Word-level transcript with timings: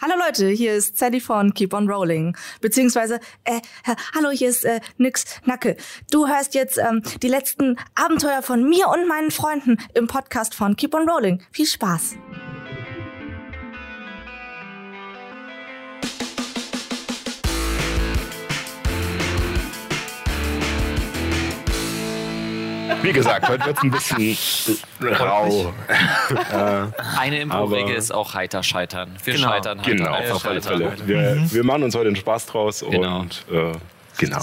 Hallo 0.00 0.14
Leute, 0.16 0.46
hier 0.46 0.74
ist 0.74 0.96
Sally 0.96 1.18
von 1.18 1.52
Keep 1.54 1.74
on 1.74 1.90
Rolling. 1.90 2.36
Beziehungsweise, 2.60 3.18
äh, 3.42 3.60
hallo, 4.14 4.30
hier 4.30 4.48
ist 4.48 4.64
äh, 4.64 4.78
Nix 4.96 5.24
Nacke. 5.44 5.76
Du 6.12 6.28
hörst 6.28 6.54
jetzt 6.54 6.78
ähm, 6.78 7.02
die 7.20 7.26
letzten 7.26 7.76
Abenteuer 7.96 8.42
von 8.42 8.62
mir 8.62 8.86
und 8.90 9.08
meinen 9.08 9.32
Freunden 9.32 9.76
im 9.94 10.06
Podcast 10.06 10.54
von 10.54 10.76
Keep 10.76 10.94
on 10.94 11.08
Rolling. 11.10 11.42
Viel 11.50 11.66
Spaß. 11.66 12.14
Wie 23.02 23.12
gesagt, 23.12 23.48
heute 23.48 23.64
wird 23.66 23.76
es 23.78 23.82
ein 23.82 23.90
bisschen 23.90 24.36
rau. 25.20 25.72
Eine 27.18 27.40
Impro-Regel 27.40 27.94
ist 27.94 28.12
auch 28.12 28.34
heiter 28.34 28.62
scheitern. 28.62 29.10
Wir 29.24 29.34
Genau. 29.34 29.48
scheitern 29.48 29.78
heiter. 29.80 29.90
Genau, 29.90 30.18
Wir 30.22 30.34
auf 30.34 30.44
alle 30.46 30.62
scheitern. 30.62 30.92
Fälle. 30.96 31.06
Wir, 31.06 31.50
wir 31.52 31.64
machen 31.64 31.84
uns 31.84 31.94
heute 31.94 32.08
einen 32.08 32.16
Spaß 32.16 32.46
draus 32.46 32.84
Genau. 32.90 33.20
und 33.20 33.44
äh, 33.52 33.72
genau. 34.18 34.40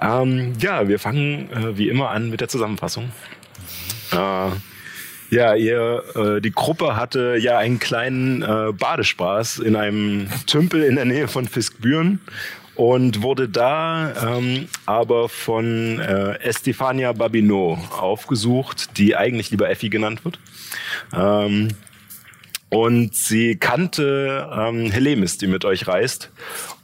Ähm, 0.00 0.52
ja, 0.60 0.86
wir 0.88 0.98
fangen 0.98 1.50
äh, 1.50 1.78
wie 1.78 1.88
immer 1.88 2.10
an 2.10 2.30
mit 2.30 2.40
der 2.40 2.48
Zusammenfassung. 2.48 3.10
Äh, 4.12 4.16
ja, 5.30 5.54
ihr, 5.54 6.04
äh, 6.14 6.40
die 6.40 6.52
Gruppe 6.52 6.96
hatte 6.96 7.36
ja 7.40 7.58
einen 7.58 7.78
kleinen 7.80 8.42
äh, 8.42 8.72
Badespaß 8.72 9.58
in 9.58 9.74
einem 9.74 10.28
Tümpel 10.46 10.82
in 10.84 10.96
der 10.96 11.04
Nähe 11.06 11.28
von 11.28 11.48
Fiskbüren 11.48 12.20
und 12.76 13.22
wurde 13.22 13.48
da 13.48 14.36
ähm, 14.36 14.68
aber 14.84 15.28
von 15.28 15.98
äh, 15.98 16.38
Estefania 16.40 17.12
Babino 17.12 17.78
aufgesucht, 17.90 18.98
die 18.98 19.16
eigentlich 19.16 19.50
lieber 19.50 19.70
Effi 19.70 19.88
genannt 19.88 20.24
wird. 20.24 20.38
Ähm, 21.14 21.68
und 22.68 23.14
sie 23.14 23.56
kannte 23.56 24.50
ähm, 24.52 24.90
Helemis, 24.90 25.38
die 25.38 25.46
mit 25.46 25.64
euch 25.64 25.86
reist, 25.88 26.30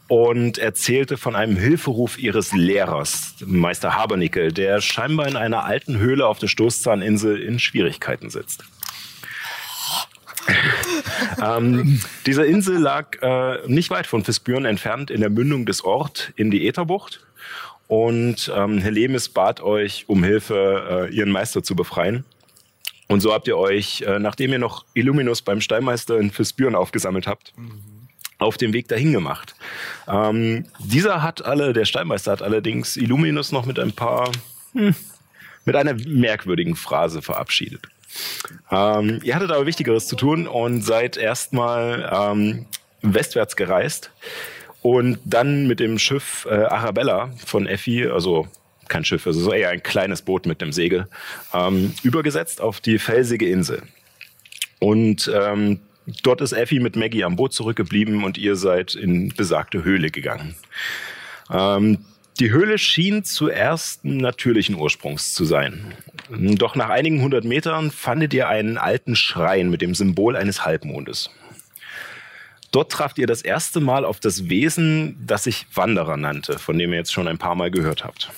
und 0.09 0.59
erzählte 0.59 1.17
von 1.17 1.35
einem 1.35 1.57
Hilferuf 1.57 2.19
ihres 2.19 2.53
Lehrers, 2.53 3.35
Meister 3.47 3.95
Habernickel, 3.95 4.53
der 4.53 4.81
scheinbar 4.81 5.27
in 5.27 5.37
einer 5.37 5.65
alten 5.65 5.99
Höhle 5.99 6.27
auf 6.27 6.39
der 6.39 6.49
Stoßzahninsel 6.49 7.41
in 7.41 7.59
Schwierigkeiten 7.59 8.29
sitzt. 8.29 8.65
ähm, 11.43 12.01
diese 12.27 12.45
Insel 12.45 12.79
lag 12.79 13.21
äh, 13.23 13.67
nicht 13.67 13.91
weit 13.91 14.07
von 14.07 14.25
Fisbüren 14.25 14.65
entfernt 14.65 15.11
in 15.11 15.21
der 15.21 15.31
Mündung 15.31 15.67
des 15.67 15.85
Ort 15.85 16.33
in 16.37 16.51
die 16.51 16.67
Ätherbucht. 16.67 17.25
Und 17.89 18.51
ähm, 18.55 18.79
Helemis 18.79 19.29
bat 19.29 19.61
euch 19.61 20.05
um 20.07 20.25
Hilfe, 20.25 21.09
äh, 21.11 21.15
ihren 21.15 21.31
Meister 21.31 21.63
zu 21.63 21.77
befreien. 21.77 22.25
Und 23.09 23.21
so 23.21 23.35
habt 23.35 23.47
ihr 23.47 23.59
euch, 23.59 24.01
äh, 24.03 24.19
nachdem 24.19 24.53
ihr 24.53 24.59
noch 24.59 24.87
Illuminus 24.95 25.43
beim 25.43 25.61
Steinmeister 25.61 26.19
in 26.19 26.31
Fisbüren 26.31 26.75
aufgesammelt 26.75 27.27
habt, 27.27 27.53
auf 28.39 28.57
dem 28.57 28.73
Weg 28.73 28.89
dahin 28.89 29.13
gemacht. 29.13 29.55
Ähm, 30.09 30.65
dieser 30.79 31.23
hat 31.23 31.45
alle, 31.45 31.75
der 31.75 31.85
Steinmeister 31.85 32.33
hat 32.33 32.43
allerdings 32.43 32.97
Illuminus 32.97 33.53
noch 33.53 33.67
mit 33.67 33.79
ein 33.79 33.93
paar, 33.93 34.31
hm, 34.73 34.95
mit 35.65 35.77
einer 35.77 35.95
merkwürdigen 35.95 36.75
Phrase 36.75 37.21
verabschiedet. 37.21 37.89
Ähm, 38.71 39.21
ihr 39.23 39.35
hattet 39.35 39.51
aber 39.51 39.67
Wichtigeres 39.67 40.07
zu 40.07 40.17
tun 40.17 40.47
und 40.47 40.83
seid 40.83 41.17
erstmal 41.17 42.11
ähm, 42.13 42.67
westwärts 43.03 43.57
gereist 43.57 44.11
und 44.83 45.19
dann 45.25 45.67
mit 45.67 45.81
dem 45.81 45.99
Schiff 45.99 46.47
äh, 46.51 46.55
Arabella 46.55 47.31
von 47.45 47.67
Effi, 47.67 48.07
also 48.07 48.49
kein 48.89 49.05
Schiff, 49.05 49.27
also 49.27 49.41
so 49.41 49.53
eher 49.53 49.71
ein 49.71 49.83
kleines 49.83 50.23
Boot 50.23 50.47
mit 50.47 50.63
einem 50.63 50.73
Segel, 50.73 51.09
ähm, 51.55 51.95
übergesetzt 52.03 52.61
auf 52.61 52.81
die 52.81 52.99
felsige 52.99 53.49
Insel. 53.49 53.83
Und 54.81 55.31
ähm, 55.33 55.81
dort 56.23 56.41
ist 56.41 56.53
Effi 56.53 56.81
mit 56.81 56.97
Maggie 56.97 57.25
am 57.25 57.37
Boot 57.37 57.53
zurückgeblieben 57.53 58.25
und 58.25 58.37
ihr 58.37 58.57
seid 58.57 58.95
in 58.95 59.29
besagte 59.29 59.85
Höhle 59.85 60.11
gegangen. 60.11 60.57
Ähm, 61.51 61.99
die 62.39 62.51
Höhle 62.51 62.79
schien 62.79 63.25
zuerst 63.25 64.05
natürlichen 64.05 64.75
Ursprungs 64.75 65.35
zu 65.35 65.45
sein. 65.45 65.95
Doch 66.31 66.77
nach 66.77 66.89
einigen 66.89 67.21
hundert 67.21 67.45
Metern 67.45 67.91
fandet 67.91 68.33
ihr 68.33 68.49
einen 68.49 68.79
alten 68.79 69.17
Schrein 69.17 69.71
mit 69.71 69.83
dem 69.83 69.95
Symbol 69.95 70.37
eines 70.37 70.65
Halbmondes. 70.65 71.31
Dort 72.71 72.91
trafft 72.91 73.19
ihr 73.19 73.27
das 73.27 73.43
erste 73.43 73.81
Mal 73.81 74.05
auf 74.07 74.19
das 74.19 74.49
Wesen, 74.49 75.23
das 75.27 75.45
sich 75.45 75.67
Wanderer 75.75 76.17
nannte, 76.17 76.59
von 76.59 76.79
dem 76.79 76.91
ihr 76.93 76.99
jetzt 76.99 77.13
schon 77.13 77.29
ein 77.29 77.37
paar 77.37 77.55
Mal 77.55 77.71
gehört 77.71 78.03
habt. 78.03 78.31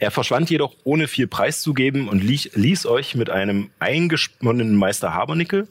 Er 0.00 0.10
verschwand 0.10 0.48
jedoch 0.48 0.74
ohne 0.84 1.06
viel 1.06 1.26
preiszugeben 1.26 2.08
und 2.08 2.24
ließ, 2.24 2.52
ließ 2.54 2.86
euch 2.86 3.14
mit 3.14 3.28
einem 3.28 3.70
eingesponnenen 3.78 4.74
Meister 4.76 5.12
Habernickel 5.12 5.68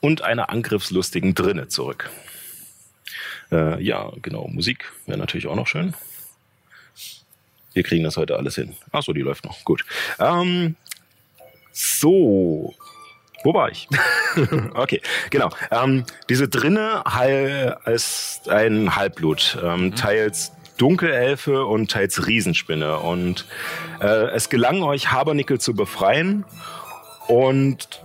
und 0.00 0.22
einer 0.22 0.50
angriffslustigen 0.50 1.34
Drinne 1.34 1.68
zurück. 1.68 2.10
Äh, 3.52 3.80
ja, 3.82 4.12
genau, 4.22 4.48
Musik 4.48 4.92
wäre 5.06 5.18
natürlich 5.18 5.46
auch 5.46 5.54
noch 5.54 5.68
schön. 5.68 5.94
Wir 7.76 7.82
kriegen 7.82 8.04
das 8.04 8.16
heute 8.16 8.36
alles 8.36 8.54
hin. 8.54 8.74
Ach 8.90 9.02
so, 9.02 9.12
die 9.12 9.20
läuft 9.20 9.44
noch. 9.44 9.62
Gut. 9.62 9.84
Ähm, 10.18 10.76
so, 11.72 12.74
wo 13.44 13.52
war 13.52 13.70
ich? 13.70 13.86
okay, 14.74 15.02
genau. 15.28 15.50
Ähm, 15.70 16.06
diese 16.30 16.48
Drinne 16.48 17.04
ist 17.84 18.48
ein 18.48 18.96
Halbblut, 18.96 19.58
ähm, 19.62 19.94
teils 19.94 20.52
Dunkelelfe 20.78 21.66
und 21.66 21.90
teils 21.90 22.26
Riesenspinne. 22.26 22.98
Und 23.00 23.44
äh, 24.00 24.30
es 24.30 24.48
gelang 24.48 24.82
euch, 24.82 25.12
Habernickel 25.12 25.60
zu 25.60 25.74
befreien. 25.74 26.46
Und 27.28 28.02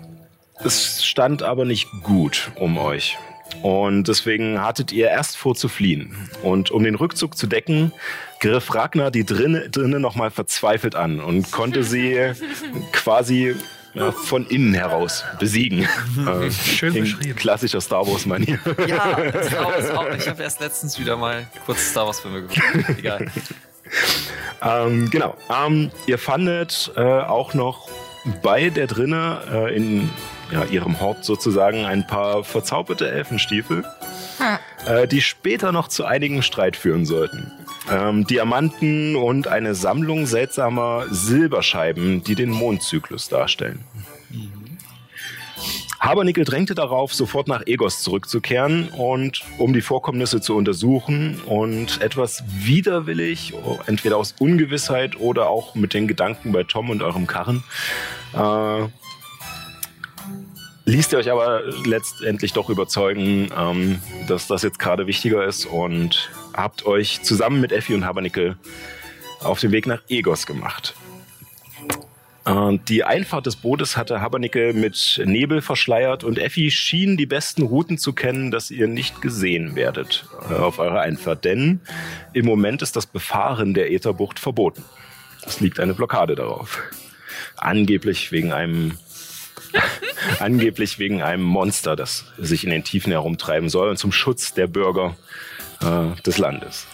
es 0.65 1.05
stand 1.05 1.43
aber 1.43 1.63
nicht 1.63 1.87
gut 2.03 2.51
um 2.55 2.77
euch. 2.77 3.17
Und 3.61 4.07
deswegen 4.07 4.61
hattet 4.61 4.91
ihr 4.91 5.09
erst 5.09 5.37
vor 5.37 5.55
zu 5.55 5.69
fliehen. 5.69 6.29
Und 6.41 6.71
um 6.71 6.83
den 6.83 6.95
Rückzug 6.95 7.37
zu 7.37 7.47
decken, 7.47 7.91
griff 8.39 8.73
Ragnar 8.73 9.11
die 9.11 9.25
Drinne, 9.25 9.69
Drinne 9.69 9.99
nochmal 9.99 10.31
verzweifelt 10.31 10.95
an 10.95 11.19
und 11.19 11.51
konnte 11.51 11.83
sie 11.83 12.31
quasi 12.91 13.55
ja, 13.93 14.11
von 14.11 14.47
innen 14.47 14.73
heraus 14.73 15.23
besiegen. 15.39 15.87
Äh, 16.21 16.51
Schön 16.51 16.95
in 16.95 17.03
beschrieben. 17.03 17.35
Klassischer 17.35 17.81
Star 17.81 18.05
Wars-Manier. 18.05 18.59
Ja, 18.87 19.17
Star 19.43 19.65
Wars 19.65 19.89
auch. 19.89 20.09
Ich 20.15 20.27
habe 20.27 20.43
erst 20.43 20.59
letztens 20.59 20.99
wieder 20.99 21.17
mal 21.17 21.47
kurz 21.65 21.89
Star 21.89 22.05
Wars-Filme 22.05 22.43
geguckt. 22.43 22.89
Egal. 22.99 23.31
Ähm, 24.61 25.09
genau. 25.09 25.35
Ähm, 25.49 25.91
ihr 26.05 26.17
fandet 26.17 26.91
äh, 26.95 27.01
auch 27.01 27.53
noch 27.53 27.89
bei 28.43 28.69
der 28.69 28.87
Drinne 28.87 29.41
äh, 29.51 29.75
in 29.75 30.09
ja, 30.51 30.65
ihrem 30.65 30.99
Hort 30.99 31.23
sozusagen 31.23 31.85
ein 31.85 32.05
paar 32.05 32.43
verzauberte 32.43 33.09
Elfenstiefel, 33.09 33.85
äh, 34.85 35.07
die 35.07 35.21
später 35.21 35.71
noch 35.71 35.87
zu 35.87 36.05
einigen 36.05 36.43
Streit 36.43 36.75
führen 36.75 37.05
sollten. 37.05 37.51
Ähm, 37.89 38.27
Diamanten 38.27 39.15
und 39.15 39.47
eine 39.47 39.75
Sammlung 39.75 40.25
seltsamer 40.25 41.05
Silberscheiben, 41.09 42.23
die 42.23 42.35
den 42.35 42.49
Mondzyklus 42.49 43.29
darstellen. 43.29 43.83
Habernickel 46.01 46.45
drängte 46.45 46.73
darauf, 46.73 47.13
sofort 47.13 47.47
nach 47.47 47.61
Egos 47.67 48.01
zurückzukehren 48.01 48.89
und 48.89 49.43
um 49.59 49.71
die 49.71 49.81
Vorkommnisse 49.81 50.41
zu 50.41 50.55
untersuchen 50.55 51.39
und 51.45 52.01
etwas 52.01 52.43
widerwillig, 52.47 53.53
entweder 53.85 54.17
aus 54.17 54.33
Ungewissheit 54.39 55.19
oder 55.19 55.47
auch 55.47 55.75
mit 55.75 55.93
den 55.93 56.07
Gedanken 56.07 56.53
bei 56.53 56.63
Tom 56.63 56.89
und 56.89 57.03
eurem 57.03 57.27
Karren, 57.27 57.63
äh, 58.33 58.87
ließt 60.91 61.13
ihr 61.13 61.19
euch 61.19 61.31
aber 61.31 61.63
letztendlich 61.85 62.53
doch 62.53 62.69
überzeugen, 62.69 63.49
ähm, 63.57 64.01
dass 64.27 64.47
das 64.47 64.61
jetzt 64.61 64.79
gerade 64.79 65.07
wichtiger 65.07 65.45
ist 65.45 65.65
und 65.65 66.29
habt 66.53 66.85
euch 66.85 67.21
zusammen 67.23 67.61
mit 67.61 67.71
Effi 67.71 67.95
und 67.95 68.05
Habernickel 68.05 68.57
auf 69.41 69.59
den 69.59 69.71
Weg 69.71 69.87
nach 69.87 70.01
Egos 70.09 70.45
gemacht. 70.45 70.93
Die 72.87 73.03
Einfahrt 73.03 73.45
des 73.45 73.55
Bootes 73.55 73.97
hatte 73.97 74.19
Habernickel 74.19 74.73
mit 74.73 75.21
Nebel 75.23 75.61
verschleiert 75.61 76.23
und 76.23 76.39
Effi 76.39 76.71
schien 76.71 77.15
die 77.15 77.27
besten 77.27 77.61
Routen 77.61 77.99
zu 77.99 78.13
kennen, 78.13 78.49
dass 78.49 78.71
ihr 78.71 78.87
nicht 78.87 79.21
gesehen 79.21 79.75
werdet 79.75 80.25
äh, 80.49 80.55
auf 80.55 80.79
eurer 80.79 81.01
Einfahrt. 81.01 81.45
Denn 81.45 81.81
im 82.33 82.47
Moment 82.47 82.81
ist 82.81 82.95
das 82.95 83.05
Befahren 83.05 83.75
der 83.75 83.91
Ätherbucht 83.91 84.39
verboten. 84.39 84.83
Es 85.45 85.59
liegt 85.59 85.79
eine 85.79 85.93
Blockade 85.93 86.33
darauf. 86.33 86.81
Angeblich 87.57 88.31
wegen 88.31 88.51
einem 88.51 88.97
angeblich 90.39 90.99
wegen 90.99 91.21
einem 91.21 91.43
Monster, 91.43 91.95
das 91.95 92.25
sich 92.37 92.63
in 92.63 92.69
den 92.69 92.83
Tiefen 92.83 93.11
herumtreiben 93.11 93.69
soll 93.69 93.89
und 93.89 93.97
zum 93.97 94.11
Schutz 94.11 94.53
der 94.53 94.67
Bürger 94.67 95.15
äh, 95.81 96.21
des 96.21 96.37
Landes. 96.37 96.87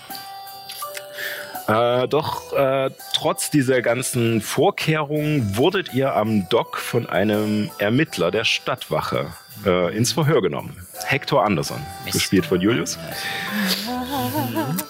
Äh, 1.68 2.08
doch 2.08 2.54
äh, 2.54 2.92
trotz 3.14 3.52
dieser 3.52 3.82
ganzen 3.82 4.40
Vorkehrungen 4.40 5.58
wurdet 5.58 5.94
ihr 5.94 6.16
am 6.16 6.48
Dock 6.48 6.78
von 6.78 7.08
einem 7.08 7.70
Ermittler 7.78 8.32
der 8.32 8.46
Stadtwache 8.46 9.34
äh, 9.66 9.96
ins 9.96 10.14
Verhör 10.14 10.42
genommen. 10.42 10.78
Hector 11.06 11.44
Anderson, 11.44 11.82
gespielt 12.12 12.46
von 12.46 12.62
Julius. 12.62 12.98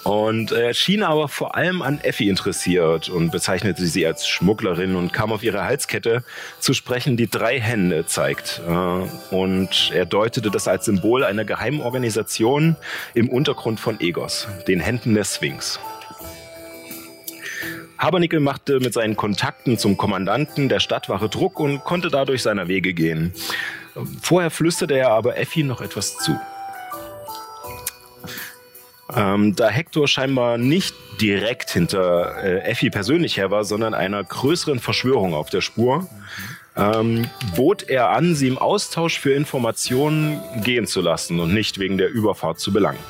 Und 0.04 0.52
er 0.52 0.74
schien 0.74 1.02
aber 1.02 1.28
vor 1.28 1.54
allem 1.54 1.82
an 1.82 2.00
Effi 2.00 2.28
interessiert 2.28 3.08
und 3.08 3.30
bezeichnete 3.30 3.86
sie 3.86 4.06
als 4.06 4.26
Schmugglerin 4.26 4.96
und 4.96 5.12
kam 5.12 5.32
auf 5.32 5.42
ihre 5.42 5.64
Halskette 5.64 6.22
zu 6.60 6.74
sprechen, 6.74 7.16
die 7.16 7.28
drei 7.28 7.60
Hände 7.60 8.06
zeigt. 8.06 8.60
Äh, 8.66 9.34
Und 9.34 9.90
er 9.94 10.06
deutete 10.06 10.50
das 10.50 10.68
als 10.68 10.86
Symbol 10.86 11.24
einer 11.24 11.44
geheimen 11.44 11.80
Organisation 11.80 12.76
im 13.14 13.28
Untergrund 13.28 13.80
von 13.80 14.00
Egos, 14.00 14.48
den 14.66 14.80
Händen 14.80 15.14
der 15.14 15.24
Sphinx. 15.24 15.78
Habernickel 17.98 18.38
machte 18.38 18.78
mit 18.78 18.94
seinen 18.94 19.16
Kontakten 19.16 19.76
zum 19.76 19.96
Kommandanten 19.96 20.68
der 20.68 20.78
Stadtwache 20.78 21.28
Druck 21.28 21.58
und 21.58 21.82
konnte 21.82 22.08
dadurch 22.08 22.42
seiner 22.42 22.68
Wege 22.68 22.94
gehen. 22.94 23.34
Vorher 24.22 24.50
flüsterte 24.50 24.96
er 24.96 25.10
aber 25.10 25.36
Effi 25.36 25.64
noch 25.64 25.80
etwas 25.80 26.16
zu. 26.18 26.38
Ähm, 29.14 29.56
da 29.56 29.68
Hector 29.68 30.06
scheinbar 30.06 30.58
nicht 30.58 30.94
direkt 31.20 31.70
hinter 31.70 32.42
äh, 32.42 32.60
Effi 32.60 32.90
persönlich 32.90 33.36
her 33.36 33.50
war, 33.50 33.64
sondern 33.64 33.94
einer 33.94 34.22
größeren 34.22 34.80
Verschwörung 34.80 35.34
auf 35.34 35.48
der 35.48 35.62
Spur, 35.62 36.06
ähm, 36.76 37.28
bot 37.56 37.88
er 37.88 38.10
an, 38.10 38.34
sie 38.34 38.48
im 38.48 38.58
Austausch 38.58 39.18
für 39.18 39.32
Informationen 39.32 40.40
gehen 40.62 40.86
zu 40.86 41.00
lassen 41.00 41.40
und 41.40 41.54
nicht 41.54 41.78
wegen 41.78 41.98
der 41.98 42.10
Überfahrt 42.10 42.60
zu 42.60 42.72
belangen. 42.72 43.00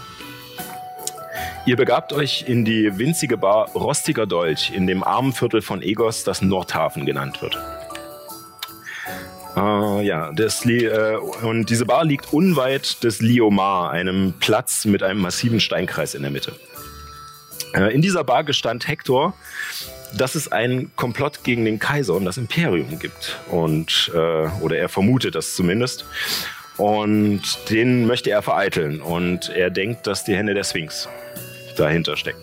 Ihr 1.67 1.77
begabt 1.77 2.13
euch 2.13 2.45
in 2.47 2.65
die 2.65 2.97
winzige 2.97 3.37
Bar 3.37 3.71
Rostiger 3.75 4.27
Dolch 4.27 4.73
in 4.75 4.87
dem 4.87 5.05
armen 5.05 5.33
Viertel 5.33 5.61
von 5.61 5.83
Egos, 5.83 6.25
das 6.25 6.41
Nordhafen 6.41 7.05
genannt 7.05 7.43
wird. 7.43 7.59
Äh, 9.57 10.07
ja, 10.07 10.33
das, 10.33 10.65
äh, 10.67 11.17
und 11.43 11.71
diese 11.71 11.87
Bar 11.87 12.05
liegt 12.05 12.33
unweit 12.33 13.03
des 13.03 13.21
Liomar, 13.21 13.91
einem 13.91 14.35
Platz 14.39 14.85
mit 14.85 15.03
einem 15.03 15.21
massiven 15.21 15.61
Steinkreis 15.61 16.15
in 16.15 16.23
der 16.23 16.31
Mitte. 16.31 16.53
Äh, 17.75 17.95
in 17.95 18.03
dieser 18.03 18.25
Bar 18.25 18.45
gestand 18.45 18.89
Hector, 18.89 19.35
dass 20.17 20.35
es 20.35 20.51
einen 20.51 20.95
Komplott 20.97 21.45
gegen 21.45 21.65
den 21.65 21.79
Kaiser 21.79 22.15
und 22.15 22.25
das 22.25 22.39
Imperium 22.39 22.99
gibt. 22.99 23.39
Und, 23.51 24.11
äh, 24.15 24.49
oder 24.61 24.77
er 24.77 24.89
vermutet 24.89 25.35
das 25.35 25.55
zumindest. 25.55 26.05
Und 26.77 27.43
den 27.71 28.07
möchte 28.07 28.31
er 28.31 28.43
vereiteln. 28.43 29.01
Und 29.01 29.51
er 29.51 29.71
denkt, 29.71 30.07
dass 30.07 30.25
die 30.25 30.37
Hände 30.37 30.55
der 30.55 30.65
Sphinx 30.65 31.09
dahinter 31.77 32.17
stecken. 32.17 32.41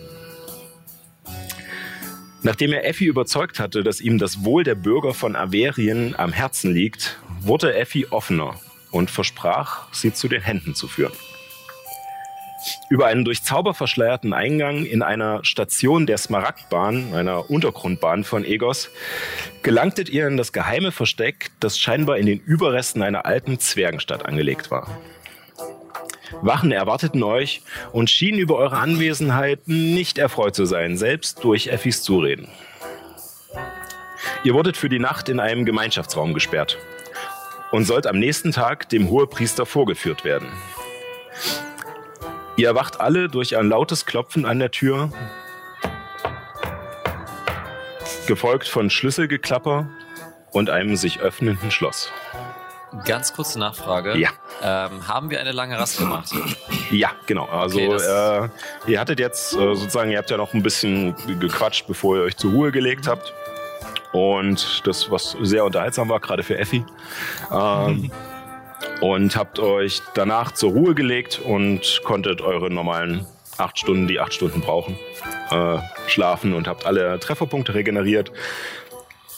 Nachdem 2.46 2.72
er 2.72 2.86
Effi 2.86 3.06
überzeugt 3.06 3.58
hatte, 3.58 3.82
dass 3.82 4.00
ihm 4.00 4.18
das 4.18 4.44
Wohl 4.44 4.62
der 4.62 4.76
Bürger 4.76 5.14
von 5.14 5.34
Averien 5.34 6.14
am 6.16 6.32
Herzen 6.32 6.72
liegt, 6.72 7.18
wurde 7.40 7.74
Effi 7.74 8.06
offener 8.10 8.54
und 8.92 9.10
versprach, 9.10 9.92
sie 9.92 10.12
zu 10.12 10.28
den 10.28 10.42
Händen 10.42 10.76
zu 10.76 10.86
führen. 10.86 11.12
Über 12.88 13.06
einen 13.06 13.24
durch 13.24 13.42
Zauber 13.42 13.74
verschleierten 13.74 14.32
Eingang 14.32 14.84
in 14.84 15.02
einer 15.02 15.44
Station 15.44 16.06
der 16.06 16.18
Smaragdbahn, 16.18 17.14
einer 17.14 17.50
Untergrundbahn 17.50 18.22
von 18.22 18.44
Egos, 18.44 18.90
gelangtet 19.64 20.08
ihr 20.08 20.28
in 20.28 20.36
das 20.36 20.52
geheime 20.52 20.92
Versteck, 20.92 21.50
das 21.58 21.80
scheinbar 21.80 22.18
in 22.18 22.26
den 22.26 22.38
Überresten 22.38 23.02
einer 23.02 23.26
alten 23.26 23.58
Zwergenstadt 23.58 24.24
angelegt 24.24 24.70
war. 24.70 24.96
Wachen 26.42 26.72
erwarteten 26.72 27.22
euch 27.22 27.62
und 27.92 28.10
schienen 28.10 28.38
über 28.38 28.56
eure 28.56 28.78
Anwesenheit 28.78 29.66
nicht 29.66 30.18
erfreut 30.18 30.54
zu 30.54 30.64
sein, 30.64 30.96
selbst 30.96 31.44
durch 31.44 31.68
Effis 31.68 32.02
Zureden. 32.02 32.48
Ihr 34.44 34.54
wurdet 34.54 34.76
für 34.76 34.88
die 34.88 34.98
Nacht 34.98 35.28
in 35.28 35.40
einem 35.40 35.64
Gemeinschaftsraum 35.64 36.34
gesperrt 36.34 36.78
und 37.72 37.84
sollt 37.84 38.06
am 38.06 38.18
nächsten 38.18 38.52
Tag 38.52 38.88
dem 38.88 39.10
Hohepriester 39.10 39.66
vorgeführt 39.66 40.24
werden. 40.24 40.48
Ihr 42.56 42.68
erwacht 42.68 43.00
alle 43.00 43.28
durch 43.28 43.56
ein 43.56 43.68
lautes 43.68 44.06
Klopfen 44.06 44.46
an 44.46 44.58
der 44.58 44.70
Tür, 44.70 45.12
gefolgt 48.26 48.66
von 48.66 48.90
Schlüsselgeklapper 48.90 49.88
und 50.52 50.70
einem 50.70 50.96
sich 50.96 51.20
öffnenden 51.20 51.70
Schloss. 51.70 52.10
Ganz 53.04 53.32
kurze 53.32 53.58
Nachfrage. 53.58 54.16
Ja. 54.16 54.30
Ähm, 54.62 55.06
haben 55.06 55.30
wir 55.30 55.40
eine 55.40 55.52
lange 55.52 55.78
Rast 55.78 55.98
gemacht? 55.98 56.30
Ja, 56.90 57.10
genau. 57.26 57.46
Also 57.46 57.78
Okay, 57.78 58.48
äh, 58.86 58.90
ihr 58.90 59.00
hattet 59.00 59.18
jetzt 59.18 59.54
äh, 59.54 59.74
sozusagen, 59.74 60.10
ihr 60.10 60.18
habt 60.18 60.30
ja 60.30 60.36
noch 60.36 60.54
ein 60.54 60.62
bisschen 60.62 61.14
gequatscht, 61.40 61.86
bevor 61.86 62.16
ihr 62.16 62.22
euch 62.22 62.36
zur 62.36 62.52
Ruhe 62.52 62.72
gelegt 62.72 63.06
habt. 63.06 63.32
Und 64.12 64.86
das, 64.86 65.10
was 65.10 65.36
sehr 65.42 65.64
unterhaltsam 65.64 66.08
war, 66.08 66.20
gerade 66.20 66.42
für 66.42 66.58
Effi. 66.58 66.84
Ähm, 67.52 68.10
und 69.00 69.36
habt 69.36 69.58
euch 69.58 70.00
danach 70.14 70.52
zur 70.52 70.70
Ruhe 70.72 70.94
gelegt 70.94 71.40
und 71.40 72.00
konntet 72.04 72.40
eure 72.40 72.70
normalen 72.70 73.26
acht 73.58 73.78
Stunden, 73.78 74.06
die 74.06 74.20
acht 74.20 74.34
Stunden 74.34 74.60
brauchen, 74.60 74.98
äh, 75.50 75.78
schlafen 76.06 76.54
und 76.54 76.68
habt 76.68 76.86
alle 76.86 77.18
Trefferpunkte 77.18 77.74
regeneriert. 77.74 78.32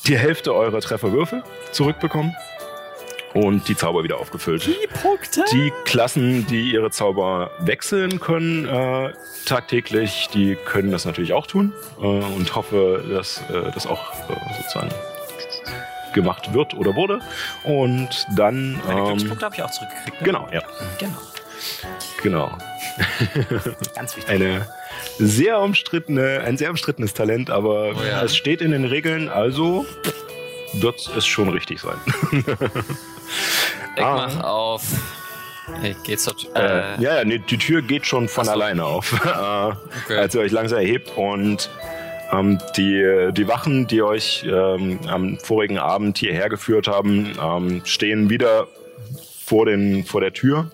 Die 0.07 0.17
Hälfte 0.17 0.55
eurer 0.55 0.81
Trefferwürfel 0.81 1.43
zurückbekommen 1.73 2.35
und 3.35 3.69
die 3.69 3.77
Zauber 3.77 4.05
wieder 4.05 4.19
aufgefüllt. 4.19 4.69
Die 5.53 5.73
Klassen, 5.85 6.47
die 6.47 6.73
ihre 6.73 6.91
Zauber 6.91 7.51
wechseln 7.61 8.21
können 8.21 8.67
äh, 8.67 9.13
tagtäglich, 9.45 10.29
die 10.33 10.57
können 10.65 10.91
das 10.91 11.05
natürlich 11.05 11.33
auch 11.33 11.47
tun 11.47 11.73
äh, 12.01 12.05
und 12.05 12.55
hoffe, 12.55 13.05
dass 13.09 13.39
äh, 13.51 13.71
das 13.73 13.87
auch 13.87 14.13
äh, 14.29 14.57
sozusagen 14.57 14.91
gemacht 16.15 16.53
wird 16.53 16.75
oder 16.75 16.95
wurde. 16.95 17.21
Und 17.65 18.27
dann 18.37 18.81
Meine 18.87 19.01
ähm, 19.01 19.07
Glückspunkte 19.07 19.45
habe 19.45 19.55
ich 19.55 19.63
auch 19.63 19.71
zurückgekriegt. 19.71 20.21
Ne? 20.21 20.25
genau, 20.25 20.49
ja, 20.53 20.63
genau. 20.99 21.19
genau. 22.23 22.59
Ganz 23.95 24.17
wichtig. 24.17 24.29
Eine 24.29 24.67
sehr 25.19 25.61
umstrittene, 25.61 26.43
ein 26.45 26.57
sehr 26.57 26.71
umstrittenes 26.71 27.15
Talent, 27.15 27.51
aber 27.51 27.93
Oh 27.97 28.03
ja. 28.03 28.23
es 28.23 28.37
steht 28.37 28.61
in 28.61 28.73
den 28.73 28.85
Regeln, 28.85 29.29
also 29.29 29.87
wird 30.75 31.11
es 31.17 31.27
schon 31.27 31.49
richtig 31.49 31.81
sein. 31.81 31.97
Ich 33.97 34.03
Ah. 34.03 34.29
mach 34.35 34.45
auf. 34.45 34.83
Hey, 35.81 35.95
geht's 36.03 36.25
dort? 36.25 36.47
Äh, 36.55 36.95
Äh, 36.97 37.03
ja, 37.03 37.25
nee, 37.25 37.39
die 37.39 37.59
Tür 37.59 37.83
geht 37.83 38.07
schon 38.07 38.29
von 38.29 38.49
alleine 38.49 38.85
auf, 38.85 39.13
äh, 39.25 39.29
Okay. 40.05 40.17
als 40.19 40.35
ihr 40.35 40.41
euch 40.41 40.53
langsam 40.53 40.79
erhebt 40.79 41.13
und 41.17 41.69
ähm, 42.33 42.59
die, 42.77 43.29
die 43.33 43.49
Wachen, 43.49 43.87
die 43.87 44.03
euch 44.03 44.45
ähm, 44.47 44.99
am 45.09 45.39
vorigen 45.39 45.79
Abend 45.79 46.19
hierher 46.19 46.49
geführt 46.49 46.89
haben, 46.89 47.37
ähm, 47.43 47.83
stehen 47.85 48.31
wieder 48.31 48.67
vor, 49.45 49.67
den, 49.67 50.05
vor 50.05 50.21
der 50.23 50.33
Tür 50.33 50.71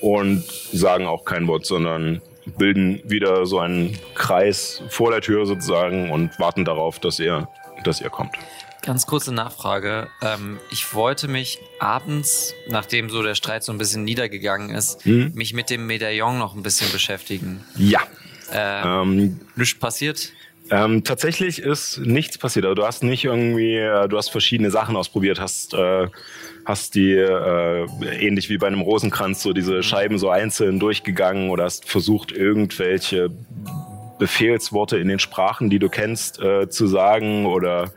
und 0.00 0.44
sagen 0.72 1.06
auch 1.06 1.24
kein 1.24 1.46
Wort, 1.46 1.66
sondern 1.66 2.20
bilden 2.58 3.00
wieder 3.04 3.46
so 3.46 3.58
einen 3.60 3.96
Kreis 4.14 4.82
vor 4.88 5.10
der 5.12 5.20
Tür 5.20 5.46
sozusagen 5.46 6.10
und 6.10 6.38
warten 6.40 6.64
darauf, 6.64 6.98
dass 6.98 7.18
ihr, 7.20 7.48
dass 7.84 8.00
ihr 8.00 8.10
kommt. 8.10 8.34
Ganz 8.82 9.06
kurze 9.06 9.32
Nachfrage. 9.32 10.08
Ähm, 10.22 10.58
ich 10.70 10.94
wollte 10.94 11.28
mich 11.28 11.58
abends, 11.78 12.54
nachdem 12.68 13.10
so 13.10 13.22
der 13.22 13.34
Streit 13.34 13.62
so 13.62 13.72
ein 13.72 13.78
bisschen 13.78 14.04
niedergegangen 14.04 14.70
ist, 14.74 15.04
Hm? 15.04 15.32
mich 15.34 15.52
mit 15.54 15.70
dem 15.70 15.86
Medaillon 15.86 16.38
noch 16.38 16.54
ein 16.54 16.62
bisschen 16.62 16.90
beschäftigen. 16.90 17.62
Ja. 17.76 18.00
Äh, 18.52 18.82
Ähm, 19.02 19.40
Nichts 19.54 19.78
passiert? 19.78 20.32
Ähm, 20.72 21.02
tatsächlich 21.04 21.60
ist 21.60 21.98
nichts 21.98 22.38
passiert. 22.38 22.64
Also 22.64 22.74
du 22.76 22.84
hast 22.86 23.02
nicht 23.02 23.24
irgendwie, 23.24 23.74
äh, 23.76 24.08
du 24.08 24.16
hast 24.16 24.30
verschiedene 24.30 24.70
Sachen 24.70 24.94
ausprobiert, 24.96 25.40
hast, 25.40 25.74
äh, 25.74 26.06
hast 26.64 26.94
die 26.94 27.12
äh, 27.12 27.86
ähnlich 28.20 28.48
wie 28.50 28.56
bei 28.58 28.68
einem 28.68 28.80
Rosenkranz 28.80 29.42
so 29.42 29.52
diese 29.52 29.82
Scheiben 29.82 30.16
so 30.18 30.30
einzeln 30.30 30.78
durchgegangen 30.78 31.50
oder 31.50 31.64
hast 31.64 31.88
versucht 31.88 32.30
irgendwelche 32.30 33.30
Befehlsworte 34.20 34.98
in 34.98 35.08
den 35.08 35.18
Sprachen, 35.18 35.70
die 35.70 35.80
du 35.80 35.88
kennst, 35.88 36.40
äh, 36.40 36.68
zu 36.68 36.86
sagen 36.86 37.46
oder 37.46 37.90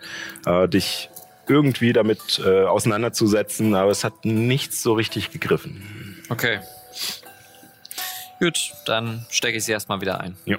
äh, 0.48 0.68
dich 0.68 1.10
irgendwie 1.48 1.94
damit 1.94 2.42
äh, 2.44 2.64
auseinanderzusetzen, 2.64 3.76
aber 3.76 3.92
es 3.92 4.04
hat 4.04 4.26
nichts 4.26 4.82
so 4.82 4.94
richtig 4.94 5.30
gegriffen. 5.30 6.24
Okay. 6.30 6.60
Gut, 8.40 8.74
dann 8.86 9.26
stecke 9.30 9.58
ich 9.58 9.66
sie 9.66 9.74
erstmal 9.74 10.02
wieder 10.02 10.20
ein. 10.20 10.36
Ja. 10.46 10.58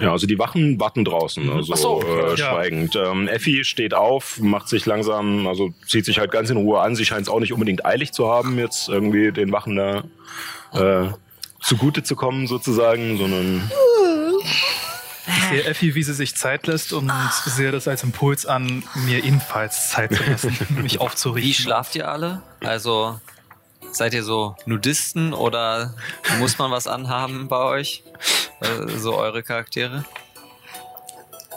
Ja, 0.00 0.12
also 0.12 0.26
die 0.26 0.38
Wachen 0.38 0.78
warten 0.78 1.04
draußen, 1.04 1.50
also 1.50 1.72
Ach 1.72 1.76
so, 1.76 2.02
äh, 2.02 2.30
ja. 2.30 2.36
schweigend. 2.36 2.94
Ähm, 2.96 3.26
Effi 3.26 3.64
steht 3.64 3.94
auf, 3.94 4.38
macht 4.38 4.68
sich 4.68 4.86
langsam, 4.86 5.46
also 5.46 5.72
zieht 5.86 6.04
sich 6.04 6.18
halt 6.18 6.30
ganz 6.30 6.50
in 6.50 6.56
Ruhe 6.56 6.80
an. 6.80 6.94
Sie 6.94 7.04
scheint 7.04 7.22
es 7.22 7.28
auch 7.28 7.40
nicht 7.40 7.52
unbedingt 7.52 7.84
eilig 7.84 8.12
zu 8.12 8.28
haben, 8.28 8.58
jetzt 8.58 8.88
irgendwie 8.88 9.32
den 9.32 9.50
Wachen 9.50 9.76
da 9.76 10.04
äh, 10.72 11.08
zugute 11.60 12.02
zu 12.02 12.14
kommen 12.14 12.46
sozusagen, 12.46 13.18
sondern 13.18 13.70
Ich 15.26 15.44
sehe 15.50 15.64
Effi, 15.64 15.94
wie 15.94 16.02
sie 16.02 16.14
sich 16.14 16.36
Zeit 16.36 16.66
lässt 16.66 16.92
und 16.92 17.10
sehe 17.44 17.72
das 17.72 17.88
als 17.88 18.02
Impuls 18.02 18.46
an, 18.46 18.84
mir 19.06 19.24
ebenfalls 19.24 19.90
Zeit 19.90 20.14
zu 20.14 20.22
lassen, 20.22 20.56
mich 20.82 20.94
Wie 20.94 20.98
aufzurichten. 20.98 21.64
schlaft 21.64 21.96
ihr 21.96 22.08
alle? 22.08 22.42
Also 22.60 23.20
seid 23.92 24.14
ihr 24.14 24.22
so 24.22 24.54
Nudisten 24.64 25.32
oder 25.32 25.94
muss 26.38 26.58
man 26.58 26.70
was 26.70 26.86
anhaben 26.86 27.48
bei 27.48 27.58
euch? 27.58 28.04
Äh, 28.60 28.88
so 28.96 29.16
eure 29.16 29.42
Charaktere? 29.42 30.04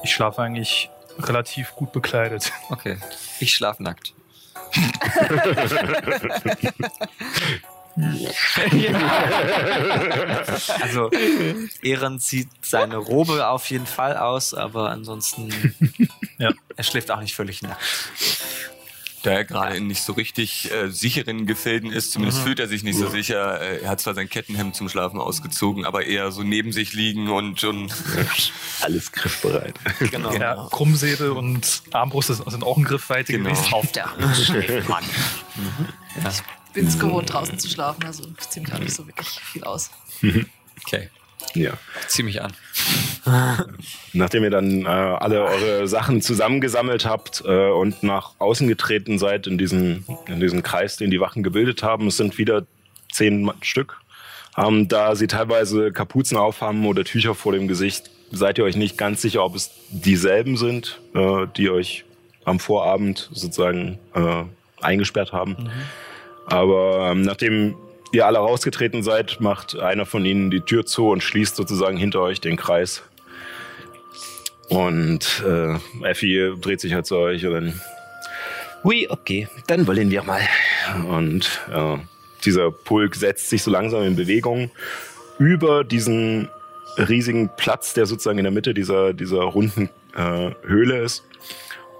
Ich 0.03 0.11
schlafe 0.11 0.41
eigentlich 0.41 0.89
relativ 1.19 1.73
gut 1.75 1.91
bekleidet. 1.91 2.51
Okay. 2.69 2.97
Ich 3.39 3.53
schlafe 3.53 3.83
nackt. 3.83 4.13
also 10.81 11.09
Ehren 11.81 12.19
zieht 12.19 12.49
seine 12.61 12.97
Robe 12.97 13.47
auf 13.47 13.69
jeden 13.69 13.85
Fall 13.85 14.17
aus, 14.17 14.53
aber 14.53 14.89
ansonsten 14.89 15.49
Ja. 16.37 16.51
er 16.75 16.83
schläft 16.83 17.11
auch 17.11 17.19
nicht 17.19 17.35
völlig 17.35 17.61
nackt. 17.61 17.79
Da 19.23 19.31
er 19.31 19.45
gerade 19.45 19.75
in 19.77 19.85
nicht 19.87 20.01
so 20.01 20.13
richtig 20.13 20.71
äh, 20.71 20.89
sicheren 20.89 21.45
Gefilden 21.45 21.91
ist, 21.91 22.11
zumindest 22.11 22.41
fühlt 22.41 22.59
er 22.59 22.67
sich 22.67 22.81
nicht 22.83 22.97
so 22.97 23.07
sicher. 23.07 23.61
Äh, 23.61 23.81
er 23.83 23.89
hat 23.91 23.99
zwar 23.99 24.15
sein 24.15 24.27
Kettenhemd 24.27 24.75
zum 24.75 24.89
Schlafen 24.89 25.19
ausgezogen, 25.19 25.85
aber 25.85 26.05
eher 26.05 26.31
so 26.31 26.41
neben 26.41 26.71
sich 26.71 26.93
liegen 26.93 27.29
und, 27.29 27.63
und 27.63 27.93
Alles 28.81 29.11
griffbereit. 29.11 29.75
Genau. 30.09 30.33
Ja, 30.33 30.67
Krummsäbel 30.71 31.31
und 31.31 31.83
Armbrust 31.91 32.29
sind 32.29 32.63
auch 32.63 32.77
in 32.77 32.83
Griffweite 32.83 33.31
Genau. 33.33 33.49
gewesen. 33.49 33.73
Auf 33.73 33.91
der 33.91 34.11
Hand 34.11 34.35
schläft 34.43 34.89
man. 34.89 35.03
Bin 36.73 36.87
es 36.87 36.97
gewohnt, 36.97 37.31
draußen 37.31 37.59
zu 37.59 37.67
schlafen, 37.69 38.03
also 38.05 38.23
ich 38.39 38.49
ziehe 38.49 38.65
gar 38.65 38.79
nicht 38.79 38.93
so 38.93 39.05
wirklich 39.05 39.27
viel 39.29 39.63
aus. 39.63 39.91
Okay, 40.83 41.09
Ja. 41.53 41.73
zieh 42.07 42.23
mich 42.23 42.41
an. 42.41 42.53
Nachdem 44.13 44.43
ihr 44.43 44.49
dann 44.49 44.85
äh, 44.85 44.87
alle 44.87 45.43
eure 45.43 45.87
Sachen 45.87 46.21
zusammengesammelt 46.21 47.05
habt 47.05 47.43
äh, 47.45 47.69
und 47.69 48.03
nach 48.03 48.31
außen 48.39 48.67
getreten 48.67 49.19
seid 49.19 49.47
in 49.47 49.57
diesen, 49.57 50.05
in 50.27 50.39
diesen 50.39 50.63
Kreis, 50.63 50.97
den 50.97 51.11
die 51.11 51.19
Wachen 51.19 51.43
gebildet 51.43 51.83
haben, 51.83 52.07
es 52.07 52.17
sind 52.17 52.37
wieder 52.37 52.65
zehn 53.11 53.51
Stück. 53.61 53.97
Ähm, 54.57 54.87
da 54.87 55.15
sie 55.15 55.27
teilweise 55.27 55.91
Kapuzen 55.91 56.37
aufhaben 56.37 56.85
oder 56.85 57.03
Tücher 57.03 57.35
vor 57.35 57.53
dem 57.53 57.67
Gesicht, 57.67 58.09
seid 58.31 58.57
ihr 58.57 58.63
euch 58.63 58.75
nicht 58.75 58.97
ganz 58.97 59.21
sicher, 59.21 59.43
ob 59.43 59.55
es 59.55 59.71
dieselben 59.89 60.57
sind, 60.57 60.99
äh, 61.13 61.47
die 61.55 61.69
euch 61.69 62.05
am 62.43 62.59
Vorabend 62.59 63.29
sozusagen 63.31 63.99
äh, 64.13 64.43
eingesperrt 64.81 65.31
haben. 65.31 65.69
Aber 66.47 67.11
ähm, 67.11 67.21
nachdem 67.21 67.75
ihr 68.11 68.25
alle 68.25 68.39
rausgetreten 68.39 69.03
seid, 69.03 69.39
macht 69.39 69.77
einer 69.79 70.05
von 70.05 70.25
ihnen 70.25 70.51
die 70.51 70.61
Tür 70.61 70.85
zu 70.85 71.09
und 71.09 71.23
schließt 71.23 71.55
sozusagen 71.55 71.97
hinter 71.97 72.21
euch 72.21 72.41
den 72.41 72.57
Kreis. 72.57 73.03
Und 74.69 75.43
äh, 75.45 75.75
Effi 76.05 76.53
dreht 76.59 76.79
sich 76.79 76.93
halt 76.93 77.05
zu 77.05 77.17
euch 77.17 77.45
und 77.45 77.53
dann, 77.53 77.81
ui, 78.83 79.07
okay, 79.09 79.47
dann 79.67 79.85
wollen 79.87 80.11
wir 80.11 80.23
mal. 80.23 80.41
Und 81.07 81.61
äh, 81.73 81.97
dieser 82.45 82.71
Pulk 82.71 83.15
setzt 83.15 83.49
sich 83.49 83.63
so 83.63 83.71
langsam 83.71 84.03
in 84.03 84.15
Bewegung 84.15 84.71
über 85.39 85.83
diesen 85.83 86.49
riesigen 86.97 87.49
Platz, 87.57 87.93
der 87.93 88.05
sozusagen 88.05 88.37
in 88.37 88.43
der 88.43 88.51
Mitte 88.51 88.73
dieser, 88.73 89.13
dieser 89.13 89.41
runden 89.41 89.89
äh, 90.15 90.51
Höhle 90.63 90.99
ist, 90.99 91.23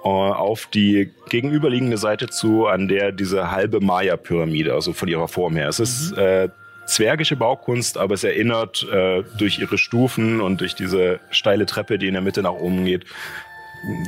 auf 0.04 0.68
die 0.68 1.12
gegenüberliegende 1.30 1.98
Seite 1.98 2.28
zu, 2.28 2.68
an 2.68 2.88
der 2.88 3.12
diese 3.12 3.52
halbe 3.52 3.80
Maya-Pyramide, 3.80 4.74
also 4.74 4.94
von 4.94 5.08
ihrer 5.08 5.28
Form 5.28 5.56
her. 5.56 5.70
Es 5.70 5.80
ist 5.80 6.14
äh, 6.14 6.50
zwergische 6.86 7.36
Baukunst, 7.36 7.98
aber 7.98 8.16
es 8.16 8.24
erinnert 8.24 8.86
äh, 8.92 9.24
durch 9.38 9.60
ihre 9.60 9.78
Stufen 9.78 10.42
und 10.42 10.62
durch 10.62 10.76
diese 10.76 11.20
steile 11.30 11.66
Treppe, 11.66 11.98
die 11.98 12.08
in 12.08 12.14
der 12.14 12.22
Mitte 12.22 12.42
nach 12.42 12.54
oben 12.54 12.86
geht, 12.86 13.06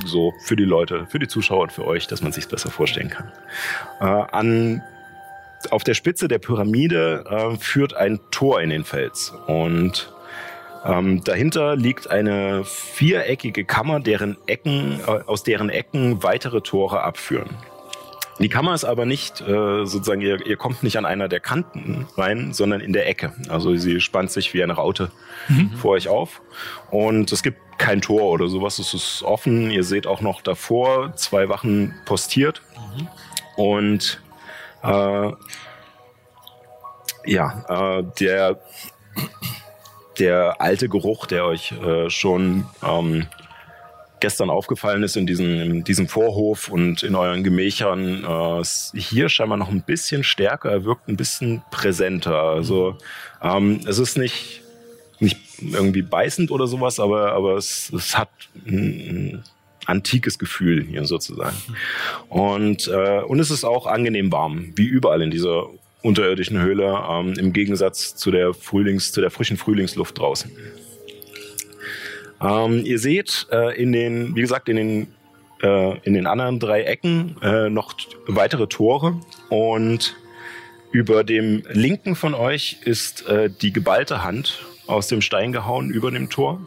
so 0.05 0.33
für 0.45 0.55
die 0.55 0.65
Leute, 0.65 1.07
für 1.09 1.19
die 1.19 1.27
Zuschauer 1.27 1.63
und 1.63 1.71
für 1.71 1.85
euch, 1.85 2.07
dass 2.07 2.21
man 2.21 2.31
sich 2.31 2.47
besser 2.47 2.69
vorstellen 2.69 3.09
kann. 3.09 3.31
Äh, 3.99 4.05
an 4.05 4.83
auf 5.71 5.83
der 5.83 5.93
Spitze 5.93 6.27
der 6.27 6.39
Pyramide 6.39 7.23
äh, 7.29 7.57
führt 7.57 7.95
ein 7.95 8.19
Tor 8.31 8.61
in 8.61 8.69
den 8.69 8.83
Fels 8.83 9.33
und 9.47 10.13
ähm, 10.85 11.23
dahinter 11.23 11.75
liegt 11.75 12.09
eine 12.09 12.63
viereckige 12.65 13.63
Kammer, 13.65 13.99
deren 13.99 14.37
Ecken, 14.47 14.99
äh, 15.05 15.21
aus 15.25 15.43
deren 15.43 15.69
Ecken 15.69 16.23
weitere 16.23 16.61
Tore 16.61 17.01
abführen. 17.01 17.49
Die 18.39 18.49
Kammer 18.49 18.73
ist 18.73 18.83
aber 18.83 19.05
nicht 19.05 19.41
äh, 19.41 19.85
sozusagen, 19.85 20.21
ihr, 20.21 20.45
ihr 20.45 20.57
kommt 20.57 20.81
nicht 20.81 20.97
an 20.97 21.05
einer 21.05 21.27
der 21.27 21.39
Kanten 21.39 22.07
rein, 22.17 22.51
sondern 22.51 22.81
in 22.81 22.91
der 22.91 23.07
Ecke. 23.07 23.31
Also 23.47 23.75
sie 23.75 24.01
spannt 24.01 24.31
sich 24.31 24.53
wie 24.53 24.63
eine 24.63 24.73
Raute 24.73 25.11
vor 25.77 25.91
euch 25.91 26.07
auf. 26.07 26.41
Und 26.89 27.31
es 27.31 27.43
gibt 27.43 27.59
kein 27.77 28.01
Tor 28.01 28.23
oder 28.23 28.47
sowas, 28.47 28.79
es 28.79 28.93
ist 28.93 29.23
offen. 29.23 29.69
Ihr 29.69 29.83
seht 29.83 30.07
auch 30.07 30.21
noch 30.21 30.41
davor 30.41 31.15
zwei 31.15 31.47
Wachen 31.47 31.93
postiert. 32.05 32.61
Und 33.55 34.21
äh, 34.83 35.31
ja, 37.25 37.99
äh, 37.99 38.03
der, 38.19 38.59
der 40.19 40.61
alte 40.61 40.89
Geruch, 40.89 41.25
der 41.25 41.45
euch 41.45 41.71
äh, 41.71 42.09
schon 42.09 42.65
ähm, 42.83 43.27
gestern 44.19 44.49
aufgefallen 44.49 45.03
ist 45.03 45.17
in 45.17 45.27
diesem, 45.27 45.59
in 45.59 45.83
diesem 45.83 46.07
Vorhof 46.07 46.69
und 46.69 47.03
in 47.03 47.13
euren 47.13 47.43
Gemächern, 47.43 48.23
äh, 48.23 48.61
ist 48.61 48.93
hier 48.95 49.27
scheinbar 49.27 49.57
noch 49.57 49.69
ein 49.69 49.81
bisschen 49.81 50.23
stärker, 50.23 50.71
er 50.71 50.85
wirkt 50.85 51.09
ein 51.09 51.17
bisschen 51.17 51.61
präsenter. 51.71 52.41
Also 52.41 52.97
ähm, 53.41 53.81
es 53.85 53.99
ist 53.99 54.17
nicht, 54.17 54.61
nicht 55.19 55.39
irgendwie 55.59 56.03
beißend 56.03 56.51
oder 56.51 56.67
sowas, 56.67 57.01
aber, 57.01 57.33
aber 57.33 57.57
es, 57.57 57.91
es 57.91 58.17
hat 58.17 58.29
ein, 58.65 58.73
ein 58.75 59.43
antikes 59.85 60.39
Gefühl 60.39 60.83
hier 60.83 61.03
sozusagen. 61.03 61.57
Und, 62.29 62.87
äh, 62.87 63.21
und 63.21 63.39
es 63.39 63.51
ist 63.51 63.65
auch 63.65 63.87
angenehm 63.87 64.31
warm, 64.31 64.71
wie 64.75 64.85
überall 64.85 65.21
in 65.21 65.31
dieser 65.31 65.65
unterirdischen 66.03 66.61
Höhle, 66.61 67.03
ähm, 67.09 67.33
im 67.39 67.53
Gegensatz 67.53 68.15
zu 68.15 68.29
der 68.29 68.53
Frühlings, 68.53 69.11
zu 69.11 69.21
der 69.21 69.31
frischen 69.31 69.57
Frühlingsluft 69.57 70.19
draußen. 70.19 70.51
Ähm, 72.41 72.85
ihr 72.85 72.99
seht 72.99 73.47
äh, 73.51 73.81
in 73.81 73.91
den, 73.91 74.35
wie 74.35 74.41
gesagt, 74.41 74.69
in 74.69 74.75
den, 74.75 75.07
äh, 75.63 75.97
in 75.99 76.13
den 76.13 76.27
anderen 76.27 76.59
drei 76.59 76.83
Ecken 76.83 77.37
äh, 77.41 77.69
noch 77.69 77.95
weitere 78.27 78.67
Tore 78.67 79.19
und 79.49 80.15
über 80.91 81.23
dem 81.23 81.63
linken 81.71 82.15
von 82.15 82.35
euch 82.35 82.77
ist 82.83 83.25
äh, 83.27 83.49
die 83.49 83.73
geballte 83.73 84.23
Hand 84.23 84.63
aus 84.85 85.07
dem 85.07 85.21
Stein 85.21 85.51
gehauen 85.51 85.89
über 85.89 86.11
dem 86.11 86.29
Tor. 86.29 86.61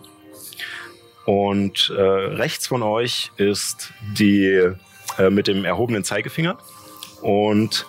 Und 1.27 1.93
äh, 1.97 2.01
rechts 2.01 2.67
von 2.67 2.83
euch 2.83 3.31
ist 3.37 3.93
die 4.19 4.73
äh, 5.19 5.31
mit 5.31 5.47
dem 5.47 5.65
erhobenen 5.65 6.05
Zeigefinger. 6.05 6.59
Und 7.21 7.87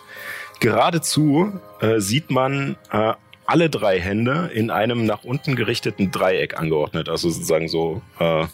geradezu 0.59 1.59
äh, 1.81 1.99
sieht 1.99 2.29
man 2.29 2.75
äh, 2.91 3.13
alle 3.45 3.69
drei 3.69 3.99
Hände 3.99 4.51
in 4.53 4.69
einem 4.69 5.05
nach 5.05 5.23
unten 5.23 5.55
gerichteten 5.55 6.11
Dreieck 6.11 6.59
angeordnet. 6.59 7.09
Also 7.09 7.29
sozusagen 7.29 7.69
so, 7.69 8.01
äh, 8.19 8.45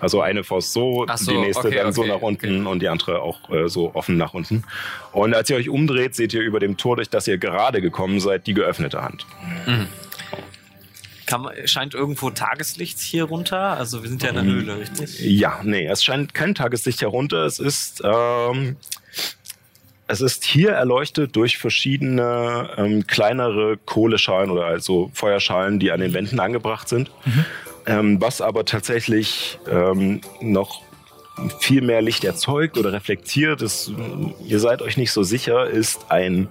also 0.00 0.20
eine 0.20 0.44
Faust 0.44 0.72
so, 0.72 1.06
so, 1.14 1.30
die 1.30 1.38
nächste 1.38 1.68
okay, 1.68 1.76
dann 1.76 1.92
so 1.92 2.02
okay, 2.02 2.10
nach 2.10 2.20
unten 2.20 2.66
und 2.66 2.80
die 2.80 2.88
andere 2.88 3.22
auch 3.22 3.48
äh, 3.50 3.68
so 3.68 3.94
offen 3.94 4.16
nach 4.16 4.34
unten. 4.34 4.64
Und 5.12 5.34
als 5.34 5.48
ihr 5.48 5.56
euch 5.56 5.68
umdreht, 5.68 6.14
seht 6.14 6.34
ihr 6.34 6.42
über 6.42 6.60
dem 6.60 6.76
Tor, 6.76 6.96
durch 6.96 7.08
das 7.08 7.28
ihr 7.28 7.38
gerade 7.38 7.80
gekommen 7.80 8.20
seid, 8.20 8.46
die 8.46 8.54
geöffnete 8.54 9.02
Hand. 9.02 9.24
Kann 11.26 11.42
man, 11.42 11.54
scheint 11.66 11.94
irgendwo 11.94 12.30
Tageslicht 12.30 12.98
hier 12.98 13.24
runter? 13.24 13.78
Also 13.78 14.02
wir 14.02 14.10
sind 14.10 14.22
ja 14.22 14.30
in 14.30 14.34
der 14.34 14.44
Höhle, 14.44 14.78
richtig? 14.78 15.20
Ja, 15.20 15.60
nee, 15.62 15.86
es 15.86 16.02
scheint 16.02 16.34
kein 16.34 16.54
Tageslicht 16.54 17.00
herunter. 17.00 17.46
Es 17.46 17.58
ist, 17.58 18.02
ähm, 18.04 18.76
es 20.08 20.20
ist 20.20 20.44
hier 20.44 20.70
erleuchtet 20.72 21.36
durch 21.36 21.58
verschiedene 21.58 22.70
ähm, 22.76 23.06
kleinere 23.06 23.76
Kohleschalen 23.76 24.50
oder 24.50 24.66
also 24.66 25.10
Feuerschalen, 25.14 25.78
die 25.78 25.90
an 25.92 26.00
den 26.00 26.12
Wänden 26.12 26.40
angebracht 26.40 26.88
sind. 26.88 27.10
Ähm, 27.86 28.20
was 28.20 28.40
aber 28.40 28.64
tatsächlich 28.64 29.58
ähm, 29.70 30.20
noch 30.40 30.82
viel 31.60 31.82
mehr 31.82 32.02
Licht 32.02 32.24
erzeugt 32.24 32.76
oder 32.76 32.92
reflektiert, 32.92 33.62
ist, 33.62 33.92
ihr 34.44 34.60
seid 34.60 34.82
euch 34.82 34.96
nicht 34.96 35.12
so 35.12 35.22
sicher, 35.22 35.66
ist 35.66 36.10
ein 36.10 36.48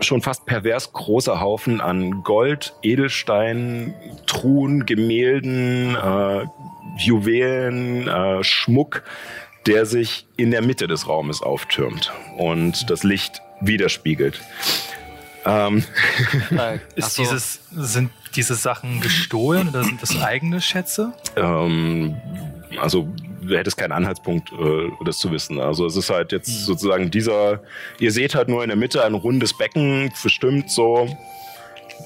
schon 0.00 0.22
fast 0.22 0.46
pervers 0.46 0.92
großer 0.92 1.40
Haufen 1.40 1.80
an 1.80 2.22
Gold, 2.22 2.74
Edelstein, 2.82 3.94
Truhen, 4.26 4.86
Gemälden, 4.86 5.94
äh, 5.94 6.46
Juwelen, 6.98 8.08
äh, 8.08 8.42
Schmuck, 8.42 9.02
der 9.66 9.86
sich 9.86 10.26
in 10.36 10.50
der 10.50 10.62
Mitte 10.62 10.86
des 10.86 11.08
Raumes 11.08 11.42
auftürmt 11.42 12.12
und 12.36 12.90
das 12.90 13.04
Licht 13.04 13.40
widerspiegelt. 13.60 14.40
Ähm, 15.44 15.84
Äh, 16.50 16.78
Ist 16.94 17.14
so. 17.14 17.22
dieses, 17.22 17.60
sind 17.72 18.10
diese 18.36 18.54
Sachen 18.54 19.00
gestohlen 19.00 19.68
oder 19.68 19.84
sind 19.84 20.02
das 20.02 20.20
eigene 20.20 20.60
Schätze? 20.60 21.12
ähm, 21.36 22.16
also 22.80 23.06
du 23.42 23.56
hättest 23.56 23.76
keinen 23.76 23.92
Anhaltspunkt, 23.92 24.52
äh, 24.52 24.90
das 25.04 25.18
zu 25.18 25.30
wissen. 25.30 25.60
Also 25.60 25.86
es 25.86 25.96
ist 25.96 26.10
halt 26.10 26.32
jetzt 26.32 26.64
sozusagen 26.64 27.10
dieser, 27.10 27.60
ihr 27.98 28.12
seht 28.12 28.34
halt 28.34 28.48
nur 28.48 28.62
in 28.62 28.68
der 28.68 28.76
Mitte 28.76 29.04
ein 29.04 29.14
rundes 29.14 29.56
Becken, 29.56 30.12
bestimmt 30.22 30.70
so 30.70 31.08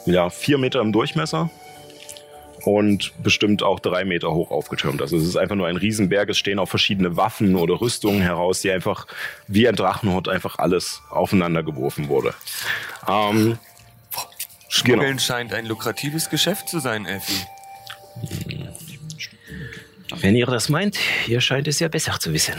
ja, 0.06 0.30
vier 0.30 0.58
Meter 0.58 0.80
im 0.80 0.92
Durchmesser. 0.92 1.50
Und 2.66 3.12
bestimmt 3.22 3.62
auch 3.62 3.78
drei 3.78 4.04
Meter 4.04 4.32
hoch 4.32 4.50
aufgetürmt. 4.50 5.00
Also 5.00 5.16
es 5.16 5.24
ist 5.24 5.36
einfach 5.36 5.54
nur 5.54 5.68
ein 5.68 5.76
Riesenberg. 5.76 6.28
Es 6.28 6.36
stehen 6.38 6.58
auch 6.58 6.68
verschiedene 6.68 7.16
Waffen 7.16 7.54
oder 7.54 7.80
Rüstungen 7.80 8.20
heraus, 8.20 8.60
die 8.60 8.72
einfach 8.72 9.06
wie 9.46 9.68
ein 9.68 9.76
Drachenhort 9.76 10.28
einfach 10.28 10.58
alles 10.58 11.00
aufeinander 11.10 11.62
geworfen 11.62 12.08
wurde. 12.08 12.34
Ähm, 13.08 13.58
Schmuggeln 14.68 15.00
Genau. 15.10 15.18
scheint 15.20 15.54
ein 15.54 15.66
lukratives 15.66 16.28
Geschäft 16.28 16.68
zu 16.68 16.80
sein, 16.80 17.06
Effi. 17.06 17.46
Wenn 20.16 20.34
ihr 20.34 20.46
das 20.46 20.68
meint, 20.68 20.98
ihr 21.28 21.40
scheint 21.40 21.68
es 21.68 21.78
ja 21.78 21.86
besser 21.86 22.18
zu 22.18 22.32
wissen. 22.32 22.54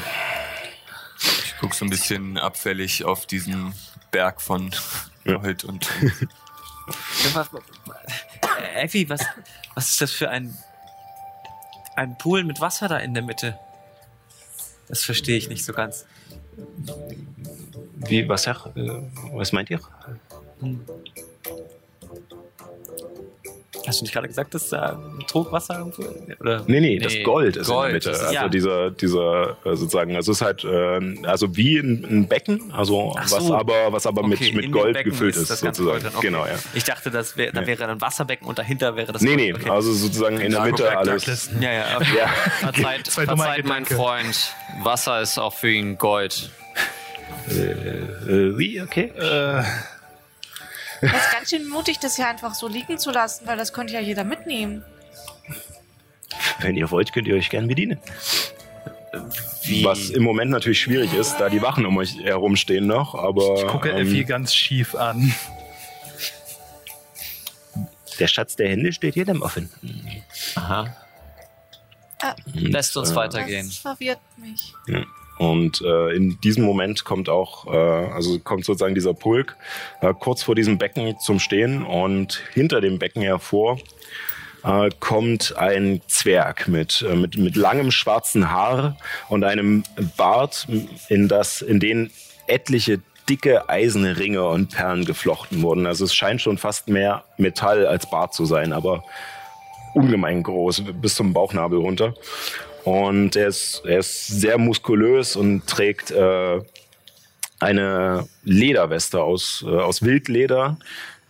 Ich 1.20 1.54
guck 1.60 1.74
so 1.74 1.84
ein 1.86 1.90
bisschen 1.90 2.38
abfällig 2.38 3.04
auf 3.04 3.26
diesen 3.26 3.74
Berg 4.12 4.42
von 4.42 4.74
Gold 5.26 5.66
und 5.66 5.90
Äh, 7.28 8.37
Effi, 8.76 9.10
was, 9.10 9.22
was 9.76 9.90
ist 9.90 10.02
das 10.02 10.12
für 10.12 10.30
ein, 10.30 10.56
ein 11.96 12.18
Pool 12.18 12.44
mit 12.44 12.60
Wasser 12.60 12.88
da 12.88 12.98
in 12.98 13.14
der 13.14 13.24
Mitte? 13.24 13.58
Das 14.88 15.04
verstehe 15.04 15.38
ich 15.38 15.50
nicht 15.50 15.66
so 15.66 15.74
ganz. 15.74 16.06
Wie, 17.96 18.28
was, 18.30 18.44
sag, 18.44 18.68
äh, 18.76 19.02
was 19.34 19.52
meint 19.52 19.70
ihr? 19.70 19.80
Hast 23.86 24.00
du 24.00 24.06
nicht 24.06 24.14
gerade 24.14 24.28
gesagt, 24.28 24.54
dass 24.54 24.70
da 24.70 24.94
ein 25.20 25.26
Trog 25.28 25.52
Wasser 25.52 25.78
irgendwo? 25.80 26.04
Oder? 26.40 26.64
Nee, 26.68 26.80
nee, 26.80 26.98
das 27.00 27.14
Nee, 27.14 27.24
Gold 27.24 27.58
ist 27.58 27.68
Gold, 27.68 27.94
in 27.94 28.00
der 28.02 28.10
Mitte. 28.10 28.10
das 28.10 28.18
ist- 28.20 28.24
Also 28.28 28.34
ja. 28.36 28.50
dieser, 28.50 28.92
dieser 28.92 29.58
äh, 29.66 29.76
sozusagen, 29.76 30.16
also 30.16 30.32
es 30.32 30.42
ist 30.42 30.46
halt, 30.46 30.64
äh, 30.64 31.28
also 31.28 31.56
wie 31.56 31.78
ein, 31.78 32.06
ein 32.10 32.28
Becken, 32.28 32.72
also 32.74 33.14
Ach 33.18 33.30
was 33.32 33.46
so. 33.46 33.54
aber, 33.56 33.92
was 33.92 34.08
aber 34.08 34.22
Okay, 34.24 34.52
mit, 34.52 34.56
mit 34.56 34.72
Gold 34.72 34.94
Becken 34.94 35.12
gefüllt 35.12 35.36
ist, 35.36 35.50
das 35.50 35.62
ganze 35.62 35.84
sozusagen. 35.84 36.04
Gold 36.04 36.16
okay. 36.16 36.28
Genau, 36.28 36.46
ja. 36.46 36.56
Ich 36.74 36.86
dachte, 36.86 37.12
das 37.12 37.38
wär, 37.38 37.52
da 37.52 37.68
wäre 37.68 37.86
ein 37.88 38.02
Wasserbecken 38.02 38.48
und 38.48 38.58
dahinter 38.58 38.96
wäre 38.96 39.12
das 39.14 39.22
Nee, 39.22 39.36
Gold. 39.36 39.40
nee, 39.42 39.54
Okay. 39.54 39.70
also 39.70 39.94
sozusagen 39.94 40.40
in 40.40 40.52
der 40.52 40.62
Mitte 40.62 40.98
alles. 40.98 41.50
Ja, 41.60 41.72
ja, 41.72 41.84
okay. 41.98 42.08
Ja, 42.18 42.28
Verzeiht, 42.72 43.08
verzeiht 43.10 43.66
mein. 43.66 43.86
Freund. 43.86 44.54
Wasser 44.84 45.22
ist 45.22 45.38
auch 45.38 45.54
für 45.54 45.70
ihn 45.70 45.98
Gold. 45.98 46.50
Äh, 47.50 48.58
wie, 48.58 48.82
okay? 48.82 49.12
Äh, 49.18 49.64
Das 51.02 51.12
ist 51.12 51.32
ganz 51.32 51.50
schön 51.50 51.68
mutig, 51.68 52.00
das 52.00 52.16
hier 52.16 52.28
einfach 52.28 52.54
so 52.54 52.68
liegen 52.68 52.98
zu 52.98 53.12
lassen, 53.12 53.46
weil 53.48 53.58
das 53.58 53.74
könnte 53.74 53.94
ja 53.94 54.00
jeder 54.00 54.24
mitnehmen. 54.24 54.84
Wenn 56.60 56.76
ihr 56.76 56.90
wollt, 56.92 57.14
könnt 57.14 57.28
ihr 57.28 57.36
euch 57.36 57.50
gern 57.50 57.68
bedienen. 57.68 58.00
Wie? 59.64 59.84
Was 59.84 60.10
im 60.10 60.24
Moment 60.24 60.52
natürlich 60.52 60.80
schwierig 60.80 61.14
ist, 61.14 61.38
da 61.38 61.50
die 61.50 61.62
Wachen 61.62 61.86
um 61.86 61.98
euch 61.98 62.20
herum 62.20 62.56
stehen 62.56 62.88
noch, 62.88 63.16
aber. 63.16 63.56
ich 63.58 63.68
gucke 63.68 63.90
ähm, 63.90 64.08
Effi 64.08 64.24
ganz 64.24 64.54
schief 64.54 64.96
an. 64.96 65.34
Der 68.20 68.28
Schatz 68.28 68.56
der 68.56 68.70
Hände 68.70 68.94
steht 68.94 69.16
jedem 69.16 69.42
offen. 69.42 69.70
Aha. 70.56 70.96
und, 72.24 72.36
Lässt 72.54 72.98
uns 72.98 73.12
äh, 73.12 73.16
weitergehen. 73.16 73.68
Das 73.68 73.78
verwirrt 73.78 74.20
mich. 74.38 74.74
Und 75.38 75.82
äh, 75.82 76.16
in 76.16 76.40
diesem 76.42 76.64
Moment 76.64 77.06
kommt 77.06 77.30
auch, 77.30 77.68
äh, 77.68 77.78
also 77.78 78.40
kommt 78.40 78.66
sozusagen 78.66 78.96
dieser 78.96 79.14
Pulk 79.14 79.56
äh, 80.02 80.14
kurz 80.20 80.44
vor 80.44 80.56
diesem 80.56 80.78
Becken 80.78 81.18
zum 81.20 81.40
Stehen 81.40 81.84
und 81.84 82.42
hinter 82.54 82.82
dem 82.82 83.00
Becken 83.00 83.22
hervor 83.22 83.78
äh, 84.64 84.90
kommt 85.00 85.56
ein 85.58 86.02
Zwerg 86.08 86.68
mit, 86.68 87.06
äh, 87.08 87.16
mit, 87.16 87.38
mit 87.38 87.56
langem 87.56 87.92
schwarzen 87.92 88.52
Haar 88.52 88.98
und 89.30 89.44
einem 89.44 89.84
Bart, 90.18 90.68
in, 91.10 91.28
das, 91.28 91.62
in 91.62 91.80
den 91.80 92.12
etliche 92.48 93.00
dicke 93.30 93.70
eiserne 93.70 94.18
Ringe 94.18 94.46
und 94.46 94.72
Perlen 94.72 95.06
geflochten 95.06 95.62
wurden. 95.62 95.86
Also 95.86 96.06
es 96.06 96.16
scheint 96.16 96.42
schon 96.42 96.58
fast 96.58 96.88
mehr 96.88 97.26
Metall 97.38 97.86
als 97.86 98.10
Bart 98.10 98.34
zu 98.34 98.46
sein, 98.46 98.74
aber 98.74 99.04
ungemein 99.94 100.44
groß, 100.44 100.84
bis 101.02 101.16
zum 101.16 101.34
Bauchnabel 101.34 101.80
runter. 101.80 102.14
Und 102.88 103.36
er 103.36 103.48
ist, 103.48 103.82
er 103.86 104.00
ist 104.00 104.28
sehr 104.28 104.58
muskulös 104.58 105.36
und 105.36 105.68
trägt 105.68 106.10
äh, 106.12 106.62
eine 107.60 108.30
Lederweste 108.46 109.22
aus, 109.22 109.66
äh, 109.68 109.72
aus 109.72 110.04
Wildleder, 110.04 110.78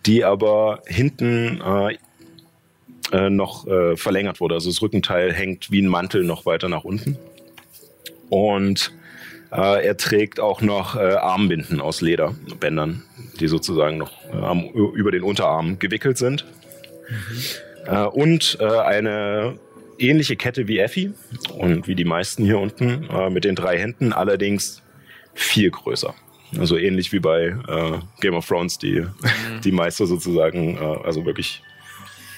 die 0.06 0.24
aber 0.24 0.84
hinten 0.86 1.60
äh, 1.60 1.96
äh, 3.10 3.28
noch 3.28 3.66
äh, 3.66 3.96
verlängert 3.96 4.38
wurde. 4.38 4.54
Also 4.54 4.70
das 4.70 4.80
Rückenteil 4.82 5.32
hängt 5.32 5.72
wie 5.72 5.82
ein 5.82 5.88
Mantel 5.88 6.22
noch 6.22 6.46
weiter 6.46 6.68
nach 6.68 6.84
unten. 6.84 7.18
Und 8.28 8.92
äh, 9.50 9.84
er 9.84 9.96
trägt 9.96 10.38
auch 10.38 10.60
noch 10.60 10.94
Armbinden 10.94 11.80
aus 11.80 12.02
Lederbändern, 12.02 13.02
die 13.40 13.48
sozusagen 13.48 13.98
noch 13.98 14.12
über 14.74 15.10
den 15.10 15.24
Unterarm 15.24 15.80
gewickelt 15.80 16.18
sind. 16.18 16.44
Äh, 17.84 18.04
und 18.04 18.60
eine 18.60 19.58
ähnliche 19.98 20.36
Kette 20.36 20.68
wie 20.68 20.78
Effi 20.78 21.12
und 21.54 21.86
wie 21.86 21.94
die 21.94 22.04
meisten 22.04 22.44
hier 22.44 22.58
unten 22.58 23.08
äh, 23.10 23.30
mit 23.30 23.44
den 23.44 23.54
drei 23.54 23.78
Händen, 23.78 24.12
allerdings 24.12 24.82
viel 25.34 25.70
größer. 25.70 26.14
Also 26.58 26.78
ähnlich 26.78 27.12
wie 27.12 27.18
bei 27.18 27.56
äh, 27.68 27.98
Game 28.20 28.34
of 28.34 28.46
Thrones, 28.46 28.78
die, 28.78 29.04
die 29.64 29.72
Meister 29.72 30.06
sozusagen, 30.06 30.78
äh, 30.78 30.80
also 30.80 31.26
wirklich 31.26 31.62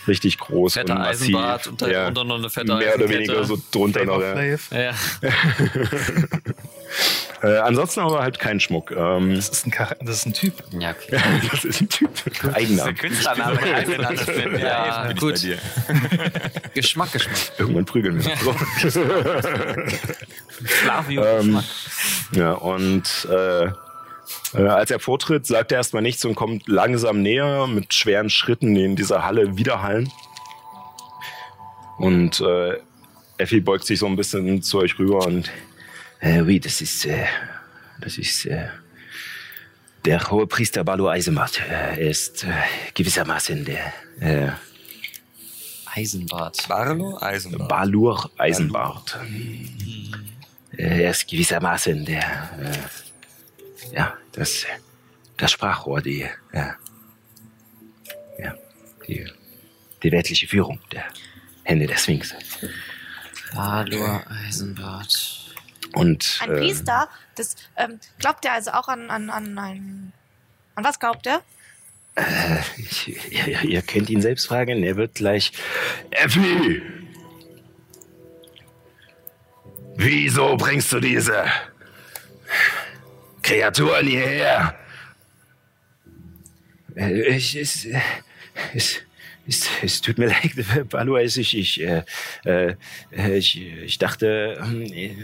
richtig 0.09 0.38
groß 0.38 0.75
Fetter 0.75 0.94
und 0.94 1.01
massiv. 1.01 1.23
Eisenbart 1.23 1.66
und 1.68 1.83
darunter 1.83 2.25
noch 2.25 2.38
eine 2.38 2.51
fette 2.51 2.75
Mehr 2.75 2.96
oder 2.96 3.09
weniger 3.09 3.44
so 3.44 3.59
drunter 3.70 4.05
noch. 4.05 4.20
Ja. 4.20 4.42
Ja. 4.42 4.94
Äh, 7.42 7.57
ansonsten 7.59 8.00
aber 8.00 8.20
halt 8.22 8.38
kein 8.38 8.61
Schmuck. 8.61 8.90
Ähm, 8.90 9.35
Das 9.35 9.48
ist 9.48 9.66
ein, 9.66 9.72
Char 9.72 9.96
das 10.00 10.16
ist 10.18 10.26
ein 10.26 10.33
Typ. 10.35 10.53
ja, 10.79 10.90
okay. 10.90 11.18
das 11.50 11.64
ist 11.64 11.81
ein 11.81 11.88
Typ. 11.88 12.11
Eigennamen. 12.53 12.94
Künstlername. 12.94 13.61
ja, 14.59 14.87
Ja, 14.87 15.07
bin 15.09 15.16
gut. 15.16 15.42
ich 15.42 15.57
bei 15.88 15.94
dir. 15.94 16.40
Geschmack, 16.74 17.12
Geschmack. 17.12 17.38
Irgendwann 17.59 17.85
prügeln 17.87 18.22
wir. 18.22 18.33
uns. 18.85 18.98
Flavio, 20.64 21.24
Ähm, 21.24 21.46
Geschmack. 21.57 21.64
Ja, 22.33 22.53
und 22.53 23.29
äh, 23.31 23.64
äh, 24.55 24.68
als 24.68 24.90
er 24.90 25.00
vortritt, 25.00 25.46
sagt 25.46 25.72
er 25.72 25.79
erstmal 25.79 26.03
nichts 26.03 26.24
und 26.24 26.35
kommt 26.35 26.68
langsam 26.68 27.22
näher 27.22 27.66
mit 27.66 27.94
schweren 27.94 28.31
Schritten, 28.31 28.74
die 28.74 28.85
in 28.85 28.96
dieser 28.96 29.24
Halle 29.24 29.57
widerhallen. 29.57 30.11
Und 31.98 32.40
äh, 32.40 32.79
Effi 33.38 33.61
beugt 33.61 33.87
sich 33.87 33.98
so 33.98 34.07
ein 34.07 34.16
bisschen 34.16 34.62
zu 34.62 34.79
euch 34.79 34.98
rüber 34.98 35.26
und 35.26 35.50
Äh, 36.21 36.43
oui, 36.43 36.61
das 36.61 36.81
ist, 36.81 37.07
äh, 37.07 37.27
das 38.01 38.19
ist 38.19 38.45
äh, 38.47 38.69
der 40.05 40.31
hohe 40.31 40.47
Priester 40.47 40.85
Balu 40.85 41.09
Eisenbart. 41.09 41.61
Äh, 41.61 42.03
er 42.03 42.11
ist 42.11 42.45
äh, 42.45 42.53
gewissermaßen 42.95 43.65
der 43.65 43.93
äh, 44.21 44.51
Eisenbart. 45.95 46.69
Barlo 46.69 47.19
Eisenbahn. 47.21 47.69
Balur 47.69 48.31
Eisenbart. 48.39 49.19
Äh, 50.77 51.03
er 51.03 51.11
ist 51.11 51.27
gewissermaßen 51.27 52.05
der, 52.05 52.51
äh, 52.61 53.95
ja, 53.95 54.15
das, 54.33 54.67
das 55.37 55.51
Sprachrohr, 55.51 56.01
die, 56.01 56.27
ja, 56.53 56.77
ja, 58.39 58.55
die, 59.07 59.27
die 60.03 60.13
weltliche 60.13 60.47
Führung 60.47 60.79
der 60.93 61.05
Hände 61.65 61.87
der 61.87 61.97
Sphinx. 61.97 62.35
Balur 63.53 64.23
Eisenbart. 64.29 65.39
Und 65.94 66.38
Ein 66.40 66.50
äh, 66.50 66.59
Priester, 66.59 67.09
das 67.35 67.57
ähm, 67.76 67.98
glaubt 68.18 68.44
er 68.44 68.53
also 68.53 68.72
auch 68.72 68.88
an, 68.88 69.11
an, 69.11 69.31
an 69.31 69.59
ein. 69.59 70.12
An 70.74 70.85
was 70.85 70.98
glaubt 70.98 71.26
er? 71.26 71.42
Ich, 72.76 73.09
ihr, 73.33 73.62
ihr 73.62 73.83
könnt 73.83 74.11
ihn 74.11 74.22
selbst 74.22 74.46
fragen, 74.46 74.83
er 74.83 74.96
wird 74.96 75.14
gleich, 75.16 75.53
Effi! 76.11 76.83
Wieso 79.96 80.57
bringst 80.57 80.92
du 80.92 81.00
diese 81.00 81.44
Kreaturen 83.42 84.07
hierher? 84.07 84.81
äh, 87.00 87.37
ich, 87.37 87.57
es, 87.57 87.85
äh, 87.85 88.00
es, 89.46 89.68
es, 89.83 90.00
tut 90.00 90.18
mir 90.18 90.26
leid, 90.29 90.88
Balu, 90.88 91.16
ich, 91.18 91.55
ich, 91.55 91.81
äh, 91.81 92.05
äh, 92.44 92.76
ich, 93.37 93.61
ich 93.61 93.98
dachte, 93.98 94.59
äh, 94.94 95.16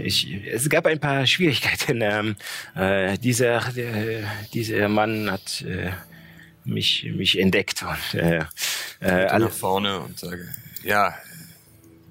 ich, 0.00 0.32
es 0.46 0.68
gab 0.68 0.86
ein 0.86 1.00
paar 1.00 1.26
Schwierigkeiten. 1.26 2.00
Ähm, 2.02 2.36
äh, 2.74 3.18
dieser, 3.18 3.76
äh, 3.76 4.24
dieser 4.52 4.88
Mann 4.88 5.30
hat 5.30 5.62
äh, 5.62 5.92
mich, 6.64 7.04
mich 7.14 7.38
entdeckt 7.38 7.82
und 7.82 8.20
äh, 8.20 8.38
äh, 8.38 8.44
alle 9.00 9.30
alle, 9.30 9.44
nach 9.46 9.52
vorne 9.52 10.00
und 10.00 10.18
sage, 10.18 10.48
ja, 10.82 11.14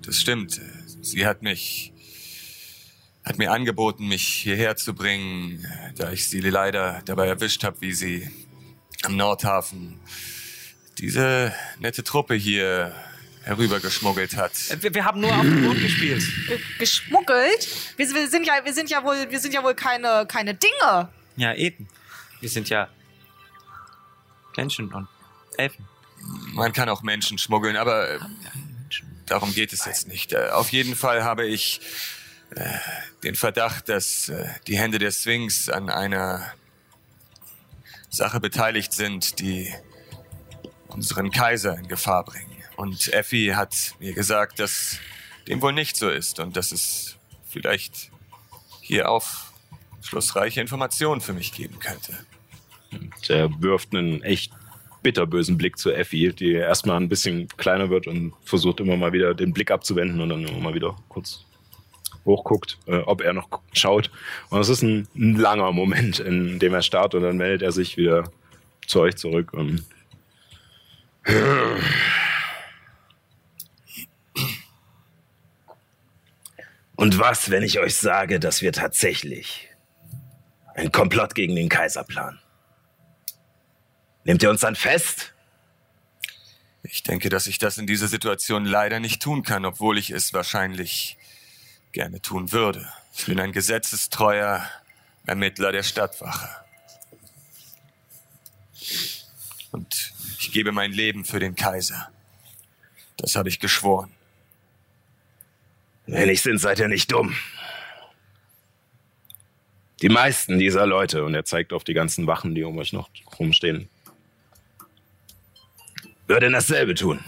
das 0.05 0.19
stimmt. 0.19 0.59
Sie 1.01 1.25
hat 1.25 1.41
mich, 1.41 1.93
hat 3.23 3.37
mir 3.37 3.51
angeboten, 3.51 4.07
mich 4.07 4.25
hierher 4.25 4.75
zu 4.75 4.93
bringen, 4.93 5.65
da 5.95 6.11
ich 6.11 6.27
sie 6.27 6.41
leider 6.41 7.01
dabei 7.05 7.27
erwischt 7.27 7.63
habe, 7.63 7.81
wie 7.81 7.93
sie 7.93 8.29
am 9.03 9.15
Nordhafen 9.15 9.99
diese 10.99 11.53
nette 11.79 12.03
Truppe 12.03 12.35
hier 12.35 12.93
herübergeschmuggelt 13.43 14.35
hat. 14.35 14.51
Wir, 14.81 14.93
wir 14.93 15.05
haben 15.05 15.21
nur 15.21 15.33
auf 15.33 15.41
dem 15.41 15.63
Boot 15.63 15.79
gespielt. 15.79 16.23
Ge 16.47 16.59
geschmuggelt? 16.79 17.67
Wir, 17.95 18.13
wir, 18.13 18.27
sind 18.27 18.45
ja, 18.45 18.53
wir 18.63 18.73
sind 18.73 18.89
ja 18.89 19.03
wohl, 19.03 19.29
wir 19.29 19.39
sind 19.39 19.53
ja 19.53 19.63
wohl 19.63 19.75
keine, 19.75 20.25
keine 20.27 20.53
Dinge. 20.53 21.09
Ja, 21.37 21.53
eben. 21.53 21.87
Wir 22.41 22.49
sind 22.49 22.69
ja 22.69 22.89
Menschen 24.57 24.91
und 24.93 25.07
Elfen. 25.55 25.87
man 26.53 26.73
kann 26.73 26.89
auch 26.89 27.03
Menschen 27.03 27.37
schmuggeln, 27.37 27.77
aber 27.77 28.15
äh, 28.15 28.19
darum 29.27 29.53
geht 29.53 29.71
es 29.71 29.85
jetzt 29.85 30.07
nicht. 30.07 30.33
Äh, 30.33 30.49
Auf 30.49 30.71
jeden 30.71 30.95
Fall 30.95 31.23
habe 31.23 31.45
ich 31.45 31.79
äh, 32.51 32.63
den 33.23 33.35
Verdacht, 33.35 33.87
dass 33.87 34.29
äh, 34.29 34.47
die 34.67 34.77
Hände 34.77 34.99
der 34.99 35.11
Sphinx 35.11 35.69
an 35.69 35.89
einer 35.89 36.53
Sache 38.09 38.39
beteiligt 38.39 38.93
sind, 38.93 39.39
die 39.39 39.73
unseren 40.97 41.29
Kaiser 41.29 41.77
in 41.77 41.87
Gefahr 41.87 42.25
bringen. 42.25 42.57
Und 42.75 43.13
Effi 43.13 43.53
hat 43.55 43.95
mir 43.99 44.13
gesagt, 44.13 44.59
dass 44.59 44.99
dem 45.47 45.61
wohl 45.61 45.71
nicht 45.71 45.95
so 45.95 46.09
ist 46.09 46.39
und 46.39 46.57
dass 46.57 46.71
es 46.71 47.17
vielleicht 47.47 48.11
hier 48.81 49.09
aufschlussreiche 49.09 50.59
Informationen 50.59 51.21
für 51.21 51.33
mich 51.33 51.53
geben 51.53 51.79
könnte. 51.79 52.13
Der 53.29 53.49
wirft 53.61 53.93
einen 53.93 54.23
echt 54.23 54.51
bitterbösen 55.03 55.57
Blick 55.57 55.77
zu 55.77 55.91
Effi, 55.91 56.33
die 56.33 56.53
erstmal 56.53 56.97
ein 56.97 57.09
bisschen 57.09 57.47
kleiner 57.57 57.89
wird 57.89 58.07
und 58.07 58.33
versucht 58.43 58.79
immer 58.79 58.97
mal 58.97 59.13
wieder 59.13 59.35
den 59.35 59.53
Blick 59.53 59.69
abzuwenden 59.69 60.19
und 60.19 60.29
dann 60.29 60.45
immer 60.45 60.59
mal 60.59 60.73
wieder 60.73 60.95
kurz 61.09 61.45
hochguckt, 62.25 62.77
äh, 62.87 62.97
ob 62.97 63.21
er 63.21 63.33
noch 63.33 63.47
schaut. 63.71 64.09
Und 64.49 64.59
es 64.59 64.69
ist 64.69 64.81
ein, 64.81 65.07
ein 65.15 65.35
langer 65.35 65.71
Moment, 65.71 66.19
in 66.19 66.57
dem 66.59 66.73
er 66.73 66.81
starrt 66.81 67.13
und 67.13 67.21
dann 67.21 67.37
meldet 67.37 67.61
er 67.61 67.71
sich 67.71 67.97
wieder 67.97 68.31
zu 68.87 69.01
euch 69.01 69.15
zurück 69.15 69.53
und 69.53 69.85
Und 76.95 77.19
was, 77.19 77.49
wenn 77.49 77.63
ich 77.63 77.79
euch 77.79 77.97
sage, 77.97 78.39
dass 78.39 78.61
wir 78.61 78.71
tatsächlich 78.71 79.69
einen 80.75 80.91
Komplott 80.91 81.35
gegen 81.35 81.55
den 81.55 81.67
Kaiser 81.67 82.03
planen? 82.03 82.39
Nehmt 84.23 84.41
ihr 84.41 84.49
uns 84.49 84.61
dann 84.61 84.75
fest? 84.75 85.33
Ich 86.83 87.03
denke, 87.03 87.27
dass 87.29 87.47
ich 87.47 87.59
das 87.59 87.77
in 87.77 87.87
dieser 87.87 88.07
Situation 88.07 88.65
leider 88.65 89.01
nicht 89.01 89.21
tun 89.21 89.43
kann, 89.43 89.65
obwohl 89.65 89.97
ich 89.97 90.11
es 90.11 90.33
wahrscheinlich 90.33 91.17
gerne 91.91 92.21
tun 92.21 92.53
würde. 92.53 92.87
Ich 93.13 93.25
bin 93.25 93.39
ein 93.39 93.51
gesetzestreuer 93.51 94.65
Ermittler 95.25 95.73
der 95.73 95.83
Stadtwache. 95.83 96.49
Und 99.71 100.13
ich 100.39 100.51
gebe 100.51 100.71
mein 100.71 100.91
Leben 100.91 101.25
für 101.25 101.39
den 101.39 101.55
Kaiser. 101.55 102.11
Das 103.17 103.35
habe 103.35 103.49
ich 103.49 103.59
geschworen. 103.59 104.11
Wenn 106.05 106.29
ich 106.29 106.41
sind, 106.41 106.59
seid 106.59 106.79
ihr 106.79 106.87
nicht 106.87 107.11
dumm. 107.11 107.35
die 110.01 110.09
meisten 110.09 110.59
dieser 110.59 110.85
Leute, 110.85 111.25
und 111.25 111.33
er 111.33 111.43
zeigt 111.43 111.73
auf 111.73 111.83
die 111.83 111.93
ganzen 111.95 112.27
Wachen, 112.27 112.53
die 112.53 112.63
um 112.63 112.77
euch 112.77 112.93
noch 112.93 113.09
rumstehen, 113.39 113.89
Würden 116.27 116.51
dasselbe 116.51 116.93
tun. 116.93 117.23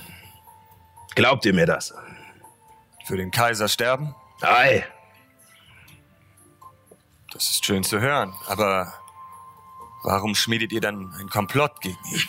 Glaubt 1.15 1.45
ihr 1.45 1.53
mir 1.53 1.65
das? 1.65 1.93
Für 3.05 3.15
den 3.15 3.31
Kaiser 3.31 3.69
sterben? 3.69 4.13
Ei, 4.41 4.85
Das 7.31 7.49
ist 7.49 7.65
schön 7.65 7.83
zu 7.83 8.01
hören, 8.01 8.33
aber 8.47 8.93
warum 10.03 10.35
schmiedet 10.35 10.73
ihr 10.73 10.81
dann 10.81 11.13
einen 11.13 11.29
Komplott 11.29 11.79
gegen 11.79 11.97
ihn? 12.11 12.23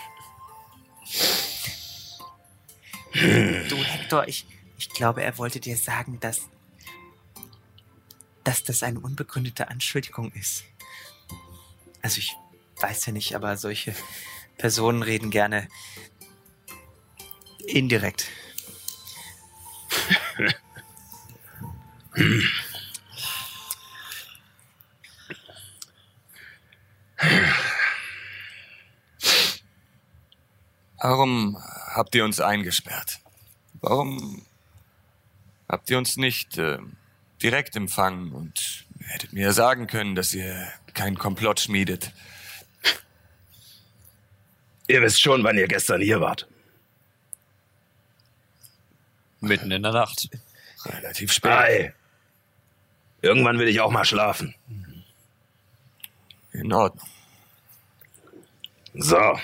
Du, 3.12 3.76
Hector, 3.76 4.28
ich, 4.28 4.46
ich 4.78 4.88
glaube, 4.90 5.22
er 5.22 5.36
wollte 5.38 5.60
dir 5.60 5.76
sagen, 5.76 6.20
dass, 6.20 6.48
dass 8.44 8.62
das 8.62 8.82
eine 8.82 9.00
unbegründete 9.00 9.68
Anschuldigung 9.68 10.32
ist. 10.32 10.64
Also 12.02 12.18
ich 12.18 12.36
weiß 12.80 13.06
ja 13.06 13.12
nicht, 13.12 13.34
aber 13.34 13.56
solche 13.56 13.94
Personen 14.56 15.02
reden 15.02 15.30
gerne 15.30 15.68
indirekt. 17.66 18.26
Warum 31.00 31.56
habt 31.94 32.14
ihr 32.14 32.24
uns 32.24 32.40
eingesperrt? 32.40 33.20
Warum 33.80 34.44
habt 35.68 35.88
ihr 35.90 35.96
uns 35.96 36.16
nicht 36.16 36.58
äh, 36.58 36.78
direkt 37.42 37.74
empfangen 37.76 38.32
und 38.32 38.84
hättet 39.00 39.32
mir 39.32 39.52
sagen 39.52 39.86
können, 39.86 40.14
dass 40.14 40.34
ihr 40.34 40.70
keinen 40.92 41.16
Komplott 41.16 41.60
schmiedet? 41.60 42.12
ihr 44.88 45.00
wisst 45.00 45.22
schon, 45.22 45.42
wann 45.44 45.56
ihr 45.56 45.68
gestern 45.68 46.00
hier 46.00 46.20
wart. 46.20 46.46
Mitten 49.40 49.70
in 49.70 49.82
der 49.82 49.92
Nacht. 49.92 50.28
Relativ 50.84 51.32
spät. 51.32 51.52
Ei. 51.52 51.94
Irgendwann 53.22 53.58
will 53.58 53.68
ich 53.68 53.80
auch 53.80 53.90
mal 53.90 54.04
schlafen. 54.04 54.54
In 56.52 56.72
Ordnung. 56.72 57.08
So. 58.94 59.38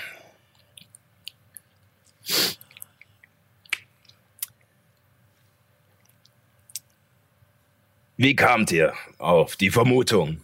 Wie 8.17 8.35
kamt 8.35 8.71
ihr 8.71 8.93
auf 9.19 9.55
die 9.55 9.69
Vermutung, 9.69 10.41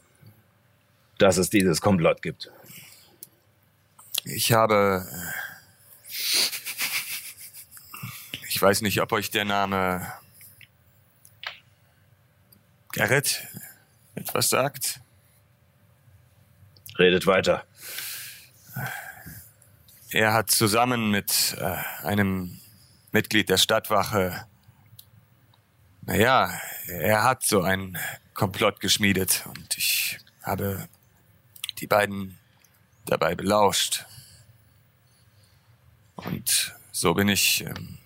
dass 1.18 1.38
es 1.38 1.50
dieses 1.50 1.82
Komplott 1.82 2.22
gibt? 2.22 2.52
Ich 4.24 4.54
habe. 4.54 5.06
äh, 5.10 5.44
Ich 8.48 8.62
weiß 8.62 8.82
nicht, 8.82 9.02
ob 9.02 9.12
euch 9.12 9.32
der 9.32 9.46
Name 9.46 10.14
Gerrit 12.92 13.48
etwas 14.14 14.50
sagt. 14.50 15.02
Redet 17.00 17.26
weiter. 17.26 17.66
Er 20.12 20.34
hat 20.34 20.52
zusammen 20.52 21.10
mit 21.10 21.58
äh, 21.60 21.78
einem 22.06 22.60
Mitglied 23.12 23.50
der 23.50 23.58
Stadtwache, 23.58 24.46
naja, 26.06 26.60
er 26.88 27.24
hat 27.24 27.44
so 27.44 27.62
ein 27.62 27.98
Komplott 28.34 28.80
geschmiedet 28.80 29.44
und 29.48 29.78
ich 29.78 30.20
habe 30.42 30.88
die 31.80 31.88
beiden 31.88 32.38
dabei 33.06 33.36
belauscht. 33.36 34.06
Und 36.16 36.76
so 36.92 37.14
bin 37.14 37.28
ich 37.28 37.62
ähm, 37.66 37.98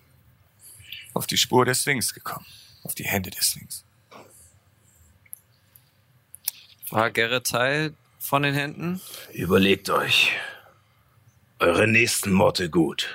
auf 1.14 1.26
die 1.26 1.36
Spur 1.36 1.64
des 1.64 1.80
Sphinx 1.82 2.14
gekommen, 2.14 2.46
auf 2.84 2.94
die 2.94 3.04
Hände 3.04 3.30
des 3.30 3.46
Sphinx. 3.46 3.84
War 6.90 7.10
Gerrit 7.10 7.46
Teil 7.46 7.94
von 8.18 8.42
den 8.42 8.54
Händen? 8.54 9.00
Überlegt 9.32 9.90
euch 9.90 10.32
eure 11.58 11.86
nächsten 11.88 12.32
Morte 12.32 12.70
gut. 12.70 13.08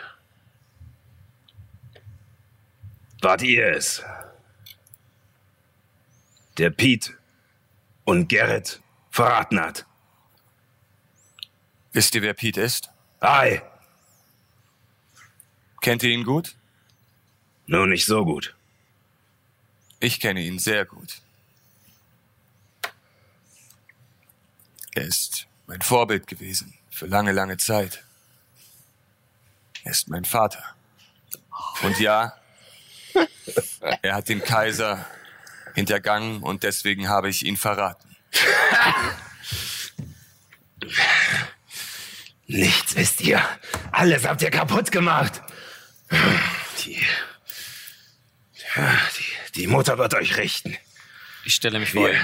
Wart 3.21 3.41
ihr 3.41 3.67
es? 3.67 4.03
Der 6.57 6.69
Pete 6.69 7.13
und 8.05 8.27
Gerrit 8.29 8.81
verraten 9.09 9.59
hat. 9.59 9.85
Wisst 11.91 12.15
ihr, 12.15 12.21
wer 12.21 12.33
Pete 12.33 12.61
ist? 12.61 12.89
Ei, 13.19 13.61
Kennt 15.81 16.01
ihr 16.03 16.11
ihn 16.11 16.23
gut? 16.23 16.55
nur 17.65 17.87
nicht 17.87 18.05
so 18.05 18.23
gut. 18.25 18.55
Ich 19.99 20.19
kenne 20.19 20.41
ihn 20.41 20.59
sehr 20.59 20.85
gut. 20.85 21.21
Er 24.95 25.03
ist 25.03 25.47
mein 25.65 25.81
Vorbild 25.81 26.27
gewesen 26.27 26.73
für 26.89 27.05
lange, 27.07 27.31
lange 27.31 27.57
Zeit. 27.57 28.03
Er 29.83 29.91
ist 29.91 30.07
mein 30.07 30.23
Vater. 30.25 30.63
Und 31.83 31.99
ja, 31.99 32.33
er 34.01 34.15
hat 34.15 34.29
den 34.29 34.41
Kaiser 34.43 35.05
hintergangen 35.75 36.41
und 36.43 36.63
deswegen 36.63 37.07
habe 37.09 37.29
ich 37.29 37.45
ihn 37.45 37.57
verraten. 37.57 38.15
Nichts 42.47 42.95
wisst 42.95 43.21
ihr. 43.21 43.41
Alles 43.91 44.27
habt 44.27 44.41
ihr 44.41 44.51
kaputt 44.51 44.91
gemacht. 44.91 45.41
Die, 46.85 46.99
die, 48.75 49.61
die 49.61 49.67
Mutter 49.67 49.97
wird 49.97 50.13
euch 50.13 50.37
richten. 50.37 50.75
Ich 51.45 51.55
stelle 51.55 51.79
mich 51.79 51.91
vor 51.91 52.09
ihn. 52.09 52.17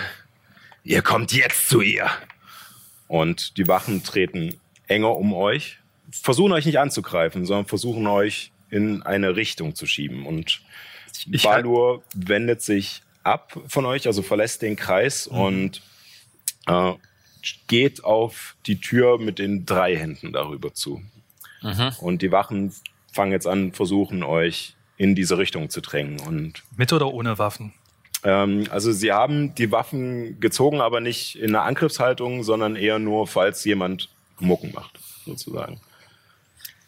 ihr 0.84 1.02
kommt 1.02 1.32
jetzt 1.32 1.70
zu 1.70 1.82
ihr. 1.82 2.10
Und 3.08 3.58
die 3.58 3.68
Wachen 3.68 4.04
treten 4.04 4.60
enger 4.88 5.16
um 5.16 5.34
euch, 5.34 5.80
versuchen 6.12 6.52
euch 6.52 6.66
nicht 6.66 6.80
anzugreifen, 6.80 7.46
sondern 7.46 7.66
versuchen 7.66 8.06
euch 8.08 8.52
in 8.70 9.02
eine 9.04 9.36
Richtung 9.36 9.74
zu 9.76 9.88
schieben. 9.88 10.26
Und 10.26 10.62
Ich- 11.32 11.44
Balur 11.44 12.04
wendet 12.14 12.62
sich 12.62 13.02
ab 13.30 13.58
von 13.68 13.86
euch, 13.86 14.08
also 14.08 14.22
verlässt 14.22 14.62
den 14.62 14.76
Kreis 14.76 15.28
und 15.28 15.82
äh, 16.68 16.94
geht 17.68 18.04
auf 18.04 18.56
die 18.66 18.80
Tür 18.80 19.18
mit 19.18 19.40
den 19.40 19.66
drei 19.66 19.96
Händen 19.96 20.34
darüber 20.34 20.74
zu. 20.74 21.02
Und 22.00 22.22
die 22.22 22.32
Wachen 22.32 22.74
fangen 23.14 23.32
jetzt 23.32 23.48
an, 23.48 23.74
versuchen 23.74 24.24
euch 24.24 24.76
in 24.98 25.16
diese 25.16 25.38
Richtung 25.38 25.70
zu 25.70 25.82
drängen. 25.82 26.20
Und 26.22 26.64
Mit 26.76 26.94
oder 26.94 27.14
ohne 27.14 27.38
Waffen? 27.38 27.74
ähm, 28.24 28.66
also 28.70 28.92
sie 28.92 29.12
haben 29.12 29.56
die 29.56 29.72
Waffen 29.72 30.40
gezogen, 30.40 30.82
aber 30.82 31.00
nicht 31.00 31.36
in 31.36 31.56
einer 31.56 31.64
Angriffshaltung, 31.64 32.44
sondern 32.44 32.76
eher 32.76 33.00
nur, 33.00 33.28
falls 33.28 33.64
jemand 33.66 34.10
Mucken 34.40 34.72
macht, 34.74 35.00
sozusagen. 35.26 35.80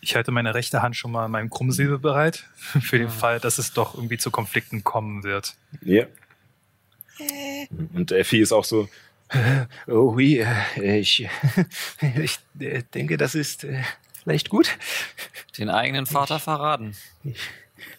Ich 0.01 0.15
halte 0.15 0.32
meine 0.32 0.56
rechte 0.56 0.82
Hand 0.82 0.95
schon 0.95 1.12
mal 1.12 1.25
in 1.25 1.32
meinem 1.32 1.49
Krummsäbel 1.49 1.99
bereit, 1.99 2.45
für 2.82 2.97
den 2.97 3.10
Fall, 3.10 3.39
dass 3.39 3.58
es 3.58 3.73
doch 3.73 3.95
irgendwie 3.95 4.17
zu 4.17 4.32
Konflikten 4.32 4.84
kommen 4.84 5.23
wird. 5.23 5.56
Ja. 5.82 6.06
Und 7.93 8.12
Effi 8.12 8.39
ist 8.39 8.51
auch 8.51 8.65
so, 8.65 8.89
Oh, 9.88 10.13
oui, 10.15 10.45
äh, 10.77 10.99
ich, 10.99 11.25
ich 12.21 12.39
äh, 12.60 12.84
denke, 12.93 13.15
das 13.15 13.34
ist 13.34 13.63
äh, 13.63 13.81
vielleicht 14.23 14.49
gut. 14.49 14.77
Den 15.57 15.69
eigenen 15.69 16.05
Vater 16.05 16.39
verraten. 16.39 16.95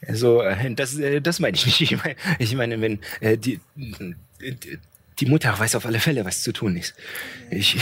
Also, 0.06 0.42
äh, 0.42 0.74
das, 0.74 0.98
äh, 0.98 1.20
das 1.22 1.40
meine 1.40 1.56
ich 1.56 1.64
nicht. 1.80 1.96
Ich 2.38 2.54
meine, 2.54 2.80
wenn 2.82 3.00
äh, 3.20 3.38
die, 3.38 3.60
die 5.20 5.26
Mutter 5.26 5.58
weiß 5.58 5.74
auf 5.74 5.86
alle 5.86 6.00
Fälle, 6.00 6.24
was 6.26 6.42
zu 6.42 6.52
tun 6.52 6.76
ist. 6.76 6.94
Ich, 7.50 7.78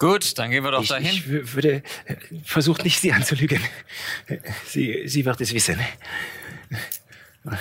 Gut, 0.00 0.36
dann 0.38 0.50
gehen 0.50 0.64
wir 0.64 0.72
doch 0.72 0.82
ich, 0.82 0.88
dahin. 0.88 1.06
ich 1.12 1.22
wü- 1.26 1.54
würde 1.54 1.82
äh, 2.06 2.16
versucht 2.42 2.82
nicht, 2.84 2.98
sie 3.00 3.12
anzulügen. 3.12 3.60
Äh, 4.26 4.38
Sie, 4.66 5.02
sie 5.06 5.24
wird 5.24 5.40
es 5.40 5.54
wissen. 5.54 5.78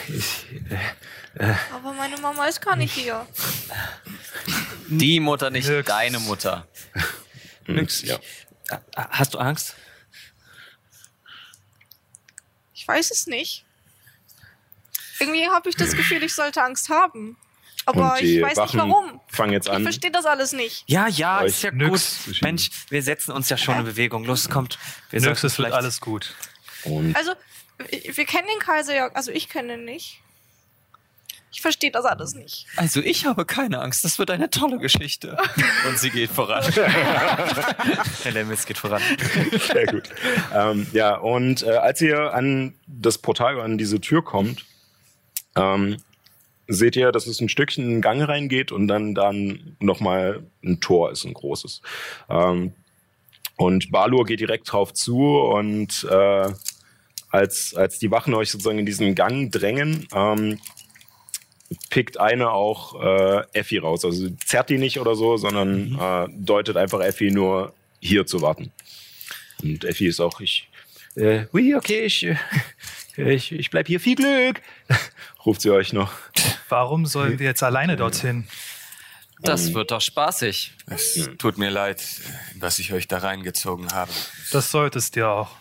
Ich, 0.10 0.46
äh, 1.36 1.54
Aber 1.74 1.94
meine 1.94 2.18
Mama 2.18 2.46
ist 2.46 2.62
gar 2.62 2.76
nicht 2.76 2.94
hier. 2.94 3.26
Die 4.88 5.20
Mutter, 5.20 5.50
nicht 5.50 5.68
Nix. 5.70 5.88
deine 5.88 6.20
Mutter. 6.20 6.68
Nix. 7.68 8.02
ja. 8.02 8.20
Hast 8.96 9.34
du 9.34 9.38
Angst? 9.38 9.76
Ich 12.74 12.88
weiß 12.88 13.12
es 13.12 13.28
nicht. 13.28 13.66
Irgendwie 15.20 15.48
habe 15.48 15.70
ich 15.70 15.76
das 15.76 15.94
Gefühl, 15.94 16.24
ich 16.24 16.34
sollte 16.36 16.62
Angst 16.64 16.90
haben. 16.90 17.38
Aber 17.86 18.22
ich 18.22 18.42
weiß 18.42 18.58
Wachen 18.58 18.80
nicht 18.86 18.90
warum. 18.90 19.22
fangen 19.30 19.54
jetzt 19.54 19.68
Ich 19.68 19.74
an. 19.74 19.84
verstehe 19.84 20.12
das 20.12 20.26
alles 20.26 20.52
nicht. 20.52 20.84
Ja, 20.88 21.08
ja, 21.08 21.40
ist 21.42 21.62
ja 21.64 21.72
nix 21.72 22.26
gut. 22.26 22.42
Mensch, 22.42 22.70
wir 22.90 23.02
setzen 23.02 23.32
uns 23.32 23.48
ja 23.50 23.56
schon 23.58 23.78
in 23.80 23.86
Bewegung. 23.86 24.26
Los, 24.26 24.50
kommt. 24.50 24.78
Wir 25.10 25.22
Nix, 25.22 25.38
es 25.38 25.44
wird 25.44 25.54
vielleicht- 25.54 25.74
alles 25.76 26.02
gut. 26.02 26.36
Und 26.84 27.16
Also, 27.16 27.32
wir 27.78 28.26
kennen 28.26 28.48
den 28.48 28.60
Kaiser 28.60 28.96
ja, 28.96 29.10
also 29.14 29.32
ich 29.32 29.50
kenne 29.50 29.76
ihn 29.76 29.86
nicht. 29.86 30.22
Ich 31.52 31.62
verstehe 31.62 31.92
das 31.92 32.06
alles 32.06 32.36
nicht. 32.36 32.68
Also 32.76 33.00
ich 33.00 33.26
habe 33.26 33.46
keine 33.46 33.82
Angst, 33.82 34.04
das 34.04 34.20
wird 34.20 34.30
eine 34.30 34.50
tolle 34.50 34.80
Geschichte. 34.80 35.38
Und 35.88 35.98
sie 35.98 36.10
geht 36.10 36.30
voran. 36.30 36.64
Der 38.24 38.32
Lemmis 38.32 38.66
geht 38.66 38.78
voran. 38.78 39.02
Sehr 39.74 39.88
gut. 39.88 40.10
ähm, 40.54 40.86
ja, 40.92 41.16
und 41.16 41.64
äh, 41.64 41.72
als 41.72 42.02
ihr 42.02 42.34
an 42.34 42.76
das 42.86 43.18
Portal, 43.18 43.60
an 43.60 43.78
diese 43.78 44.00
Tür 44.02 44.24
kommt, 44.24 44.66
ähm, 45.56 45.98
seht 46.68 46.96
ihr, 46.96 47.12
dass 47.12 47.28
es 47.28 47.40
ein 47.40 47.50
Stückchen 47.50 47.86
in 47.86 47.90
den 47.92 48.02
Gang 48.02 48.22
reingeht 48.28 48.72
und 48.72 48.88
dann 48.88 49.16
dann 49.16 49.78
nochmal 49.80 50.44
ein 50.64 50.80
Tor 50.82 51.12
ist, 51.12 51.24
ein 51.24 51.34
großes. 51.34 51.82
Ähm, 52.30 52.74
und 53.56 53.92
Balur 53.92 54.26
geht 54.26 54.42
direkt 54.42 54.72
drauf 54.72 54.94
zu 54.94 55.40
und 55.40 56.04
äh, 56.04 56.52
als, 57.38 57.74
als 57.76 58.00
die 58.00 58.12
Wachen 58.12 58.34
euch 58.34 58.52
sozusagen 58.52 58.80
in 58.80 58.86
diesen 58.86 59.16
Gang 59.16 59.52
drängen, 59.52 60.08
ähm, 60.14 60.60
pickt 61.90 62.20
eine 62.20 62.52
auch 62.52 63.02
äh, 63.02 63.44
Effi 63.54 63.78
raus. 63.78 64.06
Also 64.06 64.28
sie 64.28 64.38
zerrt 64.38 64.70
die 64.70 64.78
nicht 64.78 65.00
oder 65.00 65.16
so, 65.16 65.38
sondern 65.38 65.98
äh, 66.00 66.28
deutet 66.34 66.78
einfach 66.78 67.02
Effi 67.02 67.32
nur 67.32 67.74
hier 68.00 68.26
zu 68.26 68.42
warten. 68.42 68.72
Und 69.62 69.84
Effi 69.84 70.08
ist 70.08 70.20
auch, 70.20 70.40
ich, 70.40 70.70
äh, 71.16 71.46
oui, 71.52 71.76
okay, 71.76 72.06
ich, 72.06 72.24
äh, 72.24 72.38
ich, 73.18 73.52
ich 73.52 73.70
bleib 73.70 73.88
hier. 73.88 74.00
Viel 74.00 74.16
Glück. 74.16 74.62
ruft 75.46 75.62
sie 75.62 75.72
euch 75.72 75.94
noch. 75.94 76.12
Warum 76.70 77.06
sollen 77.06 77.40
wir 77.40 77.48
jetzt 77.48 77.64
alleine 77.64 77.96
dorthin? 77.96 78.48
Das 79.42 79.74
wird 79.74 79.92
doch 79.92 80.02
spaßig. 80.02 80.74
Es 80.88 81.30
tut 81.38 81.58
mir 81.58 81.70
leid, 81.70 82.04
was 82.56 82.80
ich 82.80 82.92
euch 82.94 83.08
da 83.08 83.20
reingezogen 83.20 83.92
habe. 83.94 84.12
Das 84.52 84.72
solltest 84.72 85.16
dir 85.16 85.30
auch. 85.30 85.52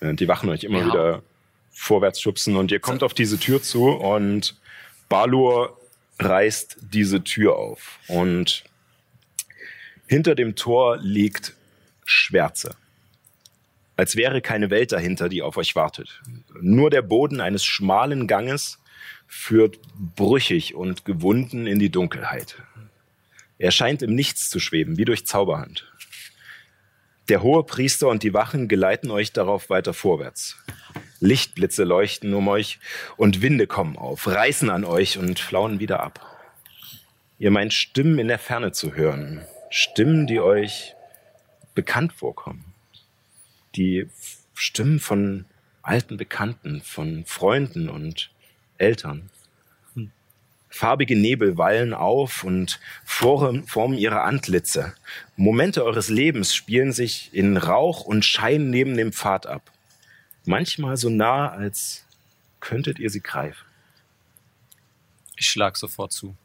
Äh, 0.00 0.14
Die 0.14 0.28
Wachen 0.28 0.48
euch 0.48 0.64
immer 0.64 0.80
Ja. 0.80 0.86
wieder 0.86 1.22
vorwärts 1.72 2.20
schubsen 2.20 2.56
und 2.56 2.70
ihr 2.72 2.80
kommt 2.80 3.02
auf 3.02 3.12
diese 3.14 3.38
Tür 3.38 3.62
zu 3.62 3.88
und 3.90 4.56
Balur 5.08 5.78
reißt 6.18 6.78
diese 6.80 7.22
Tür 7.22 7.56
auf 7.56 7.98
und 8.08 8.64
hinter 10.06 10.34
dem 10.34 10.56
Tor 10.56 10.96
liegt 10.98 11.54
Schwärze. 12.06 12.74
Als 13.96 14.16
wäre 14.16 14.40
keine 14.40 14.70
Welt 14.70 14.92
dahinter, 14.92 15.28
die 15.28 15.42
auf 15.42 15.56
euch 15.56 15.74
wartet. 15.76 16.20
Nur 16.60 16.90
der 16.90 17.02
Boden 17.02 17.40
eines 17.40 17.64
schmalen 17.64 18.26
Ganges 18.26 18.78
führt 19.26 19.78
brüchig 20.16 20.74
und 20.74 21.04
gewunden 21.04 21.66
in 21.66 21.78
die 21.78 21.90
Dunkelheit. 21.90 22.56
Er 23.58 23.70
scheint 23.70 24.02
im 24.02 24.14
Nichts 24.14 24.48
zu 24.50 24.60
schweben, 24.60 24.96
wie 24.98 25.04
durch 25.06 25.26
Zauberhand. 25.26 25.90
Der 27.28 27.42
hohe 27.42 27.64
Priester 27.64 28.08
und 28.08 28.22
die 28.22 28.34
Wachen 28.34 28.68
geleiten 28.68 29.10
euch 29.10 29.32
darauf 29.32 29.68
weiter 29.68 29.94
vorwärts. 29.94 30.56
Lichtblitze 31.18 31.82
leuchten 31.82 32.32
um 32.34 32.46
euch 32.46 32.78
und 33.16 33.42
Winde 33.42 33.66
kommen 33.66 33.96
auf, 33.96 34.28
reißen 34.28 34.70
an 34.70 34.84
euch 34.84 35.18
und 35.18 35.40
flauen 35.40 35.80
wieder 35.80 36.00
ab. 36.00 36.24
Ihr 37.38 37.50
meint 37.50 37.72
Stimmen 37.72 38.18
in 38.18 38.28
der 38.28 38.38
Ferne 38.38 38.70
zu 38.70 38.94
hören. 38.94 39.44
Stimmen, 39.70 40.28
die 40.28 40.40
euch 40.40 40.94
bekannt 41.74 42.12
vorkommen. 42.12 42.64
Die 43.74 44.08
Stimmen 44.54 45.00
von 45.00 45.46
alten 45.82 46.16
Bekannten, 46.16 46.80
von 46.80 47.24
Freunden 47.26 47.88
und 47.88 48.30
Eltern. 48.78 49.30
Farbige 50.76 51.16
Nebel 51.16 51.56
wallen 51.56 51.94
auf 51.94 52.44
und 52.44 52.80
formen, 53.06 53.96
ihre 53.96 54.20
Antlitze. 54.20 54.92
Momente 55.36 55.82
eures 55.82 56.10
Lebens 56.10 56.54
spielen 56.54 56.92
sich 56.92 57.30
in 57.32 57.56
Rauch 57.56 58.02
und 58.02 58.26
Schein 58.26 58.68
neben 58.68 58.94
dem 58.94 59.10
Pfad 59.10 59.46
ab. 59.46 59.72
Manchmal 60.44 60.98
so 60.98 61.08
nah, 61.08 61.48
als 61.48 62.04
könntet 62.60 62.98
ihr 62.98 63.08
sie 63.08 63.22
greifen. 63.22 63.64
Ich 65.36 65.48
schlag 65.48 65.78
sofort 65.78 66.12
zu. 66.12 66.36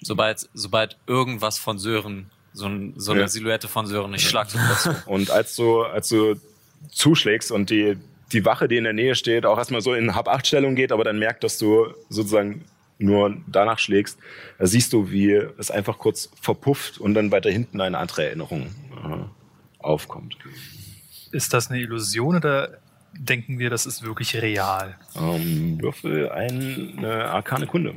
Sobald, 0.00 0.48
sobald 0.52 0.96
irgendwas 1.06 1.58
von 1.58 1.78
Sören, 1.78 2.30
so, 2.52 2.66
ein, 2.66 2.94
so 2.96 3.12
eine 3.12 3.20
Ja. 3.22 3.28
Silhouette 3.28 3.68
von 3.68 3.86
Sören, 3.86 4.14
ich 4.14 4.28
schlag 4.28 4.50
sofort 4.50 4.80
zu. 4.80 5.08
Und 5.08 5.30
als 5.30 5.54
du, 5.54 5.82
als 5.82 6.08
du 6.08 6.40
zuschlägst 6.90 7.52
und 7.52 7.70
die, 7.70 7.96
die 8.32 8.44
Wache, 8.44 8.66
die 8.66 8.78
in 8.78 8.84
der 8.84 8.92
Nähe 8.94 9.14
steht, 9.14 9.46
auch 9.46 9.58
erstmal 9.58 9.80
so 9.80 9.94
in 9.94 10.16
Hab-Acht-Stellung 10.16 10.74
geht, 10.74 10.90
aber 10.90 11.04
dann 11.04 11.20
merkt, 11.20 11.44
dass 11.44 11.56
du 11.58 11.86
sozusagen 12.08 12.64
nur 12.98 13.36
danach 13.46 13.78
schlägst, 13.78 14.18
da 14.58 14.66
siehst 14.66 14.92
du, 14.92 15.10
wie 15.10 15.32
es 15.32 15.70
einfach 15.70 15.98
kurz 15.98 16.30
verpufft 16.40 16.98
und 16.98 17.14
dann 17.14 17.30
weiter 17.30 17.50
hinten 17.50 17.80
eine 17.80 17.98
andere 17.98 18.26
Erinnerung 18.26 18.66
äh, 19.04 19.82
aufkommt. 19.82 20.36
Ist 21.30 21.52
das 21.54 21.70
eine 21.70 21.80
Illusion 21.80 22.36
oder 22.36 22.78
denken 23.12 23.58
wir, 23.58 23.70
das 23.70 23.86
ist 23.86 24.02
wirklich 24.02 24.36
real? 24.36 24.98
Ähm, 25.16 25.80
würfel 25.80 26.30
eine 26.30 27.26
arkane 27.26 27.66
Kunde. 27.66 27.94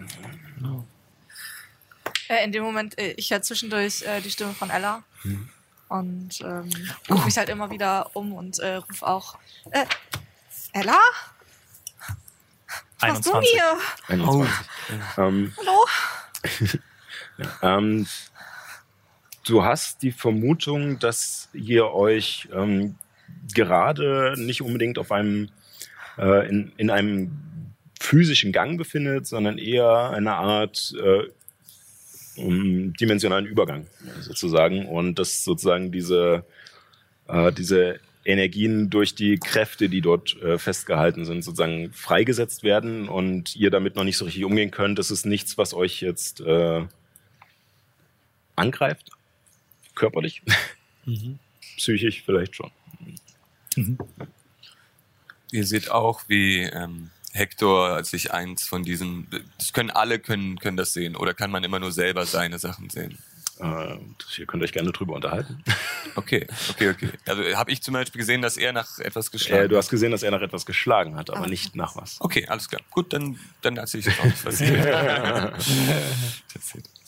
Äh, 2.28 2.46
in 2.46 2.52
dem 2.52 2.64
Moment, 2.64 2.98
äh, 2.98 3.14
ich 3.18 3.32
höre 3.32 3.42
zwischendurch 3.42 4.04
äh, 4.04 4.22
die 4.22 4.30
Stimme 4.30 4.54
von 4.54 4.70
Ella. 4.70 5.04
Und 5.90 6.40
ähm, 6.42 6.70
gucke 7.08 7.26
mich 7.26 7.38
halt 7.38 7.50
immer 7.50 7.70
wieder 7.70 8.16
um 8.16 8.32
und 8.32 8.60
äh, 8.60 8.76
rufe 8.76 9.06
auch, 9.06 9.38
äh, 9.72 9.86
Ella? 10.72 10.98
Was 13.02 13.22
du 13.22 13.34
21. 13.34 13.52
hier? 13.52 13.78
21. 14.08 14.50
Ähm, 15.18 15.54
Hallo? 15.58 15.86
Ähm, 17.64 18.06
du 19.48 19.64
hast 19.64 20.04
die 20.04 20.12
Vermutung, 20.12 21.00
dass 21.00 21.50
ihr 21.54 21.92
euch 21.92 22.48
ähm, 22.54 22.96
gerade 23.56 24.36
nicht 24.38 24.62
unbedingt 24.62 25.00
auf 25.00 25.12
einem 25.12 25.50
äh, 26.18 26.48
in, 26.48 26.72
in 26.78 26.90
einem 26.92 27.32
physischen 28.00 28.52
Gang 28.52 28.78
befindet, 28.78 29.26
sondern 29.28 29.58
eher 29.58 30.12
eine 30.12 30.36
Art 30.36 30.94
äh, 31.02 31.30
um, 32.40 32.94
dimensionalen 32.94 33.46
Übergang 33.46 33.88
sozusagen 34.20 34.86
und 34.86 35.18
dass 35.18 35.44
sozusagen 35.44 35.92
diese 35.92 36.46
äh, 37.28 37.52
diese 37.52 38.00
Energien 38.24 38.90
durch 38.90 39.16
die 39.16 39.38
Kräfte, 39.38 39.90
die 39.90 40.02
dort 40.02 40.40
äh, 40.42 40.58
festgehalten 40.58 41.26
sind, 41.26 41.44
sozusagen 41.44 41.92
freigesetzt 41.92 42.64
werden 42.64 43.10
und 43.10 43.56
ihr 43.56 43.72
damit 43.72 43.96
noch 43.96 44.04
nicht 44.04 44.18
so 44.18 44.26
richtig 44.26 44.46
umgehen 44.46 44.72
könnt. 44.72 45.00
Das 45.00 45.10
ist 45.10 45.26
nichts, 45.26 45.58
was 45.58 45.74
euch 45.74 46.02
jetzt 46.02 46.42
äh, 46.42 46.86
angreift, 48.56 49.10
körperlich, 49.96 50.44
psychisch 51.78 52.24
vielleicht 52.24 52.56
schon. 52.56 52.72
Ihr 55.52 55.66
seht 55.66 55.90
auch, 55.90 56.24
wie 56.28 56.62
ähm, 56.62 57.10
Hector 57.34 58.04
sich 58.04 58.32
eins 58.32 58.68
von 58.68 58.84
diesen, 58.84 59.28
das 59.58 59.74
können 59.74 59.90
alle 59.90 60.20
können, 60.20 60.60
können 60.60 60.78
das 60.78 60.94
sehen 60.94 61.16
oder 61.16 61.34
kann 61.34 61.52
man 61.52 61.64
immer 61.64 61.80
nur 61.80 61.92
selber 61.92 62.26
seine 62.26 62.60
Sachen 62.60 62.90
sehen? 62.90 63.18
Äh, 63.62 63.98
ihr 64.38 64.46
könnt 64.48 64.64
euch 64.64 64.74
gerne 64.74 64.92
drüber 64.92 65.14
unterhalten. 65.16 65.64
Okay, 66.16 66.46
okay, 66.72 66.90
okay. 66.90 67.10
Also 67.26 67.42
habe 67.56 67.72
ich 67.72 67.82
zum 67.82 67.94
Beispiel 67.94 68.20
gesehen, 68.20 68.42
dass 68.42 68.58
er 68.58 68.74
nach 68.74 69.00
etwas 69.00 69.32
geschlagen 69.32 69.64
Äh, 69.64 69.70
du 69.70 69.78
hast 69.78 69.90
gesehen, 69.90 70.12
dass 70.12 70.24
er 70.24 70.32
nach 70.32 70.42
etwas 70.42 70.66
geschlagen 70.66 71.16
hat, 71.16 71.30
aber 71.30 71.48
nicht 71.48 71.74
nach 71.74 71.96
was. 71.96 72.20
Okay, 72.20 72.46
alles 72.48 72.68
klar. 72.68 72.82
Gut, 72.90 73.14
dann, 73.14 73.40
dann 73.62 73.78
erzähle 73.78 74.02
ich 74.02 74.08
das 74.08 74.20
auch 74.20 74.26
nicht, 74.26 74.46
was. 74.46 74.60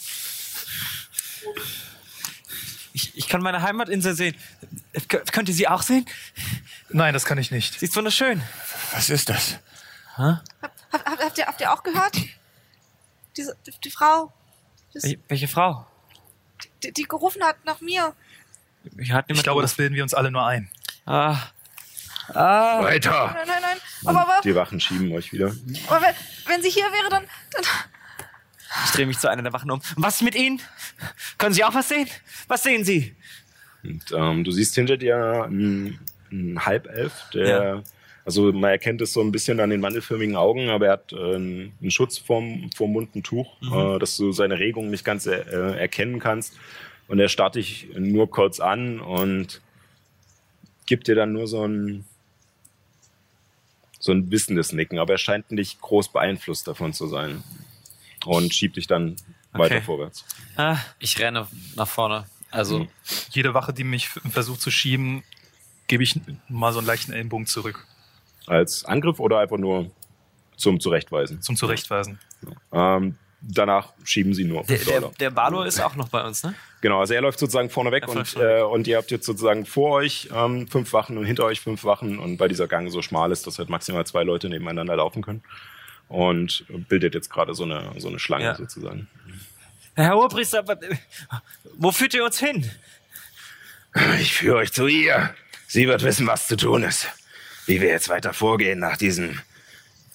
Ich, 2.94 3.18
ich 3.18 3.28
kann 3.28 3.42
meine 3.42 3.62
Heimatinsel 3.62 4.14
sehen. 4.14 4.36
K 5.08 5.18
könnt 5.32 5.50
ihr 5.50 5.56
sie 5.56 5.68
auch 5.68 5.82
sehen? 5.82 6.06
Nein, 6.90 7.14
das 7.14 7.26
kann 7.26 7.40
ich 7.40 7.50
nicht. 7.50 7.80
Sie 7.80 7.88
ist 7.88 7.96
wunderschön. 7.96 8.42
Was 8.94 9.10
ist 9.10 9.30
das? 9.30 9.58
Hab, 10.16 10.44
hab, 10.92 11.06
habt, 11.06 11.38
ihr, 11.40 11.48
habt 11.48 11.60
ihr 11.60 11.74
auch 11.74 11.82
gehört? 11.82 12.16
Diese, 13.36 13.58
die, 13.66 13.72
die 13.84 13.90
Frau, 13.90 14.32
das, 14.94 15.04
Welche, 15.04 15.20
welche 15.28 15.48
Frau? 15.48 15.88
Die, 16.84 16.92
die 16.92 17.04
gerufen 17.04 17.44
hat 17.44 17.64
nach 17.66 17.82
mir. 17.82 18.14
Ich, 18.98 19.12
hat 19.12 19.26
Ich 19.28 19.44
glaube, 19.44 19.62
das 19.62 19.76
bilden 19.76 19.96
wir 19.96 20.04
uns 20.04 20.14
alle 20.14 20.32
nur 20.32 20.46
ein. 20.46 20.70
Ah. 21.06 21.38
Ah. 22.34 22.82
Weiter! 22.84 23.32
Nein, 23.34 23.48
nein, 23.48 23.62
nein. 23.62 23.78
Aber, 24.06 24.22
aber, 24.22 24.42
Die 24.44 24.56
Wachen 24.56 24.80
schieben 24.80 25.12
euch 25.12 25.34
wieder. 25.34 25.54
aber 25.88 26.02
wenn, 26.02 26.16
wenn 26.48 26.62
sie 26.62 26.70
hier 26.70 26.86
wäre, 26.86 27.10
dann, 27.10 27.24
dann. 27.52 27.64
Ich 28.86 28.92
drehe 28.92 29.06
mich 29.06 29.20
zu 29.20 29.30
einer 29.30 29.44
der 29.44 29.54
Wachen 29.54 29.70
um. 29.70 29.82
Was 29.98 30.16
ist 30.16 30.22
mit 30.24 30.36
Ihnen? 30.36 30.62
Können 31.38 31.54
Sie 31.54 31.64
auch 31.64 31.74
was 31.74 31.90
sehen? 31.90 32.08
Was 32.48 32.64
sehen 32.64 32.84
Sie? 32.84 33.16
Und 33.84 34.12
ähm, 34.14 34.44
du 34.44 34.52
siehst 34.52 34.74
hinter 34.76 34.98
dir 34.98 35.44
einen, 35.46 36.00
einen 36.32 36.66
Halbelf, 36.66 37.14
der, 37.34 37.48
Ja. 37.48 37.84
Also 38.26 38.54
man 38.54 38.72
erkennt 38.72 39.02
es 39.02 39.14
so 39.14 39.22
ein 39.22 39.32
bisschen 39.32 39.60
an 39.60 39.70
den 39.70 39.82
mandelförmigen 39.82 40.36
Augen, 40.36 40.70
aber 40.70 40.88
er 40.88 40.92
hat 40.94 41.12
äh, 41.12 41.36
einen 41.36 41.92
Schutz 41.92 42.18
vorm, 42.18 42.70
vorm 42.76 42.94
Mund, 42.94 43.16
ein 43.16 43.24
Tuch, 43.24 43.58
äh, 43.62 44.00
dass 44.00 44.16
du 44.16 44.32
seine 44.32 44.60
Regung 44.60 44.90
nicht 44.90 45.04
ganz 45.04 45.26
äh, 45.26 45.42
erkennen 45.42 46.20
kannst. 46.20 46.58
Und 47.08 47.20
er 47.20 47.28
starrt 47.28 47.56
dich 47.56 47.90
nur 47.98 48.30
kurz 48.32 48.60
an 48.62 49.02
und 49.02 49.62
gibt 50.86 51.08
dir 51.08 51.16
dann 51.16 51.34
nur 51.34 51.48
so 51.48 51.68
ein, 51.68 52.06
so 54.00 54.14
ein 54.14 54.32
wissendes 54.32 54.72
Nicken, 54.72 55.00
aber 55.00 55.14
er 55.14 55.18
scheint 55.18 55.52
nicht 55.52 55.82
groß 55.82 56.14
beeinflusst 56.14 56.68
davon 56.68 56.94
zu 56.94 57.08
sein. 57.08 57.44
Und 58.26 58.54
schiebt 58.54 58.78
dich 58.78 58.88
dann 58.88 59.18
weiter 59.52 59.82
vorwärts. 59.82 60.24
Ah. 60.56 60.78
Ich 61.00 61.20
renne 61.20 61.46
nach 61.76 61.88
vorne. 61.88 62.26
Also, 62.52 62.88
Jede 63.32 63.54
Wache, 63.54 63.74
die 63.74 63.84
mich 63.84 64.08
versucht 64.08 64.62
zu 64.62 64.72
schieben, 64.72 65.24
gebe 65.88 66.04
ich 66.04 66.20
mal 66.48 66.72
so 66.72 66.80
einen 66.80 66.88
leichten 66.88 67.12
Ellenbogen 67.12 67.48
zurück. 67.48 67.86
Als 68.48 68.86
Angriff 68.86 69.20
oder 69.20 69.40
einfach 69.40 69.58
nur 69.58 69.92
zum 70.58 70.80
Zurechtweisen? 70.80 71.42
Zum 71.42 71.56
Zurechtweisen. 71.56 72.20
Ähm, 72.72 73.18
danach 73.42 73.94
schieben 74.04 74.34
sie 74.34 74.44
nur. 74.44 74.64
Der, 74.64 75.12
der, 75.20 75.30
Balor 75.30 75.66
ist 75.66 75.80
auch 75.80 75.96
noch 75.96 76.10
bei 76.10 76.24
uns, 76.24 76.44
ne? 76.44 76.54
Genau, 76.82 77.00
also 77.00 77.14
er 77.14 77.22
läuft 77.22 77.40
sozusagen 77.40 77.70
vorne 77.70 77.92
weg 77.92 78.08
und, 78.08 78.36
äh, 78.36 78.62
und 78.62 78.88
ihr 78.88 78.98
habt 78.98 79.12
jetzt 79.12 79.26
sozusagen 79.26 79.66
vor 79.66 79.92
euch 79.92 80.30
ähm, 80.34 80.68
fünf 80.68 80.92
Wachen 80.94 81.18
und 81.18 81.26
hinter 81.26 81.46
euch 81.46 81.62
fünf 81.62 81.84
Wachen 81.86 82.20
und 82.20 82.38
bei 82.38 82.48
dieser 82.48 82.68
Gang 82.68 82.92
so 82.92 83.02
schmal 83.02 83.32
ist, 83.32 83.48
dass 83.48 83.60
halt 83.60 83.70
maximal 83.70 84.06
zwei 84.06 84.24
Leute 84.24 84.50
nebeneinander 84.50 84.96
laufen 84.96 85.22
können. 85.22 85.44
Und 86.10 86.66
bildet 86.90 87.16
jetzt 87.16 87.30
gerade 87.30 87.56
so 87.56 87.64
eine, 87.64 87.94
so 87.98 88.10
eine 88.10 88.20
Schlange 88.20 88.44
Ja. 88.44 88.56
sozusagen. 88.56 89.08
Herr 89.96 90.18
Oberpriester, 90.18 90.64
äh, 90.68 90.96
wo 91.78 91.92
führt 91.92 92.14
ihr 92.14 92.26
uns 92.26 92.40
hin? 92.40 92.70
Ich 94.20 94.34
führe 94.34 94.58
euch 94.58 94.74
zu 94.74 94.88
ihr. 94.88 95.34
Sie 95.68 95.88
wird 95.88 96.04
wissen, 96.04 96.28
was 96.28 96.48
zu 96.48 96.58
tun 96.58 96.84
ist. 96.84 97.08
Wie 97.66 97.80
wir 97.82 97.90
jetzt 97.90 98.10
weiter 98.10 98.34
vorgehen 98.34 98.80
nach 98.80 98.98
diesem 98.98 99.40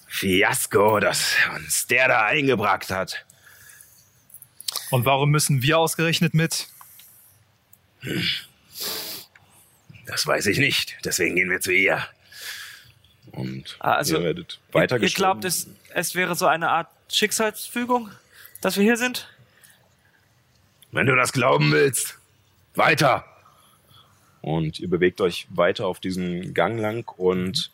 Fiasko, 0.07 0.99
das 0.99 1.33
uns 1.55 1.87
der 1.87 2.07
da 2.07 2.25
eingebracht 2.25 2.89
hat. 2.91 3.25
Und 4.91 5.05
warum 5.05 5.29
müssen 5.31 5.61
wir 5.61 5.77
ausgerechnet 5.79 6.33
mit? 6.33 6.67
Das 10.05 10.25
weiß 10.25 10.47
ich 10.47 10.57
nicht. 10.59 10.97
Deswegen 11.05 11.35
gehen 11.35 11.49
wir 11.49 11.59
zu 11.61 11.71
ihr. 11.71 12.05
Und 13.31 13.77
Ah, 13.79 13.93
also, 13.93 14.17
ihr 14.17 14.23
werdet 14.23 14.53
Ihr, 14.53 14.75
ihr 14.75 14.81
weitergeschoben. 14.81 15.15
glaubt, 15.15 15.45
es, 15.45 15.67
es 15.93 16.15
wäre 16.15 16.35
so 16.35 16.47
eine 16.47 16.69
Art 16.69 16.87
Schicksalsfügung, 17.11 18.09
dass 18.61 18.77
wir 18.77 18.83
hier 18.83 18.97
sind? 18.97 19.27
Wenn 20.91 21.05
du 21.05 21.15
das 21.15 21.31
glauben 21.33 21.71
willst, 21.71 22.17
weiter. 22.75 23.25
Und 24.49 24.79
ihr 24.79 24.89
bewegt 24.89 25.21
euch 25.21 25.45
weiter 25.51 25.85
auf 25.85 25.99
diesen 25.99 26.55
Gang 26.55 26.79
lang 26.79 27.07
und 27.17 27.69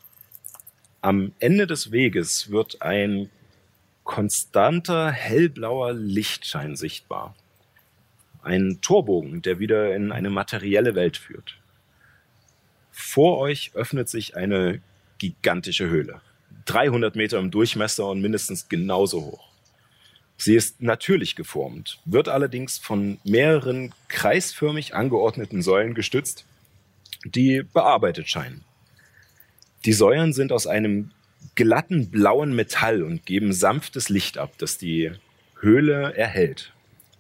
am 1.00 1.32
Ende 1.40 1.68
des 1.68 1.94
Weges 1.94 2.52
wird 2.52 2.82
ein 2.82 3.30
konstanter 4.04 5.10
hellblauer 5.10 5.94
Lichtschein 5.94 6.76
sichtbar. 6.76 7.34
Ein 8.44 8.80
Torbogen, 8.82 9.42
der 9.42 9.58
wieder 9.58 9.96
in 9.96 10.12
eine 10.12 10.30
materielle 10.30 10.96
Welt 10.96 11.16
führt. 11.16 11.56
Vor 12.92 13.38
euch 13.38 13.72
öffnet 13.74 14.10
sich 14.10 14.36
eine 14.36 14.82
gigantische 15.18 15.90
Höhle. 15.90 16.20
300 16.66 17.16
Meter 17.16 17.40
im 17.40 17.52
Durchmesser 17.52 18.10
und 18.10 18.22
mindestens 18.22 18.68
genauso 18.68 19.22
hoch. 19.22 19.48
Sie 20.36 20.56
ist 20.56 20.82
natürlich 20.82 21.38
geformt, 21.38 22.02
wird 22.04 22.28
allerdings 22.28 22.78
von 22.78 23.18
mehreren 23.24 23.94
kreisförmig 24.10 24.94
angeordneten 24.94 25.62
Säulen 25.62 25.94
gestützt, 25.94 26.44
die 27.26 27.64
bearbeitet 27.64 28.30
scheinen. 28.30 28.64
Die 29.86 29.94
Säulen 29.94 30.34
sind 30.34 30.52
aus 30.52 30.68
einem 30.68 31.12
glatten 31.56 32.10
blauen 32.10 32.56
Metall 32.56 33.04
und 33.04 33.26
geben 33.26 33.54
sanftes 33.54 34.10
Licht 34.10 34.38
ab, 34.38 34.54
das 34.58 34.78
die 34.78 35.12
Höhle 35.60 36.16
erhält. 36.16 36.74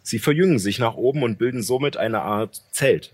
Sie 0.03 0.19
verjüngen 0.19 0.59
sich 0.59 0.79
nach 0.79 0.95
oben 0.95 1.23
und 1.23 1.37
bilden 1.37 1.63
somit 1.63 1.97
eine 1.97 2.21
Art 2.21 2.61
Zelt, 2.71 3.13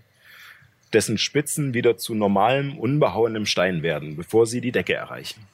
dessen 0.92 1.16
Spitzen 1.16 1.74
wieder 1.74 1.96
zu 1.96 2.14
normalem, 2.14 2.78
unbehauenem 2.78 3.46
Stein 3.46 3.82
werden, 3.82 4.16
bevor 4.16 4.46
sie 4.46 4.60
die 4.60 4.72
Decke 4.72 4.94
erreichen. 4.94 5.46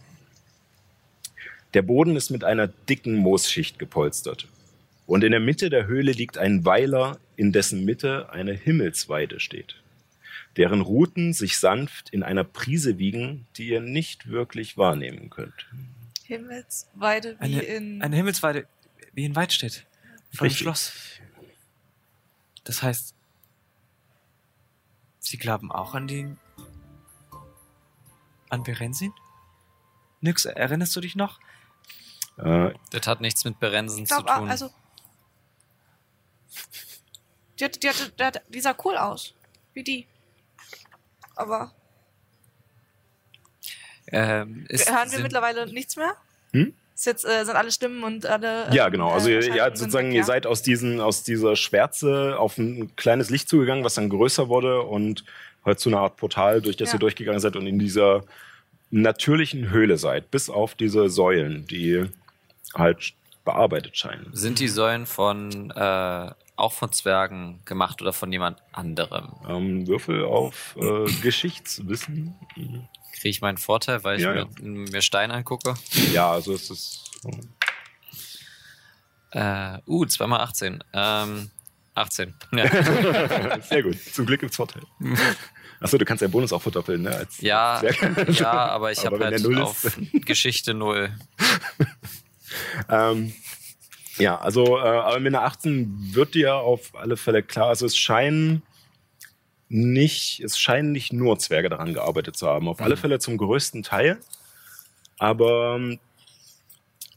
Der 1.75 1.83
Boden 1.83 2.17
ist 2.17 2.31
mit 2.31 2.45
einer 2.45 2.67
dicken 2.67 3.15
Moosschicht 3.15 3.79
gepolstert. 3.79 4.49
Und 5.07 5.23
in 5.23 5.31
der 5.31 5.41
Mitte 5.41 5.71
der 5.71 5.87
Höhle 5.87 6.13
liegt 6.13 6.39
ein 6.39 6.65
Weiler, 6.65 7.19
in 7.37 7.53
dessen 7.53 7.85
Mitte 7.85 8.31
eine 8.31 8.53
Himmelsweide 8.53 9.39
steht, 9.39 9.77
deren 10.59 10.81
Ruten 10.81 11.33
sich 11.33 11.59
sanft 11.59 12.11
in 12.11 12.23
einer 12.23 12.45
Prise 12.45 12.99
wiegen, 12.99 13.47
die 13.57 13.69
ihr 13.69 13.81
nicht 13.81 14.29
wirklich 14.29 14.77
wahrnehmen 14.77 15.31
könnt. 15.31 15.67
Himmelsweide 16.25 17.37
wie 17.39 17.45
Eine, 17.45 17.63
in. 17.63 18.03
eine 18.03 18.17
Himmelsweide, 18.17 18.67
wie 19.15 19.25
in 19.25 19.35
Weidstedt. 19.37 19.87
Vor 20.35 20.47
dem. 20.47 20.55
Schloss. 20.55 20.93
Das 22.65 22.83
heißt, 22.83 23.15
Sie 25.21 25.37
glauben 25.39 25.71
auch 25.71 25.95
an 25.95 26.09
den. 26.09 26.39
an 28.49 28.63
Berenzin? 28.63 29.13
Nix, 30.21 30.45
erinnerst 30.45 30.97
du 30.97 31.01
dich 31.01 31.17
noch? 31.17 31.39
Äh, 32.39 32.73
das 32.91 33.07
hat 33.07 33.21
nichts 33.21 33.45
mit 33.45 33.61
Berensen 33.61 34.03
Ich 34.05 34.09
zu 34.09 34.17
glaub, 34.17 34.31
ah, 34.31 34.39
tun. 34.39 34.51
also. 34.51 34.71
Die, 37.61 37.65
hat, 37.65 37.83
die, 37.83 37.89
hatte, 37.89 38.13
die, 38.47 38.53
die 38.53 38.61
sah 38.61 38.75
cool 38.85 38.97
aus. 38.97 39.35
Wie 39.75 39.83
die. 39.85 40.07
Aber 41.39 41.71
ähm, 44.11 44.67
ist, 44.69 44.91
hören 44.91 45.11
wir 45.13 45.21
mittlerweile 45.21 45.67
nichts 45.73 45.97
mehr? 45.97 46.15
Hm? 46.53 46.75
Ist 46.95 47.07
jetzt, 47.07 47.25
äh, 47.25 47.45
sind 47.45 47.55
alle 47.55 47.71
Stimmen 47.71 48.03
und 48.03 48.27
alle. 48.27 48.69
ja, 48.73 48.89
genau. 48.89 49.11
Also 49.11 49.29
äh, 49.29 49.47
ihr, 49.47 49.71
sozusagen, 49.75 50.09
weg, 50.09 50.15
ihr 50.15 50.21
ja. 50.21 50.27
seid 50.27 50.47
aus, 50.47 50.63
diesen, 50.63 51.01
aus 51.01 51.23
dieser 51.23 51.55
Schwärze 51.55 52.37
auf 52.39 52.59
ein 52.59 52.95
kleines 52.97 53.31
Licht 53.31 53.49
zugegangen, 53.49 53.85
was 53.85 53.95
dann 53.95 54.09
größer 54.09 54.49
wurde 54.49 54.83
und 54.83 55.25
halt 55.65 55.79
zu 55.79 55.91
einer 55.91 56.01
Art 56.01 56.17
Portal, 56.17 56.61
durch 56.61 56.77
das 56.77 56.89
Ja. 56.89 56.95
ihr 56.97 57.01
durchgegangen 57.01 57.41
seid 57.41 57.55
und 57.55 57.67
in 57.67 57.79
dieser 57.79 58.25
natürlichen 58.91 59.71
Höhle 59.71 59.97
seid, 59.99 60.31
bis 60.31 60.51
auf 60.51 60.75
diese 60.75 61.09
Säulen, 61.09 61.67
die 61.67 62.07
halt 62.75 63.13
bearbeitet 63.45 63.97
scheinen. 63.97 64.29
Sind 64.33 64.59
die 64.59 64.69
Säulen 64.69 65.07
von 65.07 65.71
äh, 65.71 66.31
auch 66.59 66.73
von 66.73 66.93
Zwergen 66.93 67.61
gemacht 67.65 68.03
oder 68.03 68.13
von 68.13 68.33
jemand 68.33 68.63
anderem? 68.73 69.35
Ähm, 69.49 69.87
Würfel 69.87 70.25
auf 70.25 70.77
äh, 70.77 71.11
Geschichtswissen. 71.23 72.35
Kriege 73.13 73.29
ich 73.29 73.41
meinen 73.41 73.59
Vorteil, 73.59 74.05
weil 74.05 74.19
ich 74.19 74.23
Ja, 74.23 74.35
mir, 74.35 74.49
mir 74.61 75.03
Stein 75.03 75.31
angucke? 75.31 75.75
Ja, 76.13 76.31
also 76.31 76.55
es 76.55 76.71
ist. 76.71 77.05
Äh, 79.31 79.79
uh, 79.87 80.07
zweimal 80.07 80.41
18. 80.41 80.83
Ähm, 80.93 81.51
18. 81.95 82.35
Ja, 82.53 83.61
Sehr 83.63 83.83
gut. 83.83 83.99
Zum 84.13 84.27
Glück 84.27 84.41
gibt's 84.41 84.57
Vorteil. 84.57 84.83
Achso, 85.81 85.99
du 85.99 86.05
kannst 86.05 86.23
ja 86.23 86.29
Bonus 86.29 86.53
auch 86.53 86.63
verdoppeln, 86.63 87.03
ne? 87.03 87.11
Als 87.11 87.41
ja, 87.41 87.83
ja 88.29 88.51
aber 88.51 88.91
ich 88.91 89.05
habe 89.05 89.19
halt 89.25 89.45
auf 89.57 89.99
Geschichte 90.13 90.75
0. 90.75 91.13
Ähm, 92.89 93.33
ja, 94.19 94.39
also, 94.39 94.79
äh, 94.79 94.81
aber 94.81 95.21
mit 95.21 95.35
einer 95.35 95.45
18 95.45 96.15
wird 96.15 96.35
dir 96.35 96.57
auf 96.57 96.95
alle 96.95 97.17
Fälle 97.17 97.43
klar, 97.43 97.69
also 97.69 97.87
es 97.87 97.97
scheinen 97.97 98.63
nicht, 99.69 100.41
es 100.41 100.59
scheinen 100.59 100.93
nicht 100.93 101.13
nur 101.13 101.39
Zwerge 101.39 101.69
daran 101.69 101.93
gearbeitet 101.93 102.37
zu 102.37 102.47
haben. 102.47 102.69
Auf 102.69 102.81
alle 102.81 102.97
Fälle 102.97 103.19
zum 103.19 103.37
größten 103.37 103.83
Teil. 103.83 104.19
Aber 105.19 105.79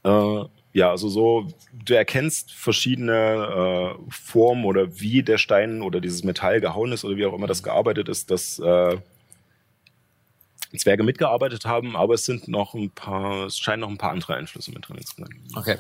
äh, 0.04 0.44
ja, 0.74 0.90
also 0.90 1.10
so, 1.10 1.48
du 1.74 1.94
erkennst 1.94 2.52
verschiedene 2.52 3.98
äh, 3.98 4.12
Formen 4.12 4.66
oder 4.66 5.00
wie 5.00 5.24
der 5.24 5.38
Stein 5.38 5.82
oder 5.82 6.00
dieses 6.00 6.24
Metall 6.24 6.62
gehauen 6.62 6.92
ist 6.92 7.04
oder 7.04 7.18
wie 7.18 7.26
auch 7.26 7.34
immer 7.34 7.48
das 7.48 7.64
gearbeitet 7.64 8.10
ist, 8.10 8.32
dass 8.32 8.60
äh, 8.60 8.98
Zwerge 10.78 11.04
mitgearbeitet 11.04 11.66
haben, 11.66 11.98
aber 11.98 12.14
es 12.14 12.26
sind 12.26 12.48
noch 12.48 12.74
ein 12.74 12.90
paar, 12.92 13.48
es 13.48 13.60
scheinen 13.60 13.82
noch 13.82 13.90
ein 13.90 13.98
paar 13.98 14.12
andere 14.12 14.36
Einflüsse 14.36 14.72
mit 14.72 14.88
drin 14.88 15.02
zu 15.06 15.16
sein. 15.18 15.44
Okay. 15.56 15.78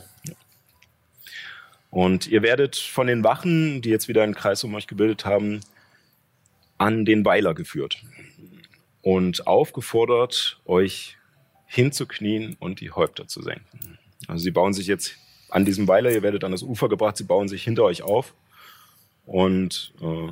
Und 1.92 2.28
ihr 2.28 2.42
werdet 2.42 2.78
von 2.78 3.06
den 3.06 3.24
Wachen, 3.24 3.82
die 3.82 3.90
jetzt 3.90 4.08
wieder 4.08 4.24
einen 4.24 4.34
Kreis 4.34 4.64
um 4.64 4.74
euch 4.74 4.88
gebildet 4.88 5.26
haben, 5.26 5.60
an 6.78 7.06
den 7.06 7.24
Weiler 7.26 7.54
geführt 7.54 8.02
und 9.02 9.46
aufgefordert, 9.46 10.60
euch 10.66 11.18
hinzuknien 11.68 12.56
und 12.60 12.80
die 12.80 12.92
Häupter 12.92 13.28
zu 13.28 13.42
senken. 13.42 14.00
Also 14.28 14.44
sie 14.44 14.52
bauen 14.52 14.74
sich 14.74 14.88
jetzt 14.88 15.18
an 15.50 15.66
diesem 15.66 15.88
Weiler, 15.88 16.12
ihr 16.12 16.24
werdet 16.24 16.44
an 16.44 16.52
das 16.52 16.64
Ufer 16.64 16.90
gebracht, 16.90 17.18
sie 17.18 17.26
bauen 17.26 17.50
sich 17.50 17.64
hinter 17.64 17.84
euch 17.84 18.04
auf 18.04 18.34
und 19.26 19.94
äh, 20.02 20.32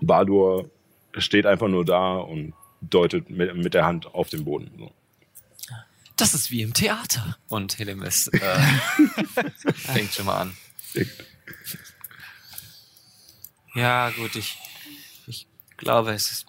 Baldur 0.00 0.70
steht 1.16 1.44
einfach 1.44 1.68
nur 1.68 1.84
da 1.84 2.16
und 2.16 2.54
deutet 2.80 3.30
mit, 3.30 3.54
mit 3.56 3.74
der 3.74 3.84
Hand 3.84 4.14
auf 4.14 4.30
den 4.30 4.44
Boden. 4.44 4.70
So. 4.78 4.90
Das 6.16 6.34
ist 6.34 6.50
wie 6.50 6.62
im 6.62 6.74
Theater. 6.74 7.36
Und 7.48 7.78
Helemis 7.78 8.28
äh, 8.28 8.58
fängt 9.74 10.12
schon 10.12 10.26
mal 10.26 10.42
an. 10.42 10.56
Ja, 13.74 14.10
gut, 14.10 14.36
ich, 14.36 14.58
ich 15.26 15.46
glaube, 15.76 16.12
es 16.12 16.30
ist 16.30 16.46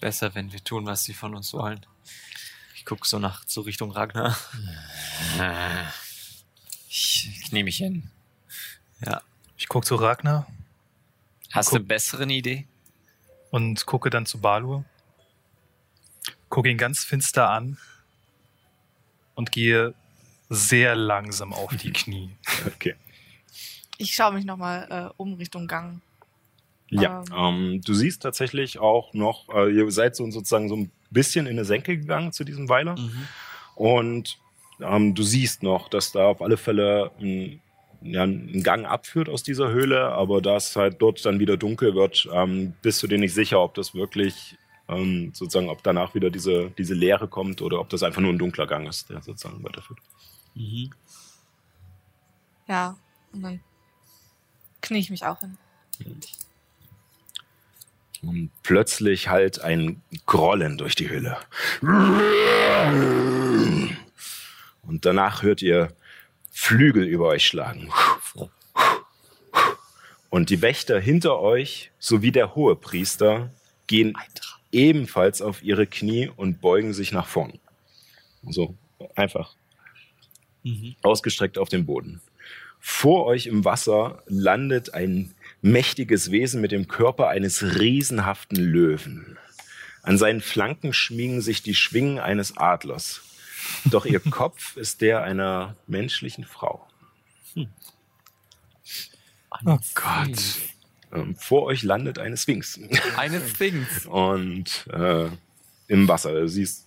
besser, 0.00 0.34
wenn 0.34 0.52
wir 0.52 0.62
tun, 0.64 0.86
was 0.86 1.04
sie 1.04 1.14
von 1.14 1.34
uns 1.34 1.52
wollen. 1.52 1.84
Ich 2.74 2.84
gucke 2.84 3.06
so 3.06 3.18
nach, 3.18 3.44
so 3.46 3.62
Richtung 3.62 3.90
Ragnar. 3.92 4.36
Ich 6.88 7.42
knie 7.48 7.62
mich 7.62 7.76
hin. 7.76 8.10
Ja. 9.04 9.22
Ich 9.56 9.68
gucke 9.68 9.86
zu 9.86 9.96
Ragnar 9.96 10.46
Hast 11.52 11.70
du 11.72 11.76
eine 11.76 11.84
bessere 11.84 12.24
Idee? 12.24 12.66
und 13.54 13.86
gucke 13.86 14.10
dann 14.10 14.26
zu 14.26 14.40
Balur. 14.40 14.84
Gucke 16.48 16.68
ihn 16.70 16.76
ganz 16.76 17.04
finster 17.04 17.50
an 17.50 17.78
und 19.34 19.52
gehe 19.52 19.94
sehr 20.48 20.94
langsam 20.94 21.52
auf 21.52 21.74
die 21.76 21.92
Knie. 21.92 22.30
Okay. 22.66 22.94
Ich 23.96 24.14
schaue 24.14 24.34
mich 24.34 24.44
nochmal 24.44 24.86
äh, 24.90 25.14
um 25.16 25.34
Richtung 25.34 25.66
Gang. 25.66 26.00
Ja, 26.90 27.24
ähm, 27.34 27.80
du 27.84 27.94
siehst 27.94 28.22
tatsächlich 28.22 28.78
auch 28.78 29.14
noch, 29.14 29.48
äh, 29.54 29.70
ihr 29.74 29.90
seid 29.90 30.16
so 30.16 30.30
sozusagen 30.30 30.68
so 30.68 30.76
ein 30.76 30.90
bisschen 31.10 31.46
in 31.46 31.52
eine 31.52 31.64
Senke 31.64 31.96
gegangen 31.96 32.32
zu 32.32 32.44
diesem 32.44 32.68
Weiler. 32.68 32.96
Und 33.74 34.38
ähm, 34.80 35.14
du 35.14 35.22
siehst 35.22 35.62
noch, 35.62 35.88
dass 35.88 36.12
da 36.12 36.26
auf 36.26 36.42
alle 36.42 36.56
Fälle 36.56 37.10
ein, 37.20 37.60
ja, 38.02 38.24
ein 38.24 38.62
Gang 38.62 38.86
abführt 38.86 39.28
aus 39.28 39.42
dieser 39.42 39.70
Höhle, 39.70 40.10
aber 40.12 40.42
da 40.42 40.56
es 40.56 40.76
halt 40.76 41.00
dort 41.00 41.24
dann 41.24 41.38
wieder 41.38 41.56
dunkel 41.56 41.94
wird, 41.94 42.28
ähm, 42.32 42.74
bist 42.82 43.02
du 43.02 43.06
dir 43.06 43.18
nicht 43.18 43.34
sicher, 43.34 43.60
ob 43.60 43.74
das 43.74 43.94
wirklich 43.94 44.56
ähm, 44.88 45.32
sozusagen, 45.34 45.68
ob 45.68 45.82
danach 45.82 46.14
wieder 46.14 46.30
diese, 46.30 46.70
diese 46.70 46.94
Leere 46.94 47.28
kommt 47.28 47.62
oder 47.62 47.80
ob 47.80 47.88
das 47.88 48.02
einfach 48.02 48.20
nur 48.20 48.32
ein 48.32 48.38
dunkler 48.38 48.66
Gang 48.66 48.88
ist, 48.88 49.10
der 49.10 49.22
sozusagen 49.22 49.62
weiterführt. 49.64 50.00
Ja, 52.66 52.96
und 53.32 53.42
dann 53.42 53.60
knie 54.80 54.98
ich 54.98 55.10
mich 55.10 55.24
auch 55.24 55.40
hin. 55.40 55.56
Und 58.22 58.50
plötzlich 58.62 59.28
halt 59.28 59.60
ein 59.60 60.02
Grollen 60.26 60.78
durch 60.78 60.94
die 60.94 61.08
Höhle. 61.10 61.36
Und 64.82 65.04
danach 65.04 65.42
hört 65.42 65.60
ihr 65.62 65.94
Flügel 66.50 67.04
über 67.04 67.26
euch 67.28 67.46
schlagen. 67.46 67.90
Und 70.30 70.50
die 70.50 70.62
Wächter 70.62 70.98
hinter 70.98 71.38
euch 71.38 71.90
sowie 71.98 72.32
der 72.32 72.54
Hohepriester 72.54 73.50
gehen 73.86 74.16
ebenfalls 74.74 75.40
auf 75.40 75.62
ihre 75.62 75.86
Knie 75.86 76.30
und 76.36 76.60
beugen 76.60 76.92
sich 76.92 77.12
nach 77.12 77.26
vorn. 77.26 77.58
So, 78.48 78.76
einfach 79.14 79.54
ausgestreckt 81.02 81.58
auf 81.58 81.68
dem 81.68 81.86
Boden. 81.86 82.20
Vor 82.80 83.24
euch 83.26 83.46
im 83.46 83.64
Wasser 83.64 84.22
landet 84.26 84.92
ein 84.92 85.34
mächtiges 85.62 86.30
Wesen 86.30 86.60
mit 86.60 86.72
dem 86.72 86.86
Körper 86.88 87.28
eines 87.28 87.62
riesenhaften 87.78 88.58
Löwen. 88.58 89.38
An 90.02 90.18
seinen 90.18 90.42
Flanken 90.42 90.92
schmiegen 90.92 91.40
sich 91.40 91.62
die 91.62 91.74
Schwingen 91.74 92.18
eines 92.18 92.58
Adlers. 92.58 93.22
Doch 93.86 94.04
ihr 94.04 94.20
Kopf 94.30 94.76
ist 94.76 95.00
der 95.00 95.22
einer 95.22 95.76
menschlichen 95.86 96.44
Frau. 96.44 96.86
Oh 99.64 99.78
Gott. 99.94 100.73
Ähm, 101.14 101.36
vor 101.36 101.62
euch 101.64 101.82
landet 101.82 102.18
eine 102.18 102.36
Sphinx. 102.36 102.80
Eine 103.16 103.40
Sphinx. 103.40 104.06
und 104.06 104.86
äh, 104.92 105.28
im 105.88 106.08
Wasser. 106.08 106.48
Sie 106.48 106.62
ist 106.62 106.86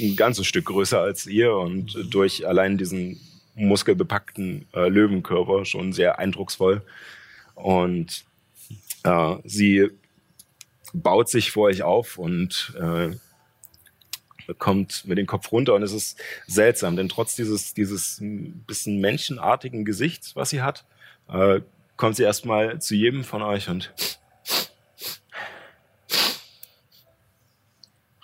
ein 0.00 0.16
ganzes 0.16 0.46
Stück 0.46 0.66
größer 0.66 1.00
als 1.00 1.26
ihr 1.26 1.54
und 1.54 1.96
durch 2.10 2.46
allein 2.46 2.78
diesen 2.78 3.20
muskelbepackten 3.54 4.66
äh, 4.74 4.88
Löwenkörper 4.88 5.64
schon 5.64 5.92
sehr 5.92 6.18
eindrucksvoll. 6.18 6.82
Und 7.54 8.24
äh, 9.04 9.36
sie 9.44 9.90
baut 10.92 11.28
sich 11.28 11.50
vor 11.50 11.64
euch 11.64 11.82
auf 11.82 12.18
und 12.18 12.74
äh, 12.80 13.10
kommt 14.54 15.04
mit 15.06 15.18
dem 15.18 15.26
Kopf 15.26 15.52
runter 15.52 15.74
und 15.74 15.82
es 15.82 15.92
ist 15.92 16.18
seltsam, 16.46 16.96
denn 16.96 17.10
trotz 17.10 17.36
dieses, 17.36 17.74
dieses 17.74 18.18
bisschen 18.66 19.00
menschenartigen 19.00 19.84
Gesichts, 19.84 20.36
was 20.36 20.50
sie 20.50 20.62
hat, 20.62 20.86
äh, 21.28 21.60
kommt 21.98 22.16
sie 22.16 22.22
erstmal 22.22 22.80
zu 22.80 22.94
jedem 22.94 23.24
von 23.24 23.42
euch 23.42 23.68
und 23.68 23.92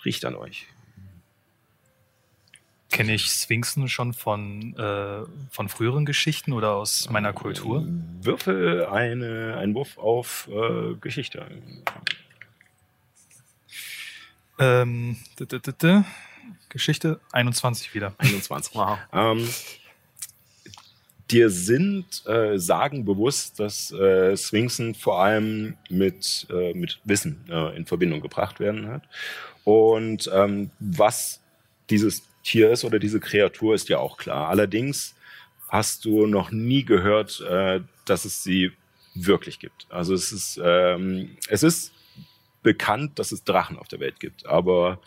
riecht 0.03 0.25
an 0.25 0.35
euch. 0.35 0.65
Kenne 2.89 3.13
ich 3.13 3.25
Sphinxen 3.25 3.89
schon 3.89 4.13
von, 4.13 4.73
äh, 4.77 5.25
von 5.51 5.67
früheren 5.67 6.05
Geschichten 6.05 6.53
oder 6.53 6.75
aus 6.75 7.09
meiner 7.09 7.33
Kultur? 7.33 7.85
Würfel 8.21 8.85
eine, 8.85 9.57
einen 9.57 9.75
Wurf 9.75 9.97
auf 9.97 10.47
äh, 10.49 10.95
Geschichte. 10.95 11.45
Ähm, 14.57 15.17
d 15.37 15.43
-d 15.43 15.59
-d 15.59 15.73
-d 15.73 16.05
Geschichte 16.69 17.19
21 17.33 17.93
wieder. 17.93 18.13
21. 18.19 18.75
Wow. 18.75 18.97
Ähm, 19.11 19.45
dir 21.31 21.49
sind 21.49 22.25
äh, 22.27 22.57
Sagen 22.57 23.05
bewusst, 23.05 23.59
dass 23.59 23.91
äh, 23.91 24.37
Sphinxen 24.37 24.93
vor 24.95 25.23
allem 25.23 25.75
mit, 25.89 26.47
äh, 26.49 26.73
mit 26.73 26.99
Wissen 27.03 27.45
äh, 27.49 27.75
in 27.75 27.85
Verbindung 27.85 28.21
gebracht 28.21 28.59
werden 28.59 28.87
hat. 28.87 29.03
Und 29.63 30.29
ähm, 30.33 30.69
was 30.79 31.41
dieses 31.89 32.23
Tier 32.43 32.71
ist 32.71 32.83
oder 32.83 32.99
diese 32.99 33.19
Kreatur 33.19 33.73
ist 33.73 33.89
ja 33.89 33.97
auch 33.97 34.17
klar. 34.17 34.49
Allerdings 34.49 35.15
hast 35.67 36.05
du 36.05 36.27
noch 36.27 36.51
nie 36.51 36.85
gehört, 36.85 37.41
äh, 37.41 37.81
dass 38.05 38.25
es 38.25 38.43
sie 38.43 38.71
wirklich 39.15 39.59
gibt. 39.59 39.87
Also 39.89 40.13
es 40.13 40.31
ist, 40.31 40.59
ähm, 40.63 41.37
es 41.47 41.63
ist 41.63 41.91
bekannt, 42.61 43.17
dass 43.17 43.31
es 43.31 43.43
Drachen 43.43 43.77
auf 43.77 43.87
der 43.87 43.99
Welt 43.99 44.19
gibt, 44.19 44.45
aber 44.45 44.99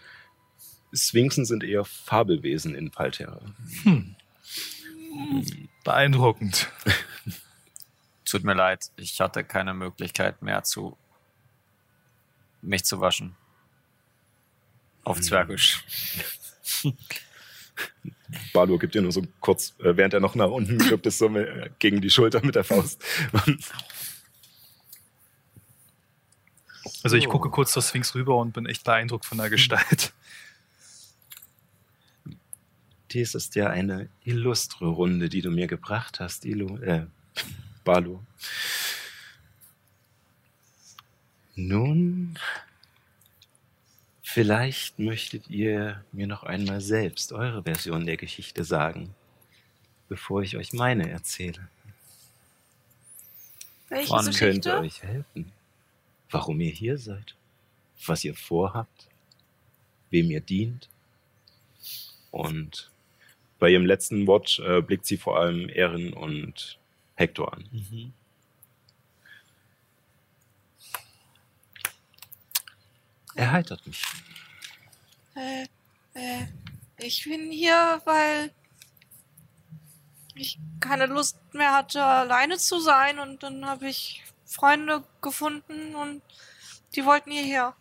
Sphinxen 0.93 1.45
sind 1.45 1.63
eher 1.63 1.85
Fabelwesen 1.85 2.75
in 2.75 2.91
Palterra. 2.91 3.41
Beeindruckend. 5.85 6.71
Tut 8.25 8.45
mir 8.45 8.55
leid, 8.55 8.91
ich 8.97 9.21
hatte 9.21 9.45
keine 9.45 9.75
Möglichkeit 9.75 10.43
mehr 10.43 10.63
zu 10.63 10.97
mich 12.61 12.85
zu 12.85 13.01
waschen. 13.01 13.37
Auf 15.05 15.21
Zwergisch. 15.21 15.85
Baldur 18.53 18.79
gibt 18.79 18.95
dir 18.95 19.03
nur 19.03 19.13
so 19.13 19.23
kurz, 19.41 19.75
äh, 19.79 19.97
während 19.97 20.13
er 20.13 20.21
noch 20.21 20.35
nach 20.35 20.51
unten 20.51 20.79
wirbt, 20.91 21.07
es 21.07 21.19
so 21.19 21.29
äh, 21.35 21.71
gegen 21.79 22.01
die 22.01 22.11
Schulter 22.11 22.45
mit 22.45 22.57
der 22.57 22.65
Faust. 22.65 23.03
Also 27.03 27.17
ich 27.17 27.29
gucke 27.29 27.49
kurz 27.51 27.73
zur 27.73 27.83
Sphinx 27.83 28.15
rüber 28.15 28.37
und 28.37 28.53
bin 28.53 28.67
echt 28.67 28.85
beeindruckt 28.85 29.25
von 29.25 29.39
der 29.39 29.49
Gestalt. 29.49 30.13
Dies 33.11 33.35
ist 33.35 33.55
ja 33.55 33.71
eine 33.71 34.09
illustre 34.25 34.87
Runde, 34.87 35.29
die 35.29 35.41
du 35.41 35.51
mir 35.51 35.67
gebracht 35.67 36.21
hast, 36.21 36.45
Ilu, 36.45 36.77
äh, 36.79 37.07
Balu. 37.85 38.21
Nun, 41.55 42.39
vielleicht 44.23 44.99
möchtet 44.99 45.49
ihr 45.49 46.05
mir 46.13 46.27
noch 46.27 46.45
einmal 46.45 46.81
selbst 46.81 47.33
eure 47.33 47.63
Version 47.63 48.07
der 48.07 48.17
Geschichte 48.17 48.63
sagen, 48.63 49.15
bevor 50.09 50.43
ich 50.43 50.57
euch 50.57 50.73
meine 50.73 51.11
erzähle. 51.11 51.69
Welche 53.89 54.13
Was 54.13 54.39
könnte 54.39 54.79
euch 54.79 55.03
helfen? 55.03 55.51
Warum 56.31 56.61
ihr 56.61 56.71
hier 56.71 56.99
seid? 56.99 57.35
Was 58.07 58.23
ihr 58.23 58.35
vorhabt? 58.35 59.09
Wem 60.11 60.31
ihr 60.31 60.41
dient? 60.41 60.89
Und 62.31 62.91
bei 63.59 63.71
ihrem 63.71 63.87
letzten 63.87 64.27
Wort 64.27 64.61
äh, 64.65 64.81
blickt 64.81 65.07
sie 65.07 65.17
vor 65.17 65.39
allem 65.39 65.69
Erin 65.69 66.13
und 66.13 66.79
Hector 67.15 67.53
an. 67.53 67.65
Mhm. 67.73 68.13
Erheitert 73.35 73.87
mich. 73.87 74.03
Äh, 75.37 75.67
äh, 76.15 76.47
ich 76.99 77.25
bin 77.25 77.53
hier, 77.53 78.01
weil 78.05 78.51
ich 80.35 80.59
keine 80.81 81.07
Lust 81.07 81.39
mehr 81.53 81.73
hatte, 81.73 82.03
alleine 82.05 82.59
zu 82.59 82.81
sein 82.81 83.19
und 83.19 83.43
dann 83.43 83.67
habe 83.67 83.89
ich 83.89 84.25
Freunde 84.45 85.05
gefunden 85.21 85.95
und 85.95 86.23
die 86.95 87.05
wollten 87.05 87.31
hierher. 87.31 87.75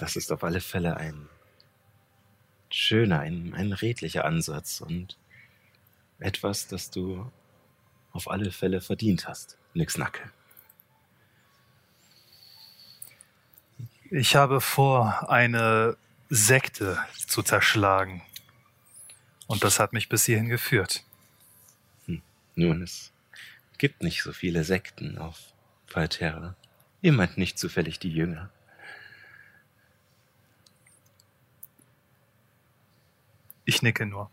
Das 0.00 0.16
ist 0.16 0.32
auf 0.32 0.44
alle 0.44 0.62
Fälle 0.62 0.96
ein 0.96 1.28
schöner, 2.70 3.20
ein, 3.20 3.52
ein 3.52 3.74
redlicher 3.74 4.24
Ansatz 4.24 4.80
und 4.80 5.18
etwas, 6.20 6.68
das 6.68 6.90
du 6.90 7.30
auf 8.10 8.30
alle 8.30 8.50
Fälle 8.50 8.80
verdient 8.80 9.28
hast, 9.28 9.58
Nixnacke. 9.74 10.30
Ich 14.10 14.36
habe 14.36 14.62
vor, 14.62 15.28
eine 15.30 15.98
Sekte 16.30 16.98
zu 17.26 17.42
zerschlagen. 17.42 18.22
Und 19.48 19.64
das 19.64 19.78
hat 19.78 19.92
mich 19.92 20.08
bis 20.08 20.24
hierhin 20.24 20.48
geführt. 20.48 21.04
Nun, 22.54 22.80
es 22.80 23.12
gibt 23.76 24.02
nicht 24.02 24.22
so 24.22 24.32
viele 24.32 24.64
Sekten 24.64 25.18
auf 25.18 25.52
Palterra. 25.90 26.56
Ihr 27.02 27.12
meint 27.12 27.36
nicht 27.36 27.58
zufällig 27.58 27.98
die 27.98 28.10
Jünger. 28.10 28.50
Ich 33.70 33.82
nicke 33.82 34.04
nur. 34.04 34.28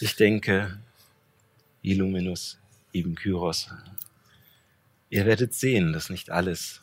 Ich 0.00 0.16
denke, 0.16 0.80
Illuminus, 1.82 2.58
Ibn 2.94 3.14
Kyros, 3.14 3.68
ihr 5.10 5.26
werdet 5.26 5.52
sehen, 5.52 5.92
dass 5.92 6.08
nicht 6.08 6.30
alles 6.30 6.80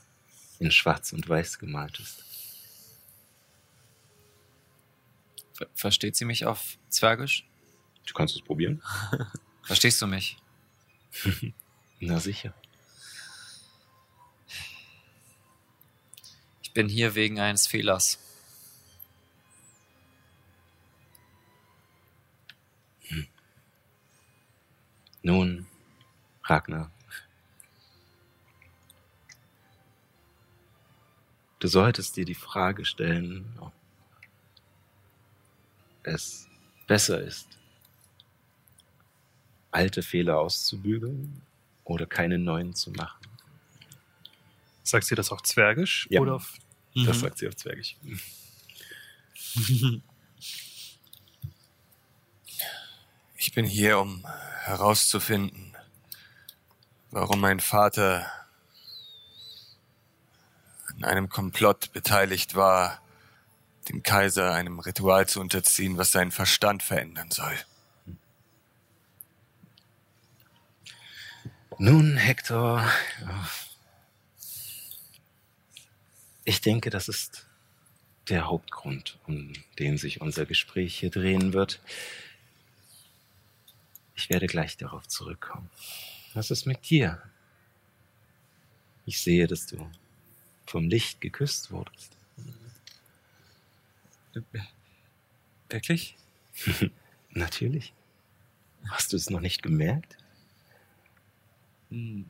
in 0.60 0.70
Schwarz 0.70 1.12
und 1.12 1.28
Weiß 1.28 1.58
gemalt 1.58 2.00
ist. 2.00 2.24
Ver 5.56 5.68
versteht 5.74 6.16
sie 6.16 6.26
mich 6.26 6.46
auf 6.46 6.78
Zwergisch? 6.90 7.48
Du 8.06 8.14
kannst 8.14 8.36
es 8.36 8.44
probieren. 8.44 8.84
Verstehst 9.64 10.00
du 10.04 10.06
mich? 10.06 10.38
Na 12.00 12.20
sicher. 12.20 12.54
Ich 16.70 16.74
bin 16.74 16.88
hier 16.88 17.16
wegen 17.16 17.40
eines 17.40 17.66
Fehlers. 17.66 18.20
Nun, 25.24 25.66
Ragnar. 26.44 26.92
Du 31.58 31.68
solltest 31.68 32.16
dir 32.18 32.26
die 32.26 32.36
Frage 32.36 32.86
stellen, 32.86 33.52
ob 33.60 33.74
es 36.04 36.48
besser 36.86 37.20
ist, 37.20 37.48
alte 39.72 40.04
Fehler 40.04 40.38
auszubügeln 40.38 41.42
oder 41.84 42.06
keine 42.06 42.38
neuen 42.38 42.76
zu 42.76 42.92
machen. 42.92 43.39
Sagt 44.90 45.06
sie 45.06 45.14
das 45.16 45.32
auf 45.32 45.44
Zwergisch? 45.44 46.08
Ja. 46.10 46.20
Oder 46.22 46.36
auf 46.36 46.54
Das 46.96 47.18
Mhm. 47.18 47.22
sagt 47.22 47.38
sie 47.38 47.48
auf 47.48 47.56
Zwergisch. 47.56 47.96
Ich 53.42 53.54
bin 53.54 53.66
hier, 53.66 54.00
um 54.00 54.28
herauszufinden, 54.64 55.76
warum 57.10 57.40
mein 57.40 57.60
Vater 57.62 58.30
an 60.88 61.04
einem 61.06 61.30
Komplott 61.30 61.94
beteiligt 61.94 62.56
war, 62.56 63.02
dem 63.88 64.04
Kaiser 64.04 64.52
einem 64.54 64.80
Ritual 64.80 65.28
zu 65.28 65.40
unterziehen, 65.40 65.98
was 65.98 66.12
seinen 66.12 66.32
Verstand 66.32 66.84
verändern 66.84 67.32
soll. 67.32 67.58
Nun, 71.78 72.18
Hector, 72.18 72.86
ich 76.50 76.62
denke, 76.62 76.90
das 76.90 77.08
ist 77.08 77.46
der 78.28 78.48
Hauptgrund, 78.48 79.20
um 79.28 79.54
den 79.78 80.00
sich 80.00 80.20
unser 80.20 80.48
Gespräch 80.48 80.98
hier 80.98 81.12
drehen 81.12 81.54
wird. 81.54 81.80
Ich 84.16 84.32
werde 84.32 84.48
gleich 84.48 84.76
darauf 84.76 85.08
zurückkommen. 85.08 85.70
Was 86.34 86.50
ist 86.50 86.66
mit 86.66 86.90
dir? 86.90 87.22
Ich 89.06 89.22
sehe, 89.22 89.46
dass 89.46 89.68
du 89.68 89.90
vom 90.66 90.90
Licht 90.90 91.22
geküsst 91.22 91.70
wurdest. 91.70 92.18
Wirklich? 95.70 96.16
Natürlich. 97.30 97.94
Hast 98.90 99.14
du 99.14 99.18
es 99.18 99.30
noch 99.30 99.40
nicht 99.40 99.62
gemerkt? 99.62 100.18
Hm, 101.92 102.28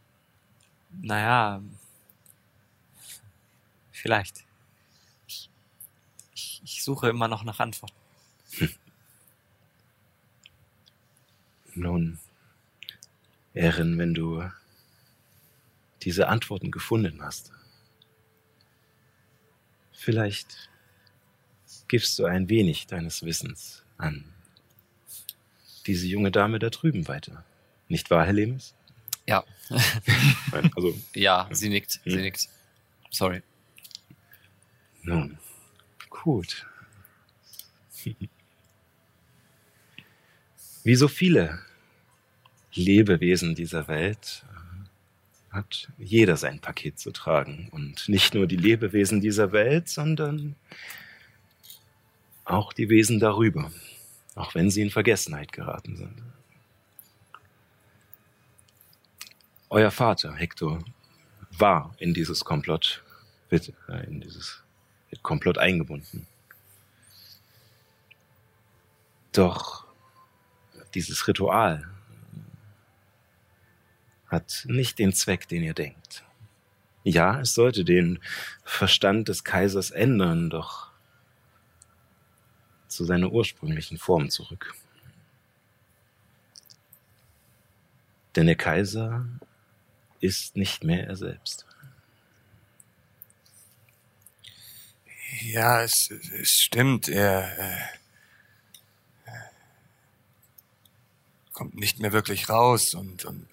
naja, 1.01 1.61
vielleicht. 3.99 4.43
Ich, 5.27 5.49
ich, 6.33 6.61
ich 6.63 6.83
suche 6.83 7.09
immer 7.09 7.27
noch 7.27 7.43
nach 7.43 7.59
Antworten. 7.59 7.95
Nun, 11.75 12.19
Erin, 13.53 13.97
wenn 13.97 14.13
du 14.13 14.49
diese 16.01 16.27
Antworten 16.27 16.71
gefunden 16.71 17.21
hast, 17.21 17.51
vielleicht 19.91 20.69
gibst 21.87 22.17
du 22.19 22.25
ein 22.25 22.49
wenig 22.49 22.87
deines 22.87 23.23
Wissens 23.23 23.83
an 23.97 24.33
diese 25.85 26.07
junge 26.07 26.31
Dame 26.31 26.59
da 26.59 26.69
drüben 26.69 27.07
weiter. 27.07 27.43
Nicht 27.87 28.09
wahr, 28.11 28.25
Herr 28.25 28.33
Lemes? 28.33 28.73
Ja. 29.27 29.43
Nein, 30.51 30.71
also 30.75 30.93
Ja, 31.15 31.47
sie 31.51 31.69
nickt. 31.69 31.99
Sie 32.05 32.13
Hm. 32.13 32.21
nickt. 32.21 32.47
Sorry. 33.11 33.41
Nun, 35.01 35.37
gut. 36.09 36.65
Wie 40.83 40.95
so 40.95 41.07
viele 41.07 41.59
Lebewesen 42.73 43.55
dieser 43.55 43.87
Welt 43.87 44.45
äh, 44.47 45.53
hat 45.53 45.89
jeder 45.97 46.37
sein 46.37 46.59
Paket 46.59 46.99
zu 46.99 47.11
tragen. 47.11 47.69
Und 47.71 48.07
nicht 48.07 48.33
nur 48.33 48.47
die 48.47 48.55
Lebewesen 48.55 49.21
dieser 49.21 49.51
Welt, 49.51 49.89
sondern 49.89 50.55
auch 52.45 52.73
die 52.73 52.89
Wesen 52.89 53.19
darüber, 53.19 53.71
auch 54.35 54.55
wenn 54.55 54.71
sie 54.71 54.81
in 54.81 54.89
Vergessenheit 54.89 55.51
geraten 55.51 55.95
sind. 55.97 56.21
Euer 59.69 59.91
Vater, 59.91 60.33
Hector, 60.33 60.83
war 61.51 61.93
in 61.99 62.13
dieses 62.13 62.43
Komplott, 62.43 63.03
äh, 63.51 63.59
in 64.07 64.21
dieses 64.21 64.63
Komplott 65.21 65.57
eingebunden. 65.57 66.27
Doch 69.31 69.85
dieses 70.93 71.27
Ritual 71.27 71.87
hat 74.27 74.63
nicht 74.65 74.99
den 74.99 75.13
Zweck, 75.13 75.47
den 75.47 75.63
ihr 75.63 75.73
denkt. 75.73 76.23
Ja, 77.03 77.39
es 77.39 77.53
sollte 77.53 77.83
den 77.83 78.19
Verstand 78.63 79.29
des 79.29 79.43
Kaisers 79.43 79.91
ändern, 79.91 80.49
doch 80.49 80.91
zu 82.87 83.05
seiner 83.05 83.31
ursprünglichen 83.31 83.97
Form 83.97 84.29
zurück. 84.29 84.75
Denn 88.35 88.45
der 88.45 88.55
Kaiser 88.55 89.25
ist 90.19 90.55
nicht 90.55 90.83
mehr 90.83 91.07
er 91.07 91.15
selbst. 91.15 91.65
Ja, 95.41 95.83
es, 95.83 96.09
es 96.09 96.61
stimmt. 96.61 97.07
Er 97.07 97.57
äh, 97.57 99.31
kommt 101.53 101.75
nicht 101.75 101.99
mehr 101.99 102.11
wirklich 102.11 102.49
raus 102.49 102.93
und, 102.93 103.25
und 103.25 103.47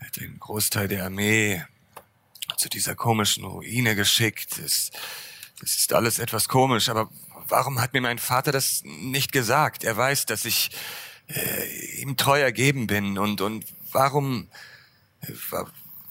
hat 0.00 0.16
den 0.16 0.38
Großteil 0.38 0.88
der 0.88 1.04
Armee 1.04 1.64
zu 2.56 2.68
dieser 2.68 2.94
komischen 2.94 3.44
Ruine 3.44 3.94
geschickt. 3.94 4.58
Es, 4.58 4.90
das 5.60 5.76
ist 5.76 5.92
alles 5.92 6.18
etwas 6.18 6.48
komisch, 6.48 6.88
aber 6.88 7.10
warum 7.48 7.80
hat 7.80 7.92
mir 7.92 8.00
mein 8.00 8.18
Vater 8.18 8.52
das 8.52 8.82
nicht 8.84 9.32
gesagt? 9.32 9.84
Er 9.84 9.96
weiß, 9.96 10.26
dass 10.26 10.44
ich 10.44 10.70
äh, 11.28 12.02
ihm 12.02 12.16
treu 12.16 12.40
ergeben 12.40 12.86
bin 12.86 13.18
und, 13.18 13.40
und 13.40 13.64
warum, 13.92 14.48
äh, 15.20 15.32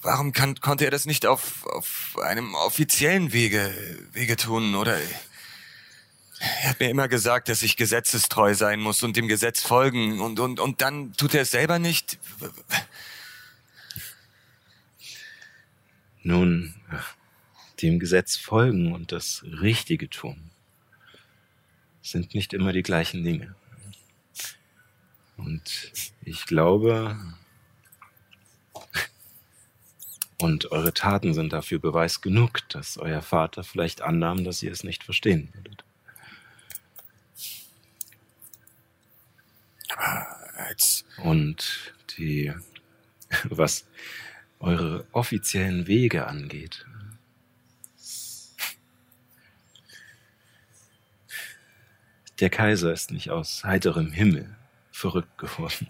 warum 0.04 0.32
kann, 0.34 0.60
konnte 0.60 0.86
er 0.86 0.92
das 0.92 1.06
nicht 1.06 1.26
auf, 1.26 1.66
auf 1.66 2.18
einem 2.24 2.54
offiziellen 2.56 3.34
Wege, 3.34 3.74
Wege 4.12 4.36
tun? 4.36 4.76
Oder 4.76 4.98
er 6.40 6.70
hat 6.70 6.80
mir 6.80 6.90
immer 6.90 7.08
gesagt, 7.08 7.50
dass 7.50 7.64
ich 7.64 7.78
gesetzestreu 7.78 8.54
sein 8.54 8.80
muss 8.80 9.02
und 9.04 9.16
dem 9.18 9.28
Gesetz 9.28 9.62
folgen. 9.62 10.20
Und, 10.20 10.40
und, 10.40 10.60
und 10.60 10.82
dann 10.82 11.14
tut 11.14 11.34
er 11.34 11.42
es 11.44 11.52
selber 11.52 11.80
nicht. 11.80 12.20
Nun, 16.22 16.76
dem 17.82 18.00
Gesetz 18.00 18.38
folgen 18.38 18.94
und 18.94 19.12
das 19.12 19.44
Richtige 19.44 20.10
tun 20.10 20.52
sind 22.02 22.34
nicht 22.34 22.54
immer 22.54 22.74
die 22.74 22.84
gleichen 22.84 23.24
Dinge. 23.24 23.56
Und 25.38 25.92
ich 26.22 26.46
glaube, 26.46 27.18
und 30.40 30.72
eure 30.72 30.94
Taten 30.94 31.34
sind 31.34 31.54
dafür 31.54 31.80
Beweis 31.80 32.22
genug, 32.22 32.68
dass 32.70 32.98
euer 32.98 33.22
Vater 33.22 33.64
vielleicht 33.64 34.02
annahm, 34.02 34.44
dass 34.44 34.64
ihr 34.64 34.72
es 34.72 34.84
nicht 34.84 35.04
verstehen 35.04 35.50
würdet. 35.54 35.84
Aber 39.96 40.28
als 40.58 41.06
Und 41.18 41.94
die, 42.18 42.54
was 43.46 43.86
eure 44.60 45.06
offiziellen 45.12 45.88
Wege 45.88 46.28
angeht, 46.28 46.86
der 52.40 52.50
Kaiser 52.50 52.92
ist 52.92 53.12
nicht 53.12 53.30
aus 53.30 53.64
heiterem 53.64 54.12
Himmel 54.12 54.56
verrückt 54.92 55.38
geworden. 55.38 55.88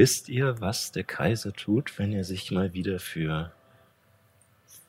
Wisst 0.00 0.30
ihr, 0.30 0.60
was 0.62 0.92
der 0.92 1.04
Kaiser 1.04 1.52
tut, 1.52 1.98
wenn 1.98 2.12
er 2.14 2.24
sich 2.24 2.50
mal 2.50 2.72
wieder 2.72 2.98
für 2.98 3.52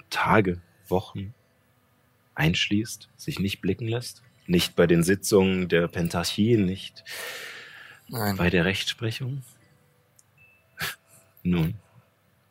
Tage, 0.09 0.62
Wochen 0.88 1.34
einschließt, 2.36 3.09
sich 3.18 3.39
nicht 3.39 3.59
blicken 3.59 3.89
lässt? 3.89 4.24
Nicht 4.47 4.78
bei 4.78 4.88
den 4.88 5.03
Sitzungen 5.03 5.68
der 5.68 5.89
Pentarchie, 5.89 6.55
nicht 6.55 7.03
Nein. 8.07 8.38
bei 8.38 8.49
der 8.49 8.64
Rechtsprechung? 8.64 9.43
Nun, 11.43 11.76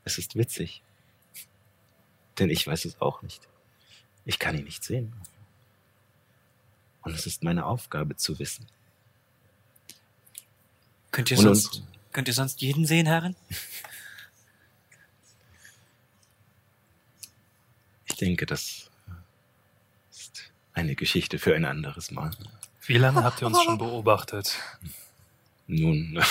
es 0.05 0.19
ist 0.19 0.37
witzig. 0.37 0.83
Denn 2.39 2.51
ich 2.51 2.67
weiß 2.67 2.85
es 2.85 3.01
auch 3.01 3.23
nicht. 3.23 3.49
Ich 4.27 4.39
kann 4.39 4.57
ihn 4.59 4.65
nicht 4.65 4.85
sehen. 4.85 5.15
Und 7.01 7.15
es 7.15 7.27
ist 7.27 7.43
meine 7.43 7.65
Aufgabe 7.65 8.17
zu 8.17 8.39
wissen. 8.39 8.67
Könnt 11.11 11.31
ihr 11.31 11.39
Und- 11.39 11.45
sonst, 11.45 11.83
könnt 12.13 12.29
ihr 12.29 12.35
sonst 12.35 12.61
jeden 12.61 12.87
sehen, 12.87 13.07
Herrin? 13.07 13.37
Ich 18.07 18.17
denke, 18.17 18.47
das 18.47 18.91
ist 20.11 20.51
eine 20.75 20.95
Geschichte 20.95 21.39
für 21.39 21.55
ein 21.55 21.65
anderes 21.65 22.11
Mal. 22.11 22.31
Wie 22.83 22.99
lange 22.99 23.23
habt 23.23 23.41
ihr 23.41 23.47
uns 23.47 23.63
schon 23.63 23.79
beobachtet? 23.79 24.59
Nun, 25.67 26.23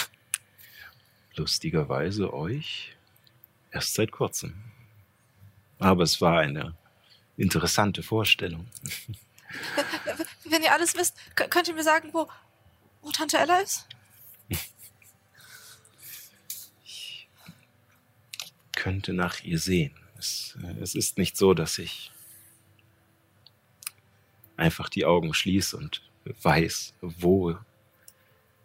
lustigerweise 1.36 2.34
euch 2.34 2.96
erst 3.72 3.94
seit 3.94 4.12
kurzem. 4.12 4.54
Aber 5.80 6.04
es 6.04 6.20
war 6.20 6.40
eine 6.40 6.76
interessante 7.38 8.04
Vorstellung. 8.04 8.68
Wenn 10.44 10.62
ihr 10.62 10.74
alles 10.74 10.96
wisst, 10.96 11.16
könnt 11.36 11.68
ihr 11.68 11.74
mir 11.74 11.84
sagen, 11.84 12.10
wo, 12.14 12.28
wo 13.02 13.12
Tante 13.12 13.38
Ella 13.38 13.60
ist? 13.60 13.88
Könnte 18.80 19.14
nach 19.14 19.44
ihr 19.44 19.60
sehen. 19.60 19.94
Es, 20.18 20.58
äh, 20.64 20.82
es 20.82 20.96
ist 20.96 21.18
nicht 21.18 21.38
so, 21.38 21.54
dass 21.54 21.78
ich 21.78 22.12
einfach 24.56 24.90
die 24.90 25.06
Augen 25.06 25.34
schließe 25.34 25.76
und 25.78 26.02
weiß, 26.42 26.94
wo 27.02 27.58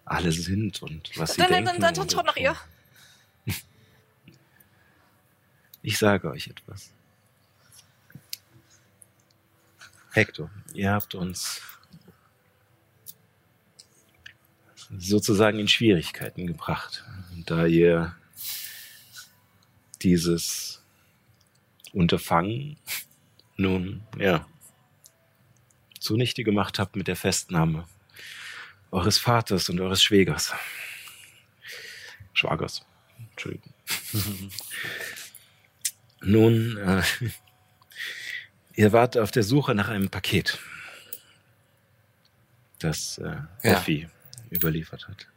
alle 0.05 0.33
sind 0.33 0.83
und 0.83 1.11
was 1.17 1.35
sie 1.35 1.41
Dann, 1.41 1.51
dann, 1.51 1.65
denken. 1.65 1.81
dann, 1.81 1.95
dann 1.95 2.05
oder 2.05 2.15
schaut 2.15 2.27
nach 2.27 2.37
ihr. 2.37 2.57
Ich 5.87 5.99
sage 5.99 6.31
euch 6.31 6.47
etwas. 6.47 6.91
Hector, 10.13 10.51
ihr 10.73 10.91
habt 10.93 11.15
uns 11.15 11.61
sozusagen 14.97 15.59
in 15.59 15.69
Schwierigkeiten 15.69 16.47
gebracht, 16.47 17.05
da 17.45 17.67
ihr 17.67 18.17
dieses 20.05 20.83
Unterfangen 21.93 22.77
nun, 23.57 24.03
ja, 24.19 24.47
zunichte 25.99 26.45
gemacht 26.45 26.79
habt 26.79 26.97
mit 26.97 27.09
der 27.09 27.17
Festnahme 27.17 27.87
eures 28.91 29.19
Vaters 29.19 29.69
und 29.69 29.81
eures 29.81 30.03
Schwägers. 30.03 30.53
Schwagers. 32.33 32.85
Entschuldigung. 33.31 33.73
Nun, 36.21 36.77
äh, 36.79 37.03
ihr 38.75 38.93
wart 38.93 39.17
auf 39.19 39.31
der 39.31 39.43
Suche 39.43 39.75
nach 39.75 39.89
einem 39.89 40.09
Paket, 40.09 40.59
das 42.79 43.19
äh, 43.19 43.25
Ja. 43.25 43.47
Effi 43.63 44.09
überliefert 44.51 45.09
hat. 45.09 45.29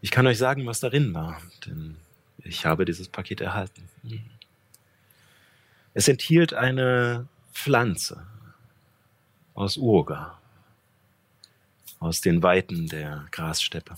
Ich 0.00 0.10
kann 0.10 0.26
euch 0.26 0.38
sagen, 0.38 0.66
was 0.66 0.80
darin 0.80 1.14
war, 1.14 1.40
denn 1.66 1.96
ich 2.48 2.64
habe 2.64 2.84
dieses 2.84 3.08
Paket 3.08 3.40
erhalten. 3.40 3.88
Es 5.94 6.08
enthielt 6.08 6.54
eine 6.54 7.28
Pflanze 7.52 8.26
aus 9.54 9.76
Urga, 9.76 10.38
aus 11.98 12.20
den 12.20 12.42
Weiten 12.42 12.88
der 12.88 13.26
Grassteppe. 13.30 13.96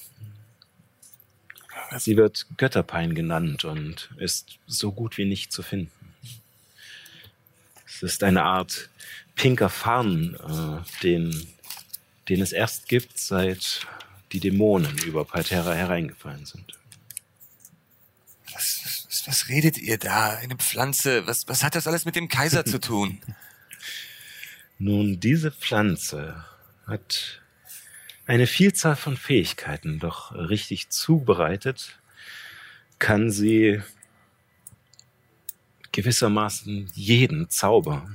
Sie 1.98 2.16
wird 2.16 2.46
Götterpein 2.56 3.14
genannt 3.14 3.64
und 3.64 4.10
ist 4.16 4.58
so 4.66 4.92
gut 4.92 5.18
wie 5.18 5.24
nicht 5.24 5.52
zu 5.52 5.62
finden. 5.62 5.92
Es 7.86 8.02
ist 8.02 8.22
eine 8.22 8.44
Art 8.44 8.88
pinker 9.34 9.68
Farn, 9.68 10.36
äh, 10.36 11.02
den, 11.02 11.48
den 12.28 12.40
es 12.40 12.52
erst 12.52 12.88
gibt, 12.88 13.18
seit 13.18 13.86
die 14.32 14.40
Dämonen 14.40 14.96
über 14.98 15.24
Palterra 15.24 15.74
hereingefallen 15.74 16.46
sind. 16.46 16.79
Was, 18.60 19.06
was, 19.08 19.26
was 19.26 19.48
redet 19.48 19.78
ihr 19.78 19.96
da? 19.96 20.36
Eine 20.36 20.56
Pflanze? 20.56 21.26
Was, 21.26 21.48
was 21.48 21.64
hat 21.64 21.74
das 21.74 21.86
alles 21.86 22.04
mit 22.04 22.14
dem 22.14 22.28
Kaiser 22.28 22.66
zu 22.66 22.78
tun? 22.78 23.22
Nun, 24.78 25.18
diese 25.18 25.50
Pflanze 25.50 26.44
hat 26.86 27.40
eine 28.26 28.46
Vielzahl 28.46 28.96
von 28.96 29.16
Fähigkeiten, 29.16 29.98
doch 29.98 30.32
richtig 30.32 30.90
zubereitet 30.90 31.98
kann 32.98 33.30
sie 33.30 33.82
gewissermaßen 35.92 36.92
jeden 36.94 37.48
Zauber, 37.48 38.10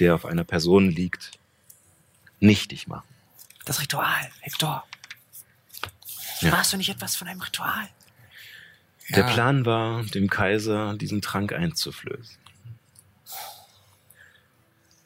der 0.00 0.16
auf 0.16 0.26
einer 0.26 0.42
Person 0.44 0.90
liegt, 0.90 1.38
nichtig 2.40 2.88
machen. 2.88 3.06
Das 3.64 3.80
Ritual, 3.80 4.30
Hector. 4.40 4.84
Ja. 6.40 6.50
Warst 6.50 6.72
du 6.72 6.76
nicht 6.76 6.90
etwas 6.90 7.14
von 7.14 7.28
einem 7.28 7.40
Ritual? 7.40 7.88
Der. 9.10 9.24
Plan 9.24 9.66
war, 9.66 10.02
dem 10.04 10.30
Kaiser 10.30 10.96
diesen 10.96 11.20
Trank 11.20 11.52
einzuflößen. 11.52 12.38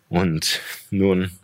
Und 0.08 0.60
nun, 0.90 1.38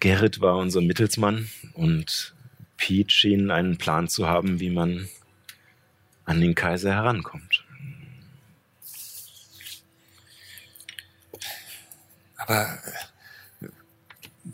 Gerrit 0.00 0.40
war 0.40 0.56
unser 0.56 0.82
Mittelsmann 0.82 1.50
und 1.72 2.34
Pete 2.76 3.10
schien 3.12 3.50
einen 3.50 3.78
Plan 3.78 4.08
zu 4.08 4.28
haben, 4.28 4.60
wie 4.60 4.70
man 4.70 5.08
an 6.26 6.40
den 6.40 6.54
Kaiser 6.54 6.92
herankommt. 6.92 7.64
Aber 12.36 12.78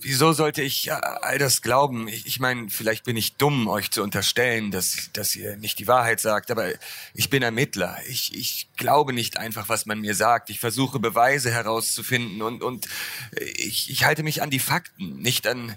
wieso 0.00 0.32
sollte 0.32 0.62
ich 0.62 0.88
äh, 0.88 0.92
all 0.92 1.38
das 1.38 1.62
glauben? 1.62 2.08
Ich, 2.08 2.26
ich 2.26 2.40
meine, 2.40 2.68
vielleicht 2.70 3.04
bin 3.04 3.16
ich 3.16 3.36
dumm, 3.36 3.68
euch 3.68 3.90
zu 3.90 4.02
unterstellen, 4.02 4.70
dass, 4.70 5.10
dass 5.12 5.36
ihr 5.36 5.56
nicht 5.56 5.78
die 5.78 5.86
Wahrheit 5.86 6.20
sagt, 6.20 6.50
aber 6.50 6.70
ich 7.14 7.30
bin 7.30 7.42
Ermittler. 7.42 7.98
Ich, 8.08 8.34
ich 8.34 8.68
glaube 8.76 9.12
nicht 9.12 9.36
einfach, 9.36 9.68
was 9.68 9.86
man 9.86 10.00
mir 10.00 10.14
sagt. 10.14 10.50
Ich 10.50 10.60
versuche 10.60 10.98
Beweise 10.98 11.50
herauszufinden 11.50 12.42
und, 12.42 12.62
und 12.62 12.86
ich, 13.32 13.90
ich 13.90 14.04
halte 14.04 14.22
mich 14.22 14.42
an 14.42 14.50
die 14.50 14.58
Fakten, 14.58 15.20
nicht 15.20 15.46
an 15.46 15.76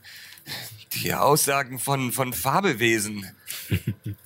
die 0.93 1.13
Aussagen 1.13 1.80
von, 1.80 2.11
von 2.11 2.34
Fabelwesen. 2.34 3.32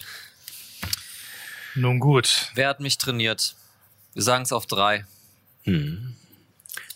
Nun 1.76 2.00
gut, 2.00 2.52
Wer 2.56 2.70
hat 2.70 2.80
mich 2.80 2.98
trainiert? 2.98 3.56
Wir 4.14 4.24
sagen 4.24 4.44
es 4.44 4.52
auf 4.52 4.66
drei. 4.66 5.06
Hm. 5.64 6.16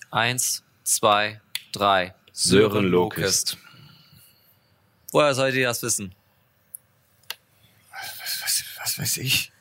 Eins, 0.10 0.64
zwei, 0.84 1.40
drei. 1.72 2.16
Sören 2.34 2.86
Lokest. 2.86 3.58
Woher 5.12 5.34
sollt 5.36 5.56
ihr 5.56 5.68
das 5.68 5.84
wissen? 5.84 6.16
Was, 8.20 8.42
was, 8.42 8.64
was 8.80 9.00
weiß 9.00 9.18
ich? 9.18 9.52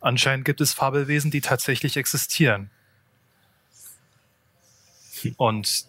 Anscheinend 0.00 0.44
gibt 0.44 0.60
es 0.60 0.74
Fabelwesen, 0.74 1.30
die 1.30 1.40
tatsächlich 1.40 1.96
existieren. 1.96 2.70
Und 5.36 5.86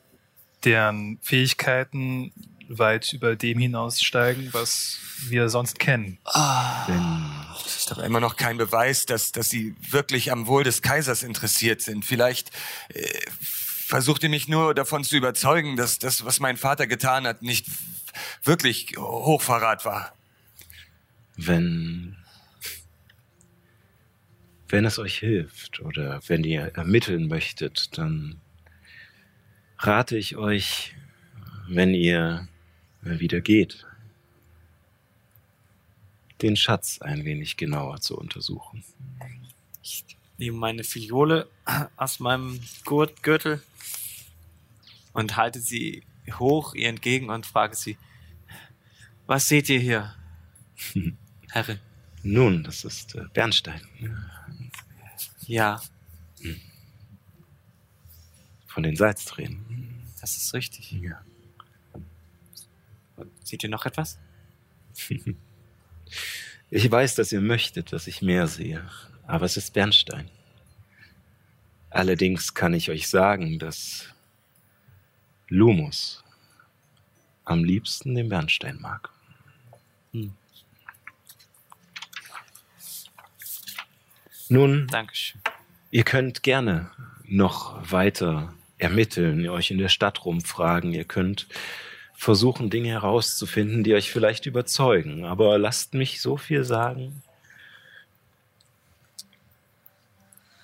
deren 0.63 1.19
Fähigkeiten 1.21 2.31
weit 2.69 3.13
über 3.13 3.35
dem 3.35 3.59
hinaussteigen, 3.59 4.53
was 4.53 4.97
wir 5.27 5.49
sonst 5.49 5.79
kennen. 5.79 6.17
Das 6.33 7.75
ist 7.77 7.91
aber 7.91 8.05
immer 8.05 8.19
noch 8.19 8.37
kein 8.37 8.57
Beweis, 8.57 9.05
dass, 9.05 9.31
dass 9.31 9.49
sie 9.49 9.75
wirklich 9.89 10.31
am 10.31 10.47
Wohl 10.47 10.63
des 10.63 10.81
Kaisers 10.81 11.21
interessiert 11.21 11.81
sind. 11.81 12.05
Vielleicht 12.05 12.51
äh, 12.89 13.03
versucht 13.85 14.23
ihr 14.23 14.29
mich 14.29 14.47
nur 14.47 14.73
davon 14.73 15.03
zu 15.03 15.15
überzeugen, 15.15 15.75
dass 15.75 15.99
das, 15.99 16.25
was 16.25 16.39
mein 16.39 16.57
Vater 16.57 16.87
getan 16.87 17.27
hat, 17.27 17.43
nicht 17.43 17.67
wirklich 18.43 18.97
Hochverrat 18.97 19.85
war. 19.85 20.15
Wenn, 21.37 22.17
wenn 24.69 24.85
es 24.85 24.97
euch 24.97 25.19
hilft 25.19 25.81
oder 25.81 26.19
wenn 26.25 26.43
ihr 26.43 26.75
ermitteln 26.75 27.27
möchtet, 27.27 27.95
dann 27.99 28.41
rate 29.77 30.17
ich 30.17 30.35
euch, 30.35 30.95
wenn 31.67 31.93
ihr 31.93 32.47
wieder 33.01 33.41
geht, 33.41 33.85
den 36.41 36.55
Schatz 36.55 37.01
ein 37.01 37.23
wenig 37.23 37.55
genauer 37.55 38.01
zu 38.01 38.17
untersuchen. 38.17 38.83
Ich 39.83 40.03
nehme 40.39 40.57
meine 40.57 40.83
Fiole 40.83 41.47
aus 41.97 42.19
meinem 42.19 42.59
Gürtel 42.83 43.61
und 45.15 45.35
halte 45.37 45.59
sie 45.59 46.03
hoch 46.39 46.75
ihr 46.75 46.89
entgegen 46.89 47.29
und 47.29 47.45
frage 47.45 47.75
sie, 47.75 47.97
was 49.25 49.47
seht 49.47 49.69
ihr 49.69 49.79
hier, 49.79 50.15
Herrin? 51.49 51.79
Nun, 52.21 52.63
das 52.63 52.83
ist 52.85 53.15
äh, 53.15 53.23
Bernstein 53.33 53.81
Ja, 55.47 55.81
von 58.67 58.83
den 58.83 58.95
Salztränen. 58.95 60.03
das 60.19 60.35
ist 60.37 60.53
richtig. 60.53 60.91
Ja. 60.91 61.21
Seht 63.43 63.63
ihr 63.63 63.69
noch 63.69 63.85
etwas? 63.85 64.19
Ich 66.71 66.89
weiß, 66.89 67.13
dass 67.15 67.31
ihr 67.31 67.41
möchtet, 67.41 67.93
dass 67.93 68.07
ich 68.07 68.21
mehr 68.23 68.47
sehe, 68.47 68.89
aber 69.27 69.45
es 69.45 69.55
ist 69.55 69.73
Bernstein. 69.73 70.29
Allerdings 71.91 72.53
kann 72.55 72.73
ich 72.73 72.89
euch 72.89 73.07
sagen, 73.07 73.59
dass 73.59 74.09
Lumus 75.47 76.23
am 77.43 77.63
liebsten 77.63 78.15
den 78.15 78.29
Bernstein 78.29 78.79
mag. 78.81 79.09
Hm. 80.11 80.33
Nun, 84.49 84.87
Dankeschön. 84.87 85.41
ihr 85.91 86.03
könnt 86.03 86.43
gerne 86.43 86.91
noch 87.23 87.91
weiter 87.91 88.53
ermitteln, 88.77 89.41
ihr 89.41 89.53
euch 89.53 89.71
in 89.71 89.77
der 89.77 89.89
Stadt 89.89 90.25
rumfragen, 90.25 90.93
ihr 90.93 91.05
könnt 91.05 91.47
versuchen, 92.13 92.69
Dinge 92.69 92.89
herauszufinden, 92.89 93.83
die 93.83 93.93
euch 93.93 94.11
vielleicht 94.11 94.45
überzeugen. 94.45 95.25
Aber 95.25 95.57
lasst 95.57 95.93
mich 95.93 96.21
so 96.21 96.37
viel 96.37 96.63
sagen. 96.63 97.21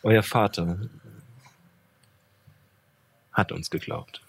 Euer 0.03 0.23
Vater 0.23 0.89
hat 3.32 3.51
uns 3.51 3.69
geglaubt. 3.69 4.21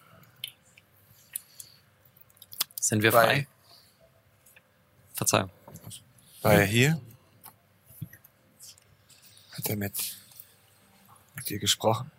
Sind 2.82 3.04
wir 3.04 3.12
Bei- 3.12 3.24
frei? 3.26 3.46
Verzeihung. 5.14 5.50
War 6.42 6.54
er 6.54 6.64
hier? 6.64 7.00
Hat 9.52 9.68
er 9.68 9.76
mit, 9.76 10.16
mit 11.36 11.48
dir 11.48 11.60
gesprochen? 11.60 12.10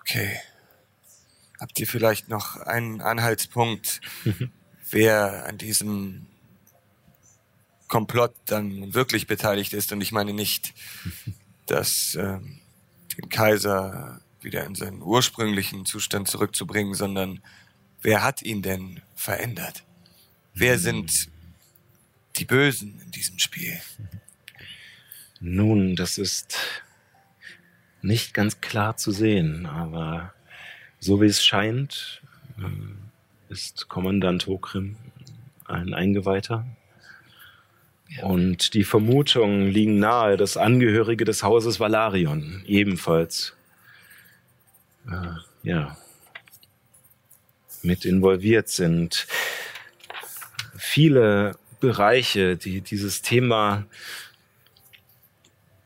Okay. 0.00 0.40
Habt 1.60 1.78
ihr 1.78 1.86
vielleicht 1.86 2.28
noch 2.28 2.56
einen 2.56 3.00
Anhaltspunkt, 3.02 4.00
wer 4.90 5.46
an 5.46 5.58
diesem 5.58 6.26
Komplott 7.86 8.34
dann 8.46 8.94
wirklich 8.94 9.28
beteiligt 9.28 9.74
ist? 9.74 9.92
Und 9.92 10.00
ich 10.00 10.10
meine 10.10 10.32
nicht, 10.32 10.74
dass 11.66 12.16
ähm, 12.16 12.58
den 13.16 13.28
Kaiser 13.28 14.20
wieder 14.48 14.64
in 14.64 14.74
seinen 14.74 15.02
ursprünglichen 15.02 15.84
Zustand 15.84 16.26
zurückzubringen, 16.26 16.94
sondern 16.94 17.40
wer 18.00 18.24
hat 18.24 18.40
ihn 18.42 18.62
denn 18.62 19.02
verändert? 19.14 19.84
Wer 20.54 20.78
sind 20.78 21.28
die 22.38 22.46
Bösen 22.46 22.98
in 23.04 23.10
diesem 23.10 23.38
Spiel? 23.38 23.78
Nun, 25.38 25.96
das 25.96 26.16
ist 26.16 26.56
nicht 28.00 28.32
ganz 28.32 28.62
klar 28.62 28.96
zu 28.96 29.12
sehen, 29.12 29.66
aber 29.66 30.32
so 30.98 31.20
wie 31.20 31.26
es 31.26 31.44
scheint, 31.44 32.22
äh, 32.58 33.52
ist 33.52 33.88
Kommandant 33.88 34.46
Hokrim 34.46 34.96
ein 35.66 35.92
Eingeweihter. 35.92 36.64
Und 38.22 38.72
die 38.72 38.84
Vermutungen 38.84 39.68
liegen 39.68 39.98
nahe, 39.98 40.38
dass 40.38 40.56
Angehörige 40.56 41.26
des 41.26 41.42
Hauses 41.42 41.78
Valarion 41.78 42.62
ebenfalls 42.66 43.57
äh, 45.10 45.68
ja, 45.68 45.96
mit 47.82 48.04
involviert 48.04 48.68
sind. 48.68 49.26
Viele 50.76 51.56
Bereiche, 51.80 52.56
die 52.56 52.80
dieses 52.80 53.22
Thema 53.22 53.86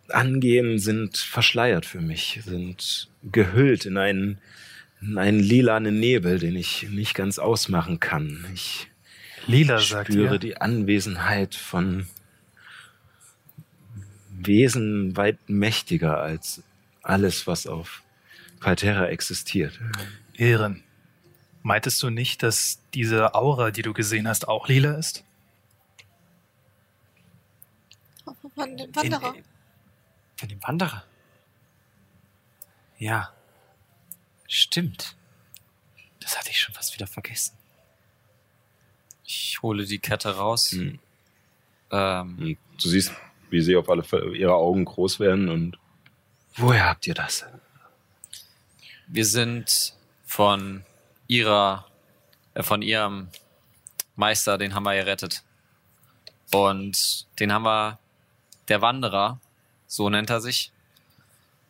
angehen, 0.08 0.78
sind 0.78 1.16
verschleiert 1.16 1.86
für 1.86 2.00
mich, 2.00 2.40
sind 2.44 3.08
gehüllt 3.30 3.86
in 3.86 3.96
einen, 3.96 4.38
in 5.00 5.18
einen 5.18 5.40
lilanen 5.40 6.00
Nebel, 6.00 6.38
den 6.38 6.56
ich 6.56 6.88
nicht 6.90 7.14
ganz 7.14 7.38
ausmachen 7.38 8.00
kann. 8.00 8.44
Ich 8.52 8.88
Lila, 9.46 9.78
spüre 9.78 10.38
die 10.38 10.60
Anwesenheit 10.60 11.54
von 11.54 12.06
Wesen 14.30 15.16
weit 15.16 15.38
mächtiger 15.48 16.18
als 16.18 16.62
alles, 17.02 17.46
was 17.46 17.66
auf 17.66 18.01
Palterra 18.62 19.08
existiert. 19.08 19.78
Ehren. 20.34 20.82
Meintest 21.62 22.02
du 22.02 22.10
nicht, 22.10 22.42
dass 22.42 22.80
diese 22.94 23.34
Aura, 23.34 23.70
die 23.70 23.82
du 23.82 23.92
gesehen 23.92 24.26
hast, 24.26 24.48
auch 24.48 24.68
lila 24.68 24.92
ist? 24.94 25.24
Von 28.54 28.76
dem 28.76 28.94
Wanderer. 28.94 29.34
In, 29.34 29.44
von 30.36 30.48
dem 30.48 30.62
Wanderer? 30.62 31.04
Ja. 32.98 33.32
Stimmt. 34.48 35.16
Das 36.20 36.38
hatte 36.38 36.50
ich 36.50 36.60
schon 36.60 36.74
fast 36.74 36.94
wieder 36.94 37.06
vergessen. 37.06 37.56
Ich 39.24 39.60
hole 39.62 39.84
die 39.86 39.98
Kette 39.98 40.36
raus. 40.36 40.72
Hm. 40.72 40.98
Ähm, 41.90 42.38
Und 42.38 42.58
du 42.82 42.88
siehst, 42.88 43.12
wie 43.50 43.60
sie 43.60 43.76
auf 43.76 43.88
alle 43.88 44.04
Fälle 44.04 44.36
ihre 44.36 44.54
Augen 44.54 44.84
groß 44.84 45.20
werden 45.20 45.48
und 45.48 45.78
Woher 46.56 46.86
habt 46.86 47.06
ihr 47.06 47.14
das? 47.14 47.46
Wir 49.12 49.26
sind 49.26 49.94
von 50.24 50.84
ihrer, 51.28 51.86
äh, 52.54 52.62
von 52.62 52.80
ihrem 52.82 53.28
Meister, 54.16 54.58
den 54.58 54.74
haben 54.74 54.84
wir 54.84 54.94
gerettet. 54.94 55.42
Und 56.52 57.26
den 57.38 57.52
haben 57.52 57.62
wir, 57.64 57.98
der 58.68 58.80
Wanderer, 58.82 59.38
so 59.86 60.08
nennt 60.10 60.30
er 60.30 60.40
sich, 60.40 60.72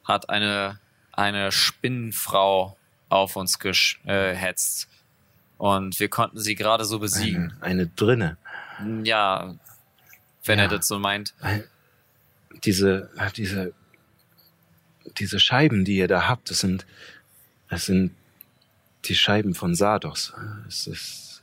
hat 0.05 0.28
eine, 0.30 0.78
eine 1.12 1.51
Spinnenfrau 1.53 2.76
auf 3.09 3.36
uns 3.36 3.59
gehetzt. 3.59 4.88
Und 5.59 5.99
wir 6.01 6.09
konnten 6.09 6.38
sie 6.40 6.55
gerade 6.55 6.84
so 6.84 6.99
besiegen. 6.99 7.53
Eine, 7.61 7.82
eine 7.82 7.86
Drinne. 7.88 8.36
Ja, 9.05 9.55
wenn 10.45 10.59
Ja. 10.59 10.64
er 10.64 10.68
das 10.68 10.88
so 10.88 10.99
meint. 10.99 11.34
Ein- 11.40 11.64
Diese, 12.64 13.11
diese, 13.36 13.72
diese 15.18 15.40
Scheiben, 15.40 15.84
die 15.84 15.97
ihr 15.97 16.09
da 16.09 16.28
habt, 16.28 16.51
das 16.51 16.61
sind, 16.61 16.86
das 17.72 17.86
sind 17.86 18.14
die 19.06 19.14
Scheiben 19.14 19.54
von 19.54 19.74
Sardos. 19.74 20.34
Es 20.68 20.86
ist 20.86 21.42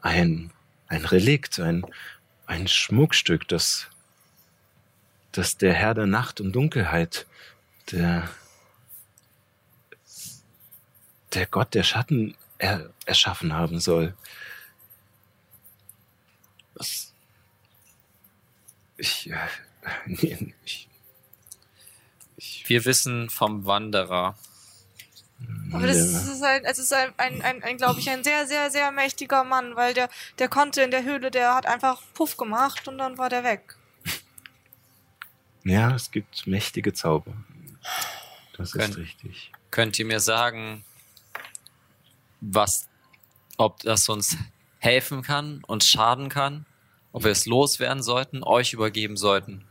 ein, 0.00 0.52
ein 0.86 1.04
Relikt, 1.04 1.58
ein, 1.58 1.84
ein 2.46 2.68
Schmuckstück, 2.68 3.48
das, 3.48 3.88
das 5.32 5.56
der 5.56 5.74
Herr 5.74 5.94
der 5.94 6.06
Nacht 6.06 6.40
und 6.40 6.52
Dunkelheit, 6.52 7.26
der, 7.90 8.30
der 11.34 11.46
Gott 11.46 11.74
der 11.74 11.82
Schatten 11.82 12.36
er, 12.58 12.88
erschaffen 13.04 13.54
haben 13.54 13.80
soll. 13.80 14.14
Was? 16.74 17.12
Ich, 18.96 19.28
äh, 19.28 19.36
nee, 20.06 20.54
ich, 20.64 20.88
ich 22.36 22.68
Wir 22.68 22.84
wissen 22.84 23.30
vom 23.30 23.66
Wanderer, 23.66 24.38
Aber 25.72 25.86
das 25.86 25.96
ist 25.96 26.42
ein, 26.42 26.64
es 26.64 26.78
ist 26.78 26.92
ein, 26.92 27.12
ein, 27.18 27.42
ein, 27.42 27.62
ein 27.62 27.76
glaube 27.76 28.00
ich, 28.00 28.08
ein 28.10 28.24
sehr, 28.24 28.46
sehr, 28.46 28.70
sehr 28.70 28.90
mächtiger 28.90 29.44
Mann, 29.44 29.76
weil 29.76 29.94
der, 29.94 30.08
der 30.38 30.48
konnte 30.48 30.82
in 30.82 30.90
der 30.90 31.04
Höhle, 31.04 31.30
der 31.30 31.54
hat 31.54 31.66
einfach 31.66 32.02
Puff 32.14 32.36
gemacht 32.36 32.88
und 32.88 32.98
dann 32.98 33.18
war 33.18 33.28
der 33.28 33.44
weg. 33.44 33.76
Ja, 35.64 35.94
es 35.94 36.10
gibt 36.10 36.46
mächtige 36.46 36.92
Zauber. 36.94 37.32
Das 38.56 38.74
ist 38.74 38.80
Können- 38.80 38.94
richtig. 38.94 39.52
Könnt 39.70 39.98
ihr 39.98 40.06
mir 40.06 40.20
sagen, 40.20 40.84
was, 42.40 42.88
ob 43.58 43.80
das 43.80 44.08
uns 44.08 44.36
helfen 44.78 45.22
kann, 45.22 45.62
uns 45.66 45.86
schaden 45.86 46.30
kann, 46.30 46.64
ob 47.12 47.24
wir 47.24 47.30
es 47.30 47.44
loswerden 47.44 48.02
sollten, 48.02 48.42
euch 48.42 48.72
übergeben 48.72 49.16
sollten? 49.18 49.66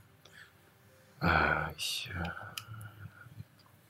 Ah, 1.20 1.70
ich. 1.76 2.12
Äh, 2.14 2.30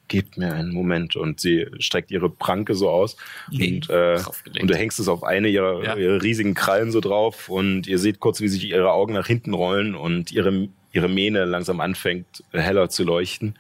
gebt 0.08 0.38
mir 0.38 0.54
einen 0.54 0.74
Moment. 0.74 1.16
Und 1.16 1.40
sie 1.40 1.68
streckt 1.80 2.12
ihre 2.12 2.30
Pranke 2.30 2.76
so 2.76 2.90
aus. 2.90 3.16
Und, 3.52 3.90
äh, 3.90 4.20
und 4.62 4.68
du 4.70 4.76
hängst 4.76 5.00
es 5.00 5.08
auf 5.08 5.24
eine 5.24 5.48
ihrer, 5.50 5.84
Ja. 5.84 5.96
ihrer 5.96 6.22
riesigen 6.22 6.54
Krallen 6.54 6.92
so 6.92 7.00
drauf. 7.02 7.50
Und 7.50 7.88
ihr 7.88 8.00
seht 8.00 8.20
kurz, 8.20 8.42
wie 8.42 8.48
sich 8.48 8.66
ihre 8.66 8.92
Augen 8.92 9.14
nach 9.14 9.28
hinten 9.28 9.54
rollen 9.54 9.96
und 9.96 10.32
ihre, 10.32 10.70
ihre 10.94 11.10
Mähne 11.10 11.46
langsam 11.46 11.80
anfängt, 11.82 12.44
heller 12.52 12.90
zu 12.90 13.04
leuchten. 13.04 13.56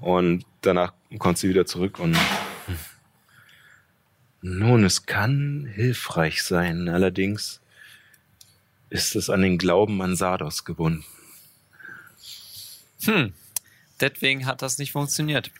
Und 0.00 0.44
danach 0.62 0.92
kommt 1.18 1.38
sie 1.38 1.48
wieder 1.48 1.66
zurück 1.66 1.98
und. 1.98 2.16
Nun, 4.40 4.84
es 4.84 5.04
kann 5.04 5.68
hilfreich 5.74 6.42
sein. 6.44 6.88
Allerdings 6.88 7.60
ist 8.88 9.16
es 9.16 9.30
an 9.30 9.42
den 9.42 9.58
Glauben 9.58 10.00
an 10.00 10.14
Sardos 10.16 10.64
gebunden. 10.64 11.04
Hm, 13.04 13.32
deswegen 14.00 14.46
hat 14.46 14.62
das 14.62 14.78
nicht 14.78 14.92
funktioniert. 14.92 15.50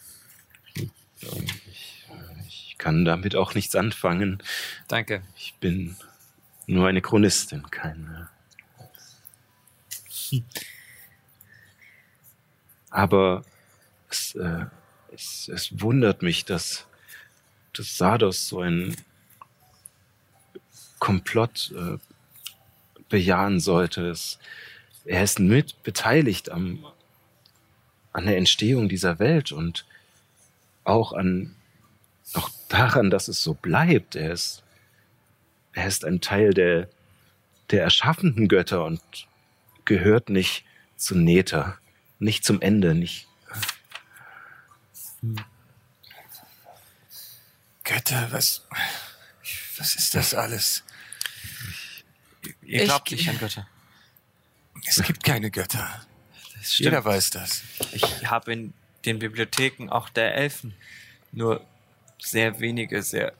Ich 2.46 2.76
kann 2.78 3.04
damit 3.04 3.34
auch 3.34 3.54
nichts 3.54 3.74
anfangen. 3.74 4.42
Danke. 4.86 5.22
Ich 5.36 5.54
bin 5.54 5.96
nur 6.66 6.86
eine 6.86 7.02
Chronistin, 7.02 7.70
keine. 7.70 8.28
Aber 12.90 13.44
es, 14.10 14.34
äh, 14.34 14.66
es, 15.12 15.48
es 15.48 15.80
wundert 15.80 16.22
mich, 16.22 16.44
dass, 16.44 16.86
dass 17.72 17.96
Sardos 17.96 18.48
so 18.48 18.60
ein 18.60 18.96
Komplott 20.98 21.72
äh, 21.76 21.98
bejahen 23.08 23.60
sollte. 23.60 24.08
Es, 24.08 24.38
er 25.04 25.22
ist 25.22 25.38
mit 25.38 25.82
beteiligt 25.82 26.50
am, 26.50 26.84
an 28.12 28.26
der 28.26 28.36
Entstehung 28.36 28.88
dieser 28.88 29.18
Welt 29.18 29.52
und 29.52 29.86
auch 30.88 31.12
an 31.12 31.54
auch 32.34 32.50
daran, 32.68 33.10
dass 33.10 33.28
es 33.28 33.42
so 33.42 33.54
bleibt. 33.54 34.14
Er 34.14 34.32
ist, 34.32 34.62
er 35.72 35.86
ist 35.86 36.04
ein 36.04 36.20
Teil 36.20 36.52
der, 36.52 36.88
der 37.70 37.82
erschaffenden 37.84 38.48
Götter 38.48 38.84
und 38.84 39.00
gehört 39.86 40.28
nicht 40.28 40.64
zu 40.96 41.16
Neta, 41.16 41.78
nicht 42.18 42.44
zum 42.44 42.60
Ende, 42.60 42.94
nicht. 42.94 43.26
Götter, 47.84 48.28
was, 48.32 48.66
was 49.78 49.94
ist 49.94 50.14
das 50.14 50.34
alles? 50.34 50.84
Ihr 52.62 52.82
Ich- 52.82 52.84
glaubt 52.88 53.10
nicht 53.10 53.28
an 53.28 53.38
Götter. 53.38 53.66
Es 54.86 55.02
gibt 55.02 55.24
keine 55.24 55.50
Götter. 55.50 56.06
Jeder 56.62 57.04
weiß 57.04 57.30
das. 57.30 57.62
Ich 57.92 58.02
habe 58.30 58.52
in 58.52 58.74
den 59.08 59.18
Bibliotheken 59.18 59.88
auch 59.88 60.08
der 60.08 60.34
Elfen 60.34 60.74
nur 61.32 61.64
sehr 62.18 62.60
wenige, 62.60 63.02
sehr 63.02 63.32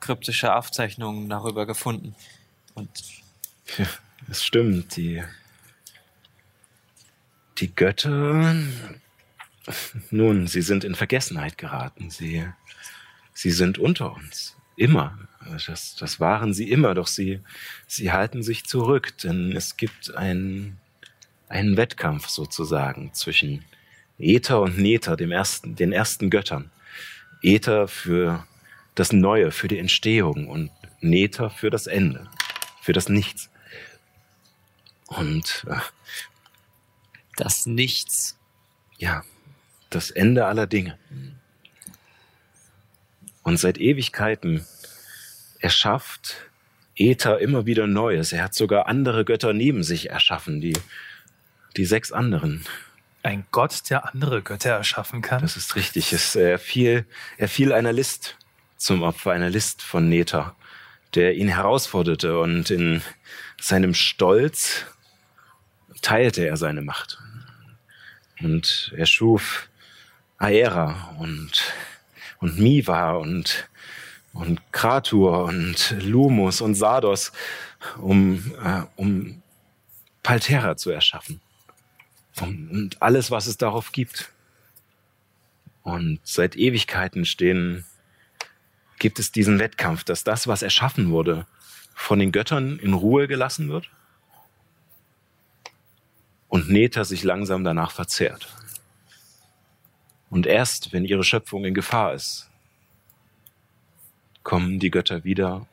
kryptische 0.00 0.54
Aufzeichnungen 0.54 1.28
darüber 1.28 1.66
gefunden. 1.66 2.14
Und 2.74 2.90
Es 4.30 4.44
stimmt, 4.44 4.96
die, 4.96 5.22
die 7.58 7.74
Götter, 7.74 8.54
nun, 10.10 10.46
sie 10.46 10.62
sind 10.62 10.84
in 10.84 10.94
Vergessenheit 10.94 11.58
geraten. 11.58 12.10
Sie, 12.10 12.46
sie 13.34 13.50
sind 13.50 13.78
unter 13.78 14.14
uns. 14.14 14.56
Immer. 14.76 15.18
Das, 15.66 15.96
das 15.96 16.20
waren 16.20 16.54
sie 16.54 16.70
immer, 16.70 16.94
doch 16.94 17.08
sie, 17.08 17.40
sie 17.86 18.12
halten 18.12 18.42
sich 18.42 18.64
zurück, 18.64 19.18
denn 19.18 19.52
es 19.56 19.76
gibt 19.76 20.14
einen, 20.14 20.78
einen 21.48 21.76
Wettkampf 21.76 22.28
sozusagen 22.28 23.12
zwischen 23.12 23.64
Äther 24.18 24.60
und 24.60 24.78
Nether, 24.78 25.16
dem 25.16 25.32
ersten, 25.32 25.76
den 25.76 25.92
ersten 25.92 26.30
Göttern. 26.30 26.70
Äther 27.42 27.88
für 27.88 28.46
das 28.94 29.12
Neue, 29.12 29.50
für 29.50 29.68
die 29.68 29.78
Entstehung 29.78 30.48
und 30.48 30.70
Nether 31.00 31.50
für 31.50 31.70
das 31.70 31.86
Ende, 31.86 32.28
für 32.80 32.92
das 32.92 33.08
Nichts. 33.08 33.50
Und 35.06 35.64
äh, 35.68 35.76
Das 37.36 37.66
Nichts. 37.66 38.38
ja, 38.98 39.24
das 39.90 40.10
Ende 40.10 40.46
aller 40.46 40.66
Dinge. 40.66 40.98
Und 43.42 43.58
seit 43.58 43.78
Ewigkeiten 43.78 44.64
erschafft 45.58 46.36
Äther 46.94 47.40
immer 47.40 47.66
wieder 47.66 47.86
Neues. 47.86 48.32
Er 48.32 48.44
hat 48.44 48.54
sogar 48.54 48.86
andere 48.86 49.24
Götter 49.24 49.52
neben 49.52 49.82
sich 49.82 50.10
erschaffen, 50.10 50.60
die, 50.60 50.76
die 51.76 51.84
sechs 51.84 52.12
anderen. 52.12 52.64
Ein 53.22 53.46
Gott, 53.52 53.88
der 53.90 54.12
andere 54.12 54.42
Götter 54.42 54.70
erschaffen 54.70 55.22
kann. 55.22 55.42
Das 55.42 55.56
ist 55.56 55.76
richtig. 55.76 56.12
Es, 56.12 56.34
er, 56.34 56.58
fiel, 56.58 57.06
er 57.38 57.48
fiel 57.48 57.72
einer 57.72 57.92
List 57.92 58.36
zum 58.76 59.02
Opfer, 59.02 59.30
einer 59.30 59.50
List 59.50 59.82
von 59.82 60.08
Neta, 60.08 60.56
der 61.14 61.34
ihn 61.34 61.48
herausforderte 61.48 62.38
und 62.40 62.70
in 62.70 63.00
seinem 63.60 63.94
Stolz 63.94 64.86
teilte 66.00 66.44
er 66.44 66.56
seine 66.56 66.82
Macht. 66.82 67.18
Und 68.40 68.92
er 68.96 69.06
schuf 69.06 69.68
Aera 70.38 71.14
und, 71.20 71.72
und 72.40 72.58
Miva 72.58 73.12
und, 73.12 73.68
und 74.32 74.60
Kratur 74.72 75.44
und 75.44 75.94
Lumus 76.00 76.60
und 76.60 76.74
Sardos, 76.74 77.30
um, 77.98 78.52
äh, 78.64 78.82
um 78.96 79.42
Paltera 80.24 80.76
zu 80.76 80.90
erschaffen. 80.90 81.40
Und, 82.42 83.00
alles, 83.00 83.30
was 83.30 83.46
es 83.46 83.56
darauf 83.56 83.92
gibt. 83.92 84.32
Und 85.82 86.20
seit 86.24 86.56
Ewigkeiten 86.56 87.24
stehen, 87.24 87.84
gibt 88.98 89.18
es 89.18 89.32
diesen 89.32 89.58
Wettkampf, 89.58 90.04
dass 90.04 90.24
das, 90.24 90.46
was 90.46 90.62
erschaffen 90.62 91.10
wurde, 91.10 91.46
von 91.94 92.18
den 92.18 92.32
Göttern 92.32 92.78
in 92.78 92.94
Ruhe 92.94 93.28
gelassen 93.28 93.68
wird 93.68 93.90
und 96.48 96.68
Neta 96.68 97.04
sich 97.04 97.22
langsam 97.24 97.64
danach 97.64 97.90
verzehrt. 97.90 98.48
Und 100.30 100.46
erst, 100.46 100.92
wenn 100.92 101.04
ihre 101.04 101.24
Schöpfung 101.24 101.64
in 101.64 101.74
Gefahr 101.74 102.14
ist, 102.14 102.48
kommen 104.42 104.78
die 104.78 104.90
Götter 104.90 105.24
wieder. 105.24 105.66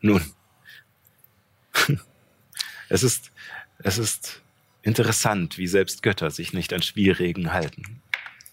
Nun, 0.00 0.22
es 2.88 3.02
ist, 3.02 3.32
es 3.78 3.98
ist 3.98 4.42
interessant, 4.86 5.58
wie 5.58 5.66
selbst 5.66 6.02
Götter 6.02 6.30
sich 6.30 6.52
nicht 6.52 6.72
an 6.72 6.80
Spielregeln 6.80 7.52
halten. 7.52 8.00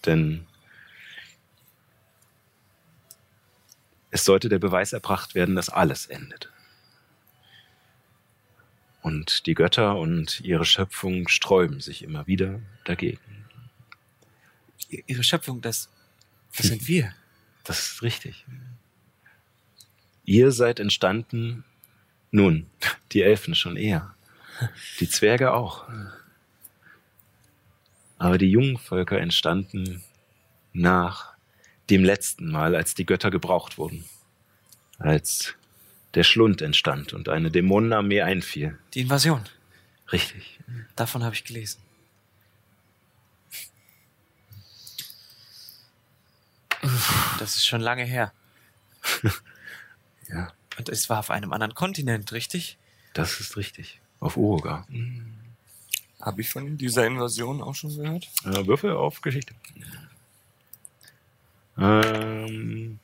Denn 0.04 0.46
es 4.10 4.24
sollte 4.24 4.48
der 4.48 4.58
Beweis 4.58 4.92
erbracht 4.92 5.36
werden, 5.36 5.54
dass 5.54 5.68
alles 5.68 6.06
endet. 6.06 6.50
Und 9.00 9.46
die 9.46 9.54
Götter 9.54 9.96
und 9.96 10.40
ihre 10.40 10.64
Schöpfung 10.64 11.28
sträuben 11.28 11.80
sich 11.80 12.02
immer 12.02 12.26
wieder 12.26 12.60
dagegen. 12.84 13.20
ihre 14.88 15.22
Schöpfung, 15.22 15.60
das, 15.60 15.88
das 16.56 16.66
sind 16.66 16.88
wir. 16.88 17.14
Das 17.62 17.78
ist 17.78 18.02
richtig. 18.02 18.44
Ihr 20.24 20.50
seid 20.52 20.80
entstanden, 20.80 21.64
nun, 22.30 22.66
die 23.12 23.22
Elfen 23.22 23.54
schon 23.54 23.76
eher, 23.76 24.14
die 24.98 25.08
Zwerge 25.08 25.52
auch. 25.52 25.86
Aber 28.24 28.38
die 28.38 28.50
jungen 28.50 28.78
Völker 28.78 29.20
entstanden 29.20 30.02
nach 30.72 31.34
dem 31.90 32.02
letzten 32.02 32.50
Mal, 32.50 32.74
als 32.74 32.94
die 32.94 33.04
Götter 33.04 33.30
gebraucht 33.30 33.76
wurden. 33.76 34.06
Als 34.98 35.54
der 36.14 36.24
Schlund 36.24 36.62
entstand 36.62 37.12
und 37.12 37.28
eine 37.28 37.50
Dämonenarmee 37.50 38.22
einfiel. 38.22 38.78
Die 38.94 39.02
Invasion. 39.02 39.42
Richtig. 40.10 40.58
Davon 40.96 41.22
habe 41.22 41.34
ich 41.34 41.44
gelesen. 41.44 41.82
Das 47.38 47.56
ist 47.56 47.66
schon 47.66 47.82
lange 47.82 48.04
her. 48.04 48.32
Ja, 50.26 50.50
Und 50.78 50.88
es 50.88 51.10
war 51.10 51.18
auf 51.18 51.28
einem 51.30 51.52
anderen 51.52 51.74
Kontinent, 51.74 52.32
richtig? 52.32 52.78
das 53.12 53.40
ist 53.40 53.58
richtig. 53.58 54.00
Auf 54.20 54.38
Uruga. 54.38 54.86
Habe 56.24 56.40
ich 56.40 56.48
von 56.48 56.78
dieser 56.78 57.06
Invasion 57.06 57.60
auch 57.60 57.74
schon 57.74 57.94
gehört? 57.94 58.28
Äh, 58.44 58.66
Würfel 58.66 58.92
auf 58.92 59.20
Geschichte. 59.20 59.54
Ähm, 61.76 62.98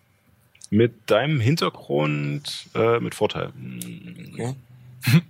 mit 0.71 1.11
deinem 1.11 1.39
Hintergrund 1.39 2.71
äh, 2.75 2.99
mit 2.99 3.15
Vorteil. 3.15 3.53
Okay. 4.33 4.55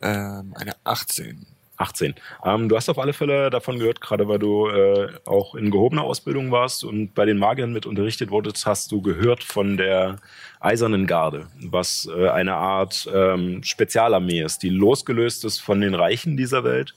ähm, 0.00 0.54
eine 0.56 0.76
18. 0.84 1.46
18. 1.80 2.14
Ähm, 2.44 2.68
du 2.68 2.76
hast 2.76 2.88
auf 2.88 2.98
alle 2.98 3.12
Fälle 3.12 3.50
davon 3.50 3.78
gehört, 3.78 4.00
gerade 4.00 4.28
weil 4.28 4.38
du 4.38 4.68
äh, 4.68 5.08
auch 5.24 5.54
in 5.54 5.70
gehobener 5.70 6.04
Ausbildung 6.04 6.50
warst 6.50 6.84
und 6.84 7.14
bei 7.14 7.24
den 7.24 7.38
Magiern 7.38 7.72
mit 7.72 7.86
unterrichtet 7.86 8.30
wurdest, 8.30 8.66
hast 8.66 8.92
du 8.92 9.00
gehört 9.00 9.42
von 9.42 9.76
der 9.76 10.16
Eisernen 10.60 11.06
Garde, 11.06 11.48
was 11.62 12.08
äh, 12.14 12.28
eine 12.28 12.54
Art 12.54 13.08
ähm, 13.12 13.62
Spezialarmee 13.62 14.42
ist, 14.42 14.62
die 14.62 14.68
losgelöst 14.68 15.44
ist 15.44 15.60
von 15.60 15.80
den 15.80 15.94
Reichen 15.94 16.36
dieser 16.36 16.64
Welt 16.64 16.94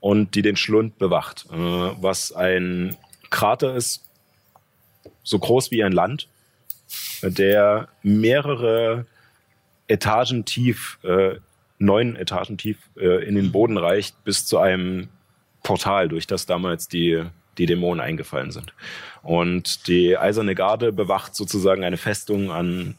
und 0.00 0.34
die 0.34 0.42
den 0.42 0.56
Schlund 0.56 0.98
bewacht, 0.98 1.46
äh, 1.50 1.56
was 1.56 2.32
ein 2.32 2.96
Krater 3.30 3.74
ist, 3.74 4.02
so 5.22 5.38
groß 5.38 5.70
wie 5.70 5.82
ein 5.82 5.92
Land, 5.92 6.28
der 7.22 7.88
mehrere 8.02 9.06
Etagen 9.86 10.44
tief 10.44 10.98
äh, 11.02 11.36
neun 11.78 12.16
Etagen 12.16 12.56
tief 12.58 12.78
äh, 12.96 13.24
in 13.24 13.34
den 13.34 13.52
Boden 13.52 13.76
reicht, 13.76 14.22
bis 14.24 14.46
zu 14.46 14.58
einem 14.58 15.08
Portal, 15.62 16.08
durch 16.08 16.26
das 16.26 16.46
damals 16.46 16.88
die, 16.88 17.22
die 17.58 17.66
Dämonen 17.66 18.00
eingefallen 18.00 18.50
sind. 18.50 18.72
Und 19.22 19.86
die 19.88 20.16
Eiserne 20.16 20.54
Garde 20.54 20.92
bewacht 20.92 21.34
sozusagen 21.34 21.82
eine 21.84 21.96
Festung 21.96 22.50
an, 22.50 22.94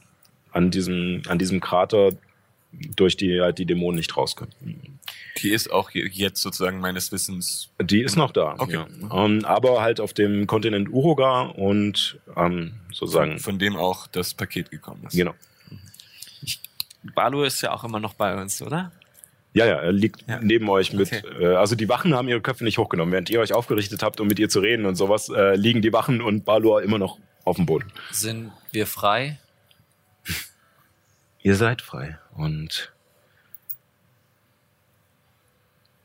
an, 0.51 0.71
diesem, 0.71 1.21
an 1.27 1.37
diesem 1.37 1.59
Krater, 1.61 2.09
durch 2.95 3.15
die 3.15 3.39
halt 3.39 3.57
die 3.59 3.65
Dämonen 3.65 3.97
nicht 3.97 4.17
raus 4.17 4.35
können. 4.35 4.99
Die 5.41 5.51
ist 5.51 5.71
auch 5.71 5.91
je- 5.91 6.09
jetzt 6.11 6.41
sozusagen 6.41 6.79
meines 6.79 7.11
Wissens. 7.11 7.69
Die 7.81 8.01
ist 8.01 8.15
noch 8.17 8.31
da. 8.31 8.55
Okay. 8.57 8.73
Ja. 9.01 9.25
Ähm, 9.25 9.45
aber 9.45 9.81
halt 9.81 9.99
auf 10.01 10.13
dem 10.13 10.47
Kontinent 10.47 10.89
Uruga 10.89 11.41
und 11.43 12.19
ähm, 12.35 12.73
sozusagen. 12.91 13.39
Von 13.39 13.59
dem 13.59 13.75
auch 13.77 14.07
das 14.07 14.33
Paket 14.33 14.71
gekommen 14.71 15.03
ist. 15.07 15.15
Genau. 15.15 15.33
Balu 17.13 17.43
ist 17.43 17.61
ja 17.61 17.71
auch 17.73 17.83
immer 17.83 17.99
noch 17.99 18.13
bei 18.13 18.39
uns, 18.41 18.61
oder? 18.61 18.91
Ja, 19.53 19.65
ja, 19.65 19.75
er 19.75 19.91
liegt 19.93 20.27
Ja. 20.27 20.39
neben 20.41 20.67
euch 20.69 20.91
mit. 20.91 21.13
Okay. 21.13 21.43
Äh, 21.43 21.55
also 21.55 21.75
die 21.75 21.87
Wachen 21.87 22.13
haben 22.13 22.27
ihre 22.27 22.41
Köpfe 22.41 22.63
nicht 22.63 22.77
hochgenommen. 22.77 23.11
Während 23.13 23.29
ihr 23.29 23.39
euch 23.39 23.53
aufgerichtet 23.53 24.03
habt, 24.03 24.19
um 24.19 24.27
mit 24.27 24.39
ihr 24.39 24.49
zu 24.49 24.59
reden 24.59 24.85
und 24.85 24.95
sowas, 24.95 25.29
äh, 25.29 25.55
liegen 25.55 25.81
die 25.81 25.93
Wachen 25.93 26.21
und 26.21 26.43
Balor 26.43 26.81
immer 26.81 26.97
noch 26.97 27.19
auf 27.45 27.55
dem 27.55 27.65
Boden. 27.65 27.91
Sind 28.11 28.51
wir 28.71 28.87
frei? 28.87 29.39
Ihr 31.43 31.55
seid 31.55 31.81
frei. 31.81 32.17
Und 32.35 32.91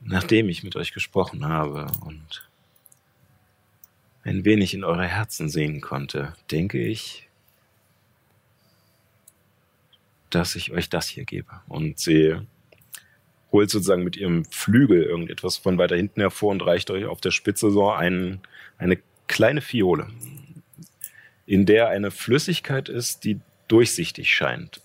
nachdem 0.00 0.48
ich 0.48 0.62
mit 0.62 0.76
euch 0.76 0.92
gesprochen 0.92 1.46
habe 1.46 1.86
und 2.04 2.48
ein 4.22 4.44
wenig 4.44 4.74
in 4.74 4.84
eure 4.84 5.06
Herzen 5.06 5.48
sehen 5.48 5.80
konnte, 5.80 6.34
denke 6.50 6.78
ich, 6.78 7.28
dass 10.30 10.54
ich 10.54 10.72
euch 10.72 10.88
das 10.88 11.08
hier 11.08 11.24
gebe. 11.24 11.50
Und 11.68 11.98
sie 11.98 12.36
holt 13.52 13.70
sozusagen 13.70 14.04
mit 14.04 14.16
ihrem 14.16 14.44
Flügel 14.44 15.02
irgendetwas 15.02 15.56
von 15.56 15.78
weiter 15.78 15.96
hinten 15.96 16.20
hervor 16.20 16.50
und 16.50 16.62
reicht 16.62 16.90
euch 16.90 17.04
auf 17.04 17.20
der 17.20 17.30
Spitze 17.30 17.70
so 17.70 17.90
ein, 17.90 18.40
eine 18.78 18.98
kleine 19.26 19.60
Fiole, 19.60 20.08
in 21.46 21.66
der 21.66 21.88
eine 21.88 22.10
Flüssigkeit 22.10 22.88
ist, 22.88 23.24
die 23.24 23.40
durchsichtig 23.68 24.32
scheint. 24.32 24.80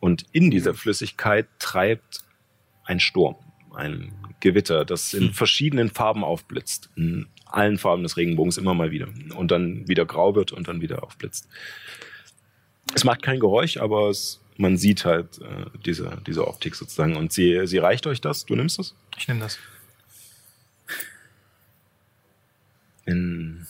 Und 0.00 0.26
in 0.32 0.50
dieser 0.50 0.74
Flüssigkeit 0.74 1.46
treibt 1.58 2.24
ein 2.84 3.00
Sturm, 3.00 3.36
ein 3.74 4.12
Gewitter, 4.40 4.84
das 4.84 5.14
in 5.14 5.32
verschiedenen 5.32 5.90
Farben 5.90 6.24
aufblitzt. 6.24 6.90
In 6.96 7.26
allen 7.46 7.78
Farben 7.78 8.02
des 8.02 8.16
Regenbogens 8.16 8.58
immer 8.58 8.74
mal 8.74 8.90
wieder. 8.90 9.08
Und 9.34 9.50
dann 9.50 9.88
wieder 9.88 10.06
grau 10.06 10.34
wird 10.34 10.52
und 10.52 10.68
dann 10.68 10.80
wieder 10.80 11.02
aufblitzt. 11.02 11.48
Es 12.94 13.04
macht 13.04 13.22
kein 13.22 13.40
Geräusch, 13.40 13.76
aber 13.78 14.08
es, 14.08 14.40
man 14.58 14.76
sieht 14.76 15.04
halt 15.04 15.40
äh, 15.40 15.66
diese, 15.86 16.20
diese 16.26 16.46
Optik 16.46 16.74
sozusagen. 16.74 17.16
Und 17.16 17.32
sie, 17.32 17.66
sie 17.66 17.78
reicht 17.78 18.06
euch 18.06 18.20
das, 18.20 18.44
du 18.44 18.56
nimmst 18.56 18.78
es? 18.78 18.94
Ich 19.16 19.26
nehme 19.28 19.40
das. 19.40 19.58
Wenn, 23.06 23.66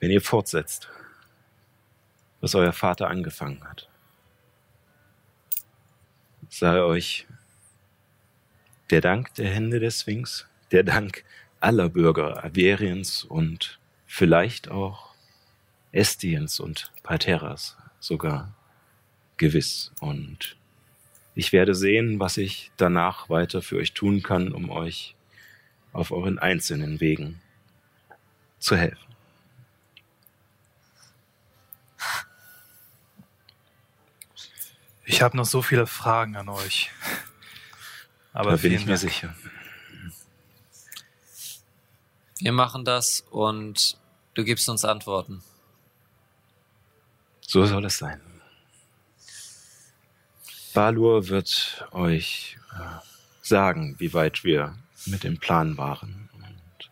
wenn 0.00 0.10
ihr 0.10 0.22
fortsetzt, 0.22 0.88
was 2.40 2.54
euer 2.56 2.72
Vater 2.72 3.08
angefangen 3.08 3.62
hat, 3.62 3.88
sei 6.48 6.80
euch 6.80 7.26
der 8.90 9.02
Dank 9.02 9.34
der 9.34 9.50
Hände 9.50 9.78
des 9.78 10.00
Sphinx, 10.00 10.46
der 10.72 10.82
Dank 10.82 11.24
aller 11.60 11.88
Bürger 11.90 12.42
Averiens 12.42 13.22
und 13.22 13.78
vielleicht 14.06 14.68
auch 14.70 15.11
Estiens 15.92 16.58
und 16.58 16.90
Palteras 17.02 17.76
sogar 18.00 18.54
gewiss. 19.36 19.92
Und 20.00 20.56
ich 21.34 21.52
werde 21.52 21.74
sehen, 21.74 22.18
was 22.18 22.36
ich 22.36 22.72
danach 22.76 23.28
weiter 23.28 23.62
für 23.62 23.76
euch 23.76 23.92
tun 23.92 24.22
kann, 24.22 24.52
um 24.52 24.70
euch 24.70 25.14
auf 25.92 26.10
euren 26.10 26.38
einzelnen 26.38 27.00
Wegen 27.00 27.40
zu 28.58 28.76
helfen. 28.76 29.12
Ich 35.04 35.20
habe 35.20 35.36
noch 35.36 35.44
so 35.44 35.60
viele 35.62 35.86
Fragen 35.86 36.36
an 36.36 36.48
euch. 36.48 36.90
Aber 38.32 38.52
da 38.52 38.56
bin 38.56 38.72
ich 38.72 38.86
mir 38.86 38.96
Dank. 38.96 39.00
sicher. 39.00 39.34
Wir 42.38 42.52
machen 42.52 42.84
das 42.84 43.20
und 43.30 43.98
du 44.34 44.42
gibst 44.44 44.68
uns 44.68 44.84
Antworten. 44.84 45.42
So 47.52 47.66
soll 47.66 47.84
es 47.84 47.98
sein. 47.98 48.18
Balur 50.72 51.28
wird 51.28 51.86
euch 51.90 52.56
äh, 52.72 52.78
sagen, 53.42 53.94
wie 53.98 54.14
weit 54.14 54.42
wir 54.42 54.74
mit 55.04 55.22
dem 55.22 55.36
Plan 55.36 55.76
waren. 55.76 56.30
Und 56.32 56.90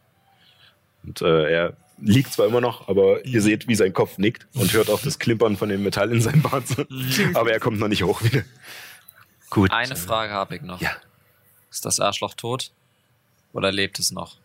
Und 1.03 1.23
äh, 1.23 1.51
er 1.51 1.77
liegt 1.97 2.35
zwar 2.35 2.47
immer 2.47 2.61
noch, 2.61 2.89
aber 2.89 3.25
ihr 3.25 3.41
seht, 3.41 3.69
wie 3.69 3.75
sein 3.75 3.95
Kopf 3.95 4.19
nickt 4.19 4.49
und 4.53 4.71
hört 4.75 4.91
auch 4.91 5.01
das 5.01 5.19
Klimpern 5.19 5.57
von 5.57 5.71
dem 5.71 5.83
Metall 5.83 6.13
in 6.13 6.21
seinem 6.21 6.43
Bart. 6.43 6.65
aber 7.33 7.53
er 7.53 7.59
kommt 7.59 7.79
noch 7.79 7.89
nicht 7.89 8.03
hoch 8.03 8.23
wieder. 8.23 8.45
gut. 9.49 9.71
Eine 9.71 9.97
Frage 9.97 10.35
habe 10.35 10.57
ich 10.57 10.61
noch. 10.61 10.83
Ja. 10.83 10.93
Ist 11.71 11.87
das 11.87 12.01
Arschloch 12.01 12.35
tot? 12.35 12.71
Oder 13.55 13.73
lebt 13.73 13.99
es 13.99 14.11
noch? 14.11 14.37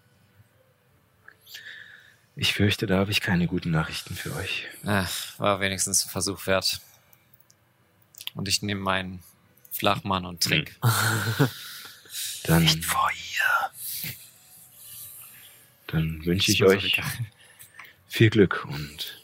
Ich 2.37 2.53
fürchte, 2.53 2.85
da 2.85 2.97
habe 2.97 3.11
ich 3.11 3.21
keine 3.21 3.47
guten 3.47 3.71
Nachrichten 3.71 4.15
für 4.15 4.35
euch. 4.35 4.67
Äh, 4.83 5.05
war 5.37 5.59
wenigstens 5.61 6.05
ein 6.05 6.09
Versuch 6.09 6.45
wert. 6.47 6.81
Und 8.33 8.49
ich 8.49 8.61
nehme 8.61 8.81
meinen 8.81 9.23
Flachmann 9.71 10.25
und 10.25 10.43
trink. 10.43 10.75
Dann, 12.43 12.67
Vor 12.67 13.09
ihr. 13.11 14.11
dann 15.87 16.23
wünsche 16.25 16.51
ich 16.51 16.63
euch 16.63 17.01
viel 18.07 18.29
Glück 18.29 18.65
und 18.65 19.23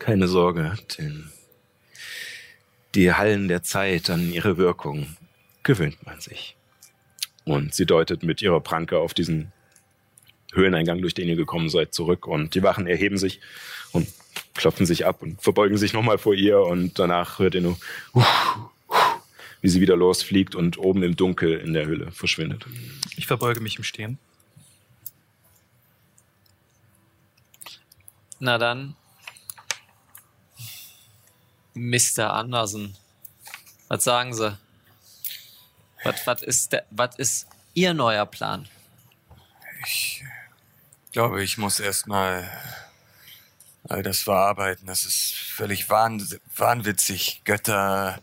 keine 0.00 0.26
Sorge, 0.26 0.76
denn 0.98 1.30
die 2.96 3.12
Hallen 3.12 3.46
der 3.46 3.62
Zeit 3.62 4.10
an 4.10 4.32
ihre 4.32 4.56
Wirkung 4.56 5.16
gewöhnt 5.62 6.04
man 6.04 6.20
sich. 6.20 6.56
Und 7.44 7.74
sie 7.74 7.86
deutet 7.86 8.24
mit 8.24 8.42
ihrer 8.42 8.60
Pranke 8.60 8.98
auf 8.98 9.14
diesen 9.14 9.52
Höhleneingang, 10.56 11.00
durch 11.00 11.14
den 11.14 11.28
ihr 11.28 11.36
gekommen 11.36 11.68
seid, 11.68 11.94
zurück. 11.94 12.26
Und 12.26 12.54
die 12.54 12.62
Wachen 12.62 12.86
erheben 12.86 13.18
sich 13.18 13.40
und 13.92 14.08
klopfen 14.54 14.86
sich 14.86 15.06
ab 15.06 15.22
und 15.22 15.40
verbeugen 15.40 15.76
sich 15.76 15.92
nochmal 15.92 16.18
vor 16.18 16.34
ihr. 16.34 16.60
Und 16.60 16.98
danach 16.98 17.38
hört 17.38 17.54
ihr 17.54 17.60
nur, 17.60 17.78
wie 19.60 19.68
sie 19.68 19.80
wieder 19.80 19.96
losfliegt 19.96 20.54
und 20.54 20.78
oben 20.78 21.02
im 21.02 21.16
Dunkel 21.16 21.58
in 21.58 21.72
der 21.72 21.86
Höhle 21.86 22.10
verschwindet. 22.10 22.66
Ich 23.16 23.26
verbeuge 23.26 23.60
mich 23.60 23.76
im 23.76 23.84
Stehen. 23.84 24.18
Na 28.38 28.58
dann. 28.58 28.96
Mr. 31.74 32.32
Andersen. 32.32 32.96
Was 33.88 34.04
sagen 34.04 34.34
Sie? 34.34 34.58
Was, 36.04 36.26
was, 36.26 36.42
ist, 36.42 36.72
der, 36.72 36.86
was 36.90 37.16
ist 37.16 37.46
Ihr 37.74 37.94
neuer 37.94 38.26
Plan? 38.26 38.68
Ich 39.86 40.22
glaube, 41.16 41.42
ich 41.42 41.56
muss 41.56 41.80
erstmal 41.80 42.46
all 43.88 44.02
das 44.02 44.20
verarbeiten. 44.20 44.86
Das 44.86 45.06
ist 45.06 45.32
völlig 45.32 45.88
wahn 45.88 46.22
wahnwitzig. 46.54 47.40
Götter, 47.44 48.20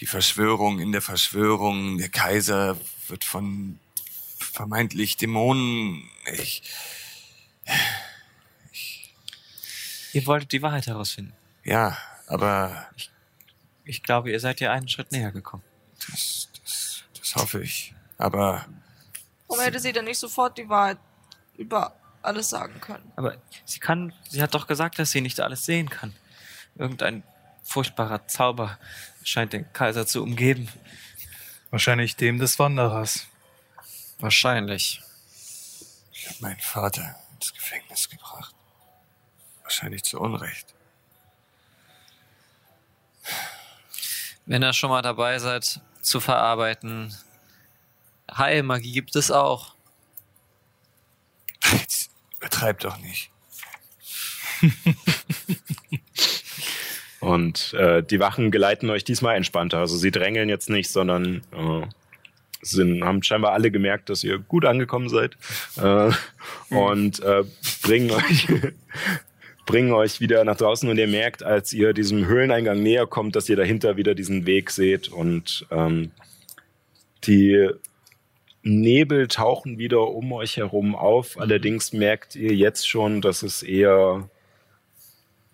die 0.00 0.06
Verschwörung 0.06 0.80
in 0.80 0.90
der 0.90 1.02
Verschwörung, 1.02 1.98
der 1.98 2.08
Kaiser 2.08 2.76
wird 3.06 3.22
von 3.22 3.78
vermeintlich 4.40 5.16
Dämonen. 5.16 6.02
Ich, 6.32 6.64
Ihr 10.12 10.26
wolltet 10.26 10.50
die 10.50 10.62
Wahrheit 10.62 10.88
herausfinden. 10.88 11.34
ja, 11.62 11.96
aber 12.26 12.88
Ich 13.84 14.02
glaube, 14.02 14.32
ihr 14.32 14.40
seid 14.40 14.58
ja 14.58 14.72
einen 14.72 14.88
Schritt 14.88 15.12
näher 15.12 15.30
gekommen. 15.30 15.62
das, 16.10 16.48
das, 16.60 17.04
das 17.20 17.36
hoffe 17.36 17.62
ich. 17.62 17.94
Aber 18.18 18.66
Warum 19.46 19.62
hätte 19.62 19.78
sie 19.78 19.92
denn 19.92 20.06
nicht 20.06 20.18
sofort 20.18 20.58
die 20.58 20.68
Wahrheit 20.68 20.98
über 21.56 22.01
alles 22.22 22.50
sagen 22.50 22.80
können? 22.80 23.12
Aber 23.16 23.36
sie 23.64 23.78
kann, 23.80 24.12
sie 24.28 24.42
hat 24.42 24.54
doch 24.54 24.66
gesagt, 24.66 24.98
dass 24.98 25.10
sie 25.10 25.20
nicht 25.20 25.40
alles 25.40 25.64
sehen 25.64 25.88
kann. 25.88 26.14
Irgendein 26.76 27.22
furchtbarer 27.62 28.26
Zauber 28.26 28.78
scheint 29.24 29.52
den 29.52 29.72
Kaiser 29.72 30.06
zu 30.06 30.22
umgeben. 30.22 30.68
Wahrscheinlich 31.70 32.16
dem 32.16 32.38
des 32.38 32.58
Wanderers. 32.58 33.26
Wahrscheinlich. 34.18 35.00
Ich 36.12 36.28
habe 36.28 36.38
meinen 36.40 36.60
Vater 36.60 37.16
ins 37.34 37.52
Gefängnis 37.52 38.08
gebracht. 38.08 38.54
Wahrscheinlich 39.62 40.02
zu 40.04 40.20
Unrecht. 40.20 40.74
Wenn 44.46 44.62
ihr 44.62 44.72
schon 44.72 44.90
mal 44.90 45.02
dabei 45.02 45.38
seid, 45.38 45.80
zu 46.00 46.20
verarbeiten, 46.20 47.16
Heilmagie 48.36 48.92
gibt 48.92 49.16
es 49.16 49.30
auch. 49.30 49.71
Übertreib 52.42 52.80
doch 52.80 52.98
nicht. 52.98 53.30
Und 57.20 57.72
äh, 57.74 58.02
die 58.02 58.18
Wachen 58.18 58.50
geleiten 58.50 58.90
euch 58.90 59.04
diesmal 59.04 59.36
entspannter. 59.36 59.78
Also 59.78 59.96
sie 59.96 60.10
drängeln 60.10 60.48
jetzt 60.48 60.68
nicht, 60.68 60.90
sondern 60.90 61.42
äh, 61.52 61.86
sind, 62.62 63.04
haben 63.04 63.22
scheinbar 63.22 63.52
alle 63.52 63.70
gemerkt, 63.70 64.10
dass 64.10 64.24
ihr 64.24 64.38
gut 64.38 64.64
angekommen 64.64 65.08
seid 65.08 65.36
äh, 65.76 66.10
und 66.70 67.20
äh, 67.20 67.44
bringen 67.82 68.10
euch 68.10 68.48
bringen 69.66 69.92
euch 69.92 70.20
wieder 70.20 70.44
nach 70.44 70.56
draußen 70.56 70.88
und 70.88 70.98
ihr 70.98 71.06
merkt, 71.06 71.44
als 71.44 71.72
ihr 71.72 71.92
diesem 71.92 72.26
Höhleneingang 72.26 72.82
näher 72.82 73.06
kommt, 73.06 73.36
dass 73.36 73.48
ihr 73.48 73.54
dahinter 73.54 73.96
wieder 73.96 74.16
diesen 74.16 74.46
Weg 74.46 74.72
seht 74.72 75.06
und 75.06 75.64
ähm, 75.70 76.10
die 77.22 77.70
Nebel 78.62 79.28
tauchen 79.28 79.78
wieder 79.78 80.08
um 80.08 80.32
euch 80.32 80.56
herum 80.56 80.94
auf. 80.94 81.38
Allerdings 81.38 81.92
merkt 81.92 82.36
ihr 82.36 82.54
jetzt 82.54 82.88
schon, 82.88 83.20
dass 83.20 83.42
es 83.42 83.62
eher 83.62 84.28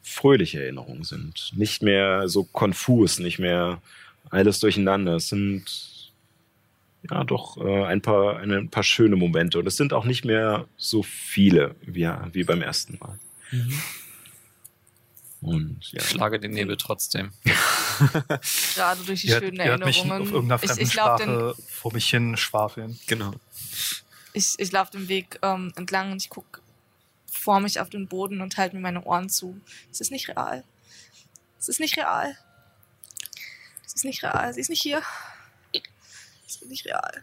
fröhliche 0.02 0.62
Erinnerungen 0.62 1.04
sind. 1.04 1.52
Nicht 1.56 1.82
mehr 1.82 2.28
so 2.28 2.44
konfus, 2.44 3.18
nicht 3.18 3.38
mehr 3.38 3.80
alles 4.30 4.60
durcheinander. 4.60 5.16
Es 5.16 5.28
sind 5.28 5.64
ja 7.10 7.24
doch 7.24 7.56
äh, 7.58 7.84
ein, 7.84 8.02
paar, 8.02 8.40
ein 8.40 8.68
paar 8.68 8.82
schöne 8.82 9.16
Momente. 9.16 9.58
Und 9.58 9.66
es 9.66 9.76
sind 9.76 9.92
auch 9.92 10.04
nicht 10.04 10.24
mehr 10.24 10.66
so 10.76 11.02
viele 11.02 11.74
wie, 11.82 12.08
wie 12.32 12.44
beim 12.44 12.62
ersten 12.62 12.98
Mal. 12.98 13.18
Und 15.40 15.92
ja. 15.92 16.00
Ich 16.00 16.08
schlage 16.08 16.40
den 16.40 16.52
Nebel 16.52 16.76
trotzdem. 16.76 17.32
Gerade 18.74 19.02
durch 19.04 19.20
die 19.20 19.28
Ihr, 19.28 19.38
schönen 19.38 19.62
hört 19.62 19.84
mich 19.84 19.98
Erinnerungen. 19.98 20.28
auf 20.28 20.32
irgendeiner 20.32 20.62
ich 20.62 20.70
fremden 20.70 20.82
ich 20.82 20.94
laufe 20.94 21.24
den, 21.24 21.30
Sprache 21.30 21.62
vor 21.68 21.92
mich 21.92 22.10
hin 22.10 22.36
schwafeln. 22.36 22.98
Genau. 23.06 23.32
ich, 24.32 24.54
ich 24.58 24.72
lauf 24.72 24.90
den 24.90 25.08
Weg 25.08 25.38
ähm, 25.42 25.72
entlang 25.76 26.12
und 26.12 26.22
ich 26.22 26.28
gucke 26.28 26.60
vor 27.30 27.60
mich 27.60 27.78
auf 27.78 27.88
den 27.88 28.08
Boden 28.08 28.40
und 28.40 28.56
halte 28.56 28.74
mir 28.74 28.82
meine 28.82 29.04
Ohren 29.04 29.28
zu. 29.28 29.60
Es 29.92 30.00
ist 30.00 30.10
nicht 30.10 30.28
real. 30.28 30.64
Es 31.58 31.68
ist 31.68 31.80
nicht 31.80 31.96
real. 31.96 32.36
Es 33.86 33.94
ist 33.94 34.04
nicht 34.04 34.22
real. 34.22 34.52
Sie 34.52 34.60
ist 34.60 34.70
nicht 34.70 34.82
hier. 34.82 35.02
Es 36.46 36.56
ist 36.56 36.68
nicht 36.68 36.86
real. 36.86 37.22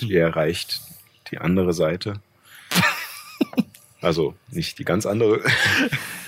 Und 0.00 0.02
ihr 0.02 0.22
erreicht 0.22 0.80
die 1.30 1.38
andere 1.38 1.72
Seite. 1.72 2.20
Also 4.00 4.34
nicht 4.50 4.78
die 4.78 4.84
ganz 4.84 5.06
andere. 5.06 5.40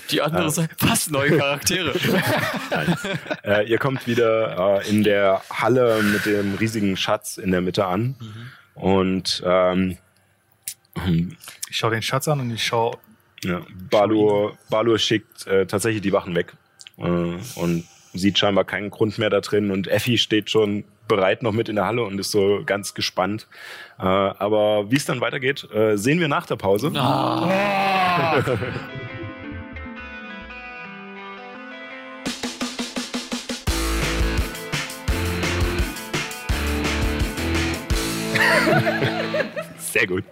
Die 0.09 0.21
andere 0.21 0.45
Ah. 0.45 0.49
Seite. 0.49 0.75
Was? 0.79 1.09
Neue 1.11 1.37
Charaktere. 1.37 1.93
Nein. 2.71 2.95
Äh, 3.43 3.69
ihr 3.69 3.77
kommt 3.77 4.07
wieder 4.07 4.81
äh, 4.81 4.89
in 4.89 5.03
der 5.03 5.41
Halle 5.51 6.01
mit 6.01 6.25
dem 6.25 6.55
riesigen 6.55 6.97
Schatz 6.97 7.37
in 7.37 7.51
der 7.51 7.61
Mitte 7.61 7.85
an. 7.85 8.15
Und 8.73 9.43
ähm, 9.45 9.97
Ich 11.69 11.77
schaue 11.77 11.91
den 11.91 12.01
Schatz 12.01 12.27
an 12.27 12.39
und 12.39 12.51
ich 12.51 12.63
schaue. 12.65 12.97
ja, 13.43 13.61
Balur, 13.89 14.57
Balur 14.69 14.97
schickt 14.99 15.45
äh, 15.47 15.65
tatsächlich 15.65 16.01
die 16.01 16.11
Wachen 16.13 16.35
weg 16.35 16.53
äh, 16.97 17.03
und 17.03 17.85
sieht 18.13 18.39
scheinbar 18.39 18.65
keinen 18.65 18.89
Grund 18.89 19.17
mehr 19.19 19.29
da 19.29 19.41
drin. 19.41 19.69
Und 19.71 19.87
Effi 19.87 20.17
steht 20.17 20.49
schon 20.49 20.83
bereit 21.09 21.43
noch 21.43 21.51
mit 21.51 21.67
in 21.67 21.75
der 21.75 21.85
Halle 21.85 22.03
und 22.03 22.17
ist 22.17 22.31
so 22.31 22.61
ganz 22.65 22.93
gespannt. 22.93 23.47
Äh, 23.99 24.03
aber 24.03 24.89
wie 24.89 24.95
es 24.95 25.05
dann 25.05 25.19
weitergeht, 25.19 25.67
äh, 25.73 25.97
sehen 25.97 26.21
wir 26.21 26.29
nach 26.29 26.45
der 26.45 26.55
Pause. 26.55 26.93
Sehr 39.99 40.07
gut. 40.07 40.23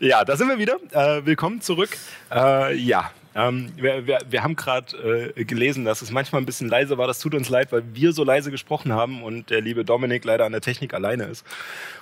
Ja, 0.00 0.24
da 0.24 0.36
sind 0.36 0.48
wir 0.48 0.58
wieder. 0.58 0.76
Äh, 0.90 1.24
willkommen 1.24 1.60
zurück. 1.60 1.90
Äh, 2.32 2.74
ja, 2.74 3.12
ähm, 3.36 3.70
wir, 3.76 4.08
wir, 4.08 4.18
wir 4.28 4.42
haben 4.42 4.56
gerade 4.56 5.32
äh, 5.36 5.44
gelesen, 5.44 5.84
dass 5.84 6.02
es 6.02 6.10
manchmal 6.10 6.42
ein 6.42 6.46
bisschen 6.46 6.68
leise 6.68 6.98
war. 6.98 7.06
Das 7.06 7.20
tut 7.20 7.34
uns 7.36 7.48
leid, 7.48 7.70
weil 7.70 7.84
wir 7.92 8.12
so 8.12 8.24
leise 8.24 8.50
gesprochen 8.50 8.92
haben 8.92 9.22
und 9.22 9.50
der 9.50 9.60
liebe 9.60 9.84
Dominik 9.84 10.24
leider 10.24 10.46
an 10.46 10.52
der 10.52 10.62
Technik 10.62 10.94
alleine 10.94 11.26
ist 11.26 11.46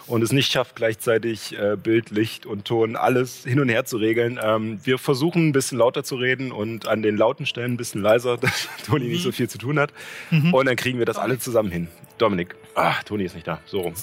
und 0.07 0.23
es 0.23 0.33
nicht 0.33 0.51
schafft, 0.51 0.75
gleichzeitig 0.75 1.55
äh, 1.59 1.77
Bild, 1.77 2.11
Licht 2.11 2.47
und 2.47 2.65
Ton 2.65 2.97
alles 2.97 3.45
hin 3.45 3.61
und 3.61 3.69
her 3.69 3.85
zu 3.85 3.99
regeln. 3.99 4.41
Ähm, 4.43 4.81
wir 4.83 4.97
versuchen 4.97 5.49
ein 5.49 5.53
bisschen 5.53 5.77
lauter 5.77 6.03
zu 6.03 6.17
reden 6.17 6.51
und 6.51 6.89
an 6.89 7.03
den 7.03 7.19
lauten 7.19 7.45
Stellen 7.45 7.75
ein 7.75 7.77
bisschen 7.77 8.01
leiser, 8.01 8.37
dass 8.39 8.69
Toni 8.87 9.05
nicht 9.05 9.23
so 9.23 9.33
viel 9.33 9.51
zu 9.51 9.59
tun 9.59 9.79
hat. 9.79 9.93
Und 10.31 10.67
dann 10.67 10.77
kriegen 10.77 10.99
wir 10.99 11.07
das 11.07 11.19
alle 11.19 11.39
zusammen 11.39 11.71
hin. 11.71 11.89
Dominik. 12.17 12.55
Ach, 12.75 13.03
Toni 13.05 13.25
ist 13.25 13.35
nicht 13.35 13.47
da. 13.47 13.61
So 13.67 13.81
rum. 13.81 13.95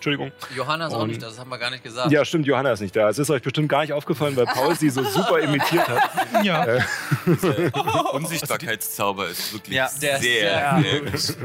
Entschuldigung. 0.00 0.32
Johanna 0.56 0.86
ist 0.86 0.94
auch 0.94 1.02
Und- 1.02 1.08
nicht, 1.08 1.22
da, 1.22 1.26
das 1.26 1.38
haben 1.38 1.50
wir 1.50 1.58
gar 1.58 1.68
nicht 1.70 1.84
gesagt. 1.84 2.10
Ja, 2.10 2.24
stimmt, 2.24 2.46
Johanna 2.46 2.72
ist 2.72 2.80
nicht 2.80 2.96
da. 2.96 3.10
Es 3.10 3.18
ist 3.18 3.28
euch 3.28 3.42
bestimmt 3.42 3.68
gar 3.68 3.82
nicht 3.82 3.92
aufgefallen, 3.92 4.34
weil 4.34 4.46
Paul 4.46 4.74
sie 4.74 4.88
so 4.88 5.02
super 5.04 5.38
imitiert 5.40 5.86
hat. 5.88 6.10
Ja. 6.42 6.64
Unsichtbarkeitszauber 8.12 9.28
ist 9.28 9.52
wirklich 9.52 9.76
Ja, 9.76 9.88
sehr, 9.88 10.18
sehr- 10.18 10.80
sehr 10.80 11.00
gut. 11.00 11.36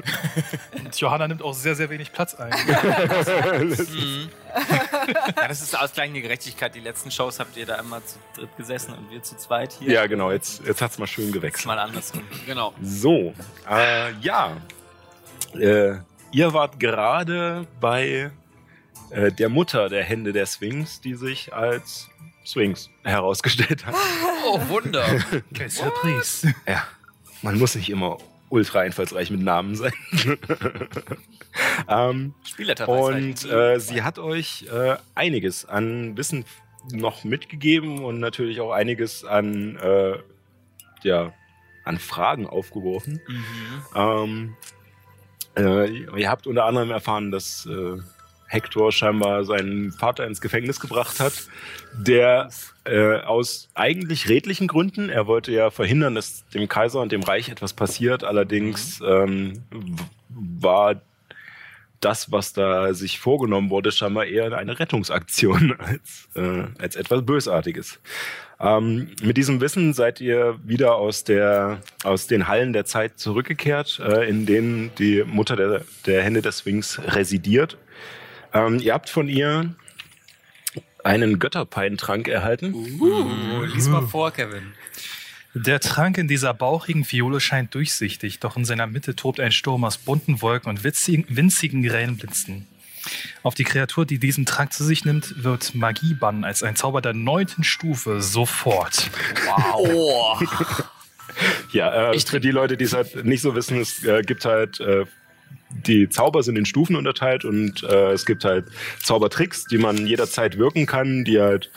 Und 0.86 0.95
Johanna 0.99 1.28
nimmt 1.28 1.41
auch 1.41 1.53
sehr, 1.53 1.76
sehr 1.76 1.89
wenig 1.89 2.12
Platz 2.14 2.34
ein. 2.36 2.53
Ja, 5.36 5.47
das 5.49 5.62
ist 5.62 5.78
ausgleichende 5.78 6.22
Gerechtigkeit. 6.22 6.74
Die 6.76 6.80
letzten 6.80 7.12
Shows 7.12 7.39
habt 7.39 7.58
ihr 7.58 7.66
da 7.66 7.76
immer 7.76 8.03
zu 8.06 8.18
dritt 8.36 8.56
gesessen 8.56 8.93
und 8.93 9.12
wir 9.12 9.22
zu 9.22 9.36
zweit 9.36 9.74
hier. 9.74 9.91
Ja, 9.91 10.08
genau, 10.08 10.32
jetzt, 10.32 10.66
jetzt 10.66 10.82
hat's 10.82 10.97
mal 10.97 11.08
schön 11.08 11.32
gewechselt. 11.34 11.66
mal 11.68 11.78
andersrum. 11.78 12.22
Genau. 12.45 12.74
So, 12.82 13.34
äh, 13.70 14.14
ja. 14.22 14.56
Äh, 15.60 15.95
ihr 16.32 16.53
wart 16.53 16.80
gerade 16.80 17.68
bei 17.82 18.32
äh, 19.12 19.32
der 19.32 19.49
Mutter 19.49 19.89
der 19.89 20.03
Hände 20.03 20.34
der 20.34 20.45
Swings, 20.45 21.01
die 21.01 21.16
sich 21.16 21.53
als 21.53 22.10
Swings 22.45 22.89
herausgestellt 23.03 23.86
hat. 23.86 23.95
Oh, 24.47 24.62
Wunder. 24.70 25.03
Okay, 25.51 25.68
Surprise. 25.68 26.53
Ja, 26.68 26.84
man 27.41 27.58
muss 27.58 27.74
nicht 27.74 27.89
immer 27.89 28.20
ultra 28.49 28.82
einfallsreich 28.82 29.32
mit 29.32 29.41
Namen 29.41 29.76
sein. 29.76 29.91
ähm, 31.89 32.36
Und 32.86 33.51
äh, 33.51 33.80
sie 33.80 34.03
hat 34.03 34.20
euch 34.20 34.68
äh, 34.72 34.97
einiges 35.16 35.66
an 35.66 36.16
Wissen 36.16 36.45
noch 36.91 37.24
mitgegeben 37.24 38.03
und 38.03 38.20
natürlich 38.20 38.62
auch 38.62 38.72
einiges 38.72 39.26
an, 39.26 39.78
äh, 39.78 40.20
ja, 41.01 41.34
an 41.84 41.97
Fragen 41.97 42.45
aufgeworfen. 42.45 43.20
Ähm, 43.95 44.56
äh, 45.58 45.89
ihr 45.89 46.30
habt 46.30 46.47
unter 46.47 46.66
anderem 46.66 46.91
erfahren, 46.91 47.32
dass 47.32 47.66
äh, 47.66 47.97
Hector 48.48 48.91
scheinbar 48.91 49.43
seinen 49.43 49.91
Vater 49.91 50.26
ins 50.26 50.41
Gefängnis 50.41 50.80
gebracht 50.80 51.20
hat, 51.20 51.34
der 51.93 52.50
äh, 52.86 53.16
aus 53.22 53.70
eigentlich 53.74 54.30
redlichen 54.30 54.68
Gründen, 54.68 55.10
er 55.10 55.28
wollte 55.28 55.52
ja 55.52 55.72
verhindern, 55.72 56.16
dass 56.16 56.48
dem 56.50 56.68
Kaiser 56.70 57.02
und 57.02 57.12
dem 57.12 57.24
Reich 57.24 57.50
etwas 57.50 57.74
passiert, 57.74 58.24
allerdings 58.24 59.02
ähm, 59.06 59.64
w- 59.72 60.04
war 60.60 61.02
das, 62.02 62.32
was 62.32 62.54
da 62.54 62.93
sich 62.93 63.20
vorgenommen 63.20 63.72
wurde, 63.72 63.91
scheinbar 63.91 64.26
eher 64.26 64.56
eine 64.56 64.78
Rettungsaktion 64.80 65.76
als, 65.80 66.30
äh, 66.36 66.64
als 66.78 66.95
etwas 66.95 67.26
Bösartiges. 67.26 67.99
Ähm, 68.60 69.10
mit 69.24 69.38
diesem 69.38 69.60
Wissen 69.60 69.94
seid 69.94 70.22
ihr 70.22 70.60
wieder 70.64 70.95
aus, 70.95 71.24
der, 71.24 71.82
aus 72.03 72.28
den 72.28 72.48
Hallen 72.48 72.74
der 72.74 72.86
Zeit 72.86 73.18
zurückgekehrt, 73.19 73.99
äh, 73.99 74.30
in 74.30 74.45
denen 74.45 74.91
die 74.99 75.24
Mutter 75.26 75.56
der, 75.56 75.82
der 76.06 76.22
Hände 76.24 76.41
des 76.41 76.60
Swings 76.60 77.02
residiert. 77.03 77.78
Ähm, 78.56 78.80
ihr 78.80 78.94
habt 78.94 79.10
von 79.10 79.27
ihr 79.27 79.76
einen 81.03 81.38
Götterpeintrank 81.40 82.27
erhalten. 82.27 82.73
Uh, 82.73 83.64
lies 83.64 83.88
mal 83.88 84.07
vor, 84.07 84.32
Kevin. 84.32 84.73
Der 85.53 85.80
Trank 85.80 86.18
in 86.18 86.27
dieser 86.27 86.53
bauchigen 86.53 87.06
Fiole 87.06 87.40
scheint 87.40 87.76
durchsichtig, 87.76 88.40
doch 88.40 88.57
in 88.57 88.65
seiner 88.65 88.88
Mitte 88.88 89.15
tobt 89.15 89.40
ein 89.40 89.52
Sturm 89.52 89.84
aus 89.84 89.98
bunten 89.98 90.41
Wolken 90.41 90.69
und 90.69 90.84
witzigen, 90.84 91.26
winzigen 91.30 91.84
grellen 91.84 92.18
Blitzen. 92.18 92.68
Auf 93.44 93.53
die 93.53 93.64
Kreatur, 93.64 94.06
die 94.06 94.18
diesen 94.18 94.45
Trank 94.45 94.73
zu 94.73 94.84
sich 94.84 95.06
nimmt, 95.06 95.44
wird 95.44 95.76
Magie 95.76 96.15
bannen 96.15 96.44
als 96.44 96.64
ein 96.64 96.76
Zauber 96.76 97.02
der 97.02 97.14
neunten 97.14 97.64
Stufe 97.64 98.22
sofort. 98.22 99.10
Oh. 99.77 100.38
Ja, 101.73 102.11
äh, 102.11 102.15
Ich 102.15 102.26
für 102.26 102.40
die 102.40 102.52
Leute, 102.52 102.77
die 102.77 102.86
es 102.86 102.94
halt 102.94 103.26
nicht 103.26 103.41
so 103.41 103.56
wissen, 103.56 103.77
es 103.82 104.06
äh, 104.06 104.22
gibt 104.22 104.45
halt 104.45 104.80
äh, 104.80 105.06
die 105.88 106.10
Zauber 106.10 106.44
sind 106.44 106.57
in 106.57 106.66
Stufen 106.66 106.95
unterteilt 106.95 107.45
und 107.45 107.84
äh, 107.84 108.12
es 108.12 108.26
gibt 108.26 108.45
halt 108.45 108.66
Zaubertricks, 109.03 109.66
die 109.66 109.78
man 109.78 110.07
jederzeit 110.07 110.57
wirken 110.57 110.86
kann, 110.86 111.24
die 111.24 111.40
halt 111.40 111.72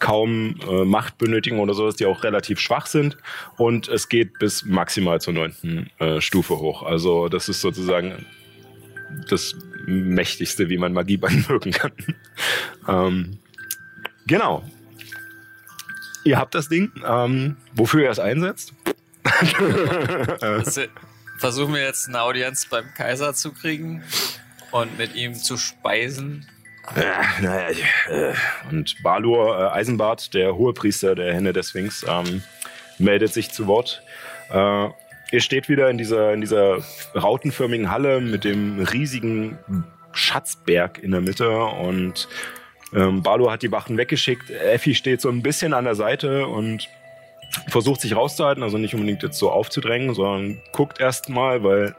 kaum 0.00 0.56
äh, 0.68 0.84
Macht 0.84 1.18
benötigen 1.18 1.60
oder 1.60 1.74
sowas, 1.74 1.96
die 1.96 2.06
auch 2.06 2.24
relativ 2.24 2.58
schwach 2.58 2.86
sind. 2.86 3.16
Und 3.56 3.88
es 3.88 4.08
geht 4.08 4.38
bis 4.38 4.64
maximal 4.64 5.20
zur 5.20 5.32
neunten 5.32 5.90
äh, 5.98 6.20
Stufe 6.20 6.58
hoch. 6.58 6.82
Also 6.82 7.28
das 7.28 7.48
ist 7.48 7.60
sozusagen 7.60 8.26
das 9.28 9.54
mächtigste, 9.86 10.68
wie 10.68 10.78
man 10.78 10.92
Magie 10.92 11.20
wirken 11.48 11.72
kann. 11.72 11.92
ähm, 12.88 13.38
genau. 14.26 14.64
Ihr 16.24 16.38
habt 16.38 16.54
das 16.54 16.68
Ding. 16.68 16.90
Ähm, 17.06 17.56
wofür 17.74 18.02
ihr 18.02 18.10
es 18.10 18.18
einsetzt? 18.18 18.74
Versuchen 21.42 21.74
wir 21.74 21.82
jetzt 21.82 22.06
eine 22.06 22.22
Audienz 22.22 22.66
beim 22.66 22.94
Kaiser 22.94 23.34
zu 23.34 23.50
kriegen 23.50 24.04
und 24.70 24.96
mit 24.96 25.16
ihm 25.16 25.34
zu 25.34 25.56
speisen. 25.56 26.46
Ja, 26.94 27.24
naja, 27.40 27.76
äh, 28.08 28.32
und 28.70 29.02
Balur 29.02 29.58
äh, 29.58 29.76
Eisenbart, 29.76 30.34
der 30.34 30.54
Hohepriester 30.54 31.16
der 31.16 31.34
Henne 31.34 31.52
des 31.52 31.70
Sphinx, 31.70 32.06
ähm, 32.08 32.44
meldet 32.98 33.32
sich 33.32 33.50
zu 33.50 33.66
Wort. 33.66 34.04
Äh, 34.52 34.84
ihr 35.32 35.40
steht 35.40 35.68
wieder 35.68 35.90
in 35.90 35.98
dieser, 35.98 36.32
in 36.32 36.42
dieser 36.42 36.78
rautenförmigen 37.16 37.90
Halle 37.90 38.20
mit 38.20 38.44
dem 38.44 38.78
riesigen 38.78 39.58
Schatzberg 40.12 41.00
in 41.02 41.10
der 41.10 41.22
Mitte 41.22 41.58
und 41.58 42.28
ähm, 42.94 43.24
Balur 43.24 43.50
hat 43.50 43.62
die 43.62 43.72
Wachen 43.72 43.98
weggeschickt. 43.98 44.48
Effi 44.48 44.94
steht 44.94 45.20
so 45.20 45.28
ein 45.28 45.42
bisschen 45.42 45.74
an 45.74 45.86
der 45.86 45.96
Seite 45.96 46.46
und 46.46 46.88
versucht 47.68 48.00
sich 48.00 48.14
rauszuhalten, 48.14 48.62
also 48.62 48.78
nicht 48.78 48.94
unbedingt 48.94 49.22
jetzt 49.22 49.38
so 49.38 49.50
aufzudrängen, 49.50 50.14
sondern 50.14 50.60
guckt 50.72 51.00
erst 51.00 51.28
mal, 51.28 51.62
weil 51.62 51.94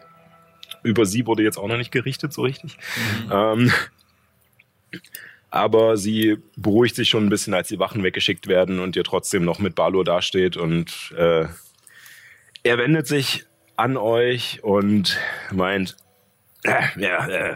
über 0.83 1.05
sie 1.05 1.25
wurde 1.25 1.43
jetzt 1.43 1.57
auch 1.57 1.67
noch 1.67 1.77
nicht 1.77 1.91
gerichtet 1.91 2.33
so 2.33 2.41
richtig. 2.41 2.77
Ähm, 3.31 3.71
aber 5.49 5.97
sie 5.97 6.37
beruhigt 6.55 6.95
sich 6.95 7.09
schon 7.09 7.25
ein 7.25 7.29
bisschen, 7.29 7.53
als 7.53 7.67
die 7.67 7.79
Wachen 7.79 8.03
weggeschickt 8.03 8.47
werden 8.47 8.79
und 8.79 8.95
ihr 8.95 9.03
trotzdem 9.03 9.45
noch 9.45 9.59
mit 9.59 9.75
Balor 9.75 10.03
dasteht 10.03 10.57
und 10.57 11.13
äh, 11.17 11.45
er 12.63 12.77
wendet 12.77 13.07
sich 13.07 13.45
an 13.75 13.97
euch 13.97 14.63
und 14.63 15.19
meint, 15.51 15.95
äh, 16.63 16.83
ja, 16.97 17.27
äh, 17.27 17.55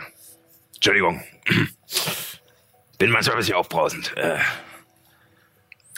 Entschuldigung, 0.76 1.24
bin 3.00 3.10
manchmal 3.10 3.36
ein 3.36 3.40
bisschen 3.40 3.56
aufbrausend. 3.56 4.16
Äh, 4.16 4.38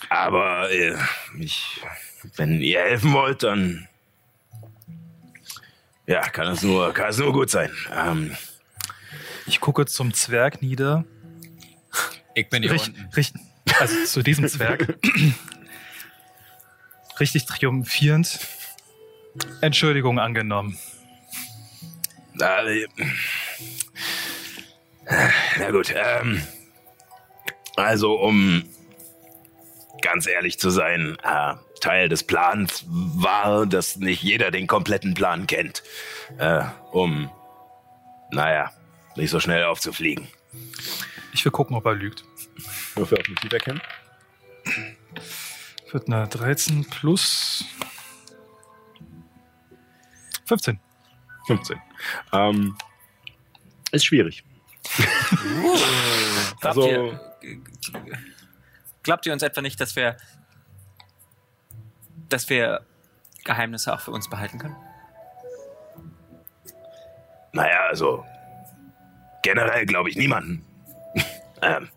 aber 0.10 0.72
äh, 0.72 0.96
ich, 1.40 1.82
wenn 2.36 2.62
ihr 2.62 2.80
helfen 2.82 3.14
wollt, 3.14 3.44
dann 3.44 3.88
ja, 6.08 6.28
kann 6.30 6.48
es 6.48 6.64
nur, 6.64 6.92
kann 6.94 7.10
es 7.10 7.18
nur 7.20 7.32
gut 7.34 7.50
sein. 7.50 7.72
Ähm, 7.96 8.36
Ich 9.46 9.60
gucke 9.60 9.86
zum 9.86 10.14
Zwerg 10.14 10.62
nieder. 10.62 11.06
Ich 12.34 12.50
bin 12.50 12.64
hier 12.64 12.72
Richt, 12.72 12.88
unten. 12.90 13.14
richt, 13.16 13.36
also 13.80 13.96
zu 14.06 14.24
diesem 14.24 14.48
Zwerg. 14.48 14.98
Richtig 17.20 17.46
triumphierend. 17.46 18.40
Entschuldigung 19.62 20.20
angenommen. 20.20 20.78
Na, 22.34 22.64
äh, 22.64 22.88
na 25.60 25.72
gut, 25.72 25.94
ähm, 25.96 26.42
also 27.76 28.16
um 28.16 28.64
ganz 30.02 30.28
ehrlich 30.28 30.60
zu 30.60 30.70
sein, 30.70 31.18
äh, 31.24 31.54
Teil 31.82 32.10
des 32.10 32.24
Plans 32.24 32.84
war, 32.88 33.66
dass 33.66 33.98
nicht 33.98 34.22
jeder 34.24 34.52
den 34.52 34.68
kompletten 34.68 35.14
Plan 35.14 35.48
kennt, 35.48 35.84
äh, 36.38 36.64
um, 36.92 37.30
naja, 38.32 38.72
nicht 39.16 39.30
so 39.30 39.40
schnell 39.40 39.64
aufzufliegen. 39.66 40.28
Ich 41.34 41.44
will 41.46 41.52
gucken, 41.52 41.76
ob 41.76 41.86
er 41.86 41.96
lügt. 41.96 42.24
Wofür 42.96 43.20
auf 43.20 43.28
mich 43.28 43.54
erkennen? 43.54 43.82
Wird 45.92 46.08
eine 46.08 46.28
13 46.28 46.86
plus 46.90 47.66
15. 50.46 50.80
15. 51.48 51.82
Ähm, 52.34 52.78
ist 53.92 54.06
schwierig. 54.06 54.44
Also- 56.62 57.20
glaubt 59.10 59.26
ihr 59.26 59.34
uns 59.34 59.42
etwa 59.42 59.62
nicht, 59.64 59.82
dass 59.82 59.96
wir, 59.96 60.18
dass 62.30 62.48
wir 62.48 62.86
Geheimnisse 63.44 63.92
auch 63.92 64.02
für 64.02 64.12
uns 64.12 64.30
behalten 64.30 64.60
können? 64.60 64.76
Naja, 67.54 67.88
also 67.90 68.24
generell 69.42 69.88
glaube 69.88 70.12
ich 70.12 70.16
niemanden. 70.16 70.64
ähm, 71.64 71.90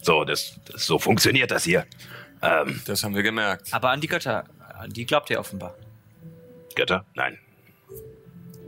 so, 0.00 0.22
das, 0.22 0.60
das, 0.66 0.86
so 0.86 0.96
funktioniert 1.00 1.50
das 1.50 1.64
hier. 1.64 1.86
Ähm, 2.40 2.80
Das 2.86 3.02
haben 3.02 3.16
wir 3.16 3.24
gemerkt. 3.24 3.74
Aber 3.74 3.90
an 3.90 4.00
die 4.00 4.06
Götter, 4.06 4.44
an 4.78 4.90
die 4.90 5.04
glaubt 5.04 5.28
ihr 5.30 5.40
offenbar. 5.40 5.74
Götter? 6.76 7.04
Nein. 7.14 7.36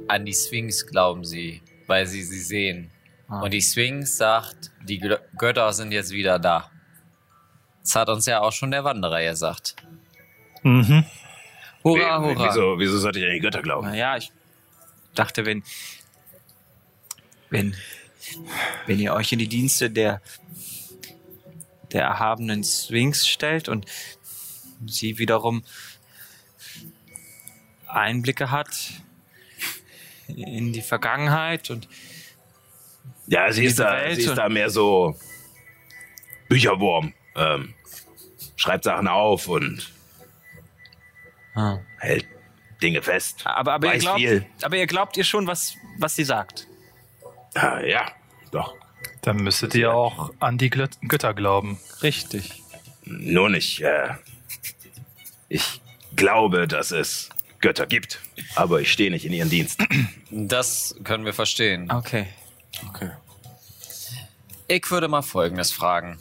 An 0.09 0.27
die 0.27 0.35
Sphinx 0.35 0.85
glauben 0.85 1.25
sie, 1.25 1.63
weil 1.87 2.05
sie 2.07 2.25
sie 2.25 2.41
sehen. 2.41 2.91
Ah. 3.29 3.43
Und 3.43 3.53
die 3.53 3.63
Sphinx 3.63 4.17
sagt, 4.17 4.73
die 4.83 5.01
Gö- 5.01 5.21
Götter 5.39 5.73
sind 5.73 5.93
jetzt 5.93 6.11
wieder 6.11 6.41
da. 6.41 6.69
Das 7.85 7.95
hat 7.97 8.09
uns 8.09 8.27
ja 8.27 8.41
auch 8.41 8.53
schon 8.53 8.71
der 8.71 8.83
Wanderer 8.85 9.23
gesagt. 9.23 9.77
Mhm. 10.63 11.05
Hurra, 11.85 12.23
Wie- 12.23 12.27
hurra. 12.35 12.49
Wieso, 12.49 12.79
wieso 12.79 12.99
sollte 12.99 13.19
ich 13.19 13.27
an 13.27 13.33
die 13.33 13.41
Götter 13.41 13.61
glauben? 13.63 13.87
Naja, 13.87 14.17
ich 14.17 14.33
dachte, 15.15 15.45
wenn, 15.45 15.63
wenn, 17.51 17.77
wenn 18.87 18.99
ihr 18.99 19.13
euch 19.13 19.31
in 19.33 19.39
die 19.39 19.49
Dienste 19.49 19.91
der, 19.91 20.23
der 21.93 22.05
erhabenen 22.05 22.65
Sphinx 22.65 23.29
stellt 23.29 23.69
und 23.69 23.85
sie 24.87 25.19
wiederum 25.19 25.63
Einblicke 27.87 28.51
hat 28.51 28.75
in 30.27 30.73
die 30.73 30.81
Vergangenheit 30.83 31.69
und 31.71 31.87
Ja, 33.27 33.53
sie 33.53 33.67
ist, 33.67 33.79
da, 33.79 33.93
Welt 33.93 34.17
sie 34.17 34.23
ist 34.23 34.35
da 34.39 34.49
mehr 34.49 34.71
so 34.71 35.17
Bücherwurm. 36.49 37.13
Ähm, 37.37 37.75
schreibt 38.57 38.85
Sachen 38.85 39.09
auf 39.09 39.49
und 39.49 39.91
hält 41.99 42.27
Dinge 42.83 43.03
fest. 43.03 43.43
aber, 43.47 43.75
aber, 43.75 43.95
ihr 43.95 44.01
glaubt, 44.01 44.19
viel. 44.19 44.47
aber 44.63 44.77
ihr 44.77 44.87
glaubt 44.87 45.17
ihr 45.17 45.25
schon, 45.25 45.47
was, 45.47 45.77
was 45.99 46.17
sie 46.17 46.25
sagt. 46.25 46.67
Ah, 47.55 47.81
ja, 47.81 48.11
doch. 48.51 48.75
Dann 49.23 49.37
müsstet 49.37 49.75
ihr 49.75 49.95
auch 49.95 50.33
an 50.41 50.59
die 50.59 50.71
Götter 50.71 51.35
glauben. 51.35 51.79
Richtig. 52.03 52.63
Nur 53.05 53.49
nicht. 53.49 53.81
Äh, 53.81 54.15
ich 55.49 55.81
glaube, 56.17 56.67
dass 56.69 56.91
es 56.91 57.31
Götter 57.61 57.87
gibt, 57.87 58.21
aber 58.57 58.81
ich 58.81 58.93
stehe 58.93 59.11
nicht 59.11 59.25
in 59.25 59.33
ihren 59.33 59.49
Diensten. 59.51 59.87
Das 60.31 60.95
können 61.05 61.25
wir 61.25 61.33
verstehen. 61.33 61.91
Okay. 61.91 62.27
Okay. 62.89 63.11
Ich 64.67 64.91
würde 64.91 65.09
mal 65.09 65.23
Folgendes 65.23 65.73
fragen. 65.73 66.19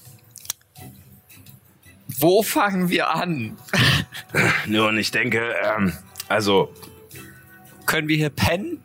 Wo 2.19 2.44
fangen 2.44 2.90
wir 2.90 3.10
an? 3.10 3.57
Nur 4.68 4.90
und 4.90 4.98
ich 4.98 5.11
denke, 5.11 5.56
ähm, 5.64 5.94
also 6.30 6.73
Können 7.85 8.07
wir 8.07 8.18
hier 8.18 8.30
pennen? 8.30 8.81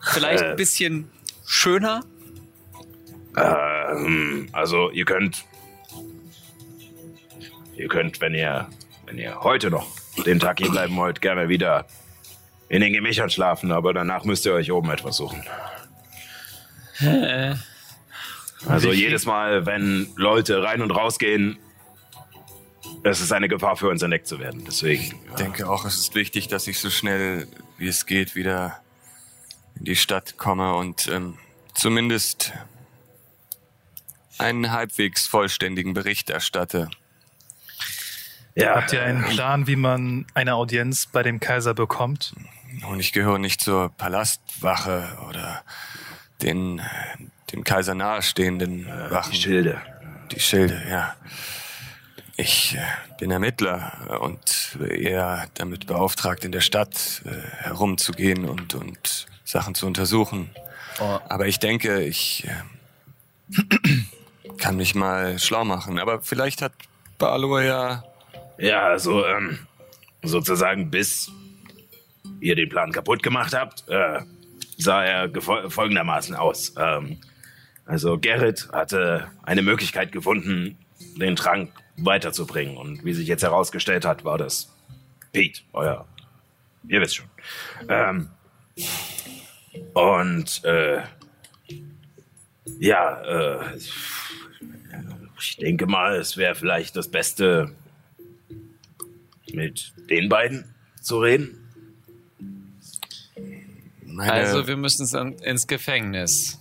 Vielleicht 0.00 0.42
Äh. 0.42 0.50
ein 0.50 0.56
bisschen 0.56 1.10
schöner? 1.46 2.04
Ähm, 3.36 4.48
also 4.52 4.90
ihr 4.90 5.04
könnt, 5.04 5.44
ihr 7.76 7.88
könnt, 7.88 8.20
wenn 8.20 8.34
ihr, 8.34 8.68
wenn 9.06 9.18
ihr 9.18 9.40
heute 9.42 9.70
noch 9.70 9.86
den 10.24 10.38
Tag 10.38 10.58
hier 10.60 10.70
bleiben 10.70 10.96
wollt, 10.96 11.20
gerne 11.20 11.48
wieder 11.48 11.86
in 12.68 12.80
den 12.80 12.92
Gemächern 12.92 13.30
schlafen, 13.30 13.72
aber 13.72 13.92
danach 13.92 14.24
müsst 14.24 14.46
ihr 14.46 14.52
euch 14.54 14.70
oben 14.70 14.90
etwas 14.90 15.16
suchen. 15.16 15.42
Also 18.68 18.92
jedes 18.92 19.26
Mal, 19.26 19.66
wenn 19.66 20.08
Leute 20.16 20.62
rein 20.62 20.80
und 20.80 20.90
rausgehen, 20.92 21.58
es 23.04 23.20
ist 23.20 23.32
eine 23.32 23.48
Gefahr 23.48 23.76
für 23.76 23.88
uns 23.88 24.02
entdeckt 24.02 24.26
zu 24.26 24.38
werden. 24.38 24.64
Deswegen. 24.66 25.02
Ich 25.28 25.34
denke 25.34 25.68
auch, 25.68 25.84
es 25.84 25.98
ist 25.98 26.14
wichtig, 26.14 26.48
dass 26.48 26.66
ich 26.66 26.78
so 26.78 26.90
schnell 26.90 27.46
wie 27.76 27.88
es 27.88 28.06
geht 28.06 28.34
wieder 28.34 28.80
in 29.78 29.84
die 29.84 29.96
Stadt 29.96 30.38
komme 30.38 30.74
und 30.74 31.08
ähm, 31.08 31.38
zumindest 31.74 32.52
einen 34.38 34.72
halbwegs 34.72 35.26
vollständigen 35.26 35.94
Bericht 35.94 36.30
erstatte. 36.30 36.88
Ja, 38.54 38.76
Habt 38.76 38.92
ihr 38.92 39.02
einen 39.02 39.24
Plan, 39.24 39.66
wie 39.66 39.76
man 39.76 40.26
eine 40.34 40.54
Audienz 40.54 41.06
bei 41.06 41.22
dem 41.22 41.40
Kaiser 41.40 41.74
bekommt? 41.74 42.34
Und 42.88 43.00
ich 43.00 43.12
gehöre 43.12 43.38
nicht 43.38 43.60
zur 43.60 43.90
Palastwache 43.90 45.18
oder 45.28 45.64
den 46.42 46.80
dem 47.52 47.64
Kaiser 47.64 47.94
nahestehenden 47.94 48.88
äh, 48.88 49.10
Wachen. 49.10 49.32
die 49.32 49.38
Schilde. 49.38 49.80
Die 50.32 50.40
Schilde, 50.40 50.82
ja. 50.88 51.14
Ich 52.36 52.74
äh, 52.74 52.80
bin 53.18 53.30
Ermittler 53.30 54.18
und 54.20 54.76
eher 54.80 55.46
damit 55.54 55.86
beauftragt, 55.86 56.44
in 56.44 56.52
der 56.52 56.60
Stadt 56.60 57.22
äh, 57.24 57.30
herumzugehen 57.62 58.44
und, 58.44 58.74
und 58.74 59.26
Sachen 59.44 59.74
zu 59.74 59.86
untersuchen. 59.86 60.50
Oh. 61.00 61.18
Aber 61.28 61.46
ich 61.46 61.60
denke, 61.60 62.02
ich 62.02 62.46
äh, 62.46 63.62
kann 64.58 64.76
mich 64.76 64.94
mal 64.94 65.38
schlau 65.38 65.64
machen. 65.64 65.98
Aber 65.98 66.20
vielleicht 66.22 66.60
hat 66.60 66.72
Balor 67.18 67.62
ja... 67.62 68.04
Ja, 68.58 68.86
also 68.86 69.24
ähm, 69.24 69.58
sozusagen 70.22 70.90
bis 70.90 71.30
ihr 72.40 72.56
den 72.56 72.68
Plan 72.68 72.92
kaputt 72.92 73.22
gemacht 73.22 73.54
habt, 73.54 73.88
äh, 73.88 74.20
sah 74.76 75.04
er 75.04 75.30
folgendermaßen 75.40 76.34
aus. 76.34 76.74
Ähm, 76.76 77.18
also 77.86 78.18
Gerrit 78.18 78.68
hatte 78.72 79.30
eine 79.42 79.62
Möglichkeit 79.62 80.12
gefunden, 80.12 80.76
den 81.16 81.36
Trank 81.36 81.70
weiterzubringen. 81.96 82.76
Und 82.76 83.04
wie 83.04 83.14
sich 83.14 83.26
jetzt 83.28 83.42
herausgestellt 83.42 84.04
hat, 84.04 84.24
war 84.24 84.38
das 84.38 84.72
Pete, 85.32 85.62
euer, 85.72 86.06
ihr 86.88 87.00
wisst 87.00 87.16
schon. 87.16 87.26
Ähm, 87.88 88.28
und 89.94 90.64
äh, 90.64 91.02
ja, 92.78 93.20
äh, 93.22 93.76
ich 95.38 95.56
denke 95.56 95.86
mal, 95.86 96.16
es 96.16 96.36
wäre 96.36 96.54
vielleicht 96.54 96.96
das 96.96 97.08
Beste, 97.10 97.72
mit 99.52 99.92
den 100.10 100.28
beiden 100.28 100.74
zu 101.00 101.18
reden. 101.20 101.60
Meine, 104.04 104.32
Also 104.32 104.66
wir 104.66 104.76
müssen 104.76 105.06
in- 105.16 105.38
ins 105.40 105.66
Gefängnis. 105.66 106.58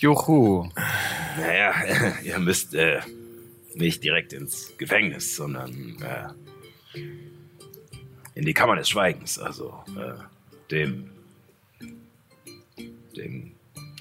Juhu. 0.00 0.68
Naja, 1.38 1.74
ihr 2.24 2.38
müsst 2.38 2.74
äh, 2.74 3.00
nicht 3.74 4.02
direkt 4.04 4.32
ins 4.32 4.76
Gefängnis, 4.78 5.36
sondern 5.36 5.96
äh, 6.02 6.98
in 8.34 8.44
die 8.44 8.54
Kammer 8.54 8.76
des 8.76 8.88
Schweigens, 8.88 9.38
also 9.38 9.82
äh, 9.96 10.14
dem, 10.70 11.10
dem 13.16 13.52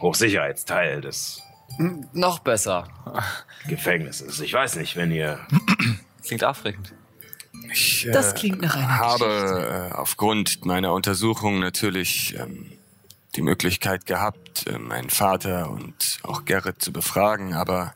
Hochsicherheitsteil 0.01 1.01
des 1.01 1.41
Noch 2.13 2.39
besser. 2.39 2.87
Gefängnisses. 3.67 4.39
Ich 4.39 4.53
weiß 4.53 4.75
nicht, 4.75 4.95
wenn 4.95 5.11
ihr 5.11 5.39
Klingt 6.23 6.43
aufregend. 6.43 6.93
ich, 7.71 8.07
äh, 8.07 8.11
Das 8.11 8.33
klingt 8.35 8.61
nach 8.61 8.75
einer 8.75 8.97
habe 8.97 9.89
äh, 9.91 9.95
aufgrund 9.95 10.65
meiner 10.65 10.93
Untersuchung 10.93 11.59
natürlich 11.59 12.35
ähm, 12.39 12.71
die 13.35 13.41
Möglichkeit 13.41 14.05
gehabt, 14.05 14.67
äh, 14.67 14.77
meinen 14.77 15.09
Vater 15.09 15.69
und 15.69 16.19
auch 16.23 16.45
Gerrit 16.45 16.81
zu 16.81 16.93
befragen, 16.93 17.53
aber 17.53 17.93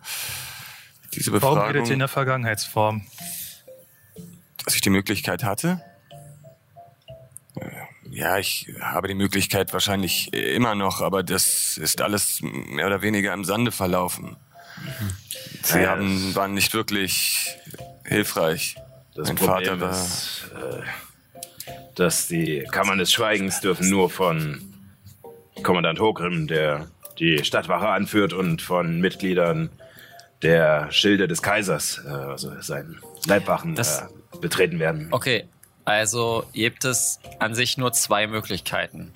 diese 1.18 1.42
Warum 1.42 1.58
redet 1.60 1.76
ihr 1.76 1.80
in 1.80 1.82
Befragung, 1.82 2.00
der 2.00 2.08
Vergangenheitsform? 2.08 3.02
dass 4.66 4.76
ich 4.76 4.82
die 4.82 4.90
Möglichkeit 4.90 5.44
hatte, 5.44 5.82
äh, 7.56 7.66
ja, 8.10 8.38
ich 8.38 8.74
habe 8.82 9.08
die 9.08 9.14
Möglichkeit 9.16 9.74
wahrscheinlich 9.74 10.34
immer 10.34 10.76
noch, 10.76 11.02
aber 11.02 11.24
das 11.24 11.78
ist 11.78 12.02
alles 12.02 12.40
mehr 12.42 12.88
oder 12.88 13.02
weniger 13.02 13.34
im 13.34 13.44
Sande 13.46 13.72
verlaufen. 13.72 14.38
Sie 15.64 15.80
Ja, 15.80 15.90
haben, 15.92 16.34
waren 16.36 16.54
nicht 16.54 16.74
wirklich 16.74 17.58
hilfreich. 18.06 18.76
das 19.16 19.28
mein 19.28 19.36
Problem 19.38 19.80
Vater 19.80 19.80
war. 19.82 19.92
ist, 19.92 20.52
äh, 20.56 20.84
dass 21.96 22.28
die 22.28 22.66
Kammern 22.72 22.98
des 23.00 23.12
Schweigens 23.12 23.60
dürfen 23.62 23.90
nur 23.90 24.10
von 24.10 24.74
Kommandant 25.64 26.00
Hogrim, 26.00 26.48
der 26.48 26.88
die 27.20 27.44
Stadtwache 27.44 27.88
anführt, 27.90 28.34
und 28.34 28.62
von 28.62 29.00
Mitgliedern 29.02 29.70
der 30.42 30.92
Schilde 30.92 31.28
des 31.28 31.42
Kaisers, 31.42 32.02
äh, 32.06 32.10
also 32.10 32.52
seinen 32.62 33.00
Leibwachen, 33.26 33.76
Das- 33.76 34.02
äh, 34.02 34.38
betreten 34.40 34.80
werden. 34.80 35.08
Okay, 35.12 35.46
also 35.86 36.44
gibt 36.54 36.86
es 36.86 37.20
an 37.40 37.56
sich 37.56 37.78
nur 37.78 37.92
zwei 37.94 38.28
Möglichkeiten. 38.28 39.14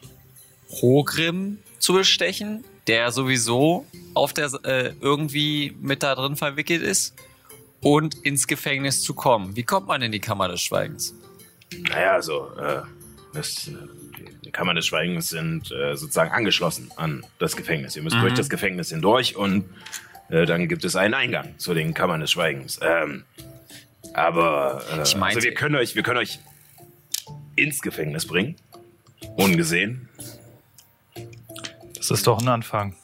Hogrim 0.82 1.60
zu 1.80 1.94
bestechen, 1.94 2.64
der 2.88 3.12
sowieso 3.12 3.86
auf 4.14 4.34
der 4.34 4.52
äh, 4.64 4.94
irgendwie 5.02 5.76
mit 5.80 6.02
da 6.04 6.16
drin 6.16 6.36
verwickelt 6.36 6.82
ist, 6.82 7.14
und 7.82 8.14
ins 8.26 8.46
Gefängnis 8.48 9.02
zu 9.02 9.16
kommen. 9.16 9.56
Wie 9.56 9.64
kommt 9.64 9.88
man 9.88 10.02
in 10.04 10.12
die 10.12 10.20
Kammer 10.20 10.48
des 10.48 10.62
Schweigens? 10.62 11.16
Naja, 11.90 12.12
also, 12.14 12.52
äh, 12.58 12.82
das, 13.34 13.68
äh, 13.70 13.72
die 14.46 14.52
Kammern 14.52 14.76
des 14.76 14.86
Schweigens 14.86 15.30
sind 15.30 15.72
äh, 15.72 15.96
sozusagen 15.96 16.32
angeschlossen 16.32 16.92
an 16.96 17.26
das 17.40 17.56
Gefängnis. 17.56 17.96
Ihr 17.96 18.04
müsst 18.04 18.18
Mhm. 18.18 18.22
durch 18.22 18.34
das 18.36 18.50
Gefängnis 18.50 18.90
hindurch 18.90 19.36
und 19.36 19.66
äh, 20.32 20.46
dann 20.46 20.68
gibt 20.68 20.84
es 20.86 20.96
einen 20.96 21.14
Eingang 21.14 21.58
zu 21.60 21.74
den 21.74 21.94
Kammern 21.94 22.22
des 22.22 22.32
Schweigens. 22.32 22.80
Ähm, 22.82 23.26
aber 24.14 24.84
äh, 24.92 25.02
Ich 25.04 25.16
meinte- 25.16 25.38
also 25.38 25.48
wir 25.48 25.54
können 25.54 25.76
euch, 25.76 25.96
wir 25.96 26.04
können 26.04 26.18
euch 26.20 26.40
ins 27.56 27.82
Gefängnis 27.82 28.26
bringen, 28.26 28.56
ungesehen. 29.36 30.10
Das 31.96 32.10
ist 32.12 32.26
doch 32.28 32.42
ein 32.42 32.48
Anfang. 32.48 32.96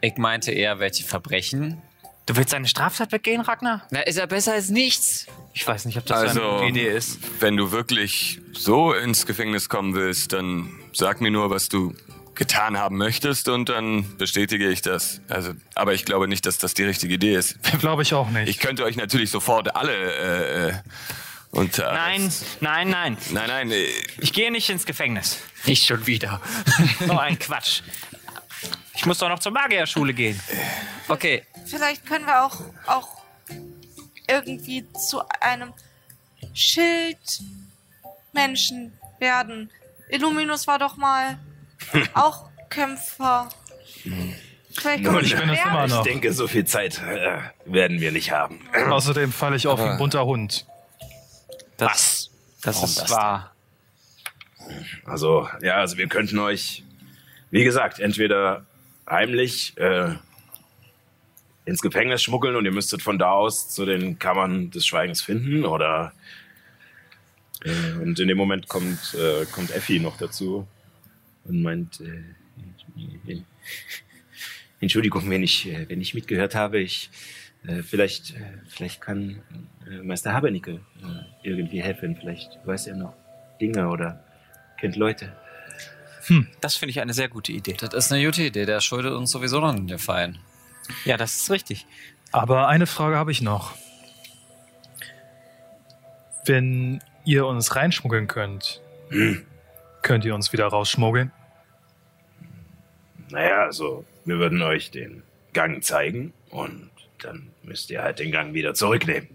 Ich 0.00 0.16
meinte 0.16 0.50
eher, 0.52 0.78
welche 0.80 1.04
Verbrechen. 1.04 1.80
Du 2.26 2.36
willst 2.36 2.54
eine 2.54 2.66
Straftat 2.66 3.10
begehen, 3.10 3.42
Ragnar? 3.42 3.86
Na, 3.90 4.00
ist 4.00 4.16
ja 4.18 4.26
besser 4.26 4.54
als 4.54 4.70
nichts. 4.70 5.26
Ich 5.52 5.66
weiß 5.66 5.84
nicht, 5.84 5.98
ob 5.98 6.06
das 6.06 6.18
Also, 6.20 6.40
eine 6.42 6.50
gute 6.58 6.68
Idee 6.70 6.88
ist. 6.88 7.18
wenn 7.40 7.56
du 7.56 7.70
wirklich 7.70 8.40
so 8.52 8.92
ins 8.94 9.26
Gefängnis 9.26 9.68
kommen 9.68 9.94
willst, 9.94 10.32
dann 10.32 10.70
sag 10.92 11.20
mir 11.20 11.30
nur, 11.30 11.50
was 11.50 11.68
du 11.68 11.94
getan 12.34 12.76
haben 12.78 12.96
möchtest 12.96 13.48
und 13.48 13.68
dann 13.68 14.16
bestätige 14.16 14.68
ich 14.70 14.82
das. 14.82 15.20
Also, 15.28 15.52
aber 15.74 15.94
ich 15.94 16.04
glaube 16.04 16.26
nicht, 16.28 16.46
dass 16.46 16.58
das 16.58 16.74
die 16.74 16.84
richtige 16.84 17.14
Idee 17.14 17.34
ist. 17.36 17.56
Glaube 17.80 18.02
ich 18.02 18.14
auch 18.14 18.28
nicht. 18.30 18.48
Ich 18.48 18.58
könnte 18.58 18.84
euch 18.84 18.96
natürlich 18.96 19.30
sofort 19.30 19.74
alle 19.76 19.92
äh, 19.92 20.68
äh, 20.70 20.74
unter 21.50 21.92
Nein, 21.92 22.32
nein, 22.60 22.88
nein. 22.90 23.16
nein, 23.30 23.48
nein. 23.48 23.70
Äh, 23.70 23.86
Ich 24.18 24.32
gehe 24.32 24.50
nicht 24.50 24.68
ins 24.70 24.86
Gefängnis. 24.86 25.38
Nicht 25.66 25.86
schon 25.86 26.06
wieder. 26.06 26.40
So 27.06 27.18
ein 27.18 27.38
Quatsch. 27.38 27.82
Ich 28.96 29.06
muss 29.06 29.18
doch 29.18 29.28
noch 29.28 29.40
zur 29.40 29.52
Magierschule 29.52 30.14
gehen. 30.14 30.40
Okay, 31.08 31.44
Vielleicht 31.66 32.06
können 32.06 32.26
wir 32.26 32.44
auch, 32.44 32.60
auch 32.86 33.08
irgendwie 34.28 34.84
zu 35.08 35.20
einem 35.40 35.72
Schildmenschen 36.52 38.92
werden. 39.18 39.70
Illuminus 40.08 40.66
war 40.66 40.78
doch 40.78 40.96
mal 40.96 41.38
auch 42.14 42.48
Kämpfer. 42.70 43.48
Vielleicht 44.76 45.06
Und 45.06 45.22
ich 45.24 45.36
bin 45.36 45.48
es 45.48 45.64
immer 45.64 45.84
Ich 45.84 45.90
noch. 45.92 46.02
denke, 46.02 46.32
so 46.32 46.48
viel 46.48 46.64
Zeit 46.64 47.00
äh, 47.02 47.38
werden 47.64 48.00
wir 48.00 48.10
nicht 48.12 48.32
haben. 48.32 48.60
Außerdem 48.90 49.32
falle 49.32 49.56
ich 49.56 49.66
auf 49.66 49.78
wie 49.78 49.84
ein 49.84 49.98
bunter 49.98 50.26
Hund. 50.26 50.66
Das, 51.76 52.30
das 52.62 52.76
Warum 52.76 52.88
ist 52.88 53.00
das 53.02 53.10
wahr. 53.10 53.54
Also, 55.04 55.48
ja, 55.60 55.76
also 55.76 55.96
wir 55.96 56.08
könnten 56.08 56.38
euch, 56.38 56.82
wie 57.50 57.64
gesagt, 57.64 58.00
entweder 58.00 58.64
heimlich 59.08 59.76
äh, 59.76 60.14
ins 61.66 61.80
Gefängnis 61.80 62.22
schmuggeln 62.22 62.56
und 62.56 62.64
ihr 62.64 62.72
müsstet 62.72 63.02
von 63.02 63.18
da 63.18 63.30
aus 63.30 63.68
zu 63.68 63.84
den 63.84 64.18
Kammern 64.18 64.70
des 64.70 64.86
Schweigens 64.86 65.20
finden 65.22 65.64
oder 65.64 66.12
äh, 67.64 67.92
und 68.02 68.18
in 68.18 68.28
dem 68.28 68.36
Moment 68.38 68.68
kommt, 68.68 69.14
äh, 69.14 69.44
kommt 69.46 69.70
Effi 69.70 70.00
noch 70.00 70.16
dazu 70.16 70.66
und 71.44 71.62
meint, 71.62 72.00
äh, 72.00 73.42
Entschuldigung, 74.80 75.28
wenn 75.30 75.42
ich, 75.42 75.68
äh, 75.68 75.88
wenn 75.88 76.00
ich 76.00 76.14
mitgehört 76.14 76.54
habe, 76.54 76.80
ich 76.80 77.10
äh, 77.66 77.82
vielleicht, 77.82 78.36
äh, 78.36 78.40
vielleicht 78.68 79.00
kann 79.00 79.42
äh, 79.90 80.02
Meister 80.02 80.32
Habernicke 80.34 80.72
äh, 80.72 81.48
irgendwie 81.48 81.82
helfen, 81.82 82.16
vielleicht 82.16 82.58
weiß 82.64 82.88
er 82.88 82.96
noch 82.96 83.14
Dinge 83.60 83.88
oder 83.88 84.22
kennt 84.78 84.96
Leute. 84.96 85.32
Das 86.60 86.76
finde 86.76 86.90
ich 86.90 87.00
eine 87.00 87.12
sehr 87.12 87.28
gute 87.28 87.52
Idee. 87.52 87.74
das 87.78 87.92
ist 87.92 88.12
eine 88.12 88.24
gute 88.24 88.42
Idee. 88.42 88.64
Der 88.64 88.80
schuldet 88.80 89.12
uns 89.12 89.30
sowieso 89.30 89.60
noch 89.60 89.74
den 89.74 89.98
Fein. 89.98 90.38
Ja, 91.04 91.18
das 91.18 91.36
ist 91.36 91.50
richtig. 91.50 91.86
Aber 92.32 92.68
eine 92.68 92.86
Frage 92.86 93.16
habe 93.16 93.30
ich 93.30 93.42
noch. 93.42 93.74
Wenn 96.46 97.02
ihr 97.24 97.46
uns 97.46 97.76
reinschmuggeln 97.76 98.26
könnt, 98.26 98.80
könnt 100.04 100.24
ihr 100.24 100.34
uns 100.34 100.52
wieder 100.52 100.66
rausschmuggeln? 100.66 101.32
Naja, 103.30 103.64
also 103.64 104.04
wir 104.24 104.38
würden 104.38 104.62
euch 104.62 104.92
den 104.92 105.22
Gang 105.52 105.82
zeigen 105.82 106.32
und 106.50 106.90
dann 107.20 107.48
müsst 107.62 107.90
ihr 107.90 108.02
halt 108.02 108.18
den 108.20 108.30
Gang 108.30 108.54
wieder 108.54 108.74
zurücknehmen. 108.74 109.28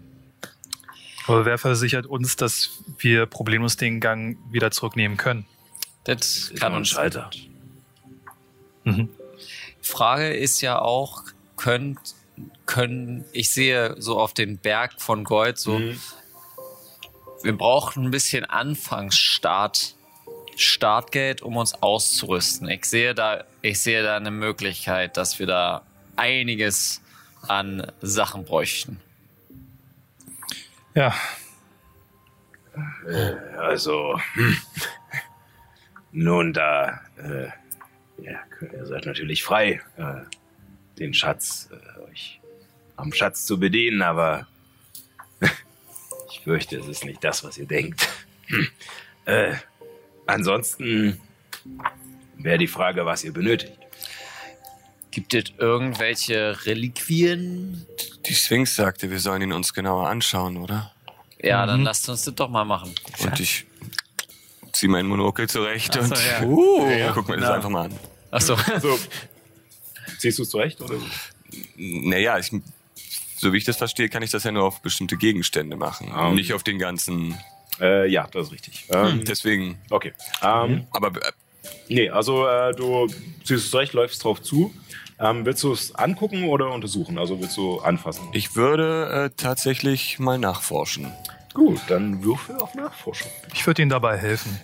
Aber 1.26 1.44
wer 1.44 1.58
versichert 1.58 2.06
uns, 2.06 2.36
dass 2.36 2.82
wir 2.98 3.26
problemlos 3.26 3.76
den 3.76 4.00
Gang 4.00 4.38
wieder 4.50 4.70
zurücknehmen 4.70 5.16
können? 5.18 5.44
Das 6.04 6.52
kann 6.58 6.72
uns 6.74 6.88
Schalter. 6.88 7.30
Mhm. 8.84 9.10
Frage 9.82 10.32
ist 10.32 10.60
ja 10.60 10.78
auch, 10.80 11.24
könnt, 11.56 11.98
können, 12.64 13.24
ich 13.32 13.52
sehe 13.52 13.96
so 13.98 14.18
auf 14.18 14.32
den 14.32 14.56
Berg 14.58 15.00
von 15.00 15.24
Gold 15.24 15.58
so, 15.58 15.78
Mhm. 15.78 16.00
wir 17.42 17.56
brauchen 17.56 18.06
ein 18.06 18.10
bisschen 18.10 18.44
Anfangsstart, 18.44 19.94
Startgeld, 20.62 21.42
um 21.42 21.56
uns 21.56 21.74
auszurüsten. 21.82 22.68
Ich 22.68 22.84
sehe 22.84 23.14
da, 23.14 23.44
ich 23.62 23.80
sehe 23.80 24.02
da 24.02 24.16
eine 24.16 24.30
Möglichkeit, 24.30 25.16
dass 25.16 25.38
wir 25.38 25.46
da 25.46 25.82
einiges 26.16 27.00
an 27.48 27.90
Sachen 28.00 28.44
bräuchten. 28.44 29.00
Ja, 30.94 31.14
Äh, 33.06 33.34
also, 33.58 34.20
hm. 34.34 34.56
nun 36.12 36.52
da, 36.52 37.00
äh, 37.16 37.48
ja, 38.22 38.40
ihr 38.60 38.86
seid 38.86 39.06
natürlich 39.06 39.42
frei, 39.42 39.80
äh, 39.96 40.20
den 40.98 41.14
Schatz, 41.14 41.68
äh, 41.72 42.10
euch 42.10 42.40
am 42.96 43.12
Schatz 43.12 43.46
zu 43.46 43.58
bedienen, 43.58 44.02
aber 44.02 44.46
ich 46.30 46.40
fürchte, 46.40 46.78
es 46.78 46.86
ist 46.86 47.04
nicht 47.04 47.24
das, 47.24 47.42
was 47.44 47.58
ihr 47.58 47.66
denkt. 47.66 48.08
Hm. 48.46 48.68
Ansonsten 50.30 51.20
wäre 52.38 52.58
die 52.58 52.66
Frage, 52.66 53.04
was 53.04 53.24
ihr 53.24 53.32
benötigt. 53.32 53.72
Gibt 55.10 55.34
es 55.34 55.44
irgendwelche 55.58 56.56
Reliquien? 56.66 57.84
Die 58.26 58.34
Sphinx 58.34 58.76
sagte, 58.76 59.10
wir 59.10 59.18
sollen 59.18 59.42
ihn 59.42 59.52
uns 59.52 59.74
genauer 59.74 60.08
anschauen, 60.08 60.56
oder? 60.56 60.92
Ja, 61.42 61.66
dann 61.66 61.82
lasst 61.82 62.08
uns 62.08 62.24
das 62.24 62.34
doch 62.34 62.48
mal 62.48 62.64
machen. 62.64 62.94
Und 63.18 63.40
ich 63.40 63.66
zieh 64.72 64.88
meinen 64.88 65.08
Monokel 65.08 65.48
zurecht 65.48 65.94
so, 65.94 66.00
und 66.00 66.10
ja. 66.10 66.42
uh, 66.46 67.12
guck 67.14 67.28
mir 67.28 67.36
das 67.38 67.48
Ja. 67.48 67.54
einfach 67.54 67.70
mal 67.70 67.86
an. 67.86 67.98
Achso. 68.30 68.56
So. 68.80 68.98
Ziehst 70.18 70.38
du 70.38 70.42
es 70.42 70.50
zurecht? 70.50 70.80
Oder? 70.80 70.96
Naja, 71.76 72.38
ich, 72.38 72.52
so 73.36 73.52
wie 73.52 73.56
ich 73.56 73.64
das 73.64 73.78
verstehe, 73.78 74.08
kann 74.08 74.22
ich 74.22 74.30
das 74.30 74.44
ja 74.44 74.52
nur 74.52 74.64
auf 74.64 74.82
bestimmte 74.82 75.16
Gegenstände 75.16 75.76
machen. 75.76 76.12
Ah. 76.12 76.28
Und 76.28 76.34
nicht 76.36 76.52
auf 76.52 76.62
den 76.62 76.78
ganzen. 76.78 77.38
Äh, 77.80 78.08
ja, 78.08 78.28
das 78.32 78.46
ist 78.48 78.52
richtig. 78.52 78.84
Ähm, 78.90 79.24
Deswegen. 79.26 79.78
Okay. 79.90 80.12
Ähm, 80.42 80.86
Aber 80.92 81.08
äh, 81.08 81.32
Nee, 81.88 82.08
also 82.10 82.46
äh, 82.46 82.72
du 82.74 83.06
ziehst 83.44 83.64
es 83.64 83.70
zurecht, 83.70 83.92
läufst 83.92 84.22
drauf 84.24 84.40
zu. 84.42 84.72
Ähm, 85.18 85.44
willst 85.44 85.62
du 85.62 85.72
es 85.72 85.94
angucken 85.94 86.48
oder 86.48 86.70
untersuchen? 86.72 87.18
Also 87.18 87.40
willst 87.40 87.56
du 87.56 87.80
anfassen? 87.80 88.28
ich 88.32 88.56
würde 88.56 89.30
äh, 89.30 89.30
tatsächlich 89.36 90.18
mal 90.18 90.38
nachforschen. 90.38 91.12
Gut, 91.52 91.80
dann 91.88 92.22
würfel 92.24 92.56
auf 92.58 92.74
Nachforschung. 92.74 93.30
ich 93.52 93.66
würde 93.66 93.82
Ihnen 93.82 93.90
dabei 93.90 94.16
helfen. 94.16 94.58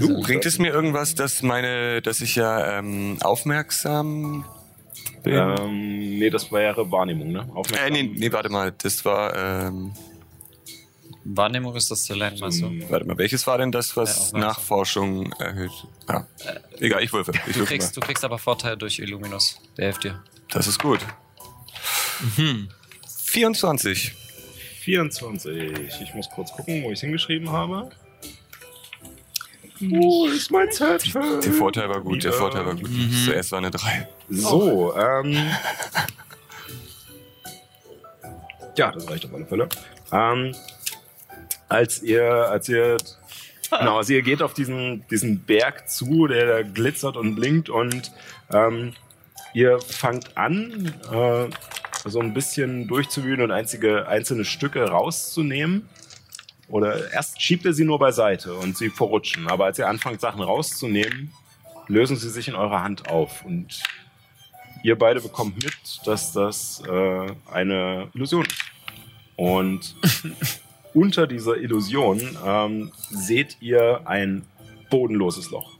Du, 0.00 0.20
Bringt 0.22 0.46
es 0.46 0.58
mir 0.58 0.72
irgendwas, 0.72 1.14
dass 1.14 1.42
meine, 1.42 2.00
dass 2.02 2.20
ich 2.20 2.34
ja 2.36 2.78
ähm, 2.78 3.18
aufmerksam 3.22 4.44
bin? 5.22 5.34
Ähm, 5.34 6.18
nee, 6.18 6.30
das 6.30 6.50
wäre 6.50 6.90
Wahrnehmung, 6.90 7.30
ne? 7.32 7.46
äh, 7.48 7.56
Aufmerksam. 7.56 7.92
nee, 7.92 8.10
nee, 8.16 8.32
warte 8.32 8.48
mal, 8.48 8.72
das 8.72 9.04
war, 9.04 9.34
ähm, 9.66 9.92
Wahrnehmung 11.28 11.74
ist 11.76 11.90
das 11.90 12.04
Talent, 12.04 12.40
meinst 12.40 12.62
du? 12.62 12.70
warte 12.90 13.04
mal, 13.06 13.18
welches 13.18 13.46
war 13.46 13.58
denn 13.58 13.72
das, 13.72 13.90
Ja, 13.94 14.02
was 14.02 14.10
aufmerksam. 14.18 14.40
Nachforschung 14.40 15.32
erhöht? 15.32 15.72
Ja. 16.08 16.26
Egal, 16.78 17.02
ich 17.02 17.12
würfe. 17.12 17.32
Ich 17.46 17.52
Du 17.54 17.60
würfe 17.60 17.64
kriegst, 17.66 17.96
du 17.96 18.00
kriegst 18.00 18.24
aber 18.24 18.38
Vorteil 18.38 18.76
durch 18.76 18.98
Illuminus. 18.98 19.58
Der 19.76 19.86
hilft 19.86 20.04
dir. 20.04 20.22
Das 20.50 20.66
ist 20.66 20.78
gut. 20.80 21.00
Mhm. 22.36 22.68
24. 23.24 24.14
24. 24.80 26.00
Ich 26.00 26.14
muss 26.14 26.28
kurz 26.30 26.52
gucken, 26.52 26.82
wo 26.84 26.88
ich 26.88 26.94
es 26.94 27.00
hingeschrieben 27.00 27.50
habe. 27.50 27.90
Wo 29.80 30.26
ist 30.28 30.50
mein 30.50 30.70
Zettel? 30.72 31.40
Der 31.40 31.52
Vorteil 31.52 31.88
war 31.88 32.00
gut, 32.00 32.24
der. 32.24 32.32
Vorteil 32.32 32.64
war 32.64 32.74
gut. 32.74 32.88
Zuerst 33.26 33.52
war 33.52 33.58
eine 33.58 33.70
3. 33.70 34.08
So, 34.30 34.96
ähm. 34.96 35.36
Ja, 38.78 38.90
das 38.92 39.08
reicht 39.08 39.24
auf 39.26 39.34
alle 39.34 39.46
Fälle. 39.46 39.68
Ähm, 40.12 40.54
als 41.68 42.02
ihr, 42.02 42.24
als 42.24 42.68
ihr, 42.68 42.96
genau, 43.70 43.98
also 43.98 44.12
ihr 44.12 44.22
geht 44.22 44.42
auf 44.42 44.54
diesen, 44.54 45.06
diesen 45.08 45.40
Berg 45.40 45.88
zu, 45.88 46.26
der 46.26 46.46
da 46.46 46.62
glitzert 46.62 47.16
und 47.16 47.34
blinkt 47.34 47.68
und 47.68 48.12
ähm, 48.52 48.92
ihr 49.52 49.80
fangt 49.80 50.36
an, 50.36 50.92
äh, 51.10 51.48
so 52.08 52.20
ein 52.20 52.34
bisschen 52.34 52.86
durchzuwühlen 52.86 53.42
und 53.42 53.50
einzige, 53.50 54.06
einzelne 54.06 54.44
Stücke 54.44 54.88
rauszunehmen. 54.88 55.88
Oder 56.68 57.12
erst 57.12 57.40
schiebt 57.40 57.64
ihr 57.64 57.72
sie 57.72 57.84
nur 57.84 57.98
beiseite 57.98 58.54
und 58.54 58.76
sie 58.76 58.90
verrutschen. 58.90 59.48
Aber 59.48 59.66
als 59.66 59.78
ihr 59.78 59.88
anfangt, 59.88 60.20
Sachen 60.20 60.42
rauszunehmen, 60.42 61.32
lösen 61.88 62.16
sie 62.16 62.28
sich 62.30 62.48
in 62.48 62.54
eurer 62.54 62.82
Hand 62.82 63.08
auf. 63.08 63.44
Und 63.44 63.82
ihr 64.82 64.96
beide 64.96 65.20
bekommt 65.20 65.62
mit, 65.62 65.74
dass 66.04 66.32
das 66.32 66.82
äh, 66.86 67.26
eine 67.52 68.08
Illusion 68.14 68.46
ist. 68.46 68.64
Und 69.36 69.94
unter 70.96 71.26
dieser 71.26 71.58
Illusion 71.58 72.22
ähm, 72.44 72.90
seht 73.10 73.58
ihr 73.60 74.00
ein 74.06 74.46
bodenloses 74.88 75.50
Loch. 75.50 75.76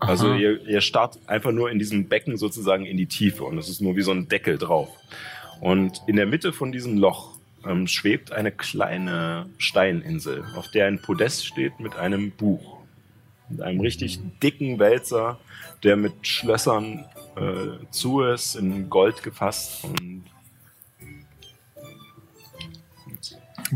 Also 0.00 0.34
ihr, 0.34 0.66
ihr 0.66 0.80
starrt 0.80 1.20
einfach 1.28 1.52
nur 1.52 1.70
in 1.70 1.78
diesem 1.78 2.08
Becken 2.08 2.36
sozusagen 2.36 2.84
in 2.84 2.96
die 2.96 3.06
Tiefe 3.06 3.44
und 3.44 3.56
es 3.56 3.68
ist 3.68 3.80
nur 3.80 3.94
wie 3.94 4.02
so 4.02 4.10
ein 4.10 4.28
Deckel 4.28 4.58
drauf. 4.58 4.88
Und 5.60 6.02
in 6.08 6.16
der 6.16 6.26
Mitte 6.26 6.52
von 6.52 6.72
diesem 6.72 6.98
Loch 6.98 7.38
ähm, 7.64 7.86
schwebt 7.86 8.32
eine 8.32 8.50
kleine 8.50 9.46
Steininsel, 9.58 10.44
auf 10.56 10.68
der 10.72 10.88
ein 10.88 11.00
Podest 11.00 11.46
steht 11.46 11.78
mit 11.78 11.94
einem 11.94 12.32
Buch. 12.32 12.78
Mit 13.48 13.62
einem 13.62 13.80
richtig 13.80 14.18
dicken 14.42 14.80
Wälzer, 14.80 15.38
der 15.84 15.96
mit 15.96 16.26
Schlössern 16.26 17.04
äh, 17.36 17.86
zu 17.90 18.22
ist, 18.22 18.56
in 18.56 18.90
Gold 18.90 19.22
gefasst. 19.22 19.84
Und 19.84 20.24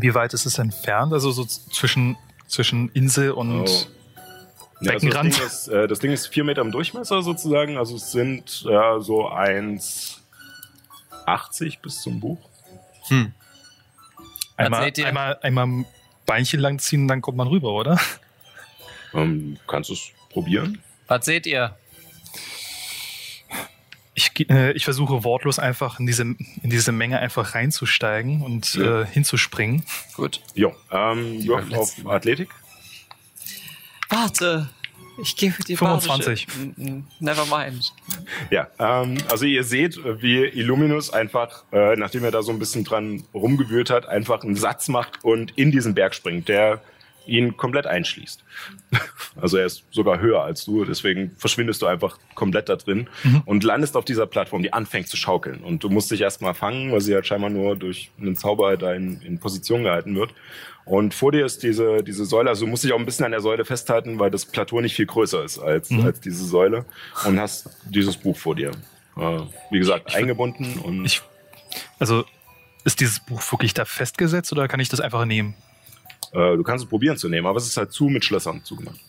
Wie 0.01 0.13
weit 0.13 0.33
ist 0.33 0.45
es 0.45 0.57
entfernt? 0.57 1.13
Also 1.13 1.31
so 1.31 1.45
zwischen, 1.45 2.17
zwischen 2.47 2.89
Insel 2.89 3.31
und 3.31 3.67
Oh. 3.67 3.85
Ja, 4.81 4.93
also 4.93 5.07
das, 5.07 5.15
Beckenrand? 5.15 5.35
Ding 5.35 5.45
ist, 5.45 5.67
äh, 5.67 5.87
das 5.87 5.99
Ding 5.99 6.11
ist 6.11 6.27
vier 6.27 6.43
Meter 6.45 6.61
im 6.61 6.71
Durchmesser 6.71 7.21
sozusagen. 7.21 7.77
Also 7.77 7.97
es 7.97 8.11
sind 8.11 8.63
ja, 8.63 8.99
so 9.01 9.29
1,80 9.29 11.79
bis 11.81 12.01
zum 12.01 12.19
Buch. 12.21 12.37
einmal, 14.55 14.85
seht 14.85 14.97
ihr? 14.99 15.07
einmal, 15.07 15.37
einmal 15.41 15.67
ein 15.67 15.85
Beinchen 16.25 16.61
lang 16.61 16.79
ziehen, 16.79 17.07
dann 17.07 17.21
kommt 17.21 17.37
man 17.37 17.47
rüber, 17.47 17.73
oder? 17.73 17.99
Ähm, 19.13 19.57
kannst 19.67 19.89
du 19.89 19.95
es 19.95 20.11
probieren? 20.29 20.81
Was 21.07 21.25
seht 21.25 21.47
ihr? 21.47 21.75
Ich, 24.19 24.49
äh, 24.49 24.73
ich 24.73 24.83
versuche 24.83 25.23
wortlos 25.23 25.59
einfach 25.59 25.97
in 25.97 26.05
diese, 26.05 26.23
in 26.23 26.37
diese 26.63 26.91
Menge 26.91 27.19
einfach 27.19 27.55
reinzusteigen 27.55 28.41
und 28.41 28.73
Ja. 28.73 29.03
äh, 29.03 29.05
hinzuspringen. 29.05 29.85
Gut. 30.13 30.41
Jo, 30.55 30.75
ähm, 30.91 31.41
Würfel 31.47 31.75
auf. 31.75 32.05
Athletik. 32.05 32.49
Warte. 34.09 34.69
Ich 35.21 35.35
gebe 35.37 35.55
dir 35.63 35.77
25. 35.77 36.47
badische- 36.47 36.61
N- 36.61 36.75
n- 36.77 37.07
Never 37.21 37.45
mind. 37.45 37.93
Ja, 38.51 38.67
ähm, 38.79 39.17
also 39.29 39.45
ihr 39.45 39.63
seht, 39.63 39.97
wie 40.21 40.37
Illuminus 40.43 41.11
einfach, 41.11 41.63
äh, 41.71 41.95
nachdem 41.95 42.23
er 42.25 42.31
da 42.31 42.41
so 42.41 42.51
ein 42.51 42.59
bisschen 42.59 42.83
dran 42.83 43.23
rumgewühlt 43.33 43.89
hat, 43.89 44.05
einfach 44.05 44.43
einen 44.43 44.55
Satz 44.55 44.89
macht 44.89 45.23
und 45.23 45.51
in 45.57 45.71
diesen 45.71 45.93
Berg 45.93 46.13
springt, 46.15 46.47
der 46.49 46.81
ihn 47.29 47.57
komplett 47.57 47.87
einschließt. 47.87 48.43
Also 49.39 49.57
er 49.57 49.67
ist 49.67 49.83
sogar 49.91 50.19
höher 50.19 50.41
als 50.41 50.65
du, 50.65 50.83
deswegen 50.83 51.31
verschwindest 51.37 51.81
du 51.81 51.85
einfach 51.85 52.17
komplett 52.35 52.67
da 52.67 52.75
drin 52.75 53.07
und 53.45 53.63
landest 53.63 53.95
auf 53.95 54.03
dieser 54.03 54.25
Plattform, 54.25 54.63
die 54.63 54.73
anfängt 54.73 55.07
zu 55.07 55.15
schaukeln. 55.15 55.61
Und 55.61 55.83
du 55.83 55.89
musst 55.89 56.11
dich 56.11 56.19
erstmal 56.19 56.53
fangen, 56.55 56.91
weil 56.91 56.99
sie 56.99 57.13
halt 57.13 57.27
scheinbar 57.27 57.49
nur 57.49 57.77
durch 57.77 58.11
einen 58.19 58.35
Zauber 58.35 58.75
da 58.75 58.93
in, 58.93 59.21
in 59.21 59.39
Position 59.39 59.83
gehalten 59.83 60.15
wird. 60.15 60.33
Und 60.83 61.13
vor 61.13 61.31
dir 61.31 61.45
ist 61.45 61.61
diese, 61.61 62.03
diese 62.03 62.25
Säule, 62.25 62.49
also 62.49 62.65
du 62.65 62.71
musst 62.71 62.83
dich 62.83 62.91
auch 62.91 62.99
ein 62.99 63.05
bisschen 63.05 63.23
an 63.23 63.31
der 63.31 63.41
Säule 63.41 63.63
festhalten, 63.63 64.17
weil 64.19 64.31
das 64.31 64.45
Plateau 64.45 64.81
nicht 64.81 64.95
viel 64.95 65.05
größer 65.05 65.43
ist 65.43 65.59
als, 65.59 65.91
als 65.91 66.19
diese 66.19 66.43
Säule. 66.43 66.83
Und 67.25 67.39
hast 67.39 67.69
dieses 67.85 68.17
Buch 68.17 68.35
vor 68.35 68.55
dir. 68.55 68.71
Äh, 69.15 69.39
wie 69.69 69.79
gesagt, 69.79 70.15
eingebunden 70.15 70.79
und 70.79 71.05
Ich, 71.05 71.21
also 71.99 72.25
ist 72.85 72.99
dieses 72.99 73.19
Buch 73.19 73.41
wirklich 73.51 73.73
da 73.73 73.85
festgesetzt 73.85 74.51
oder 74.51 74.67
kann 74.67 74.79
ich 74.79 74.89
das 74.89 74.99
einfach 74.99 75.25
nehmen? 75.25 75.53
Äh, 76.31 76.55
du 76.57 76.63
kannst 76.63 76.83
es 76.85 76.89
probieren 76.89 77.17
zu 77.17 77.29
nehmen, 77.29 77.47
aber 77.47 77.57
es 77.57 77.67
ist 77.67 77.77
halt 77.77 77.91
zu 77.91 78.05
mit 78.05 78.23
Schlössern 78.25 78.63
zugemacht. 78.63 78.99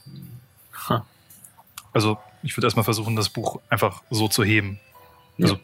Also 1.92 2.18
ich 2.42 2.56
würde 2.56 2.66
erstmal 2.68 2.84
versuchen, 2.84 3.16
das 3.16 3.28
Buch 3.28 3.60
einfach 3.68 4.02
so 4.10 4.28
zu 4.28 4.44
heben. 4.44 4.78
Also, 5.40 5.58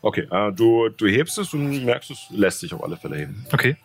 Okay, 0.00 0.28
äh, 0.30 0.52
du, 0.52 0.88
du 0.90 1.06
hebst 1.08 1.38
es 1.38 1.52
und 1.54 1.84
merkst, 1.84 2.10
es 2.12 2.26
lässt 2.30 2.60
sich 2.60 2.72
auf 2.72 2.82
alle 2.84 2.96
Fälle 2.96 3.16
heben. 3.18 3.44
okay. 3.52 3.76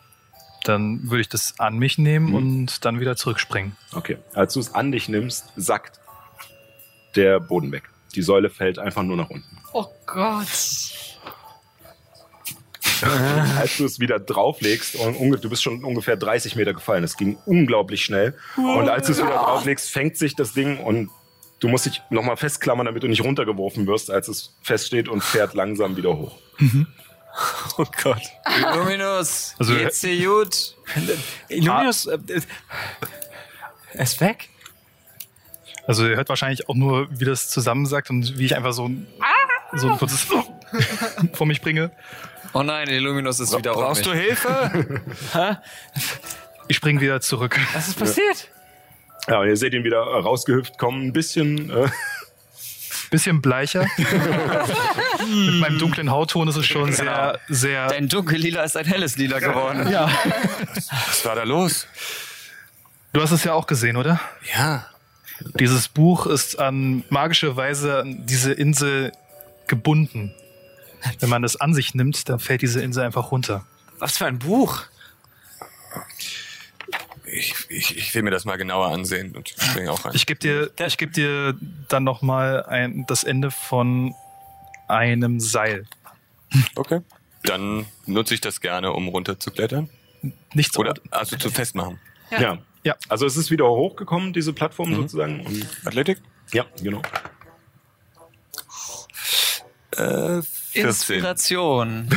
Dann 0.64 1.10
würde 1.10 1.20
ich 1.22 1.28
das 1.28 1.60
an 1.60 1.78
mich 1.78 1.98
nehmen 1.98 2.28
Mhm. 2.30 2.36
und 2.36 2.86
dann 2.86 3.00
wieder 3.02 3.16
zurückspringen. 3.18 3.76
Okay, 3.94 4.18
als 4.34 4.54
du 4.54 4.60
es 4.62 4.74
an 4.74 4.92
dich 4.94 5.10
nimmst, 5.10 5.46
sackt 5.58 6.00
der 7.16 7.40
Boden 7.42 7.72
weg. 7.74 7.90
Die 8.16 8.22
Säule 8.22 8.50
fällt 8.50 8.80
einfach 8.80 9.04
nur 9.04 9.18
nach 9.18 9.30
unten. 9.30 9.58
Oh 9.74 9.88
Gott. 10.06 10.48
als 13.60 13.78
du 13.78 13.86
es 13.86 14.00
wieder 14.00 14.20
drauflegst, 14.20 14.96
und 14.96 15.16
unge- 15.18 15.38
du 15.40 15.50
bist 15.50 15.64
schon 15.64 15.84
ungefähr 15.84 16.16
30 16.18 16.56
Meter 16.56 16.74
gefallen, 16.74 17.04
es 17.04 17.18
ging 17.18 17.38
unglaublich 17.46 18.04
schnell. 18.06 18.34
Und 18.58 18.90
als 18.90 19.08
du 19.08 19.14
es 19.14 19.20
wieder 19.20 19.30
drauflegst, 19.38 19.90
fängt 19.90 20.18
sich 20.18 20.36
das 20.36 20.54
Ding 20.54 20.80
und 20.80 21.10
du 21.60 21.68
musst 21.68 21.86
dich 21.86 22.02
nochmal 22.10 22.38
festklammern, 22.38 22.86
damit 22.86 23.04
du 23.04 23.08
nicht 23.08 23.24
runtergeworfen 23.24 23.88
wirst, 23.88 24.12
als 24.12 24.28
es 24.28 24.56
feststeht 24.62 25.08
und 25.10 25.24
fährt 25.24 25.54
langsam 25.54 25.96
wieder 25.98 26.16
hoch. 26.18 26.38
Oh 27.78 27.86
Gott. 28.04 28.22
Illuminus, 28.60 29.56
Also- 29.58 29.76
geht's 29.76 30.00
dir 30.02 30.28
gut? 30.28 30.76
Illuminus, 31.50 32.06
äh, 32.06 32.20
äh, 32.28 32.42
er 33.94 34.04
ist 34.04 34.22
weg? 34.22 34.50
Also 35.88 36.08
ihr 36.08 36.16
hört 36.16 36.30
wahrscheinlich 36.30 36.70
auch 36.70 36.76
nur, 36.76 37.08
wie 37.12 37.26
das 37.26 37.50
zusammensagt 37.50 38.10
und 38.10 38.38
wie 38.38 38.46
ich 38.46 38.56
einfach 38.56 38.72
so 38.74 38.88
ein, 38.88 39.08
so 39.74 39.90
ein 39.92 39.98
kurzes 39.98 40.22
vor 41.34 41.46
mich 41.48 41.62
bringe. 41.62 41.92
Oh 42.54 42.62
nein, 42.64 42.88
Illuminus 42.88 43.40
ist 43.40 43.58
wieder 43.58 43.74
Brauchst 43.74 44.06
du 44.06 44.14
Hilfe? 44.14 45.02
Ich 46.70 46.78
spring 46.78 47.02
wieder 47.02 47.20
zurück. 47.20 47.60
Was 47.74 47.90
ist 47.90 48.00
passiert? 48.00 48.48
Ja, 49.28 49.44
ihr 49.44 49.58
seht 49.58 49.74
ihn 49.74 49.84
wieder 49.84 50.00
rausgehüpft 50.00 50.78
kommen, 50.78 51.08
ein 51.08 51.14
bisschen. 51.14 51.70
Äh, 51.70 51.90
Bisschen 53.12 53.42
bleicher. 53.42 53.86
Mit 53.98 55.60
meinem 55.60 55.78
dunklen 55.78 56.10
Hautton 56.10 56.48
ist 56.48 56.56
es 56.56 56.66
schon 56.66 56.92
sehr, 56.94 57.38
sehr. 57.48 57.88
Dein 57.88 58.08
dunkellila 58.08 58.64
ist 58.64 58.76
ein 58.78 58.86
helles 58.86 59.18
Lila 59.18 59.40
geworden. 59.40 59.92
Ja. 59.92 60.10
Was 61.08 61.24
war 61.26 61.36
da 61.36 61.44
los? 61.44 61.86
Du 63.12 63.22
hast 63.22 63.32
es 63.32 63.44
ja 63.44 63.54
auch 63.54 63.68
gesehen, 63.68 63.98
oder? 63.98 64.20
Ja. 64.58 64.88
Dieses 65.60 65.90
Buch 65.90 66.26
ist 66.26 66.58
an 66.60 67.04
magische 67.10 67.56
Weise 67.56 68.00
an 68.00 68.26
diese 68.26 68.54
Insel 68.54 69.12
gebunden. 69.68 70.34
Wenn 71.20 71.30
man 71.30 71.42
das 71.42 71.56
an 71.56 71.74
sich 71.74 71.94
nimmt, 71.96 72.30
dann 72.30 72.40
fällt 72.40 72.62
diese 72.62 72.82
Insel 72.82 73.04
einfach 73.04 73.32
runter. 73.32 73.66
Was 74.00 74.18
für 74.18 74.26
ein 74.26 74.40
Buch? 74.40 74.84
Ich, 77.26 77.56
ich, 77.70 77.98
ich 77.98 78.14
will 78.14 78.22
mir 78.24 78.32
das 78.32 78.46
mal 78.46 78.58
genauer 78.58 78.88
ansehen 78.92 79.36
und 79.36 79.50
springe 79.50 79.92
auch 79.92 80.06
rein. 80.06 80.12
Ich 80.14 80.26
gebe 80.26 80.40
dir, 80.40 80.72
ich 80.86 80.98
geb 80.98 81.14
dir 81.14 81.56
dann 81.88 82.04
noch 82.04 82.22
mal 82.22 82.66
ein, 82.66 83.06
das 83.08 83.24
Ende 83.24 83.50
von 83.50 84.14
einem 84.88 85.40
Seil. 85.40 85.86
Okay. 86.76 87.02
Dann 87.44 87.86
nutze 88.06 88.34
ich 88.34 88.42
das 88.42 88.62
gerne, 88.62 88.92
um 88.92 89.08
runterzuklettern. 89.08 89.90
Nichts 90.54 90.78
Oder 90.78 90.94
also 91.12 91.36
zu 91.36 91.50
festmachen. 91.50 92.00
ja. 92.40 92.60
Ja. 92.86 92.96
Also 93.08 93.26
es 93.26 93.38
ist 93.38 93.50
wieder 93.50 93.66
hochgekommen, 93.66 94.34
diese 94.34 94.52
Plattform 94.52 94.94
sozusagen. 94.94 95.46
Und, 95.46 95.66
Athletik? 95.86 96.20
ja, 96.52 96.66
genau. 96.82 97.02
Äh, 99.92 100.42
14. 100.42 100.63
Inspiration 100.76 102.08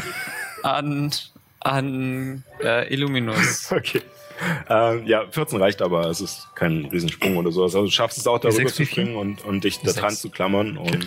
an, 0.63 1.13
an 1.61 2.45
äh, 2.63 2.93
Illuminus. 2.93 3.71
Okay. 3.73 4.03
Ähm, 4.69 5.07
ja, 5.07 5.25
14 5.31 5.59
reicht 5.63 5.81
aber, 5.81 6.11
es 6.11 6.21
ist 6.21 6.47
kein 6.55 6.85
Riesensprung 6.87 7.39
oder 7.39 7.51
sowas. 7.51 7.75
Also 7.75 7.87
du 7.87 7.91
schaffst 7.91 8.19
es 8.19 8.27
auch, 8.27 8.39
darüber 8.39 8.67
zu 8.67 8.85
springen 8.85 9.17
und, 9.17 9.43
und 9.47 9.65
dich 9.65 9.81
da 9.81 9.93
dran 9.93 10.15
zu 10.15 10.29
klammern. 10.29 10.77
Und 10.77 11.07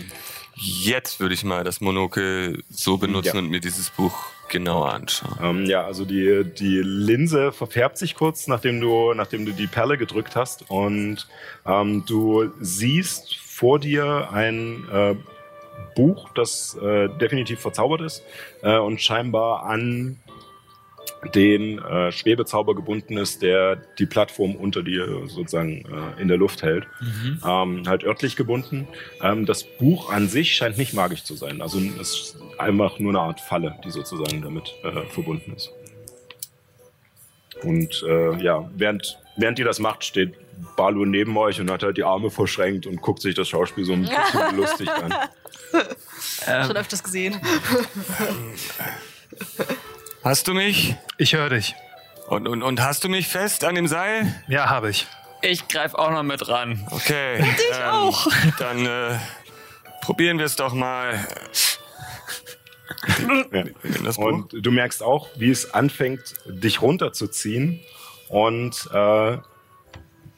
Jetzt 0.56 1.20
würde 1.20 1.36
ich 1.36 1.44
mal 1.44 1.64
das 1.64 1.80
Monokel 1.80 2.64
so 2.72 2.98
benutzen 2.98 3.36
Ja. 3.36 3.42
und 3.42 3.50
mir 3.50 3.60
dieses 3.60 3.92
Buch 3.92 4.26
genauer 4.50 4.92
anschauen. 4.94 5.38
ähm, 5.42 5.66
ja, 5.68 5.86
also 5.86 6.06
die, 6.06 6.44
die 6.44 6.82
Linse 6.84 7.52
verfärbt 7.52 8.00
sich 8.00 8.16
kurz, 8.16 8.48
nachdem 8.48 8.82
du, 8.82 9.14
nachdem 9.14 9.46
du 9.46 9.52
die 9.54 9.68
Perle 9.68 9.98
gedrückt 10.00 10.36
hast. 10.36 10.70
Und 10.70 11.28
ähm, 11.68 12.04
du 12.08 12.52
siehst 12.60 13.38
vor 13.38 13.78
dir 13.80 14.30
ein 14.34 14.88
äh, 14.92 15.16
Buch, 15.96 16.30
das 16.36 16.78
äh, 16.82 17.10
definitiv 17.20 17.60
verzaubert 17.60 18.02
ist 18.02 18.24
äh, 18.62 18.78
und 18.78 19.02
scheinbar 19.02 19.64
an 19.64 20.20
den 21.36 21.80
äh, 21.80 22.12
Schwebezauber 22.12 22.76
gebunden 22.76 23.18
ist, 23.18 23.42
der 23.42 23.76
die 23.98 24.06
Plattform 24.06 24.56
unter 24.56 24.84
dir 24.84 25.28
sozusagen 25.28 25.84
äh, 26.18 26.22
in 26.22 26.28
der 26.28 26.38
Luft 26.38 26.64
hält. 26.64 26.88
Ähm, 27.46 27.84
halt 27.88 28.04
örtlich 28.04 28.36
gebunden. 28.36 28.88
Ähm, 29.22 29.46
das 29.46 29.64
Buch 29.64 30.12
an 30.12 30.30
sich 30.30 30.56
scheint 30.56 30.78
nicht 30.78 30.94
magisch 30.94 31.24
zu 31.24 31.36
sein. 31.36 31.62
Also 31.62 31.80
es 31.80 32.12
ist 32.12 32.38
einfach 32.58 33.00
nur 33.00 33.12
eine 33.12 33.22
Art 33.22 33.42
Falle, 33.42 33.76
die 33.84 33.92
sozusagen 33.92 34.42
damit 34.42 34.74
äh, 34.84 35.02
verbunden 35.08 35.54
ist. 35.56 35.72
Und 37.64 38.04
äh, 38.08 38.42
ja, 38.42 38.70
während, 38.76 39.20
während 39.36 39.60
ihr 39.60 39.66
das 39.66 39.80
macht, 39.80 40.04
steht 40.06 40.36
Balu 40.76 41.06
neben 41.06 41.36
euch 41.38 41.60
und 41.60 41.70
hat 41.72 41.84
halt 41.84 41.98
die 41.98 42.04
Arme 42.04 42.30
verschränkt 42.30 42.86
und 42.86 43.02
guckt 43.02 43.22
sich 43.22 43.36
das 43.36 43.48
Schauspiel 43.50 43.86
so 43.86 43.94
ein 43.94 44.02
bisschen 44.02 44.50
belustigt 44.52 44.92
an. 44.92 45.14
Schon 46.66 46.78
öfters 46.78 47.04
gesehen. 47.04 47.40
Hast 50.24 50.48
du 50.48 50.54
mich? 50.54 50.96
Ich 51.18 51.34
höre 51.34 51.50
dich. 51.50 51.76
Und, 52.28 52.48
und, 52.48 52.62
und 52.62 52.82
hast 52.82 53.04
du 53.04 53.10
mich 53.10 53.28
fest 53.28 53.64
an 53.64 53.76
dem 53.76 53.88
Seil? 53.88 54.44
Ja, 54.48 54.70
habe 54.70 54.90
ich. 54.90 55.08
Ich 55.42 55.68
greife 55.68 55.98
auch 55.98 56.12
noch 56.12 56.24
mit 56.24 56.48
ran. 56.48 56.86
Okay. 56.92 57.38
Dich 57.58 57.84
auch. 57.84 58.28
Dann 58.60 58.86
äh, 58.86 59.18
probieren 60.02 60.38
wir 60.38 60.46
es 60.46 60.56
doch 60.56 60.74
mal. 60.74 61.26
Ja. 63.52 63.64
Und 64.18 64.52
du 64.52 64.72
merkst 64.72 65.04
auch, 65.04 65.30
wie 65.36 65.52
es 65.52 65.74
anfängt, 65.74 66.34
dich 66.46 66.82
runterzuziehen 66.82 67.80
und 68.30 68.90
äh, 68.92 69.38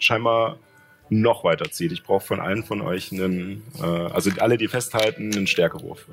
scheinbar 0.01 0.57
noch 1.09 1.43
weiter 1.43 1.69
zieht. 1.71 1.91
Ich 1.91 2.03
brauche 2.03 2.25
von 2.25 2.39
allen 2.39 2.63
von 2.63 2.81
euch 2.81 3.11
einen, 3.11 3.63
äh, 3.81 3.85
also 3.85 4.31
alle, 4.39 4.57
die 4.57 4.67
festhalten, 4.67 5.33
einen 5.33 5.47
Stärkewurf. 5.47 6.07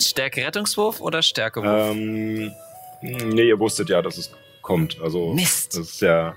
Stärke-Rettungswurf 0.00 1.00
oder 1.00 1.22
Stärkewurf? 1.22 1.90
Ähm, 1.94 2.52
nee, 3.02 3.48
ihr 3.48 3.58
wusstet 3.58 3.90
ja, 3.90 4.00
dass 4.00 4.16
es 4.16 4.30
kommt. 4.62 5.00
Also 5.00 5.34
Mist. 5.34 5.76
Das 5.76 5.88
ist 5.90 6.00
ja 6.00 6.34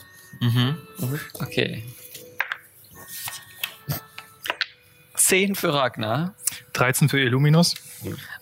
Okay. 1.34 1.84
Zehn 5.16 5.56
für 5.56 5.74
Ragnar. 5.74 6.34
13 6.74 7.10
für 7.10 7.20
Illuminus. 7.20 7.76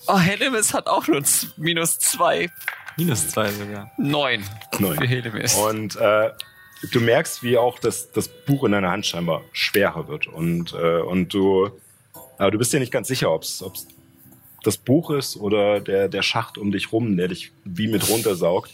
Oh, 0.07 0.17
Helemis 0.17 0.73
hat 0.73 0.87
auch 0.87 1.07
nur 1.07 1.21
minus 1.57 1.99
zwei. 1.99 2.49
Minus 2.97 3.29
zwei 3.29 3.51
sogar. 3.51 3.91
Neun 3.97 4.43
neun. 4.79 4.97
für 4.97 5.05
Helemis. 5.07 5.53
Und 5.55 5.95
äh, 5.97 6.31
du 6.91 6.99
merkst, 6.99 7.43
wie 7.43 7.57
auch 7.57 7.79
das, 7.79 8.11
das 8.11 8.27
Buch 8.27 8.63
in 8.63 8.71
deiner 8.71 8.91
Hand 8.91 9.05
scheinbar 9.05 9.41
schwerer 9.53 10.07
wird. 10.07 10.27
Und, 10.27 10.73
äh, 10.73 11.01
und 11.01 11.33
du, 11.33 11.69
aber 12.37 12.51
du 12.51 12.57
bist 12.57 12.73
dir 12.73 12.79
nicht 12.79 12.91
ganz 12.91 13.07
sicher, 13.07 13.31
ob 13.31 13.43
es 13.43 13.63
das 14.63 14.77
Buch 14.77 15.11
ist 15.11 15.37
oder 15.37 15.79
der, 15.79 16.07
der 16.07 16.21
Schacht 16.21 16.57
um 16.57 16.71
dich 16.71 16.91
rum, 16.91 17.17
der 17.17 17.27
dich 17.27 17.51
wie 17.63 17.87
mit 17.87 18.09
runtersaugt. 18.09 18.71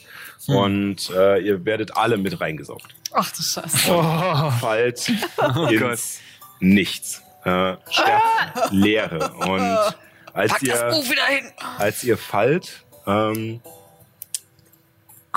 Und 0.48 1.10
äh, 1.10 1.40
ihr 1.40 1.66
werdet 1.66 1.98
alle 1.98 2.18
mit 2.18 2.40
reingesaugt. 2.40 2.96
Ach 3.12 3.30
du 3.32 3.42
Scheiße. 3.42 3.92
Oh, 3.92 4.52
Fallt 4.62 5.12
ins 5.72 6.20
Nichts. 6.60 7.22
Äh, 7.44 7.76
sterbt 7.90 8.72
Leere. 8.72 9.34
Und 9.34 9.96
als 10.34 10.52
Pack 10.52 10.60
das 10.60 10.62
ihr 10.62 10.90
Buch 10.90 11.10
wieder 11.10 11.26
hin. 11.26 11.52
als 11.78 12.04
ihr 12.04 12.18
fallt, 12.18 12.86
ähm, 13.06 13.62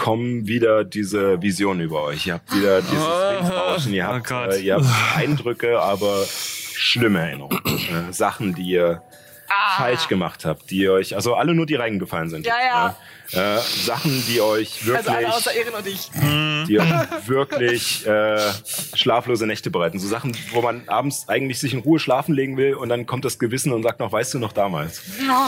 kommen 0.01 0.47
wieder 0.47 0.83
diese 0.83 1.41
Visionen 1.43 1.83
über 1.83 2.03
euch. 2.05 2.27
Ihr 2.27 2.35
habt 2.35 2.55
wieder 2.57 2.81
dieses 2.81 2.97
Windrauschen, 3.05 3.93
ihr 3.93 4.07
habt, 4.07 4.27
Gott. 4.27 4.55
äh, 4.55 4.61
ihr 4.61 4.75
habt 4.77 4.87
Eindrücke, 5.17 5.79
aber 5.79 6.25
schlimme 6.27 7.21
Erinnerungen. 7.21 7.61
Äh, 7.91 8.13
Sachen, 8.13 8.55
die 8.55 8.63
ihr 8.63 9.03
falsch 9.77 10.09
gemacht 10.09 10.45
habt, 10.45 10.71
die 10.71 10.89
euch, 10.89 11.15
also 11.15 11.35
alle 11.35 11.55
nur 11.55 11.67
die 11.67 11.75
reingefallen 11.75 12.31
sind. 12.31 12.47
Ja, 12.47 12.55
ja. 12.63 12.97
Äh, 13.33 13.59
Sachen, 13.61 14.25
die 14.27 14.41
euch 14.41 14.85
wirklich, 14.85 15.09
Also 15.09 15.19
alle 15.19 15.35
außer 15.35 15.53
Ehren 15.53 15.75
und 15.75 15.87
ich. 15.87 16.11
die 16.67 16.81
euch 16.81 17.29
wirklich 17.29 18.05
äh, 18.07 18.39
schlaflose 18.95 19.47
Nächte 19.47 19.71
bereiten. 19.71 20.01
So 20.01 20.09
Sachen, 20.09 20.37
wo 20.51 20.63
man 20.63 20.89
abends 20.89 21.29
eigentlich 21.29 21.61
sich 21.61 21.73
in 21.73 21.81
Ruhe 21.81 22.01
schlafen 22.01 22.35
legen 22.35 22.57
will 22.57 22.75
und 22.75 22.89
dann 22.89 23.07
kommt 23.07 23.25
das 23.25 23.39
Gewissen 23.39 23.73
und 23.73 23.85
sagt 23.85 24.01
noch, 24.01 24.11
weißt 24.11 24.35
du 24.35 24.39
noch 24.41 24.53
damals? 24.53 25.03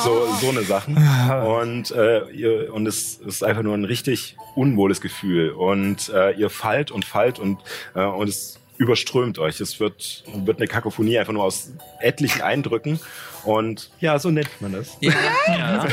So, 0.04 0.28
so 0.40 0.50
eine 0.50 0.62
Sachen. 0.62 0.96
Und, 1.44 1.90
äh, 1.90 2.28
ihr, 2.30 2.72
und 2.72 2.86
es 2.86 3.16
ist 3.16 3.42
einfach 3.42 3.62
nur 3.62 3.74
ein 3.74 3.84
richtig 3.84 4.36
unwohles 4.54 5.00
Gefühl. 5.00 5.50
Und 5.50 6.08
äh, 6.10 6.32
ihr 6.32 6.50
fallt 6.50 6.90
und 6.92 7.04
fallt 7.04 7.38
und, 7.40 7.58
äh, 7.94 8.04
und 8.04 8.28
es 8.28 8.58
überströmt 8.78 9.38
euch. 9.38 9.60
Es 9.60 9.80
wird, 9.80 10.24
wird 10.34 10.58
eine 10.58 10.66
Kakophonie 10.66 11.18
einfach 11.18 11.32
nur 11.32 11.44
aus 11.44 11.72
etlichen 12.00 12.42
Eindrücken. 12.42 12.98
Und 13.44 13.90
ja, 14.00 14.18
so 14.18 14.30
nennt 14.30 14.60
man 14.60 14.72
das. 14.72 14.96
Ja. 15.00 15.12
ja. 15.48 15.88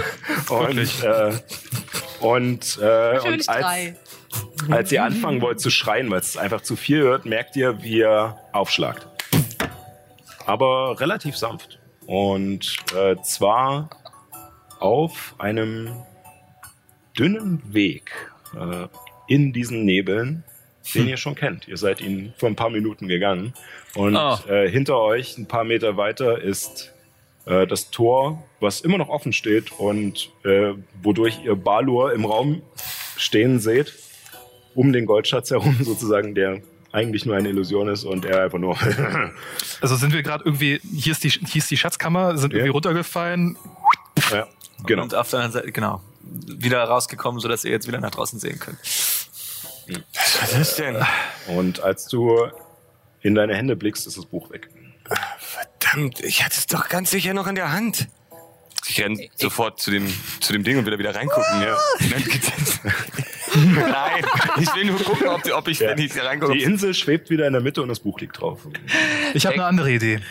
Und, 0.50 1.04
äh, 1.04 1.34
und, 2.22 2.80
äh, 2.82 3.20
und 3.20 3.50
als, 3.50 3.96
als 4.70 4.92
ihr 4.92 5.04
anfangen 5.04 5.42
wollt 5.42 5.60
zu 5.60 5.70
schreien, 5.70 6.10
weil 6.10 6.20
es 6.20 6.38
einfach 6.38 6.62
zu 6.62 6.76
viel 6.76 7.04
wird, 7.04 7.26
merkt 7.26 7.56
ihr, 7.56 7.82
wie 7.84 8.00
ihr 8.00 8.36
aufschlagt. 8.52 9.08
Aber 10.46 11.00
relativ 11.00 11.38
sanft. 11.38 11.80
Und 12.08 12.76
äh, 12.96 13.16
zwar 13.22 13.90
auf 14.80 15.36
einem 15.38 16.04
dünnen 17.18 17.62
Weg 17.74 18.12
äh, 18.56 18.88
in 19.28 19.54
diesen 19.54 19.86
Nebeln, 19.86 20.44
den 20.94 21.08
ihr 21.08 21.18
schon 21.18 21.36
kennt. 21.36 21.68
Ihr 21.68 21.78
seid 21.78 22.02
ihn 22.02 22.34
vor 22.38 22.50
ein 22.50 22.56
paar 22.56 22.70
Minuten 22.70 23.08
gegangen. 23.08 23.54
Und 23.96 24.16
Oh. 24.16 24.38
äh, 24.48 24.70
hinter 24.70 24.98
euch, 25.00 25.38
ein 25.38 25.48
paar 25.48 25.64
Meter 25.64 25.98
weiter, 25.98 26.42
ist 26.42 26.92
äh, 27.46 27.66
das 27.68 27.90
Tor, 27.92 28.44
was 28.60 28.82
immer 28.82 28.98
noch 28.98 29.10
offen 29.10 29.34
steht 29.34 29.72
und 29.74 30.30
äh, 30.46 30.74
wodurch 31.02 31.40
ihr 31.44 31.56
Balur 31.56 32.14
im 32.14 32.26
Raum 32.26 32.62
stehen 33.18 33.60
seht, 33.60 33.94
um 34.76 34.94
den 34.94 35.06
Goldschatz 35.06 35.52
herum 35.52 35.78
sozusagen, 35.82 36.36
der 36.36 36.62
eigentlich 36.92 37.26
nur 37.26 37.36
eine 37.36 37.50
Illusion 37.50 37.88
ist 37.88 38.04
und 38.04 38.26
er 38.26 38.44
einfach 38.46 38.58
nur 38.58 38.76
also 39.82 39.96
sind 39.96 40.12
wir 40.14 40.24
gerade 40.24 40.44
irgendwie, 40.46 40.80
hier 40.96 41.12
ist, 41.12 41.24
die, 41.24 41.30
hier 41.30 41.60
ist 41.60 41.70
die 41.70 41.78
Schatzkammer, 41.78 42.38
sind 42.38 42.52
Ja. 42.52 42.58
irgendwie 42.60 42.72
runtergefallen. 42.72 43.58
ja, 44.32 44.48
genau. 44.86 45.04
Und 45.04 45.14
auf 45.16 45.30
der 45.30 45.40
anderen 45.40 45.54
Seite, 45.54 45.72
genau, 45.72 46.02
wieder 46.24 46.84
rausgekommen, 46.84 47.40
sodass 47.40 47.64
ihr 47.64 47.72
jetzt 47.72 47.88
wieder 47.88 48.00
nach 48.00 48.12
draußen 48.12 48.40
sehen 48.40 48.60
könnt. 48.60 48.80
Was 50.14 50.54
ist 50.54 50.80
denn? 50.80 50.98
Und 51.48 51.82
als 51.82 52.08
du 52.08 52.48
in 53.22 53.36
deine 53.36 53.56
Hände 53.56 53.76
blickst, 53.76 54.08
ist 54.08 54.18
das 54.18 54.26
Buch 54.26 54.50
weg. 54.50 54.70
Verdammt, 55.40 56.20
ich 56.22 56.44
hatte 56.44 56.56
es 56.58 56.68
doch 56.68 56.90
ganz 56.90 57.12
sicher 57.12 57.34
noch 57.34 57.48
in 57.48 57.56
der 57.56 57.72
Hand. 57.72 58.08
Ich 58.86 58.98
Ich 58.98 59.04
renn 59.04 59.20
sofort 59.36 59.80
zu 59.80 59.92
dem, 59.92 60.12
zu 60.40 60.54
dem 60.54 60.64
Ding 60.64 60.78
und 60.78 60.86
will 60.86 60.92
da 60.92 61.00
wieder 61.00 61.16
reingucken. 61.16 61.62
Ja. 61.62 61.78
Nein, 63.56 64.26
ich 64.60 64.76
will 64.76 64.86
nur 64.86 65.00
gucken, 65.04 65.28
ob, 65.28 65.46
ob 65.52 65.68
ich, 65.68 65.80
wenn 65.80 65.98
ich 65.98 66.16
reingucke. 66.18 66.54
Die 66.54 66.64
Insel 66.64 66.94
schwebt 66.94 67.30
wieder 67.30 67.48
in 67.48 67.54
der 67.54 67.62
Mitte 67.62 67.82
und 67.82 67.90
das 67.90 68.00
Buch 68.00 68.20
liegt 68.20 68.40
drauf. 68.40 68.60
Ich 69.34 69.46
habe 69.46 69.56
eine 69.56 69.66
andere 69.66 69.92
Idee. 69.92 70.22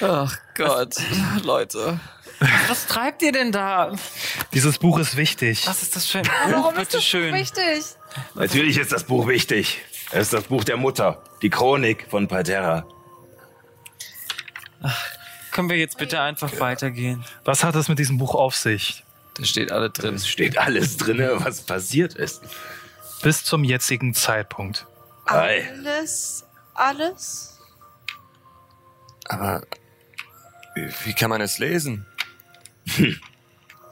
Ach 0.00 0.36
Gott, 0.54 0.96
Leute. 1.42 2.00
Was 2.68 2.86
treibt 2.86 3.22
ihr 3.22 3.32
denn 3.32 3.52
da? 3.52 3.94
Dieses 4.52 4.78
Buch 4.78 4.98
ist 4.98 5.16
wichtig. 5.16 5.66
Was 5.66 5.82
ist 5.82 5.94
das 5.94 6.06
für 6.06 6.18
ein 6.18 6.24
Buch? 6.24 6.32
Warum 6.50 6.76
ist 6.76 6.94
das 6.94 7.04
schön. 7.04 7.32
wichtig? 7.34 7.84
Natürlich 8.34 8.78
ist 8.78 8.92
das 8.92 9.04
Buch 9.04 9.26
wichtig. 9.26 9.82
Es 10.10 10.22
ist 10.22 10.32
das 10.32 10.44
Buch 10.44 10.64
der 10.64 10.76
Mutter. 10.76 11.22
Die 11.42 11.50
Chronik 11.50 12.06
von 12.10 12.28
Palterra. 12.28 12.86
Können 15.50 15.68
wir 15.68 15.76
jetzt 15.76 15.98
bitte 15.98 16.20
einfach 16.20 16.58
weitergehen? 16.60 17.24
Was 17.44 17.62
hat 17.64 17.74
es 17.74 17.88
mit 17.88 17.98
diesem 17.98 18.18
Buch 18.18 18.34
auf 18.34 18.56
sich? 18.56 19.04
Da 19.34 19.44
steht 19.44 19.72
alle 19.72 19.90
drin. 19.90 20.14
Es 20.14 20.28
steht 20.28 20.58
alles 20.58 20.96
drin, 20.96 21.18
was 21.36 21.62
passiert 21.62 22.14
ist. 22.14 22.42
Bis 23.22 23.44
zum 23.44 23.64
jetzigen 23.64 24.14
Zeitpunkt. 24.14 24.86
Ei. 25.26 25.68
Alles, 25.70 26.44
alles? 26.74 27.60
Aber 29.28 29.62
wie, 30.74 30.88
wie 31.04 31.14
kann 31.14 31.30
man 31.30 31.40
es 31.40 31.58
lesen? 31.58 32.06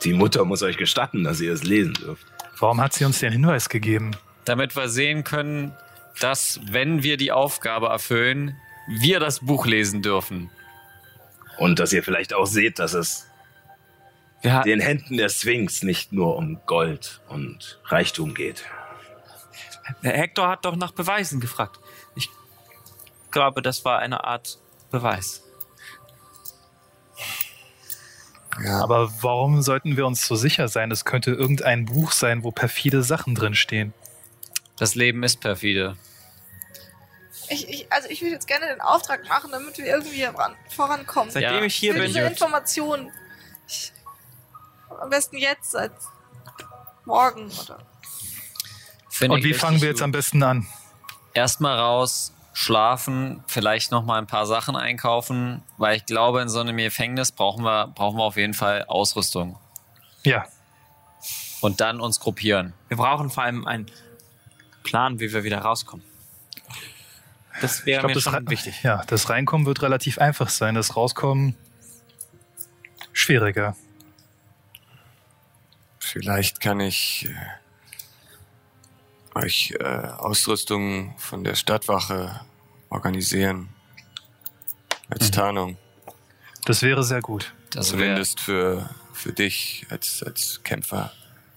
Die 0.02 0.12
Mutter 0.12 0.44
muss 0.44 0.62
euch 0.62 0.76
gestatten, 0.76 1.24
dass 1.24 1.40
ihr 1.40 1.52
es 1.52 1.62
lesen 1.62 1.94
dürft. 1.94 2.26
Warum 2.61 2.81
hat 2.81 2.93
sie 2.93 3.05
uns 3.05 3.19
den 3.19 3.32
Hinweis 3.32 3.69
gegeben? 3.69 4.12
Damit 4.45 4.77
wir 4.77 4.89
sehen 4.89 5.24
können, 5.24 5.74
dass, 6.20 6.61
wenn 6.65 7.03
wir 7.03 7.16
die 7.16 7.32
Aufgabe 7.32 7.87
erfüllen, 7.87 8.57
wir 8.87 9.20
das 9.20 9.41
Buch 9.41 9.66
lesen 9.66 10.03
dürfen. 10.03 10.51
Und 11.59 11.78
dass 11.78 11.93
ihr 11.93 12.03
vielleicht 12.03 12.35
auch 12.35 12.47
seht, 12.47 12.78
dass 12.78 12.93
es 12.93 13.27
ha 14.45 14.62
den 14.62 14.81
Händen 14.81 15.16
der 15.16 15.28
Sphinx 15.28 15.82
nicht 15.82 16.12
nur 16.12 16.37
um 16.37 16.61
Gold 16.66 17.20
und 17.28 17.81
Reichtum 17.87 18.35
geht. 18.35 18.65
Der 20.03 20.12
Hector 20.12 20.49
hat 20.49 20.65
doch 20.65 20.77
nach 20.77 20.93
Beweisen 20.93 21.41
gefragt. 21.41 21.81
Ich 22.15 22.28
glaube, 23.31 23.62
das 23.62 23.85
war 23.85 23.99
eine 23.99 24.24
Art 24.24 24.59
Beweis. 24.91 25.43
Ja, 28.64 28.81
Aber 28.82 29.10
warum 29.22 29.62
sollten 29.62 29.97
wir 29.97 30.06
uns 30.06 30.27
so 30.27 30.35
sicher 30.35 30.68
sein? 30.68 30.90
Es 30.90 31.05
könnte 31.05 31.31
irgendein 31.31 31.86
Buch 31.86 32.12
sein, 32.12 32.43
wo 32.43 32.51
perfide 32.51 33.02
Sachen 33.02 33.35
drinstehen. 33.35 33.94
Das 34.77 34.94
Leben 34.94 35.22
ist 35.22 35.40
perfide. 35.40 35.97
Ich, 37.48 37.68
ich, 37.68 37.93
also 37.93 38.09
ich 38.09 38.20
würde 38.22 38.35
jetzt 38.35 38.47
gerne 38.47 38.66
den 38.66 38.81
Auftrag 38.81 39.27
machen, 39.28 39.51
damit 39.51 39.77
wir 39.78 39.86
irgendwie 39.86 40.22
ran, 40.24 40.55
vorankommen. 40.68 41.31
Seitdem 41.31 41.55
Ja. 41.59 41.62
ich 41.64 41.74
hier 41.74 41.93
Für 41.93 41.98
bin, 42.01 42.09
diese 42.09 42.20
Informationen. 42.20 43.10
Ich, 43.66 43.93
am 45.01 45.10
besten 45.10 45.36
jetzt 45.36 45.74
als 45.77 45.93
morgen 47.05 47.51
oder. 47.51 47.78
Und 49.28 49.44
wie 49.44 49.52
fangen 49.55 49.81
wir 49.81 49.89
jetzt 49.89 49.98
gut. 49.98 50.05
am 50.05 50.12
besten 50.12 50.43
an? 50.43 50.66
Erstmal 51.35 51.78
raus, 51.78 52.32
schlafen, 52.52 53.43
vielleicht 53.47 53.90
noch 53.93 54.05
mal 54.05 54.18
ein 54.18 54.27
paar 54.27 54.47
Sachen 54.47 54.77
einkaufen, 54.77 55.62
weil 55.78 55.97
ich 55.97 56.06
glaube, 56.06 56.43
in 56.43 56.48
so 56.48 56.60
einem 56.60 56.77
Gefängnis 56.77 57.32
brauchen 57.32 57.64
wir, 57.64 57.89
brauchen 57.89 58.18
wir 58.18 58.24
auf 58.24 58.36
jeden 58.36 58.55
Fall 58.55 58.85
Ausrüstung. 58.86 59.59
Ja, 60.24 60.44
Und 61.60 61.81
dann 61.81 62.01
uns 62.01 62.20
gruppieren. 62.20 62.74
wir 62.89 62.97
brauchen 62.97 63.31
vor 63.31 63.44
allem 63.44 63.66
einen 63.66 63.86
Plan, 64.82 65.20
wie 65.20 65.32
wir 65.32 65.44
wieder 65.44 65.59
rauskommen. 65.59 66.05
Das 67.60 67.81
ich 67.81 67.86
wäre 67.86 68.01
glaube, 68.01 68.09
mir 68.09 68.14
das, 68.14 68.22
schon 68.24 68.51
wichtig. 68.51 68.82
ja, 68.82 69.02
das 69.06 69.28
Reinkommen 69.31 69.66
wird 69.66 69.82
relativ 69.82 70.18
einfach 70.18 70.48
sein. 70.48 70.74
Das 70.74 70.97
Rauskommen 70.97 71.55
schwieriger. 73.12 73.77
vielleicht 75.98 76.60
kann 76.60 76.81
ich 76.81 77.28
euch 79.35 79.74
äh, 79.78 79.85
Ausrüstung 79.85 81.15
von 81.19 81.44
der 81.44 81.55
Stadtwache 81.55 82.40
organisieren. 82.89 83.69
Als 85.09 85.31
Tarnung. 85.31 85.77
Das 86.65 86.82
wäre 86.82 87.02
sehr 87.02 87.20
gut. 87.20 87.52
Das 87.70 87.89
Zumindest 87.89 88.40
für, 88.40 88.89
für 89.12 89.32
dich 89.32 89.86
als, 89.90 90.23
als 90.23 90.61
Kämpfer. 90.62 91.12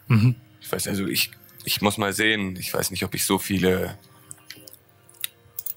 Mhm. 0.08 0.36
Ich 0.60 0.72
weiß, 0.72 0.88
also 0.88 1.06
ich, 1.06 1.32
ich 1.66 1.82
muss 1.82 1.98
mal 1.98 2.14
sehen. 2.14 2.56
Ich 2.56 2.74
weiß 2.74 2.90
nicht, 2.91 3.04
ob 3.04 3.14
ich 3.14 3.26
so 3.26 3.38
viele 3.38 3.98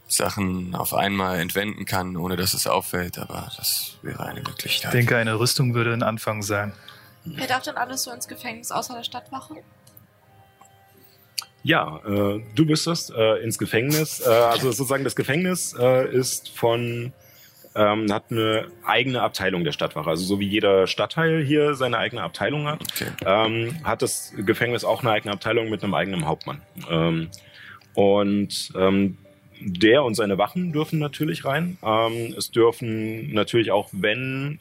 Sachen 0.08 0.74
auf 0.74 0.94
einmal 0.94 1.40
entwenden 1.40 1.84
kann, 1.84 2.16
ohne 2.16 2.36
dass 2.36 2.54
es 2.54 2.66
auffällt, 2.66 3.18
aber 3.18 3.50
das 3.56 3.96
wäre 4.02 4.24
eine 4.24 4.40
Ich 4.40 4.46
Möglichkeit. 4.46 4.94
denke, 4.94 5.16
eine 5.16 5.38
Rüstung 5.38 5.74
würde 5.74 5.92
ein 5.92 6.02
Anfang 6.02 6.42
sein. 6.42 6.72
Wer 7.24 7.48
darf 7.48 7.64
denn 7.64 7.76
alles 7.76 8.04
so 8.04 8.12
ins 8.12 8.28
Gefängnis 8.28 8.70
außer 8.70 8.94
der 8.94 9.02
Stadtwache? 9.02 9.56
Ja, 11.66 12.00
äh, 12.06 12.40
du 12.54 12.64
bist 12.64 12.86
es 12.86 13.10
äh, 13.10 13.42
ins 13.42 13.58
Gefängnis. 13.58 14.20
Äh, 14.24 14.28
also 14.30 14.70
sozusagen 14.70 15.02
das 15.02 15.16
Gefängnis 15.16 15.74
äh, 15.76 16.08
ist 16.14 16.56
von 16.56 17.12
ähm, 17.74 18.12
hat 18.12 18.26
eine 18.30 18.68
eigene 18.84 19.20
Abteilung 19.20 19.64
der 19.64 19.72
Stadtwache. 19.72 20.08
Also 20.08 20.24
so 20.24 20.38
wie 20.38 20.46
jeder 20.46 20.86
Stadtteil 20.86 21.44
hier 21.44 21.74
seine 21.74 21.98
eigene 21.98 22.22
Abteilung 22.22 22.68
hat, 22.68 22.82
Okay. 22.82 23.10
ähm, 23.26 23.74
hat 23.82 24.00
das 24.00 24.32
Gefängnis 24.36 24.84
auch 24.84 25.00
eine 25.02 25.10
eigene 25.10 25.32
Abteilung 25.34 25.68
mit 25.68 25.82
einem 25.82 25.94
eigenen 25.94 26.24
Hauptmann. 26.26 26.62
Ähm, 26.88 27.30
und 27.94 28.72
ähm, 28.76 29.18
der 29.60 30.04
und 30.04 30.14
seine 30.14 30.38
Wachen 30.38 30.72
dürfen 30.72 31.00
natürlich 31.00 31.44
rein. 31.44 31.78
Ähm, 31.82 32.32
es 32.38 32.52
dürfen 32.52 33.34
natürlich 33.34 33.72
auch, 33.72 33.88
wenn 33.90 34.60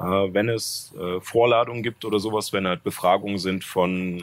äh, 0.00 0.04
wenn 0.04 0.48
es 0.48 0.92
äh, 1.00 1.20
Vorladungen 1.20 1.84
gibt 1.84 2.04
oder 2.04 2.18
sowas, 2.18 2.52
wenn 2.52 2.66
halt 2.66 2.82
Befragungen 2.82 3.38
sind 3.38 3.62
von 3.62 4.20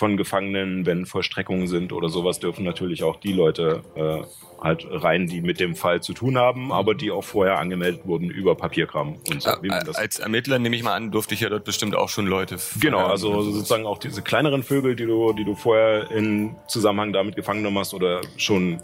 von 0.00 0.16
Gefangenen, 0.16 0.86
wenn 0.86 1.04
Vollstreckungen 1.04 1.66
sind 1.66 1.92
oder 1.92 2.08
sowas, 2.08 2.40
dürfen 2.40 2.64
natürlich 2.64 3.04
auch 3.04 3.16
die 3.16 3.34
Leute 3.34 3.82
äh, 3.94 4.22
halt 4.58 4.86
rein, 4.90 5.26
die 5.26 5.42
mit 5.42 5.60
dem 5.60 5.76
Fall 5.76 6.00
zu 6.00 6.14
tun 6.14 6.38
haben, 6.38 6.72
aber 6.72 6.94
die 6.94 7.10
auch 7.10 7.22
vorher 7.22 7.58
angemeldet 7.58 8.06
wurden 8.06 8.30
über 8.30 8.54
Papierkram 8.54 9.16
und 9.28 9.42
so. 9.42 9.50
Äh, 9.50 9.82
Als 9.92 10.18
Ermittler 10.18 10.58
nehme 10.58 10.74
ich 10.74 10.82
mal 10.82 10.94
an, 10.94 11.10
durfte 11.10 11.34
ich 11.34 11.40
ja 11.40 11.50
dort 11.50 11.64
bestimmt 11.64 11.94
auch 11.94 12.08
schon 12.08 12.26
Leute. 12.26 12.56
Genau, 12.80 13.08
also 13.08 13.42
sozusagen 13.42 13.84
auch 13.84 13.98
diese 13.98 14.22
kleineren 14.22 14.62
Vögel, 14.62 14.96
die 14.96 15.04
du, 15.04 15.34
die 15.34 15.44
du 15.44 15.54
vorher 15.54 16.10
in 16.10 16.56
Zusammenhang 16.66 17.12
damit 17.12 17.36
gefangen 17.36 17.58
genommen 17.58 17.80
hast 17.80 17.92
oder 17.92 18.22
schon 18.38 18.80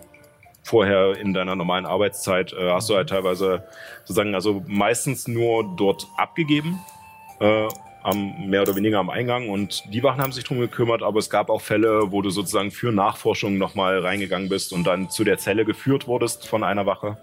vorher 0.65 1.17
in 1.17 1.33
deiner 1.33 1.57
normalen 1.57 1.87
Arbeitszeit 1.87 2.53
äh, 2.53 2.71
hast 2.73 2.91
du 2.91 2.95
halt 2.95 3.09
teilweise 3.09 3.65
sozusagen 4.01 4.35
also 4.35 4.63
meistens 4.67 5.27
nur 5.27 5.65
dort 5.77 6.09
abgegeben, 6.19 6.79
äh, 7.41 7.69
am, 8.07 8.49
mehr 8.49 8.63
oder 8.63 8.77
weniger 8.77 9.01
am 9.01 9.11
Eingang 9.11 9.49
und 9.49 9.83
die 9.93 10.03
Wachen 10.05 10.23
haben 10.23 10.31
sich 10.31 10.45
drum 10.45 10.61
gekümmert, 10.61 11.03
aber 11.03 11.19
es 11.19 11.29
gab 11.29 11.51
auch 11.51 11.61
Fälle, 11.61 12.13
wo 12.13 12.23
du 12.23 12.31
sozusagen 12.31 12.71
für 12.71 12.93
Nachforschung 12.93 13.59
nochmal 13.59 13.99
reingegangen 13.99 14.49
bist 14.49 14.73
und 14.73 14.85
dann 14.85 15.11
zu 15.11 15.25
der 15.25 15.39
Zelle 15.39 15.65
geführt 15.65 16.07
wurdest 16.07 16.47
von 16.47 16.63
einer 16.63 16.87
Wache 16.87 17.19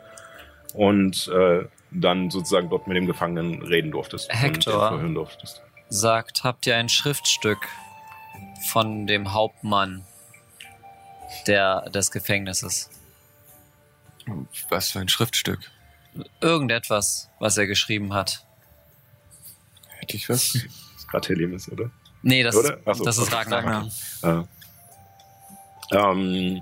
und 0.74 1.30
äh, 1.30 1.64
dann 1.92 2.30
sozusagen 2.30 2.70
dort 2.70 2.88
mit 2.88 2.98
dem 2.98 3.06
Gefangenen 3.06 3.62
reden 3.62 3.92
durftest 3.92 4.30
und 4.30 4.36
Hector. 4.36 5.00
durftest. 5.14 5.62
sagt, 5.88 6.44
habt 6.44 6.68
ihr 6.68 6.76
ein 6.76 6.90
Schriftstück 6.90 7.66
von 8.70 9.08
dem 9.08 9.32
Hauptmann 9.32 10.04
der, 11.48 11.90
des 11.92 12.12
Gefängnisses? 12.12 12.90
Was 14.70 14.92
für 14.92 15.00
ein 15.00 15.08
Schriftstück. 15.08 15.72
Irgendetwas, 16.42 17.30
was 17.40 17.58
er 17.58 17.68
geschrieben 17.68 18.14
hat. 18.14 18.46
Hätte 20.04 20.18
ich 20.18 20.28
was? 20.28 20.52
Das 20.52 20.64
ist 20.98 21.08
gerade 21.08 21.30
Helemis, 21.30 21.72
oder? 21.72 21.90
Nee, 22.24 22.44
das, 22.44 22.58
Oder? 22.58 22.78
Ach 22.86 22.94
so. 22.94 23.06
das 23.06 23.18
ist 23.18 23.32
Ragnar. 23.32 23.90
Ja. 24.22 24.46
Ähm, 25.92 26.62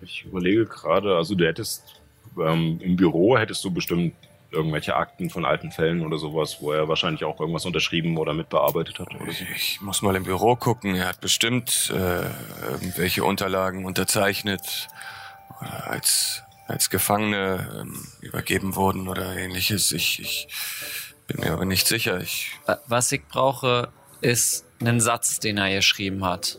ich 0.00 0.24
überlege 0.24 0.66
gerade, 0.66 1.16
also 1.16 1.34
du 1.34 1.44
hättest 1.44 2.00
ähm, 2.38 2.78
im 2.80 2.94
Büro 2.94 3.36
hättest 3.36 3.64
du 3.64 3.72
bestimmt 3.72 4.14
irgendwelche 4.52 4.94
Akten 4.94 5.30
von 5.30 5.44
alten 5.44 5.72
Fällen 5.72 6.06
oder 6.06 6.16
sowas, 6.16 6.58
wo 6.60 6.72
er 6.72 6.88
wahrscheinlich 6.88 7.24
auch 7.24 7.40
irgendwas 7.40 7.66
unterschrieben 7.66 8.16
oder 8.16 8.34
mitbearbeitet 8.34 9.00
hat. 9.00 9.12
Oder 9.14 9.32
so. 9.32 9.44
Ich 9.56 9.80
muss 9.80 10.00
mal 10.00 10.14
im 10.14 10.22
Büro 10.22 10.54
gucken. 10.54 10.94
Er 10.94 11.08
hat 11.08 11.20
bestimmt 11.20 11.92
äh, 11.92 12.22
irgendwelche 12.70 13.24
Unterlagen 13.24 13.84
unterzeichnet 13.84 14.88
oder 15.60 15.90
als 15.90 16.44
als 16.68 16.90
Gefangene 16.90 17.80
ähm, 17.80 18.06
übergeben 18.20 18.76
wurden 18.76 19.08
oder 19.08 19.34
ähnliches. 19.36 19.90
Ich, 19.92 20.20
ich 20.20 20.48
bin 21.26 21.40
mir 21.40 21.52
aber 21.52 21.64
nicht 21.64 21.86
sicher. 21.88 22.20
Ich 22.20 22.52
Wa- 22.66 22.78
Was 22.86 23.10
ich 23.10 23.26
brauche, 23.26 23.88
ist 24.20 24.64
einen 24.80 25.00
Satz, 25.00 25.40
den 25.40 25.58
er 25.58 25.74
geschrieben 25.74 26.24
hat. 26.24 26.58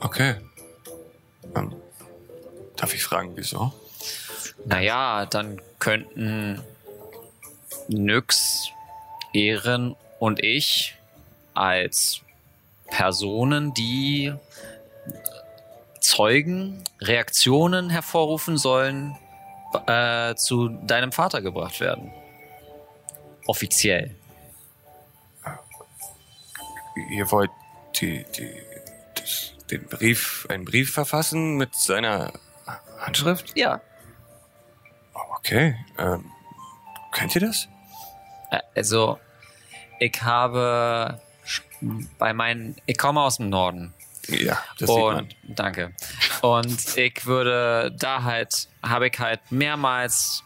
okay. 0.00 0.36
Ähm, 1.54 1.74
darf 2.76 2.92
ich 2.94 3.04
fragen, 3.04 3.32
wieso? 3.36 3.72
Naja, 4.64 5.26
dann 5.26 5.60
könnten 5.78 6.60
Nyx, 7.88 8.68
Ehren 9.32 9.94
und 10.18 10.42
ich 10.42 10.96
als 11.54 12.20
Personen, 12.90 13.72
die 13.74 14.32
Zeugen, 16.06 16.84
Reaktionen 17.00 17.90
hervorrufen 17.90 18.58
sollen, 18.58 19.18
äh, 19.88 20.36
zu 20.36 20.68
deinem 20.68 21.10
Vater 21.10 21.42
gebracht 21.42 21.80
werden. 21.80 22.12
Offiziell. 23.46 24.14
Ihr 27.10 27.30
wollt 27.32 27.50
die, 28.00 28.24
die, 28.38 28.62
das, 29.16 29.54
den 29.68 29.84
Brief, 29.88 30.46
einen 30.48 30.64
Brief 30.64 30.92
verfassen 30.92 31.56
mit 31.56 31.74
seiner 31.74 32.32
Handschrift? 32.98 33.56
Ja. 33.56 33.80
Okay. 35.38 35.76
Ähm, 35.98 36.30
könnt 37.10 37.34
ihr 37.34 37.40
das? 37.40 37.68
Also, 38.76 39.18
ich 39.98 40.22
habe 40.22 41.20
bei 42.18 42.32
meinen, 42.32 42.76
ich 42.86 42.96
komme 42.96 43.20
aus 43.22 43.38
dem 43.38 43.48
Norden. 43.48 43.92
Ja, 44.28 44.62
das 44.78 44.88
sieht 44.88 44.98
man. 44.98 45.16
Und 45.24 45.34
danke. 45.44 45.92
Und 46.42 46.96
ich 46.96 47.26
würde 47.26 47.94
da 47.98 48.22
halt, 48.22 48.68
habe 48.82 49.08
ich 49.08 49.18
halt 49.18 49.40
mehrmals 49.50 50.42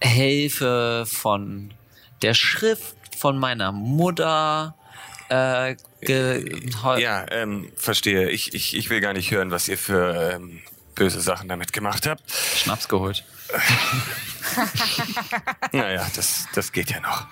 Hilfe 0.00 1.04
von 1.06 1.74
der 2.22 2.34
Schrift 2.34 2.96
von 3.18 3.38
meiner 3.38 3.72
Mutter. 3.72 4.74
Äh, 5.28 5.76
Ja, 7.00 7.24
ähm, 7.30 7.72
verstehe. 7.76 8.28
Ich, 8.30 8.54
ich, 8.54 8.76
ich 8.76 8.90
will 8.90 9.00
gar 9.00 9.12
nicht 9.14 9.30
hören, 9.30 9.50
was 9.50 9.68
ihr 9.68 9.78
für 9.78 10.34
ähm, 10.34 10.60
böse 10.94 11.20
Sachen 11.20 11.48
damit 11.48 11.72
gemacht 11.72 12.06
habt. 12.06 12.22
Schnaps 12.30 12.88
geholt. 12.88 13.24
Naja, 15.72 16.06
das, 16.14 16.46
das 16.54 16.70
geht 16.70 16.90
ja 16.90 17.00
noch. 17.00 17.26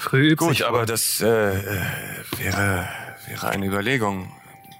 Früh 0.00 0.34
Gut, 0.36 0.62
aber 0.62 0.86
das 0.86 1.20
äh, 1.20 1.26
äh, 1.26 1.82
wäre, 2.38 2.88
wäre 3.26 3.48
eine 3.48 3.66
Überlegung. 3.66 4.32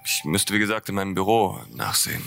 Ich 0.08 0.24
müsste, 0.24 0.54
wie 0.54 0.58
gesagt, 0.58 0.88
in 0.88 0.94
meinem 0.94 1.14
Büro 1.14 1.60
nachsehen. 1.74 2.24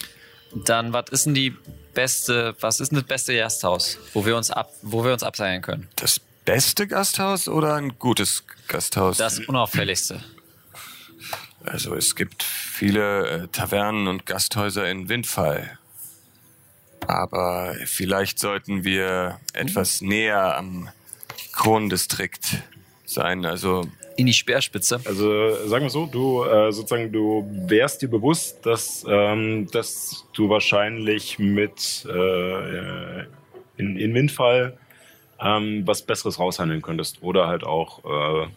Dann, 0.54 0.94
was 0.94 1.06
ist 1.10 1.26
denn 1.26 1.34
die 1.34 1.56
beste, 1.96 2.56
was 2.60 2.80
ist 2.80 2.92
denn 2.92 3.00
das 3.00 3.08
beste 3.08 3.36
Gasthaus, 3.36 3.98
wo 4.14 4.24
wir 4.24 4.38
uns 4.38 4.52
ab, 4.52 4.72
wo 4.84 5.04
wir 5.04 5.14
uns 5.14 5.24
abseilen 5.24 5.64
können? 5.64 5.90
Das 5.96 6.20
beste 6.46 6.86
Gasthaus 6.86 7.48
oder 7.48 7.74
ein 7.76 7.98
gutes 7.98 8.44
Gasthaus? 8.68 9.18
Das 9.18 9.40
unauffälligste. 9.40 10.24
Also 11.64 11.96
es 11.96 12.16
gibt 12.16 12.44
viele 12.44 13.28
äh, 13.28 13.48
Tavernen 13.48 14.08
und 14.08 14.28
Gasthäuser 14.28 14.88
in 14.88 15.10
Windfall. 15.10 15.80
Aber 17.08 17.76
vielleicht 17.86 18.38
sollten 18.38 18.84
wir 18.84 19.40
etwas 19.54 20.02
näher 20.02 20.56
am 20.56 20.90
Krondistrikt 21.52 22.62
sein. 23.06 23.46
Also 23.46 23.88
In 24.22 24.28
die 24.28 24.34
Speerspitze. 24.34 25.02
Also 25.04 25.68
sagen 25.68 25.86
wir 25.86 25.90
so, 25.90 26.06
du 26.06 26.44
äh, 26.44 26.72
sozusagen, 26.72 27.12
du 27.12 27.44
wärst 27.66 28.04
dir 28.04 28.08
bewusst, 28.08 28.64
dass, 28.64 29.04
ähm, 29.08 29.66
dass 29.72 30.28
du 30.34 30.48
wahrscheinlich 30.48 31.40
mit 31.40 32.06
äh, 32.08 33.22
in, 33.78 33.98
in 33.98 34.14
Windfall 34.14 34.78
ähm, 35.40 35.88
was 35.88 36.04
Besseres 36.04 36.38
raushandeln 36.38 36.84
könntest. 36.84 37.24
Oder 37.24 37.48
halt 37.48 37.64
auch 37.64 38.46
äh, 38.46 38.48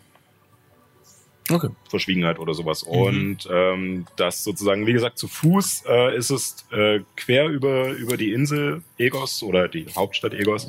Okay. 1.50 1.70
Verschwiegenheit 1.88 2.38
oder 2.38 2.52
sowas. 2.52 2.82
Und 2.82 3.48
ähm, 3.50 4.06
das 4.16 4.44
sozusagen, 4.44 4.86
wie 4.86 4.92
gesagt, 4.92 5.18
zu 5.18 5.28
Fuß 5.28 5.84
äh, 5.88 6.16
ist 6.16 6.30
es 6.30 6.66
äh, 6.72 7.00
quer 7.16 7.46
über, 7.48 7.88
über 7.88 8.18
die 8.18 8.32
Insel 8.32 8.82
Egos 8.98 9.42
oder 9.42 9.68
die 9.68 9.86
Hauptstadt 9.94 10.34
Egos. 10.34 10.68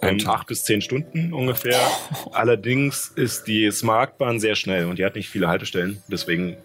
Ein 0.00 0.20
Ähm, 0.20 0.28
acht 0.28 0.46
bis 0.46 0.64
zehn 0.64 0.80
Stunden 0.80 1.32
ungefähr. 1.32 1.80
Allerdings 2.32 3.08
ist 3.08 3.46
die 3.48 3.70
Smartbahn 3.70 4.38
sehr 4.40 4.54
schnell 4.54 4.86
und 4.86 4.98
die 4.98 5.04
hat 5.04 5.14
nicht 5.16 5.28
viele 5.28 5.48
Haltestellen. 5.48 6.02
Deswegen 6.08 6.56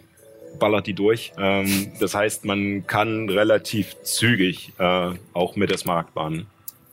ballert 0.60 0.86
die 0.88 0.94
durch. 0.94 1.34
Ähm, 1.38 1.92
das 2.00 2.14
heißt, 2.14 2.46
man 2.46 2.86
kann 2.86 3.30
relativ 3.30 3.96
zügig 4.04 4.72
äh, 4.78 5.12
auch 5.34 5.56
mit 5.56 5.70
der 5.72 5.78
Smartbahn 5.78 6.46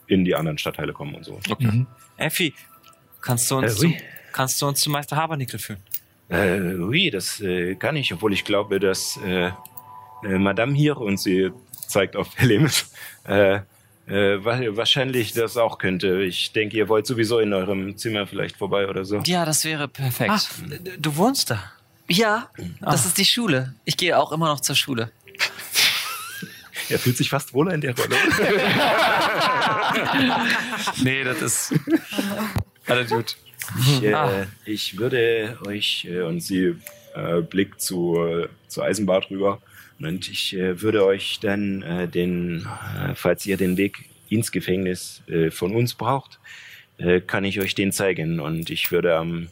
in 0.07 0.25
die 0.25 0.35
anderen 0.35 0.59
Stadtteile 0.59 0.93
kommen 0.93 1.15
und 1.15 1.25
so. 1.25 1.39
Effi, 2.17 2.55
kannst 3.21 3.51
du 3.51 3.59
uns, 3.59 3.75
Äh, 3.75 3.77
zum, 3.77 3.95
kannst 4.33 4.61
du 4.63 4.67
uns 4.67 4.81
zu 4.81 4.91
Meister 4.91 5.17
Habernickel 5.17 5.59
führen? 5.59 5.81
Äh, 6.29 6.75
oui, 6.79 7.11
das 7.11 7.41
äh, 7.41 7.75
kann 7.75 7.97
ich, 7.97 8.13
obwohl 8.15 8.33
ich 8.33 8.45
glaube, 8.45 8.81
dass 8.81 9.19
äh, 9.27 9.51
äh, 10.25 10.39
Madame 10.39 10.75
hier 10.75 10.97
Und 10.97 11.19
sie 11.19 11.51
zeigt 11.87 12.17
auf 12.17 12.29
Helemis. 12.39 12.93
äh, 13.25 13.61
äh, 14.11 14.45
wa- 14.45 14.77
wahrscheinlich 14.77 15.33
das 15.33 15.57
auch 15.57 15.79
könnte. 15.79 16.23
Ich 16.23 16.53
denke, 16.53 16.77
ihr 16.77 16.89
wollt 16.89 17.07
sowieso 17.07 17.39
in 17.39 17.53
eurem 17.55 17.97
Zimmer 17.97 18.27
vielleicht 18.27 18.57
vorbei 18.57 18.89
oder 18.89 19.05
so. 19.05 19.23
Ja, 19.27 19.45
das 19.45 19.65
wäre 19.65 19.87
perfekt. 19.89 20.49
D- 20.69 20.91
du 20.99 21.17
wohnst 21.17 21.51
da. 21.51 21.63
Ja, 22.09 22.51
das 22.81 23.07
ist 23.07 23.19
die 23.19 23.25
Schule. 23.25 23.75
Ich 23.85 23.97
gehe 23.97 24.19
auch 24.19 24.33
immer 24.33 24.49
noch 24.49 24.61
zur 24.61 24.75
Schule. 24.75 25.13
Er 26.89 26.99
fühlt 26.99 27.17
sich 27.17 27.31
fast 27.31 27.55
wohler 27.55 27.73
in 27.75 27.81
der 27.83 27.95
Rolle. 27.97 28.17
Nee, 31.03 31.25
das 31.25 31.43
ist 31.43 31.75
alles 32.87 33.11
gut. 33.11 33.37
Ich, 33.81 34.03
äh, 34.03 34.15
Ah. 34.15 34.47
ich 34.65 34.99
würde 34.99 35.59
euch 35.67 36.07
äh, 36.11 36.23
und 36.23 36.41
sie 36.41 36.75
äh, 37.15 37.41
blickt 37.43 37.81
zu, 37.81 38.17
äh, 38.17 38.49
zu 38.69 38.83
Eisenbart 38.83 39.31
rüber. 39.31 39.61
Und 40.01 40.29
ich 40.29 40.57
äh, 40.57 40.81
würde 40.81 41.05
euch 41.05 41.39
dann 41.41 41.83
äh, 41.83 42.09
den, 42.09 42.67
äh, 42.97 43.15
falls 43.15 43.47
ihr 43.47 43.57
den 43.57 43.77
Weg 43.77 44.05
ins 44.29 44.53
Gefängnis 44.53 45.23
äh, 45.29 45.51
von 45.51 45.75
uns 45.75 45.95
braucht, 45.95 46.39
äh, 46.99 47.21
kann 47.21 47.45
ich 47.45 47.61
euch 47.61 47.75
den 47.75 47.93
zeigen 47.93 48.41
und 48.41 48.71
ich 48.71 48.91
würde 48.93 49.17
am 49.17 49.49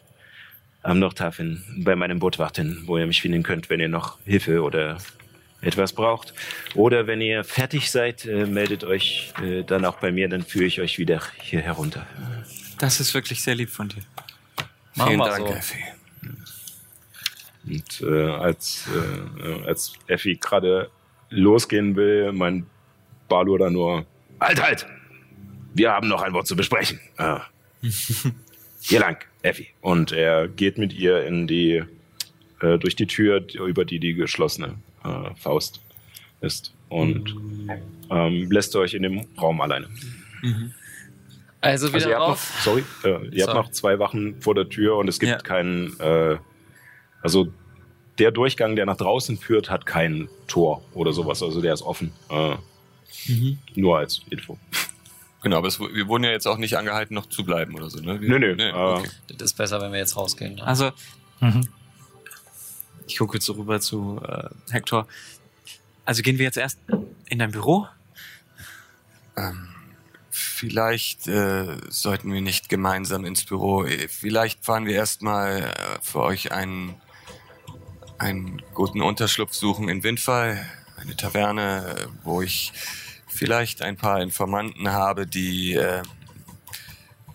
am 0.82 0.98
Nordhafen 1.00 1.64
bei 1.84 1.96
meinem 1.96 2.18
Boot 2.18 2.38
warten, 2.38 2.82
wo 2.86 2.98
ihr 2.98 3.06
mich 3.06 3.20
finden 3.20 3.42
könnt, 3.42 3.68
wenn 3.68 3.80
ihr 3.80 3.88
noch 3.88 4.18
Hilfe 4.24 4.62
oder 4.62 4.98
etwas 5.60 5.92
braucht. 5.92 6.34
Oder 6.74 7.06
wenn 7.06 7.20
ihr 7.20 7.44
fertig 7.44 7.90
seid, 7.90 8.24
äh, 8.24 8.46
meldet 8.46 8.84
euch 8.84 9.32
äh, 9.42 9.64
dann 9.64 9.84
auch 9.84 9.96
bei 9.96 10.12
mir, 10.12 10.28
dann 10.28 10.42
führe 10.42 10.66
ich 10.66 10.80
euch 10.80 10.98
wieder 10.98 11.20
hier 11.42 11.60
herunter. 11.60 12.06
Das 12.78 13.00
ist 13.00 13.12
wirklich 13.12 13.42
sehr 13.42 13.56
lieb 13.56 13.70
von 13.70 13.88
dir. 13.88 14.02
Machen 14.94 15.08
vielen 15.08 15.20
Dank, 15.20 15.48
so. 15.48 15.54
Effi. 15.54 15.97
Und 17.68 18.02
äh, 18.08 18.24
als, 18.30 18.88
äh, 19.44 19.66
als 19.66 19.92
Effi 20.06 20.36
gerade 20.36 20.90
losgehen 21.30 21.96
will, 21.96 22.32
mein 22.32 22.66
Balur 23.28 23.58
da 23.58 23.70
nur, 23.70 24.06
Halt, 24.40 24.62
halt! 24.62 24.86
Wir 25.74 25.90
haben 25.92 26.08
noch 26.08 26.22
ein 26.22 26.32
Wort 26.32 26.46
zu 26.46 26.56
besprechen. 26.56 26.98
Ah. 27.18 27.42
Hier 28.80 29.00
lang, 29.00 29.18
Effi. 29.42 29.68
und 29.80 30.12
er 30.12 30.48
geht 30.48 30.78
mit 30.78 30.92
ihr 30.92 31.24
in 31.26 31.46
die, 31.46 31.82
äh, 32.60 32.78
durch 32.78 32.96
die 32.96 33.06
Tür, 33.06 33.44
über 33.66 33.84
die 33.84 33.98
die 33.98 34.14
geschlossene 34.14 34.76
äh, 35.04 35.34
Faust 35.36 35.80
ist. 36.40 36.72
Und 36.88 37.34
ähm, 38.10 38.50
lässt 38.50 38.74
euch 38.76 38.94
in 38.94 39.02
dem 39.02 39.26
Raum 39.40 39.60
alleine. 39.60 39.88
Also 41.60 41.88
wieder 41.88 41.94
Also 41.96 42.08
ihr 42.08 42.14
habt 42.14 42.20
noch, 42.20 42.28
rauf. 42.30 42.60
sorry, 42.62 42.84
äh, 43.04 43.08
ihr 43.08 43.18
Sorry. 43.18 43.40
habt 43.42 43.54
noch 43.54 43.70
zwei 43.72 43.98
Wachen 43.98 44.40
vor 44.40 44.54
der 44.54 44.68
Tür 44.68 44.96
und 44.96 45.08
es 45.08 45.18
gibt 45.18 45.32
Ja. 45.32 45.38
keinen, 45.38 45.98
äh, 46.00 46.36
also 47.22 47.48
der 48.18 48.30
Durchgang, 48.32 48.74
der 48.76 48.86
nach 48.86 48.96
draußen 48.96 49.38
führt, 49.38 49.70
hat 49.70 49.86
kein 49.86 50.28
Tor 50.48 50.82
oder 50.92 51.12
sowas. 51.12 51.42
Also 51.42 51.60
der 51.60 51.72
ist 51.74 51.82
offen. 51.82 52.12
Äh, 52.30 52.56
Nur 53.74 53.98
als 53.98 54.22
Info. 54.30 54.58
Genau, 55.42 55.58
aber 55.58 55.68
es, 55.68 55.78
wir 55.78 56.08
wurden 56.08 56.24
ja 56.24 56.30
jetzt 56.30 56.46
auch 56.48 56.58
nicht 56.58 56.76
angehalten, 56.76 57.14
noch 57.14 57.26
zu 57.26 57.44
bleiben 57.44 57.74
oder 57.76 57.88
so, 57.90 58.00
ne? 58.00 58.20
Wir, 58.20 58.28
Nö, 58.28 58.38
nö, 58.40 58.54
äh, 58.60 58.72
okay. 58.72 59.08
Das 59.28 59.52
ist 59.52 59.56
besser, 59.56 59.80
wenn 59.80 59.92
wir 59.92 59.98
jetzt 60.00 60.16
rausgehen. 60.16 60.56
ne? 60.56 60.64
Also, 60.66 60.90
Mhm. 61.40 61.68
ich 63.06 63.16
gucke 63.18 63.36
jetzt 63.36 63.46
so 63.46 63.52
rüber 63.52 63.80
zu 63.80 64.20
äh, 64.26 64.48
Hector. 64.70 65.06
Also 66.04 66.22
gehen 66.22 66.38
wir 66.38 66.44
jetzt 66.44 66.56
erst 66.58 66.80
in 67.26 67.38
dein 67.38 67.52
Büro? 67.52 67.86
Ähm, 69.36 69.68
vielleicht 70.30 71.28
äh, 71.28 71.76
sollten 71.88 72.32
wir 72.32 72.40
nicht 72.40 72.68
gemeinsam 72.68 73.24
ins 73.24 73.44
Büro. 73.44 73.86
Vielleicht 74.08 74.64
fahren 74.64 74.86
wir 74.86 74.94
erstmal 74.96 75.62
äh, 75.62 75.72
für 76.02 76.20
euch 76.22 76.50
einen, 76.50 76.96
einen 78.18 78.62
guten 78.74 79.00
Unterschlupf 79.00 79.54
suchen 79.54 79.88
in 79.88 80.02
Windfall. 80.02 80.64
Eine 80.96 81.16
Taverne, 81.16 82.08
wo 82.24 82.42
ich 82.42 82.72
vielleicht 83.26 83.82
ein 83.82 83.96
paar 83.96 84.20
Informanten 84.20 84.90
habe, 84.90 85.26
die 85.26 85.74
äh, 85.74 86.02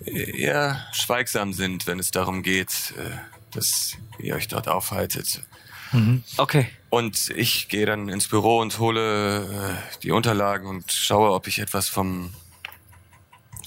eher 0.06 0.86
schweigsam 0.92 1.54
sind, 1.54 1.88
wenn 1.88 2.00
es 2.00 2.12
darum 2.12 2.44
geht, 2.44 2.94
äh, 2.98 3.18
dass 3.52 3.94
ihr 4.20 4.36
euch 4.36 4.48
dort 4.48 4.68
aufhaltet. 4.68 5.42
Okay. 6.38 6.68
Und 6.90 7.30
ich 7.30 7.70
gehe 7.70 7.86
dann 7.86 8.10
ins 8.10 8.28
Büro 8.28 8.60
und 8.60 8.78
hole 8.80 9.46
äh, 9.46 10.00
die 10.02 10.12
Unterlagen 10.12 10.68
und 10.68 10.92
schaue, 10.92 11.32
ob 11.32 11.48
ich 11.48 11.60
etwas 11.60 11.88
vom 11.88 12.34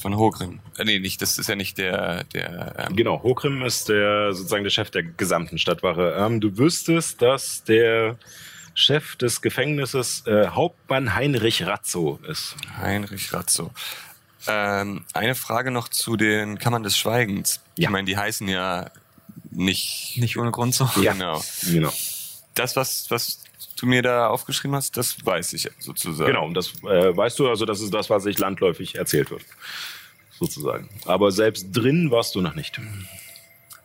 von 0.00 0.16
Hogrim. 0.16 0.60
Äh, 0.78 0.84
nee, 0.84 0.98
nicht, 0.98 1.20
das 1.22 1.38
ist 1.38 1.48
ja 1.48 1.56
nicht 1.56 1.78
der 1.78 2.24
der 2.24 2.74
ähm, 2.78 2.96
Genau, 2.96 3.22
Hokrim 3.22 3.62
ist 3.62 3.88
der 3.88 4.32
sozusagen 4.32 4.64
der 4.64 4.70
Chef 4.70 4.90
der 4.90 5.02
gesamten 5.02 5.58
Stadtwache. 5.58 6.14
Ähm, 6.18 6.40
du 6.40 6.56
wüsstest, 6.58 7.22
dass 7.22 7.64
der 7.64 8.16
Chef 8.74 9.16
des 9.16 9.40
Gefängnisses 9.40 10.26
äh, 10.26 10.48
Hauptmann 10.48 11.14
Heinrich 11.14 11.66
Ratzo 11.66 12.20
ist. 12.28 12.56
Heinrich 12.78 13.32
Ratzo. 13.32 13.70
Ähm, 14.46 15.04
eine 15.14 15.34
Frage 15.34 15.70
noch 15.70 15.88
zu 15.88 16.16
den 16.16 16.58
Kammern 16.58 16.82
des 16.82 16.96
Schweigens. 16.96 17.60
Ja. 17.76 17.88
Ich 17.88 17.90
meine, 17.90 18.04
die 18.06 18.16
heißen 18.16 18.46
ja 18.48 18.90
nicht 19.50 20.18
Nicht 20.18 20.36
ohne 20.36 20.50
Grund 20.50 20.74
so. 20.74 20.88
Ja. 21.00 21.12
genau. 21.14 21.42
Genau. 21.64 21.92
das, 22.54 22.76
was, 22.76 23.10
was 23.10 23.40
du 23.76 23.86
mir 23.86 24.02
da 24.02 24.28
aufgeschrieben 24.28 24.74
hast, 24.74 24.96
das 24.96 25.24
weiß 25.24 25.52
ich 25.52 25.70
sozusagen. 25.78 26.32
Genau, 26.32 26.46
und 26.46 26.54
das 26.54 26.82
äh, 26.82 27.16
weißt 27.16 27.38
du, 27.38 27.48
also 27.48 27.64
das 27.64 27.80
ist 27.80 27.92
das, 27.92 28.10
was 28.10 28.22
sich 28.24 28.38
landläufig 28.38 28.96
erzählt 28.96 29.30
wird. 29.30 29.42
Sozusagen. 30.38 30.88
Aber 31.06 31.30
selbst 31.30 31.68
drin 31.72 32.10
warst 32.10 32.34
du 32.34 32.40
noch 32.40 32.54
nicht. 32.54 32.80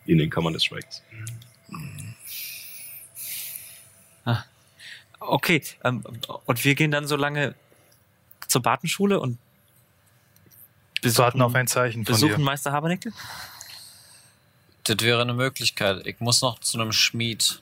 In 0.05 0.17
den 0.17 0.29
Kammern 0.29 0.53
des 0.53 0.65
Schweigens. 0.65 1.01
Okay, 5.19 5.61
ähm, 5.83 6.03
und 6.45 6.65
wir 6.65 6.75
gehen 6.75 6.89
dann 6.89 7.07
so 7.07 7.15
lange 7.15 7.53
zur 8.47 8.61
Bartenschule 8.61 9.19
und 9.19 9.37
Warten 11.03 11.41
auf 11.41 11.55
ein 11.55 11.67
Zeichen 11.67 12.05
von 12.05 12.13
besuchen 12.13 12.37
dir. 12.37 12.43
Meister 12.43 12.71
Habernecke? 12.71 13.11
Das 14.83 14.97
wäre 14.99 15.21
eine 15.21 15.33
Möglichkeit. 15.33 16.05
Ich 16.05 16.19
muss 16.19 16.41
noch 16.41 16.59
zu 16.59 16.79
einem 16.79 16.91
Schmied. 16.91 17.61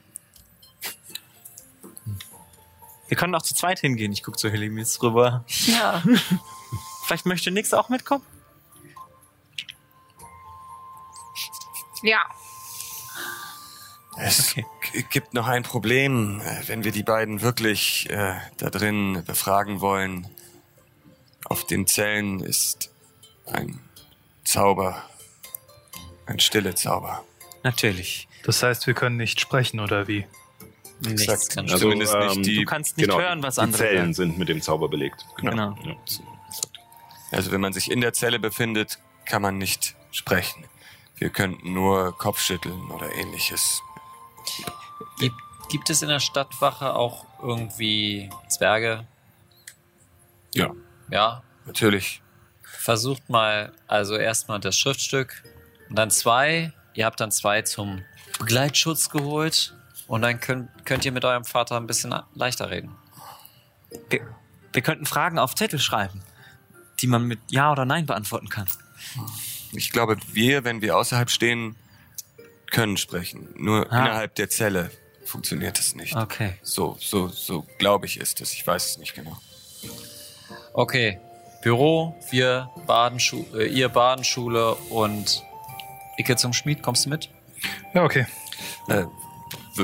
Wir 3.09 3.17
können 3.17 3.35
auch 3.35 3.41
zu 3.41 3.53
zweit 3.55 3.79
hingehen. 3.79 4.11
Ich 4.13 4.23
gucke 4.23 4.37
zu 4.37 4.49
Helimis 4.49 5.01
rüber. 5.01 5.43
Ja. 5.65 6.01
Vielleicht 7.05 7.25
möchte 7.25 7.51
Nix 7.51 7.73
auch 7.73 7.89
mitkommen? 7.89 8.23
Ja. 12.03 12.21
Es 14.17 14.51
Okay. 14.51 14.65
gibt 15.11 15.33
noch 15.33 15.47
ein 15.47 15.63
Problem, 15.63 16.41
wenn 16.67 16.83
wir 16.83 16.91
die 16.91 17.03
beiden 17.03 17.41
wirklich 17.41 18.09
äh, 18.09 18.35
da 18.57 18.69
drin 18.69 19.23
befragen 19.25 19.81
wollen. 19.81 20.27
Auf 21.45 21.65
den 21.65 21.87
Zellen 21.87 22.39
ist 22.41 22.91
ein 23.45 23.79
Zauber, 24.43 25.03
ein 26.25 26.39
stille 26.39 26.75
Zauber. 26.75 27.23
Natürlich. 27.63 28.27
Das 28.43 28.61
heißt, 28.63 28.87
wir 28.87 28.93
können 28.93 29.17
nicht 29.17 29.39
sprechen, 29.39 29.79
oder 29.79 30.07
wie? 30.07 30.25
Nichts 31.01 31.21
Exakt. 31.23 31.49
kann 31.55 31.65
Also, 31.65 31.77
Zumindest 31.77 32.13
nicht 32.15 32.35
ähm, 32.37 32.43
die- 32.43 32.55
Du 32.57 32.65
kannst 32.65 32.97
nicht 32.97 33.07
genau, 33.09 33.19
hören, 33.21 33.41
was 33.43 33.55
die 33.55 33.61
andere 33.61 33.81
Zellen 33.81 33.97
sagen. 33.97 34.13
sind 34.13 34.37
mit 34.37 34.49
dem 34.49 34.61
Zauber 34.61 34.89
belegt. 34.89 35.25
Genau. 35.37 35.75
Ja. 35.83 35.95
Also 37.31 37.51
wenn 37.51 37.61
man 37.61 37.73
sich 37.73 37.89
in 37.91 38.01
der 38.01 38.13
Zelle 38.13 38.39
befindet, 38.39 38.99
kann 39.25 39.41
man 39.41 39.57
nicht 39.57 39.95
sprechen. 40.11 40.65
Wir 41.15 41.29
könnten 41.29 41.73
nur 41.73 42.17
Kopfschütteln 42.17 42.89
oder 42.91 43.13
ähnliches. 43.13 43.81
Gibt, 45.19 45.35
gibt 45.69 45.89
es 45.89 46.01
in 46.01 46.09
der 46.09 46.19
Stadtwache 46.19 46.95
auch 46.95 47.25
irgendwie 47.41 48.29
Zwerge? 48.47 49.05
Ja. 50.55 50.71
Ja. 51.11 51.43
Natürlich. 51.65 52.21
Versucht 52.63 53.29
mal, 53.29 53.71
also 53.87 54.15
erstmal 54.15 54.59
das 54.59 54.77
Schriftstück 54.77 55.43
und 55.89 55.95
dann 55.97 56.09
zwei. 56.09 56.73
Ihr 56.95 57.05
habt 57.05 57.19
dann 57.19 57.31
zwei 57.31 57.61
zum 57.61 58.03
Begleitschutz 58.39 59.09
geholt 59.09 59.75
und 60.09 60.21
dann 60.23 60.39
könnt, 60.41 60.69
könnt 60.85 61.05
ihr 61.05 61.11
mit 61.13 61.23
eurem 61.23 61.45
Vater 61.45 61.77
ein 61.77 61.87
bisschen 61.87 62.13
leichter 62.35 62.69
reden. 62.69 62.95
Wir, 64.09 64.21
wir 64.73 64.81
könnten 64.81 65.05
Fragen 65.05 65.39
auf 65.39 65.55
Zettel 65.55 65.79
schreiben, 65.79 66.21
die 66.99 67.07
man 67.07 67.23
mit 67.23 67.39
Ja 67.49 67.71
oder 67.71 67.85
Nein 67.85 68.05
beantworten 68.05 68.49
kann. 68.49 68.67
Ich 69.71 69.91
glaube, 69.91 70.17
wir, 70.33 70.63
wenn 70.63 70.81
wir 70.81 70.97
außerhalb 70.97 71.29
stehen, 71.29 71.75
können 72.71 72.97
sprechen. 72.97 73.49
Nur 73.55 73.91
Ah. 73.91 73.99
innerhalb 74.05 74.35
der 74.35 74.49
Zelle 74.49 74.91
funktioniert 75.25 75.79
es 75.79 75.95
nicht. 75.95 76.15
Okay. 76.15 76.55
So, 76.63 76.97
so, 76.99 77.27
so 77.27 77.65
glaube 77.77 78.05
ich 78.07 78.17
ist 78.19 78.41
es. 78.41 78.53
Ich 78.53 78.65
weiß 78.65 78.85
es 78.91 78.97
nicht 78.97 79.13
genau. 79.15 79.37
Okay, 80.73 81.19
Büro, 81.61 82.19
wir 82.31 82.69
Badenschu 82.87 83.45
äh, 83.55 83.67
ihr 83.67 83.89
Badenschule 83.89 84.73
und 84.75 85.43
Icke 86.17 86.35
zum 86.35 86.53
Schmied, 86.53 86.81
kommst 86.81 87.05
du 87.05 87.09
mit? 87.09 87.29
Ja, 87.93 88.03
okay. 88.03 88.25
Äh, 88.87 89.05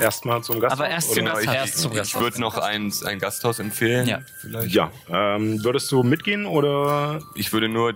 Erstmal 0.02 0.44
zum 0.44 0.60
Gasthaus. 0.60 0.80
Aber 0.80 0.90
erst 0.90 1.14
zum 1.14 1.26
Gasthaus. 1.26 1.56
Erst 1.56 1.78
zum 1.78 1.92
ich 1.92 1.98
Gasthaus. 1.98 2.22
würde 2.22 2.42
noch 2.42 2.58
ein, 2.58 2.94
ein 3.06 3.20
Gasthaus 3.20 3.60
empfehlen. 3.60 4.08
Ja. 4.08 4.22
Vielleicht. 4.42 4.74
Ja, 4.74 4.92
ähm, 5.10 5.64
würdest 5.64 5.92
du 5.92 6.04
mitgehen 6.04 6.46
oder? 6.46 7.22
Ich 7.36 7.54
würde 7.54 7.70
nur 7.70 7.94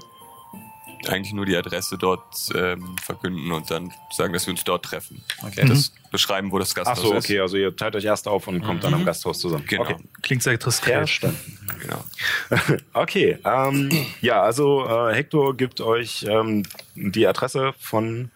eigentlich 1.07 1.34
nur 1.34 1.45
die 1.45 1.55
Adresse 1.55 1.97
dort 1.97 2.35
ähm, 2.53 2.95
verkünden 3.01 3.51
und 3.51 3.71
dann 3.71 3.91
sagen, 4.11 4.34
dass 4.34 4.45
wir 4.47 4.51
uns 4.51 4.63
dort 4.63 4.85
treffen. 4.85 5.23
Okay. 5.43 5.65
Das 5.67 5.93
beschreiben, 6.11 6.51
wo 6.51 6.59
das 6.59 6.71
Ach 6.71 6.84
Gasthaus 6.84 7.01
so, 7.01 7.13
ist. 7.13 7.26
okay, 7.26 7.39
also 7.39 7.57
ihr 7.57 7.76
teilt 7.76 7.95
euch 7.95 8.05
erst 8.05 8.27
auf 8.27 8.47
und 8.47 8.61
kommt 8.61 8.84
dann 8.84 8.93
am 8.93 9.05
Gasthaus 9.05 9.39
zusammen. 9.39 9.65
Genau. 9.67 9.84
Okay. 9.84 9.95
Klingt 10.21 10.43
sehr 10.43 10.57
diskret. 10.57 10.95
Verstanden. 10.95 11.59
genau. 11.81 12.03
Okay, 12.93 13.38
ähm, 13.45 13.89
ja, 14.21 14.41
also 14.41 14.85
äh, 14.85 15.15
Hector 15.15 15.55
gibt 15.55 15.81
euch 15.81 16.26
ähm, 16.27 16.63
die 16.95 17.26
Adresse 17.27 17.73
von 17.80 18.31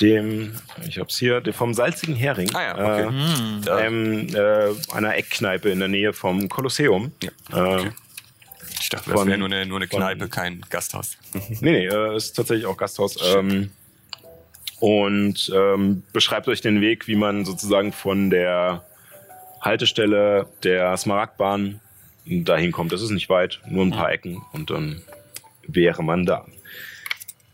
dem, 0.00 0.54
ich 0.86 0.98
hab's 0.98 1.18
hier, 1.18 1.42
vom 1.52 1.74
salzigen 1.74 2.14
Hering. 2.16 2.50
Ah 2.54 2.62
ja, 2.62 2.74
okay. 2.74 3.02
Äh, 3.08 3.60
Da, 3.64 3.76
einem, 3.76 4.28
äh, 4.34 4.74
einer 4.94 5.14
Eckkneipe 5.16 5.68
in 5.70 5.78
der 5.78 5.88
Nähe 5.88 6.12
vom 6.12 6.48
Kolosseum. 6.48 7.12
Ja, 7.22 7.30
Äh, 7.52 7.74
okay. 7.80 7.90
ich 8.80 8.88
dachte, 8.88 9.10
das 9.10 9.26
wäre 9.26 9.38
nur 9.38 9.46
eine, 9.48 9.66
nur 9.66 9.78
eine 9.78 9.88
von- 9.88 10.00
Kneipe, 10.00 10.28
kein 10.28 10.62
Gasthaus. 10.70 11.16
Nee, 11.60 11.72
nee, 11.72 11.86
äh, 11.86 12.16
ist 12.16 12.32
tatsächlich 12.34 12.66
auch 12.66 12.76
Gasthaus. 12.76 13.16
Ähm, 13.34 13.70
und 14.80 15.52
ähm, 15.54 16.02
beschreibt 16.12 16.48
euch 16.48 16.60
den 16.60 16.80
Weg, 16.80 17.06
wie 17.06 17.14
man 17.14 17.44
sozusagen 17.44 17.92
von 17.92 18.30
der 18.30 18.84
Haltestelle 19.60 20.48
der 20.64 20.96
Smaragdbahn 20.96 21.80
dahin 22.26 22.72
kommt. 22.72 22.92
Das 22.92 23.02
ist 23.02 23.10
nicht 23.10 23.28
weit, 23.28 23.60
nur 23.68 23.84
ein 23.84 23.90
paar 23.92 24.10
Ecken 24.10 24.42
und 24.52 24.70
dann 24.70 25.02
wäre 25.68 26.02
man 26.02 26.26
da. 26.26 26.46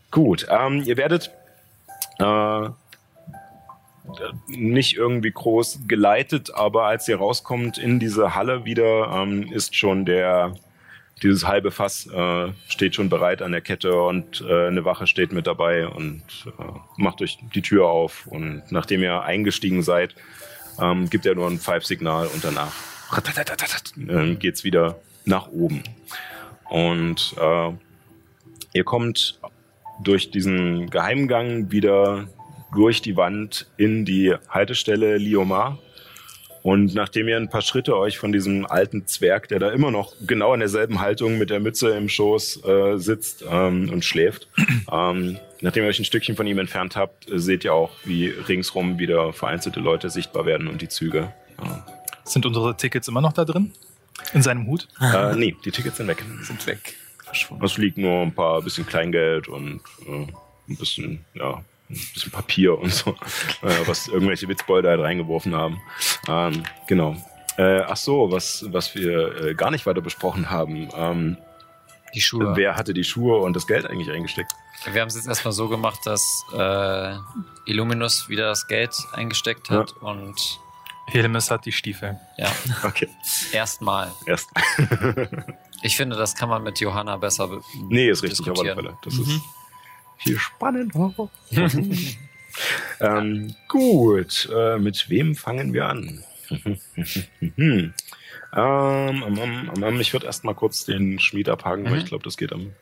Gut, 0.09 0.47
ähm, 0.49 0.81
ihr 0.85 0.97
werdet 0.97 1.29
äh, 2.19 2.69
nicht 4.47 4.95
irgendwie 4.95 5.31
groß 5.31 5.81
geleitet, 5.87 6.53
aber 6.53 6.85
als 6.85 7.07
ihr 7.07 7.17
rauskommt 7.17 7.77
in 7.77 7.99
diese 7.99 8.35
Halle 8.35 8.65
wieder, 8.65 9.11
ähm, 9.13 9.51
ist 9.51 9.75
schon 9.75 10.05
der 10.05 10.53
dieses 11.21 11.45
halbe 11.45 11.71
Fass 11.71 12.07
äh, 12.07 12.53
steht 12.67 12.95
schon 12.95 13.09
bereit 13.09 13.41
an 13.41 13.51
der 13.51 13.61
Kette 13.61 14.01
und 14.01 14.41
äh, 14.41 14.67
eine 14.67 14.85
Wache 14.85 15.07
steht 15.07 15.31
mit 15.31 15.47
dabei 15.47 15.87
und 15.87 16.23
äh, 16.45 16.63
macht 16.97 17.21
euch 17.21 17.37
die 17.53 17.61
Tür 17.61 17.87
auf. 17.87 18.27
Und 18.27 18.63
nachdem 18.71 19.01
ihr 19.03 19.21
eingestiegen 19.21 19.83
seid, 19.83 20.15
ähm, 20.79 21.09
gibt 21.09 21.25
er 21.25 21.35
nur 21.35 21.47
ein 21.47 21.59
Pfeifsignal 21.59 22.27
und 22.27 22.43
danach 22.43 22.71
äh, 24.07 24.35
geht's 24.35 24.63
wieder 24.63 24.99
nach 25.25 25.47
oben. 25.49 25.83
Und 26.69 27.35
äh, 27.39 27.71
ihr 28.73 28.83
kommt 28.83 29.38
durch 30.03 30.31
diesen 30.31 30.89
Geheimgang 30.89 31.71
wieder 31.71 32.27
durch 32.73 33.01
die 33.01 33.15
Wand 33.15 33.67
in 33.77 34.05
die 34.05 34.33
Haltestelle 34.49 35.17
Liomar. 35.17 35.79
Und 36.61 36.93
nachdem 36.93 37.27
ihr 37.29 37.37
ein 37.37 37.49
paar 37.49 37.61
Schritte 37.61 37.97
euch 37.97 38.17
von 38.17 38.31
diesem 38.31 38.65
alten 38.65 39.07
Zwerg, 39.07 39.47
der 39.47 39.59
da 39.59 39.71
immer 39.71 39.91
noch 39.91 40.13
genau 40.27 40.53
in 40.53 40.59
derselben 40.59 40.99
Haltung 40.99 41.37
mit 41.37 41.49
der 41.49 41.61
Mütze 41.61 41.91
im 41.91 42.09
Schoß 42.09 42.63
äh, 42.65 42.97
sitzt 42.97 43.45
ähm, 43.49 43.89
und 43.89 44.03
schläft, 44.03 44.49
ähm, 44.91 45.39
nachdem 45.61 45.83
ihr 45.83 45.89
euch 45.89 45.99
ein 45.99 46.05
Stückchen 46.05 46.35
von 46.35 46.45
ihm 46.47 46.59
entfernt 46.59 46.97
habt, 46.97 47.31
äh, 47.31 47.39
seht 47.39 47.63
ihr 47.63 47.73
auch, 47.73 47.91
wie 48.03 48.27
ringsrum 48.27 48.99
wieder 48.99 49.31
vereinzelte 49.31 49.79
Leute 49.79 50.09
sichtbar 50.09 50.45
werden 50.45 50.67
und 50.67 50.81
die 50.81 50.89
Züge. 50.89 51.33
Sind 52.25 52.45
unsere 52.45 52.75
Tickets 52.75 53.07
immer 53.07 53.21
noch 53.21 53.33
da 53.33 53.45
drin? 53.45 53.71
In 54.33 54.41
seinem 54.41 54.67
Hut? 54.67 54.87
Äh, 54.99 55.35
nee, 55.35 55.55
die 55.63 55.71
Tickets 55.71 55.97
sind 55.97 56.07
weg. 56.07 56.23
Sind 56.43 56.65
weg. 56.67 56.95
Verschwunden. 57.29 57.65
Es 57.65 57.77
liegt 57.77 57.97
nur 57.97 58.21
ein 58.21 58.33
paar 58.33 58.61
bisschen 58.61 58.85
Kleingeld 58.85 59.47
und 59.47 59.81
äh, 60.07 60.27
ein 60.69 60.75
bisschen, 60.77 61.25
ja, 61.33 61.53
ein 61.89 61.99
bisschen 62.13 62.31
Papier 62.31 62.77
und 62.77 62.93
so, 62.93 63.11
äh, 63.61 63.73
was 63.87 64.07
irgendwelche 64.07 64.47
Witzbolde 64.47 64.89
halt 64.89 64.99
reingeworfen 65.01 65.55
haben. 65.55 65.81
Ähm, 66.27 66.63
genau. 66.87 67.15
Äh, 67.57 67.81
ach 67.81 67.97
so, 67.97 68.31
was, 68.31 68.65
was 68.69 68.93
wir 68.95 69.43
äh, 69.45 69.53
gar 69.55 69.71
nicht 69.71 69.85
weiter 69.85 70.01
besprochen 70.01 70.49
haben. 70.49 70.89
Ähm, 70.95 71.37
Die 72.13 72.21
Schuhe. 72.21 72.53
Wer 72.55 72.75
hatte 72.75 72.93
die 72.93 73.03
Schuhe 73.03 73.37
und 73.39 73.55
das 73.55 73.67
Geld 73.67 73.85
eigentlich 73.85 74.09
eingesteckt? 74.11 74.51
Wir 74.91 75.01
haben 75.01 75.09
es 75.09 75.15
jetzt 75.15 75.27
erstmal 75.27 75.51
so 75.51 75.67
gemacht, 75.67 75.99
dass 76.05 76.45
äh, 76.55 77.15
Illuminus 77.65 78.29
wieder 78.29 78.45
das 78.47 78.67
Geld 78.67 78.95
eingesteckt 79.13 79.69
hat 79.69 79.91
und 79.97 80.39
Helemis 81.07 81.49
hat 81.51 81.65
die 81.65 81.71
Stiefel. 81.73 82.17
ja, 82.37 82.49
Okay, 82.83 83.09
erstmal. 83.51 84.09
erst. 84.25 84.47
Ich 85.81 85.95
finde, 85.95 86.15
das 86.17 86.35
kann 86.35 86.49
man 86.49 86.63
mit 86.63 86.79
Johanna 86.79 87.17
besser 87.17 87.47
be- 87.47 87.61
nee, 87.89 88.09
ist 88.09 88.23
richtig, 88.23 88.49
auf 88.49 88.59
alle. 88.59 88.75
Fälle. 88.75 88.97
Das 89.03 89.13
ist 89.17 89.41
viel 90.17 90.37
spannender. 90.37 91.29
ähm, 92.99 93.55
gut, 93.67 94.49
äh, 94.53 94.77
mit 94.77 95.09
wem 95.09 95.35
fangen 95.35 95.73
wir 95.73 95.85
an? 95.87 96.23
ähm, 97.57 97.93
ähm, 98.55 99.99
ich 99.99 100.13
würde 100.13 100.25
erst 100.25 100.43
mal 100.43 100.55
kurz 100.55 100.85
den 100.85 101.19
Schmied 101.19 101.49
abhaken, 101.49 101.85
weil 101.85 101.93
Mhm. 101.93 101.97
ich 101.99 102.05
glaube, 102.05 102.23
das 102.23 102.37
geht 102.37 102.51
am. 102.51 102.73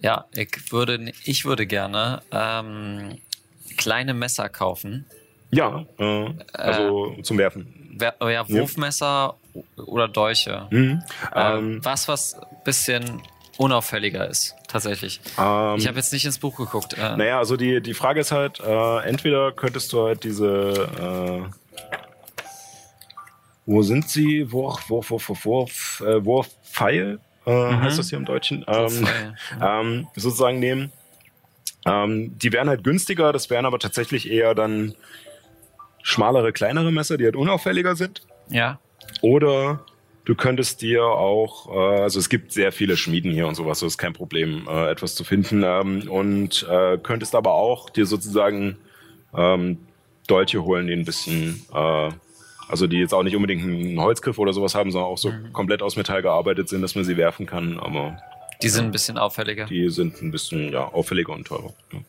Ja, 0.00 0.26
ich 0.34 0.72
würde, 0.72 1.12
ich 1.24 1.44
würde 1.44 1.66
gerne 1.66 2.22
ähm, 2.30 3.18
kleine 3.76 4.14
Messer 4.14 4.48
kaufen. 4.48 5.06
Ja, 5.50 5.86
äh, 5.98 6.30
also 6.52 7.16
zum 7.22 7.38
Werfen. 7.38 7.94
Wer- 7.98 8.16
oh 8.20 8.28
ja, 8.28 8.48
Wurfmesser 8.48 9.36
oder 9.76 10.08
Dolche. 10.08 10.66
Mhm. 10.70 11.02
Ähm, 11.34 11.56
Ähm, 11.74 11.80
was, 11.84 12.08
was 12.08 12.36
bisschen 12.64 13.22
unauffälliger 13.56 14.28
ist, 14.28 14.54
tatsächlich. 14.68 15.20
ähm, 15.38 15.76
Ich 15.78 15.86
habe 15.88 15.96
jetzt 15.98 16.12
nicht 16.12 16.24
ins 16.24 16.38
Buch 16.38 16.56
geguckt. 16.56 16.94
Äh, 16.94 17.16
Naja, 17.16 17.38
also 17.38 17.56
die, 17.56 17.80
die 17.80 17.94
Frage 17.94 18.20
ist 18.20 18.30
halt, 18.30 18.60
äh, 18.60 18.98
entweder 19.00 19.52
könntest 19.52 19.92
du 19.92 20.04
halt 20.06 20.22
diese, 20.24 21.48
äh, 21.50 21.98
wo 23.66 23.82
sind 23.82 24.08
sie? 24.08 24.50
Wurf, 24.52 24.88
Wurf, 24.88 25.10
Wurf, 25.10 25.28
Wurf, 25.28 25.44
Wurf, 25.44 26.02
äh, 26.06 26.24
Wurfpfeil, 26.24 27.20
äh, 27.46 27.50
Mhm. 27.50 27.82
heißt 27.82 27.98
das 27.98 28.08
hier 28.10 28.18
im 28.18 28.24
Deutschen, 28.24 28.64
ähm, 28.68 29.00
Wurfpfeil, 29.00 29.34
ähm, 29.60 30.08
sozusagen 30.14 30.58
nehmen. 30.58 30.92
Ähm, 31.84 32.36
die 32.38 32.52
wären 32.52 32.68
halt 32.68 32.84
günstiger, 32.84 33.32
das 33.32 33.50
wären 33.50 33.66
aber 33.66 33.78
tatsächlich 33.78 34.30
eher 34.30 34.54
dann 34.54 34.94
schmalere, 36.02 36.52
kleinere 36.52 36.90
Messer, 36.92 37.16
die 37.18 37.24
halt 37.24 37.36
unauffälliger 37.36 37.96
sind. 37.96 38.22
Ja. 38.48 38.78
Oder 39.22 39.84
du 40.24 40.34
könntest 40.34 40.82
dir 40.82 41.04
auch, 41.04 41.68
äh, 41.74 42.02
also 42.02 42.18
es 42.18 42.28
gibt 42.28 42.52
sehr 42.52 42.72
viele 42.72 42.96
Schmieden 42.96 43.32
hier 43.32 43.46
und 43.46 43.54
sowas, 43.54 43.78
so 43.80 43.86
ist 43.86 43.98
kein 43.98 44.12
Problem, 44.12 44.66
äh, 44.68 44.90
etwas 44.90 45.14
zu 45.14 45.24
finden. 45.24 45.62
Ähm, 45.64 46.08
und 46.08 46.66
äh, 46.70 46.98
könntest 46.98 47.34
aber 47.34 47.54
auch 47.54 47.90
dir 47.90 48.06
sozusagen 48.06 48.76
ähm, 49.34 49.78
Dolche 50.26 50.62
holen, 50.62 50.86
die 50.86 50.92
ein 50.92 51.04
bisschen, 51.04 51.62
äh, 51.74 52.10
also 52.68 52.86
die 52.86 52.98
jetzt 52.98 53.14
auch 53.14 53.22
nicht 53.22 53.36
unbedingt 53.36 53.62
einen 53.62 54.00
Holzgriff 54.00 54.38
oder 54.38 54.52
sowas 54.52 54.74
haben, 54.74 54.90
sondern 54.90 55.10
auch 55.10 55.18
so 55.18 55.32
komplett 55.52 55.82
aus 55.82 55.96
Metall 55.96 56.22
gearbeitet 56.22 56.68
sind, 56.68 56.82
dass 56.82 56.94
man 56.94 57.04
sie 57.04 57.16
werfen 57.16 57.46
kann. 57.46 57.80
Aber 57.80 58.18
Die 58.62 58.68
sind 58.68 58.86
ein 58.86 58.90
bisschen 58.92 59.16
auffälliger. 59.18 59.64
die 59.64 59.88
sind 59.88 60.20
ein 60.20 60.30
bisschen 60.30 60.72
ja, 60.72 60.86
auffälliger 60.88 61.32
und 61.32 61.46
teurer. 61.46 61.72
Ja. 61.92 62.00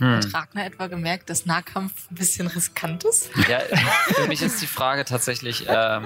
Hm. 0.00 0.16
Hat 0.16 0.34
Ragnar 0.34 0.64
etwa 0.66 0.86
gemerkt, 0.88 1.30
dass 1.30 1.46
Nahkampf 1.46 1.92
ein 2.10 2.14
bisschen 2.16 2.46
riskant 2.46 3.04
ist? 3.04 3.30
Ja, 3.48 3.60
für 4.14 4.26
mich 4.26 4.42
ist 4.42 4.60
die 4.60 4.66
Frage 4.66 5.04
tatsächlich, 5.04 5.66
ähm, 5.68 6.04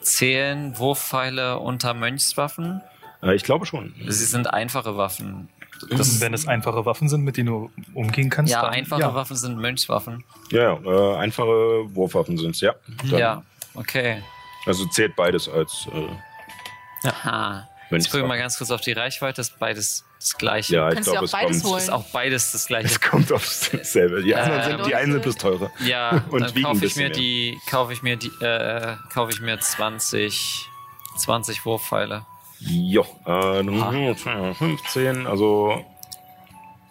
zählen 0.00 0.76
Wurfpfeile 0.78 1.58
unter 1.58 1.94
Mönchswaffen? 1.94 2.80
Äh, 3.22 3.34
ich 3.34 3.44
glaube 3.44 3.66
schon. 3.66 3.94
Sie 4.06 4.24
sind 4.24 4.52
einfache 4.52 4.96
Waffen. 4.96 5.48
Das, 5.90 6.20
Wenn 6.20 6.34
es 6.34 6.48
einfache 6.48 6.86
Waffen 6.86 7.08
sind, 7.08 7.22
mit 7.22 7.36
denen 7.36 7.46
du 7.48 7.70
umgehen 7.94 8.30
kannst. 8.30 8.52
ja, 8.52 8.62
dann, 8.62 8.72
einfache 8.72 9.00
ja. 9.02 9.14
Waffen 9.14 9.36
sind 9.36 9.58
Mönchswaffen. 9.58 10.24
Ja, 10.50 10.74
ja 10.82 11.14
äh, 11.14 11.16
einfache 11.18 11.84
Wurfwaffen 11.94 12.36
sind 12.36 12.56
es, 12.56 12.60
ja. 12.60 12.74
Dann- 13.10 13.18
Ja, 13.18 13.42
okay. 13.74 14.22
Also 14.66 14.86
zählt 14.86 15.14
beides 15.14 15.48
als 15.48 15.86
äh, 15.92 17.06
Aha. 17.08 17.67
Jetzt 17.88 17.92
Mönchswaffen. 17.92 18.10
gucken 18.20 18.24
wir 18.24 18.28
mal 18.28 18.38
ganz 18.38 18.58
kurz 18.58 18.70
auf 18.70 18.80
die 18.82 18.92
Reichweite. 18.92 19.40
Ist 19.40 19.58
beides 19.58 20.04
das 20.18 20.36
gleiche. 20.36 20.74
Ja, 20.74 20.92
ich 20.92 21.00
glaube, 21.00 21.24
es 21.24 21.32
beides 21.32 21.62
kommt, 21.62 21.72
holen. 21.72 21.82
Ist 21.82 21.90
auch 21.90 22.04
beides 22.12 22.52
das 22.52 22.66
gleiche. 22.66 22.86
es 22.88 23.00
kommt 23.00 23.32
aufs 23.32 23.70
selbe. 23.82 24.22
Die, 24.22 24.34
anderen 24.34 24.60
Ähm, 24.60 24.76
sind, 24.78 24.86
die 24.86 24.94
einen 24.94 25.12
sind 25.12 25.22
bloß 25.22 25.36
teurer. 25.36 25.70
Ja, 25.86 26.22
Und 26.30 26.40
dann 26.42 26.62
kaufe 26.62 26.84
ich 26.84 26.96
mir 26.96 27.08
die, 27.10 27.58
kaufe 27.70 27.92
ich 27.94 28.02
mir 28.02 28.16
die, 28.16 28.28
äh, 28.44 28.96
kaufe 29.12 29.32
ich 29.32 29.40
mir 29.40 29.58
20, 29.58 30.68
20 31.16 31.64
Wurfpfeile. 31.64 32.26
Jo, 32.60 33.06
äh, 33.24 33.30
Ah. 33.30 34.54
15, 34.54 35.26
also 35.26 35.84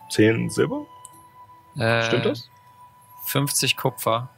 10 0.09 0.49
Silber? 0.49 0.85
Äh, 1.77 2.03
Stimmt 2.05 2.25
das? 2.25 2.49
50 3.25 3.75
Kupfer. 3.77 4.29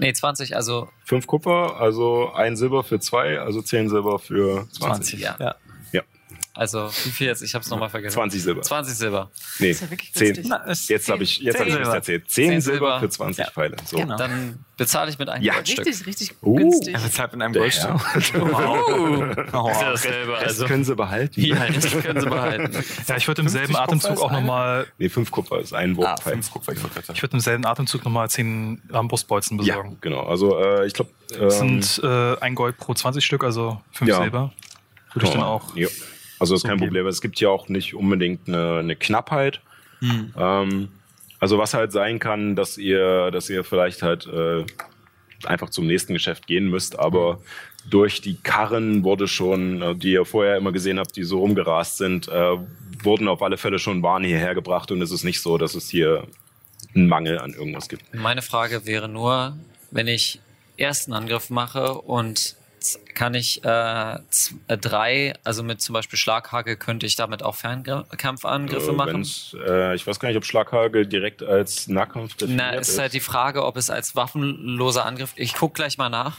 Nee, 0.00 0.12
20, 0.14 0.56
also 0.56 0.88
5 1.04 1.26
Kupfer, 1.26 1.76
also 1.78 2.32
ein 2.32 2.56
Silber 2.56 2.82
für 2.82 3.00
2, 3.00 3.38
also 3.38 3.60
10 3.60 3.90
Silber 3.90 4.18
für 4.18 4.66
20. 4.72 5.18
20, 5.18 5.20
ja. 5.20 5.36
Ja. 5.38 5.54
Ja. 6.54 6.60
Also, 6.60 6.90
wie 7.04 7.10
viel 7.10 7.26
jetzt? 7.28 7.42
Ich 7.42 7.54
hab's 7.54 7.70
nochmal 7.70 7.88
vergessen. 7.90 8.14
20 8.14 8.42
Silber. 8.42 8.62
20 8.62 8.94
Silber. 8.94 9.30
Nee, 9.60 9.70
ist 9.70 9.80
ja 9.82 9.90
wirklich 9.90 10.12
10. 10.12 10.34
günstig. 10.34 10.88
Jetzt 10.88 11.08
habe 11.08 11.22
ich 11.22 11.38
jetzt 11.38 11.58
hab 11.60 11.66
ich 11.66 11.72
Silber. 11.72 11.86
Mist 11.86 11.94
erzählt. 11.94 12.30
10, 12.30 12.48
10 12.50 12.60
Silber, 12.60 12.78
Silber. 12.86 13.00
für 13.00 13.08
20 13.08 13.44
Ja. 13.44 13.50
Pfeile. 13.50 13.76
So. 13.84 13.96
Genau. 13.96 14.16
Dann 14.16 14.64
bezahle 14.76 15.10
ich 15.10 15.18
mit 15.18 15.28
einem 15.28 15.44
Ja. 15.44 15.54
Goldstück. 15.54 15.86
Richtig, 15.86 16.06
richtig 16.06 16.34
Uh. 16.42 16.56
günstig. 16.56 16.94
Er 16.94 17.00
bezahlt 17.00 17.32
mit 17.32 17.42
einem 17.42 17.52
Der 17.52 17.62
Goldstück. 17.62 17.90
Oh, 19.52 19.68
ist 19.70 19.80
ja 19.80 19.90
dasselbe. 19.90 20.32
Das 20.32 20.42
Also, 20.44 20.66
können 20.66 20.84
sie 20.84 20.94
behalten. 20.96 21.40
ja, 21.40 21.66
das 21.68 21.90
können 21.90 22.20
sie 22.20 22.28
behalten. 22.28 22.84
Ja, 23.06 23.16
ich 23.16 23.28
würde 23.28 23.42
im 23.42 23.48
50 23.48 23.50
selben 23.52 23.72
Kupfer 23.74 23.82
Atemzug 23.82 24.12
ist 24.12 24.20
auch 24.20 24.32
nochmal, 24.32 24.86
Nee, 24.98 25.08
5 25.08 25.30
Kupfer 25.30 25.60
ist 25.60 25.72
ein 25.72 25.92
Ah, 25.94 25.96
Wurfpfeil. 25.98 26.32
fünf 26.34 26.50
Kupfer, 26.50 26.72
ich 26.72 26.82
wollte 26.82 27.12
ich 27.12 27.22
würde 27.22 27.36
im 27.36 27.40
selben 27.40 27.64
Atemzug 27.66 28.04
nochmal 28.04 28.28
10 28.28 28.82
ähm, 28.92 29.08
Brustbolzen 29.08 29.58
ja, 29.62 29.76
besorgen. 29.76 29.98
genau. 30.00 30.22
Also 30.26 30.58
äh, 30.58 30.86
ich 30.86 30.94
glaube, 30.94 31.10
Das 31.28 31.60
ähm, 31.60 31.80
sind 31.82 32.04
äh, 32.04 32.36
ein 32.40 32.54
Gold 32.54 32.76
pro 32.76 32.94
20 32.94 33.24
Stück, 33.24 33.44
also 33.44 33.80
5 33.92 34.08
Ja. 34.10 34.18
Silber. 34.20 34.52
Würde 35.14 35.26
ich 35.26 35.32
dann 35.32 35.42
auch. 35.42 35.74
Ja. 35.76 35.88
Also 36.40 36.54
ist 36.54 36.62
so 36.62 36.68
kein 36.68 36.78
geben. 36.78 36.88
Problem. 36.88 37.06
Es 37.06 37.20
gibt 37.20 37.38
ja 37.40 37.48
auch 37.50 37.68
nicht 37.68 37.94
unbedingt 37.94 38.48
eine, 38.48 38.78
eine 38.78 38.96
Knappheit. 38.96 39.60
Hm. 40.00 40.34
Ähm, 40.36 40.88
also 41.38 41.58
was 41.58 41.74
halt 41.74 41.92
sein 41.92 42.18
kann, 42.18 42.56
dass 42.56 42.76
ihr, 42.76 43.30
dass 43.30 43.48
ihr 43.48 43.62
vielleicht 43.62 44.02
halt 44.02 44.26
äh, 44.26 44.64
einfach 45.44 45.70
zum 45.70 45.86
nächsten 45.86 46.12
Geschäft 46.12 46.46
gehen 46.46 46.68
müsst, 46.68 46.98
aber 46.98 47.40
durch 47.88 48.20
die 48.20 48.34
Karren 48.34 49.04
wurde 49.04 49.26
schon, 49.28 49.80
äh, 49.80 49.94
die 49.94 50.12
ihr 50.12 50.24
vorher 50.24 50.56
immer 50.56 50.72
gesehen 50.72 50.98
habt, 50.98 51.16
die 51.16 51.22
so 51.22 51.40
rumgerast 51.40 51.98
sind, 51.98 52.28
äh, 52.28 52.56
wurden 53.02 53.28
auf 53.28 53.42
alle 53.42 53.56
Fälle 53.56 53.78
schon 53.78 54.02
Waren 54.02 54.24
hierher 54.24 54.54
gebracht 54.54 54.90
und 54.90 55.00
es 55.00 55.10
ist 55.10 55.24
nicht 55.24 55.40
so, 55.40 55.56
dass 55.56 55.74
es 55.74 55.88
hier 55.88 56.26
einen 56.94 57.08
Mangel 57.08 57.38
an 57.38 57.52
irgendwas 57.52 57.88
gibt. 57.88 58.14
Meine 58.14 58.42
Frage 58.42 58.84
wäre 58.84 59.08
nur, 59.08 59.56
wenn 59.90 60.08
ich 60.08 60.40
ersten 60.76 61.12
Angriff 61.12 61.50
mache 61.50 61.94
und 61.94 62.56
kann 63.14 63.34
ich 63.34 63.62
äh, 63.64 64.14
äh, 64.14 64.18
drei, 64.78 65.34
also 65.44 65.62
mit 65.62 65.80
zum 65.80 65.92
Beispiel 65.92 66.18
Schlaghagel, 66.18 66.76
könnte 66.76 67.06
ich 67.06 67.16
damit 67.16 67.42
auch 67.42 67.54
Fernkampfangriffe 67.56 68.90
Äh, 68.90 68.94
machen? 68.94 69.28
äh, 69.66 69.94
ich 69.94 70.06
weiß 70.06 70.18
gar 70.20 70.28
nicht, 70.28 70.36
ob 70.38 70.44
Schlaghagel 70.44 71.06
direkt 71.06 71.42
als 71.42 71.88
Nahkampf 71.88 72.34
Na, 72.40 72.46
definiert 72.46 72.80
es 72.80 72.88
ist 72.90 72.98
halt 72.98 73.12
die 73.12 73.20
Frage, 73.20 73.64
ob 73.64 73.76
es 73.76 73.90
als 73.90 74.16
waffenloser 74.16 75.04
Angriff. 75.04 75.32
Ich 75.36 75.54
guck 75.54 75.74
gleich 75.74 75.98
mal 75.98 76.08
nach. 76.08 76.38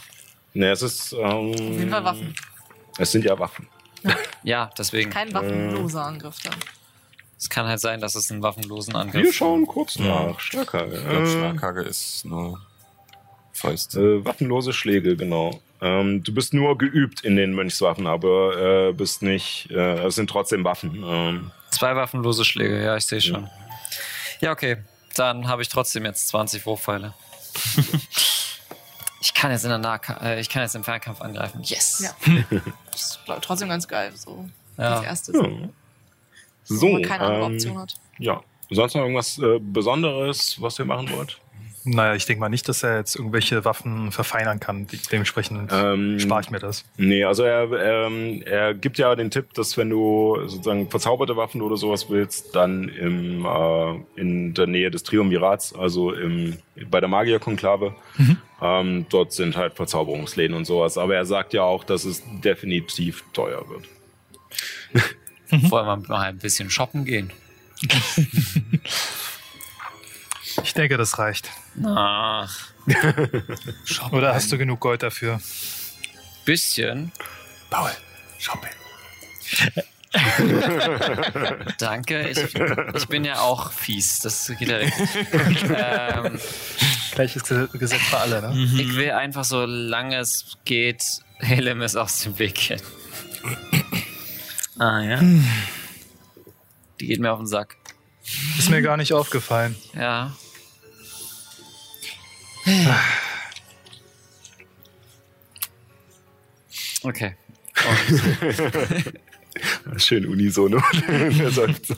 Nee, 0.54 0.68
es 0.70 0.82
ist. 0.82 1.12
Ähm, 1.12 1.22
Auf 1.52 1.56
jeden 1.58 1.90
Fall 1.90 2.04
Waffen. 2.04 2.34
Es 2.98 3.12
sind 3.12 3.24
ja 3.24 3.38
Waffen. 3.38 3.68
Ja, 4.44 4.70
deswegen. 4.76 5.10
Kein 5.10 5.32
waffenloser 5.32 6.02
Angriff 6.04 6.36
dann. 6.42 6.54
Es 7.38 7.48
kann 7.48 7.66
halt 7.66 7.78
sein, 7.80 8.00
dass 8.00 8.16
es 8.16 8.30
einen 8.30 8.42
waffenlosen 8.42 8.96
Angriff 8.96 9.22
Wir 9.22 9.32
schauen 9.32 9.66
kurz 9.66 9.98
nach. 9.98 10.38
Schlaghagel. 10.40 10.94
Ich 10.98 11.04
glaube, 11.08 11.22
Äh, 11.22 11.26
Schlaghagel 11.26 11.86
ist 11.86 12.24
nur 12.24 12.60
Fäuste. 13.52 14.00
Äh, 14.00 14.24
waffenlose 14.24 14.72
Schläge, 14.72 15.16
genau. 15.16 15.60
Ähm, 15.82 16.22
du 16.22 16.32
bist 16.32 16.54
nur 16.54 16.78
geübt 16.78 17.22
in 17.22 17.34
den 17.36 17.52
Mönchswaffen, 17.54 18.06
aber 18.06 18.88
äh, 18.88 18.92
bist 18.92 19.20
nicht. 19.22 19.68
Äh, 19.70 20.04
es 20.06 20.14
sind 20.14 20.30
trotzdem 20.30 20.62
Waffen. 20.64 21.02
Ähm, 21.04 21.50
Zwei 21.70 21.96
waffenlose 21.96 22.44
Schläge, 22.44 22.82
ja, 22.82 22.96
ich 22.96 23.04
sehe 23.04 23.20
schon. 23.20 23.50
Ja, 24.40 24.52
okay. 24.52 24.76
Dann 25.16 25.48
habe 25.48 25.60
ich 25.62 25.68
trotzdem 25.68 26.04
jetzt 26.04 26.28
20 26.28 26.64
Wurfpfeile. 26.66 27.12
ich 29.20 29.34
kann 29.34 29.50
jetzt 29.50 29.64
in 29.64 29.70
der 29.70 29.78
Nahka 29.78 30.14
äh, 30.24 30.40
ich 30.40 30.48
kann 30.48 30.62
jetzt 30.62 30.74
im 30.74 30.84
Fernkampf 30.84 31.20
angreifen. 31.20 31.60
Yes. 31.64 32.00
Ja. 32.26 32.32
Das 32.92 33.00
ist 33.02 33.20
glaub 33.24 33.38
ich, 33.38 33.44
trotzdem 33.44 33.68
ganz 33.68 33.88
geil. 33.88 34.12
So 34.14 34.48
Ja. 34.78 34.96
als 34.98 35.04
erstes. 35.06 35.34
ja. 35.36 35.42
Wo 35.42 35.68
So. 36.76 36.88
man 36.90 37.02
keine 37.02 37.24
andere 37.24 37.46
ähm, 37.46 37.52
Option 37.54 37.78
hat. 37.78 37.94
Ja. 38.18 38.40
Sonst 38.70 38.94
noch 38.94 39.02
irgendwas 39.02 39.38
äh, 39.38 39.58
Besonderes, 39.60 40.56
was 40.60 40.78
ihr 40.78 40.84
machen 40.84 41.10
wollt? 41.10 41.38
Naja, 41.84 42.14
ich 42.14 42.26
denke 42.26 42.40
mal 42.40 42.48
nicht, 42.48 42.68
dass 42.68 42.82
er 42.84 42.98
jetzt 42.98 43.16
irgendwelche 43.16 43.64
Waffen 43.64 44.12
verfeinern 44.12 44.60
kann. 44.60 44.86
Die- 44.86 44.98
Dementsprechend 45.10 45.70
Ähm, 45.72 46.20
spare 46.20 46.40
ich 46.42 46.50
mir 46.50 46.60
das. 46.60 46.84
Nee, 46.96 47.24
also 47.24 47.42
er, 47.42 47.72
ähm, 48.06 48.40
er 48.46 48.72
gibt 48.74 48.98
ja 48.98 49.14
den 49.16 49.30
Tipp, 49.32 49.52
dass 49.54 49.76
wenn 49.76 49.90
du 49.90 50.36
sozusagen 50.46 50.88
verzauberte 50.90 51.36
Waffen 51.36 51.60
oder 51.60 51.76
sowas 51.76 52.08
willst, 52.08 52.54
dann 52.54 52.88
im, 52.88 53.44
äh, 53.44 53.94
in 54.20 54.54
der 54.54 54.68
Nähe 54.68 54.90
des 54.92 55.02
Triumvirats, 55.02 55.74
also 55.74 56.12
im, 56.12 56.56
bei 56.88 57.00
der 57.00 57.08
Magierkonklave, 57.08 57.94
ähm, 58.60 59.06
dort 59.08 59.32
sind 59.32 59.56
halt 59.56 59.74
Verzauberungsläden 59.74 60.54
und 60.56 60.64
sowas. 60.66 60.96
Aber 60.98 61.16
er 61.16 61.24
sagt 61.26 61.52
ja 61.52 61.62
auch, 61.62 61.82
dass 61.82 62.04
es 62.04 62.22
definitiv 62.44 63.24
teuer 63.32 63.64
wird. 63.68 63.88
Wollen 65.70 65.86
wir 65.86 65.96
mal 66.08 66.20
ein 66.28 66.38
bisschen 66.38 66.70
shoppen 66.70 67.04
gehen? 67.04 67.32
Ich 70.62 70.74
denke, 70.74 70.96
das 70.96 71.18
reicht. 71.18 71.50
Ach, 71.84 72.54
Oder 74.10 74.34
hast 74.34 74.50
du 74.52 74.58
genug 74.58 74.80
Gold 74.80 75.02
dafür? 75.02 75.40
bisschen. 76.44 77.12
Paul, 77.70 77.90
Shopping. 78.38 78.70
Danke. 81.78 82.28
Ich, 82.28 82.38
ich 82.94 83.08
bin 83.08 83.24
ja 83.24 83.40
auch 83.40 83.72
fies. 83.72 84.20
Das 84.20 84.50
geht 84.58 84.68
ja 84.68 84.78
ähm, 84.80 86.38
Gleiches 87.12 87.44
Ge- 87.44 87.68
Gesetz 87.72 88.00
für 88.02 88.18
alle, 88.18 88.42
ne? 88.42 88.52
Ich 88.78 88.94
will 88.96 89.12
einfach, 89.12 89.44
solange 89.44 90.18
es 90.18 90.58
geht, 90.64 91.02
Helemis 91.38 91.96
aus 91.96 92.20
dem 92.20 92.38
Weg 92.38 92.54
gehen. 92.56 92.82
Ah, 94.78 95.00
ja. 95.00 95.20
Die 97.00 97.06
geht 97.06 97.20
mir 97.20 97.32
auf 97.32 97.38
den 97.38 97.46
Sack. 97.46 97.76
Ist 98.58 98.70
mir 98.70 98.82
gar 98.82 98.96
nicht 98.96 99.12
aufgefallen. 99.12 99.76
Ja. 99.94 100.32
Okay. 107.04 107.34
Schön 109.96 110.24
unisono. 110.26 110.78
Seufzer. 111.50 111.96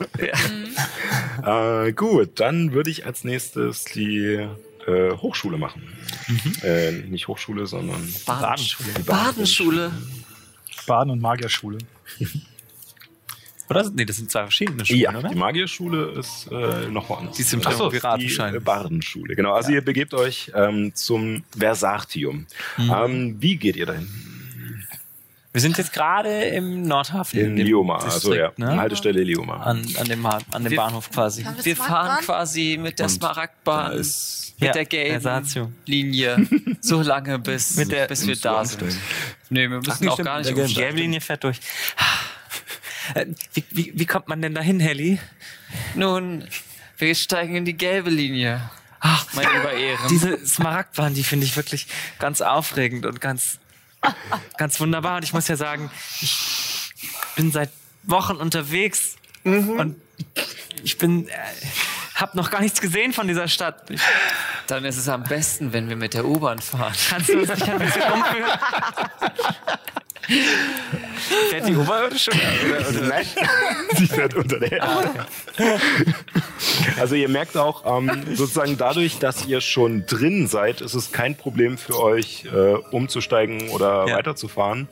äh, 1.86 1.92
gut, 1.92 2.40
dann 2.40 2.72
würde 2.72 2.88
ich 2.90 3.04
als 3.04 3.22
nächstes 3.22 3.84
die 3.84 4.48
äh, 4.86 5.10
Hochschule 5.12 5.58
machen. 5.58 5.82
Äh, 6.62 6.92
nicht 6.92 7.28
Hochschule, 7.28 7.66
sondern 7.66 8.10
Badenschule. 8.24 8.88
Badenschule. 9.04 9.92
Baden- 10.86 11.10
und 11.10 11.20
Magierschule. 11.20 11.78
Oder? 13.70 13.90
Nee, 13.94 14.04
das 14.04 14.16
sind 14.16 14.30
zwei 14.30 14.42
verschiedene 14.42 14.84
Schulen, 14.84 15.00
Ja, 15.00 15.16
oder? 15.16 15.28
die 15.30 15.34
Magierschule 15.36 16.12
ist 16.18 16.48
äh, 16.52 16.88
noch 16.90 17.08
woanders. 17.08 17.36
Die 17.36 17.42
ist 17.42 17.52
im 17.54 17.60
Ach 17.64 17.72
so, 17.72 17.78
Triumviratenschein. 17.88 18.52
Die 18.52 18.58
äh, 18.58 18.60
Bardenschule, 18.60 19.34
genau. 19.34 19.52
Also 19.54 19.72
ihr 19.72 19.82
begebt 19.82 20.12
euch 20.14 20.50
ähm, 20.54 20.94
zum 20.94 21.44
Versartium. 21.56 22.46
Mhm. 22.76 22.92
Ähm, 22.94 23.36
wie 23.40 23.56
geht 23.56 23.76
ihr 23.76 23.86
dahin? 23.86 24.08
Wir 25.52 25.60
sind 25.60 25.78
jetzt 25.78 25.92
gerade 25.92 26.46
im 26.46 26.82
Nordhafen. 26.82 27.38
In 27.38 27.56
Lioma, 27.56 27.98
also 27.98 28.34
ja, 28.34 28.50
ne? 28.56 28.76
Haltestelle 28.76 29.22
Lioma. 29.22 29.58
An, 29.62 29.86
an 29.98 30.06
dem, 30.08 30.26
an 30.26 30.42
dem 30.52 30.70
Wir- 30.70 30.76
Bahnhof 30.76 31.10
quasi. 31.12 31.46
Wir 31.62 31.76
fahren 31.76 32.24
quasi 32.24 32.76
mit 32.80 32.98
der 32.98 33.08
Smaragdbahn, 33.08 33.96
mit 33.96 34.06
Ja, 34.58 34.72
der 34.72 34.84
gelben. 34.84 35.72
Linie, 35.86 36.48
so 36.80 37.02
lange 37.02 37.38
bis, 37.38 37.76
Mit 37.76 37.92
der- 37.92 38.08
bis 38.08 38.26
wir 38.26 38.34
da 38.34 38.64
sind. 38.64 38.82
Nee, 39.48 39.70
wir 39.70 39.78
müssen 39.80 40.08
auch 40.08 40.18
gar 40.18 40.38
nicht 40.40 40.50
Die 40.50 40.74
gelbe 40.74 40.98
Linie 40.98 41.20
fährt 41.20 41.44
durch. 41.44 41.60
Äh, 43.14 43.26
Wie, 43.52 43.64
wie, 43.70 43.92
wie 43.94 44.06
kommt 44.06 44.28
man 44.28 44.40
denn 44.42 44.54
dahin, 44.54 44.80
Helly? 44.80 45.18
Nun, 45.94 46.46
wir 46.98 47.14
steigen 47.14 47.54
in 47.56 47.64
die 47.64 47.76
gelbe 47.76 48.10
Linie. 48.10 48.70
Ach, 49.00 49.26
mein 49.34 49.46
lieber 49.54 49.72
Ehren. 49.72 50.08
Diese 50.08 50.46
Smaragdbahn, 50.46 51.12
die 51.14 51.24
finde 51.24 51.44
ich 51.44 51.56
wirklich 51.56 51.86
ganz 52.18 52.40
aufregend 52.40 53.04
und 53.04 53.20
ganz, 53.20 53.58
ganz 54.56 54.80
wunderbar. 54.80 55.16
Und 55.16 55.24
ich 55.24 55.34
muss 55.34 55.46
ja 55.48 55.56
sagen, 55.56 55.90
ich 56.22 56.92
bin 57.36 57.52
seit 57.52 57.70
Wochen 58.04 58.36
unterwegs 58.36 59.16
und 59.44 59.96
ich 60.82 60.96
bin, 60.96 61.28
äh, 61.28 61.32
hab 62.14 62.34
noch 62.34 62.50
gar 62.50 62.60
nichts 62.62 62.80
gesehen 62.80 63.12
von 63.12 63.28
dieser 63.28 63.48
Stadt. 63.48 63.90
Ich, 63.90 64.00
Dann 64.68 64.84
ist 64.86 64.96
es 64.96 65.08
am 65.08 65.24
besten, 65.24 65.72
wenn 65.74 65.88
wir 65.90 65.96
mit 65.96 66.14
der 66.14 66.24
U-Bahn 66.24 66.60
fahren. 66.60 66.94
kannst 67.10 67.28
du 67.28 67.40
uns 67.40 67.48
nicht 67.50 67.68
ein 67.68 67.78
bisschen 67.78 68.02
umführen? 68.12 68.50
Fährt 71.50 71.68
die 71.68 71.76
oberirdische? 71.76 72.30
Oder, 72.32 72.88
oder? 72.88 73.00
Nein, 73.08 73.26
sie 73.96 74.06
fährt 74.06 74.34
unter 74.34 74.58
der 74.58 74.72
Erde. 74.72 75.26
Also 76.98 77.14
ihr 77.14 77.28
merkt 77.28 77.56
auch, 77.56 77.98
ähm, 77.98 78.24
sozusagen 78.34 78.76
dadurch, 78.76 79.18
dass 79.18 79.46
ihr 79.46 79.60
schon 79.60 80.06
drin 80.06 80.46
seid, 80.46 80.80
ist 80.80 80.94
es 80.94 81.12
kein 81.12 81.36
Problem 81.36 81.78
für 81.78 82.00
euch, 82.00 82.44
äh, 82.46 82.74
umzusteigen 82.90 83.70
oder 83.70 84.06
Ja. 84.08 84.16
weiterzufahren. 84.16 84.88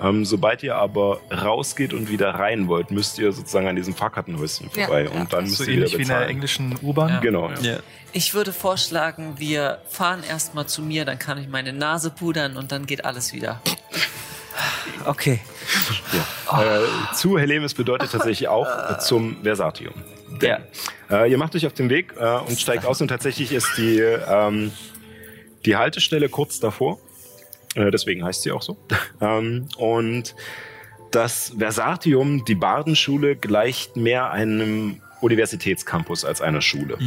Ähm, 0.00 0.24
sobald 0.24 0.62
ihr 0.64 0.74
aber 0.74 1.20
rausgeht 1.30 1.92
und 1.92 2.10
wieder 2.10 2.30
rein 2.30 2.66
wollt, 2.66 2.90
müsst 2.90 3.18
ihr 3.20 3.30
sozusagen 3.32 3.68
an 3.68 3.76
diesem 3.76 3.94
Fahrkartenhäuschen 3.94 4.68
Ja. 4.74 4.86
vorbei 4.86 5.08
und 5.08 5.32
dann 5.32 5.44
müsst 5.44 5.58
So 5.58 5.64
ihr 5.64 5.68
wieder 5.68 5.76
ähnlich 5.82 5.92
wie 5.98 6.02
in 6.02 6.08
der 6.08 6.14
bezahlen. 6.14 6.30
englischen 6.30 6.78
U-Bahn. 6.82 7.08
Ja. 7.10 7.20
Genau, 7.20 7.48
ja. 7.50 7.60
Ja. 7.60 7.76
Ich 8.12 8.34
würde 8.34 8.52
vorschlagen, 8.52 9.34
wir 9.38 9.78
fahren 9.88 10.22
erstmal 10.28 10.66
zu 10.66 10.82
mir, 10.82 11.04
dann 11.04 11.18
kann 11.20 11.38
ich 11.38 11.48
meine 11.48 11.72
Nase 11.72 12.10
pudern 12.10 12.56
und 12.56 12.72
dann 12.72 12.86
geht 12.86 13.04
alles 13.04 13.32
wieder. 13.32 13.60
Okay. 15.04 15.40
Äh, 16.52 17.14
zu 17.14 17.38
Helemis 17.38 17.74
bedeutet 17.74 18.12
tatsächlich 18.12 18.48
auch 18.48 18.66
äh, 18.66 18.98
zum 18.98 19.42
Versatium. 19.42 19.94
Ja. 20.40 20.58
Äh, 21.10 21.30
ihr 21.30 21.38
macht 21.38 21.54
euch 21.54 21.66
auf 21.66 21.72
den 21.72 21.90
Weg 21.90 22.14
äh, 22.18 22.38
und 22.38 22.58
steigt 22.58 22.84
aus 22.86 23.00
und 23.00 23.08
tatsächlich 23.08 23.52
ist 23.52 23.68
die, 23.76 23.98
ähm, 23.98 24.72
die 25.64 25.76
Haltestelle 25.76 26.28
kurz 26.28 26.60
davor. 26.60 26.98
Äh, 27.74 27.90
deswegen 27.90 28.24
heißt 28.24 28.42
sie 28.42 28.52
auch 28.52 28.62
so. 28.62 28.76
ähm, 29.20 29.68
und 29.76 30.34
das 31.10 31.52
Versatium, 31.56 32.44
die 32.44 32.54
Bardenschule, 32.54 33.36
gleicht 33.36 33.96
mehr 33.96 34.30
einem 34.30 35.00
Universitätscampus 35.20 36.24
als 36.24 36.40
einer 36.40 36.60
Schule. 36.60 36.98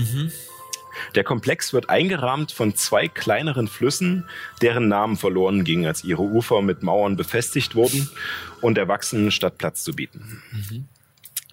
Der 1.16 1.24
Komplex 1.24 1.74
wird 1.74 1.90
eingerahmt 1.90 2.52
von 2.52 2.76
zwei 2.76 3.08
kleineren 3.08 3.68
Flüssen, 3.68 4.26
deren 4.62 4.88
Namen 4.88 5.18
verloren 5.18 5.64
gingen, 5.64 5.86
als 5.86 6.04
ihre 6.04 6.24
Ufer 6.24 6.62
mit 6.62 6.84
Mauern 6.84 7.16
befestigt 7.16 7.76
wurden 7.76 8.10
und 8.62 8.78
erwachsenen 8.78 9.32
statt 9.32 9.58
Platz 9.58 9.84
zu 9.84 9.94
bieten. 9.94 10.42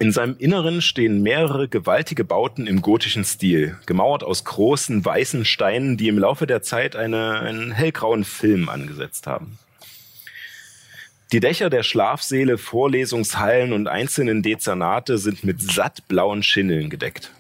In 0.01 0.11
seinem 0.11 0.37
Inneren 0.39 0.83
stehen 0.83 1.23
mehrere 1.23 1.69
gewaltige 1.69 2.25
Bauten 2.25 2.67
im 2.67 2.83
gotischen 2.83 3.25
Stil, 3.25 3.79
gemauert 3.87 4.25
aus 4.25 4.45
großen 4.45 5.05
weißen 5.05 5.45
Steinen, 5.45 5.97
die 5.97 6.09
im 6.09 6.19
Laufe 6.19 6.47
der 6.49 6.63
Zeit 6.63 6.97
eine, 6.97 7.41
einen 7.41 7.71
hellgrauen 7.71 8.25
Film 8.25 8.69
angesetzt 8.69 9.29
haben. 9.29 9.59
Die 11.33 11.41
Dächer 11.41 11.71
der 11.71 11.83
Schlafsäle, 11.83 12.59
Vorlesungshallen 12.59 13.73
und 13.73 13.89
einzelnen 13.89 14.43
Dezernate 14.43 15.19
sind 15.19 15.43
mit 15.43 15.63
sattblauen 15.63 16.43
Schindeln 16.43 16.91
gedeckt, 16.91 17.33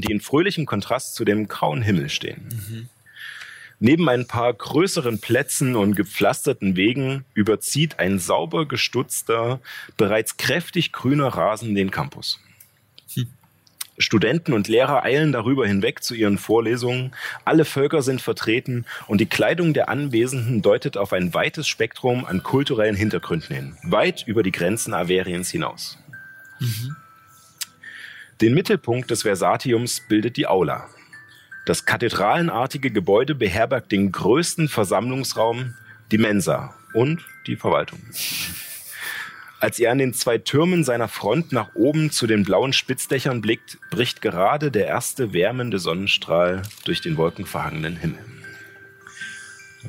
die 0.00 0.12
in 0.12 0.20
fröhlichem 0.20 0.66
Kontrast 0.66 1.14
zu 1.14 1.24
dem 1.24 1.48
grauen 1.48 1.82
Himmel 1.82 2.08
stehen. 2.08 2.88
Neben 3.82 4.08
ein 4.10 4.26
paar 4.26 4.52
größeren 4.52 5.20
Plätzen 5.20 5.74
und 5.74 5.96
gepflasterten 5.96 6.76
Wegen 6.76 7.24
überzieht 7.32 7.98
ein 7.98 8.18
sauber 8.18 8.68
gestutzter, 8.68 9.60
bereits 9.96 10.36
kräftig 10.36 10.92
grüner 10.92 11.28
Rasen 11.28 11.74
den 11.74 11.90
Campus. 11.90 12.40
Studenten 14.00 14.52
und 14.54 14.68
Lehrer 14.68 15.04
eilen 15.04 15.30
darüber 15.32 15.66
hinweg 15.66 16.02
zu 16.02 16.14
ihren 16.14 16.38
Vorlesungen. 16.38 17.12
Alle 17.44 17.64
Völker 17.64 18.02
sind 18.02 18.20
vertreten 18.20 18.86
und 19.06 19.20
die 19.20 19.26
Kleidung 19.26 19.74
der 19.74 19.88
Anwesenden 19.88 20.62
deutet 20.62 20.96
auf 20.96 21.12
ein 21.12 21.34
weites 21.34 21.68
Spektrum 21.68 22.24
an 22.24 22.42
kulturellen 22.42 22.96
Hintergründen 22.96 23.54
hin, 23.54 23.76
weit 23.82 24.24
über 24.26 24.42
die 24.42 24.52
Grenzen 24.52 24.94
Averiens 24.94 25.50
hinaus. 25.50 25.98
Den 28.40 28.54
Mittelpunkt 28.54 29.10
des 29.10 29.22
Versatiums 29.22 30.00
bildet 30.08 30.38
die 30.38 30.46
Aula. 30.46 30.88
Das 31.66 31.84
kathedralenartige 31.84 32.90
Gebäude 32.90 33.34
beherbergt 33.34 33.92
den 33.92 34.12
größten 34.12 34.68
Versammlungsraum, 34.68 35.74
die 36.10 36.16
Mensa 36.16 36.74
und 36.94 37.20
die 37.46 37.56
Verwaltung. 37.56 38.00
Als 39.60 39.78
er 39.78 39.92
an 39.92 39.98
den 39.98 40.14
zwei 40.14 40.38
Türmen 40.38 40.84
seiner 40.84 41.08
Front 41.08 41.52
nach 41.52 41.74
oben 41.74 42.10
zu 42.10 42.26
den 42.26 42.44
blauen 42.44 42.72
Spitzdächern 42.72 43.42
blickt, 43.42 43.76
bricht 43.90 44.22
gerade 44.22 44.70
der 44.70 44.86
erste 44.86 45.34
wärmende 45.34 45.78
Sonnenstrahl 45.78 46.62
durch 46.86 47.02
den 47.02 47.18
wolkenverhangenen 47.18 47.96
Himmel. 47.96 48.39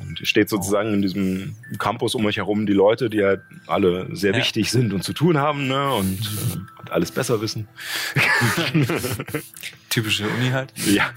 Und 0.00 0.20
ihr 0.20 0.26
steht 0.26 0.48
sozusagen 0.48 0.94
in 0.94 1.02
diesem 1.02 1.54
Campus 1.78 2.14
um 2.14 2.24
euch 2.26 2.38
herum 2.38 2.66
die 2.66 2.72
Leute, 2.72 3.10
die 3.10 3.22
halt 3.22 3.40
alle 3.66 4.08
sehr 4.14 4.32
Ja. 4.32 4.38
wichtig 4.38 4.70
sind 4.70 4.92
und 4.92 5.02
zu 5.04 5.12
tun 5.12 5.38
haben 5.38 5.66
ne? 5.68 5.92
und 5.94 6.18
äh, 6.18 6.90
alles 6.90 7.10
besser 7.10 7.40
wissen. 7.40 7.68
Typische 9.90 10.24
Uni 10.28 10.50
halt. 10.50 10.72
Ja, 10.86 11.10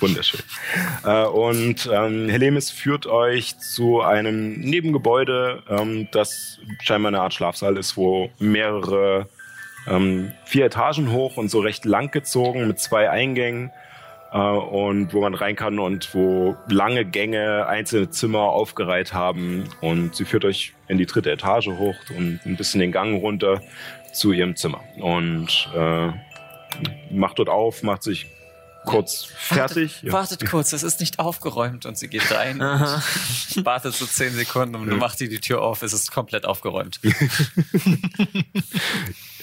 wunderschön. 0.00 0.40
Äh, 1.04 1.24
und 1.24 1.88
ähm, 1.92 2.28
Helemis 2.28 2.70
führt 2.70 3.06
euch 3.06 3.58
zu 3.58 4.02
einem 4.02 4.60
Nebengebäude, 4.60 5.62
ähm, 5.68 6.08
das 6.12 6.58
scheinbar 6.82 7.08
eine 7.10 7.20
Art 7.20 7.34
Schlafsaal 7.34 7.76
ist, 7.76 7.96
wo 7.96 8.30
mehrere, 8.38 9.28
ähm, 9.88 10.32
vier 10.44 10.66
Etagen 10.66 11.10
hoch 11.10 11.36
und 11.36 11.48
so 11.50 11.60
recht 11.60 11.84
lang 11.84 12.10
gezogen 12.10 12.68
mit 12.68 12.78
zwei 12.78 13.10
Eingängen 13.10 13.70
äh, 14.36 14.38
und 14.38 15.14
wo 15.14 15.20
man 15.20 15.34
rein 15.34 15.56
kann 15.56 15.78
und 15.78 16.14
wo 16.14 16.56
lange 16.68 17.04
Gänge 17.04 17.66
einzelne 17.66 18.10
Zimmer 18.10 18.40
aufgereiht 18.40 19.12
haben. 19.12 19.64
Und 19.80 20.14
sie 20.14 20.24
führt 20.24 20.44
euch 20.44 20.74
in 20.88 20.98
die 20.98 21.06
dritte 21.06 21.30
Etage 21.30 21.68
hoch 21.68 21.96
und 22.16 22.40
ein 22.44 22.56
bisschen 22.56 22.80
den 22.80 22.92
Gang 22.92 23.20
runter 23.22 23.62
zu 24.12 24.32
ihrem 24.32 24.54
Zimmer. 24.56 24.82
Und 24.98 25.68
äh, 25.74 26.10
macht 27.10 27.38
dort 27.38 27.48
auf, 27.48 27.82
macht 27.82 28.02
sich 28.02 28.26
kurz 28.84 29.24
fertig. 29.24 30.04
Wartet, 30.04 30.12
wartet 30.12 30.50
kurz, 30.50 30.72
es 30.72 30.82
ist 30.84 31.00
nicht 31.00 31.18
aufgeräumt 31.18 31.86
und 31.86 31.98
sie 31.98 32.08
geht 32.08 32.30
rein. 32.30 32.60
und 32.60 33.64
wartet 33.64 33.94
so 33.94 34.06
zehn 34.06 34.32
Sekunden 34.32 34.76
und 34.76 34.86
du 34.88 34.96
machst 34.96 35.18
die, 35.18 35.28
die 35.28 35.40
Tür 35.40 35.62
auf, 35.62 35.82
es 35.82 35.92
ist 35.92 36.12
komplett 36.12 36.44
aufgeräumt. 36.44 37.00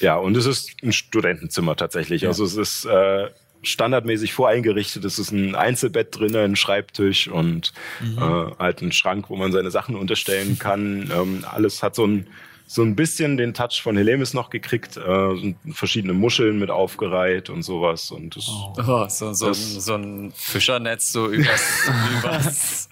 Ja, 0.04 0.18
und 0.18 0.36
es 0.36 0.46
ist 0.46 0.72
ein 0.84 0.92
Studentenzimmer 0.92 1.78
tatsächlich. 1.78 2.28
Also 2.28 2.44
es 2.44 2.58
ist 2.58 2.84
äh, 2.84 3.30
standardmäßig 3.64 4.34
voreingerichtet. 4.34 5.04
Es 5.06 5.20
ist 5.20 5.32
ein 5.32 5.56
Einzelbett 5.56 6.18
drin, 6.18 6.36
ein 6.36 6.56
Schreibtisch 6.56 7.28
und 7.28 7.74
äh, 8.18 8.56
halt 8.60 8.82
ein 8.82 8.92
Schrank, 8.92 9.30
wo 9.30 9.36
man 9.36 9.52
seine 9.52 9.72
Sachen 9.72 9.96
unterstellen 9.96 10.60
kann. 10.60 11.12
Ähm, 11.14 11.46
alles 11.50 11.82
hat 11.82 11.96
so 11.96 12.06
ein 12.06 12.28
so 12.66 12.82
ein 12.82 12.96
bisschen 12.96 13.38
den 13.38 13.54
Touch 13.54 13.82
von 13.84 13.96
Helemis 13.98 14.34
noch 14.34 14.50
gekriegt, 14.50 14.98
äh, 14.98 15.36
sind 15.36 15.58
verschiedene 15.74 16.14
Muscheln 16.14 16.58
mit 16.60 16.72
aufgereiht 16.72 17.50
und 17.50 17.62
sowas. 17.64 18.10
Und 18.10 18.36
das, 18.36 18.48
Oh, 18.50 19.06
so, 19.10 19.34
so, 19.34 19.46
ein, 19.46 19.52
Das- 19.52 19.86
so 19.86 19.94
ein 19.96 20.32
Fischernetz 20.36 21.12
so 21.12 21.28
übers, 21.28 21.62
übers, 22.20 22.90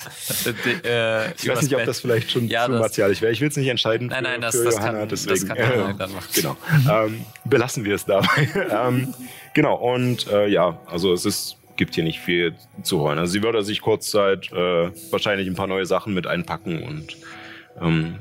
äh, 0.83 1.31
ich 1.33 1.47
weiß 1.47 1.61
nicht, 1.63 1.75
ob 1.75 1.85
das 1.85 1.99
vielleicht 2.01 2.31
schon 2.31 2.47
Ja, 2.47 2.65
zu 2.65 2.73
martialisch 2.73 3.21
wäre. 3.21 3.31
Ich 3.31 3.41
will 3.41 3.47
es 3.47 3.57
nicht 3.57 3.67
entscheiden 3.69 4.07
Nein, 4.07 4.23
für, 4.25 4.31
nein, 4.31 4.41
das- 4.41 4.55
für 4.57 4.63
das 4.65 4.75
Johanna, 4.75 4.99
kann- 4.99 5.09
das 5.09 5.25
deswegen. 5.25 5.47
kann 5.47 5.57
Johanna 5.57 5.93
dann 5.93 6.13
machen. 6.13 6.27
Genau. 6.35 6.57
Ähm, 6.91 7.25
belassen 7.45 7.83
wir 7.85 7.95
es 7.95 8.05
dabei. 8.05 8.27
ähm, 8.69 9.13
genau, 9.53 9.75
und 9.75 10.27
äh, 10.27 10.47
ja, 10.47 10.77
also 10.87 11.13
es 11.13 11.25
ist 11.25 11.57
gibt 11.77 11.95
hier 11.95 12.03
nicht 12.03 12.19
viel 12.19 12.53
zu 12.83 12.99
holen. 12.99 13.17
Also 13.17 13.31
sie 13.31 13.41
würde 13.41 13.63
sich 13.63 13.81
kurzzeit 13.81 14.51
äh, 14.51 14.91
wahrscheinlich 15.09 15.47
ein 15.47 15.55
paar 15.55 15.65
neue 15.67 15.85
Sachen 15.87 16.13
mit 16.13 16.27
einpacken 16.27 16.83
und 16.83 17.17
ähm, 17.81 18.15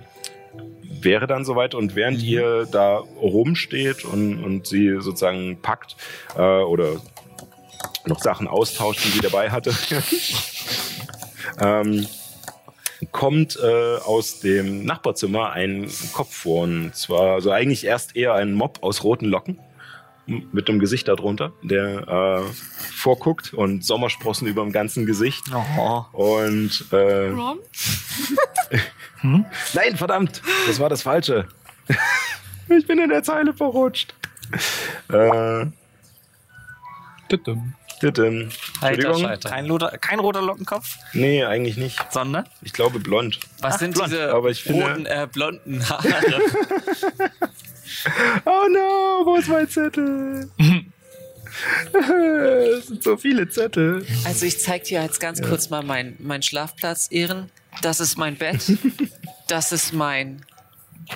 wäre 1.03 1.27
dann 1.27 1.45
soweit. 1.45 1.75
Und 1.75 1.95
während 1.95 2.19
Mhm. 2.19 2.25
ihr 2.25 2.69
da 2.71 2.99
rumsteht 3.21 4.05
und, 4.05 4.43
und 4.43 4.67
sie 4.67 4.97
sozusagen 5.01 5.61
packt 5.61 5.97
äh, 6.37 6.41
oder 6.41 7.01
noch 8.07 8.21
Sachen 8.21 8.49
austauscht, 8.49 9.05
die 9.05 9.11
sie 9.11 9.21
dabei 9.21 9.51
hatte, 9.51 9.75
ähm, 11.61 12.07
kommt 13.13 13.59
äh, 13.63 13.97
aus 13.97 14.41
dem 14.41 14.85
Nachbarzimmer 14.85 15.51
ein 15.53 15.91
Kopf 16.13 16.35
vor. 16.35 16.63
Und 16.63 16.95
zwar 16.95 17.35
also 17.35 17.51
eigentlich 17.51 17.85
erst 17.85 18.17
eher 18.17 18.35
ein 18.35 18.53
Mob 18.55 18.79
aus 18.83 19.05
roten 19.05 19.27
Locken 19.27 19.59
mit 20.27 20.69
einem 20.69 20.79
Gesicht 20.79 21.09
darunter, 21.09 21.53
der 21.63 22.45
äh, 22.47 22.53
vorguckt 22.95 23.53
und 23.53 23.85
Sommersprossen 23.85 24.47
über 24.47 24.63
dem 24.63 24.71
ganzen 24.71 25.05
Gesicht. 25.07 25.45
Oh. 25.77 26.05
Und 26.13 26.85
äh, 26.93 27.29
Ron? 27.31 27.59
nein, 29.23 29.97
verdammt, 29.97 30.43
das 30.67 30.79
war 30.81 30.89
das 30.89 31.03
Falsche. 31.03 31.49
ich 32.69 32.87
bin 32.87 32.99
in 32.99 33.09
der 33.11 33.23
Zeile 33.23 33.53
verrutscht. 33.53 34.15
Äh, 35.13 35.67
Tütüm. 37.29 37.73
Alter 38.01 38.89
Entschuldigung. 38.95 39.21
Scheiter. 39.29 39.49
Kein, 39.51 39.71
roter, 39.71 39.99
kein 39.99 40.19
roter 40.21 40.43
Lockenkopf, 40.43 40.97
Nee, 41.13 41.45
eigentlich 41.45 41.77
nicht. 41.77 41.99
sondern 42.11 42.47
Ich 42.63 42.73
glaube 42.73 42.99
blond. 42.99 43.39
Was 43.61 43.79
sind 43.79 43.95
blond, 43.95 44.11
diese 44.11 44.33
aber 44.33 44.49
ich 44.51 44.63
finde- 44.63 44.87
roten, 44.87 45.07
äh, 45.07 45.29
blonden 45.31 45.89
Haare? 45.89 46.09
Oh 48.47 48.67
no, 48.71 49.27
wo 49.27 49.37
ist 49.37 49.49
mein 49.49 49.69
Zettel? 49.69 50.49
es 51.93 52.87
sind 52.87 53.03
so 53.03 53.17
viele 53.17 53.49
Zettel. 53.49 54.07
Also 54.25 54.47
ich 54.47 54.61
zeig 54.61 54.85
dir 54.85 55.03
jetzt 55.03 55.19
ganz 55.21 55.43
kurz 55.43 55.69
mal 55.71 55.83
meinen 55.83 56.17
mein 56.21 56.41
Schlafplatz, 56.43 57.09
Ehren. 57.11 57.51
Das 57.83 58.01
ist 58.01 58.17
mein 58.19 58.37
Bett. 58.37 58.73
Das 59.49 59.73
ist 59.73 59.93
mein 59.93 60.45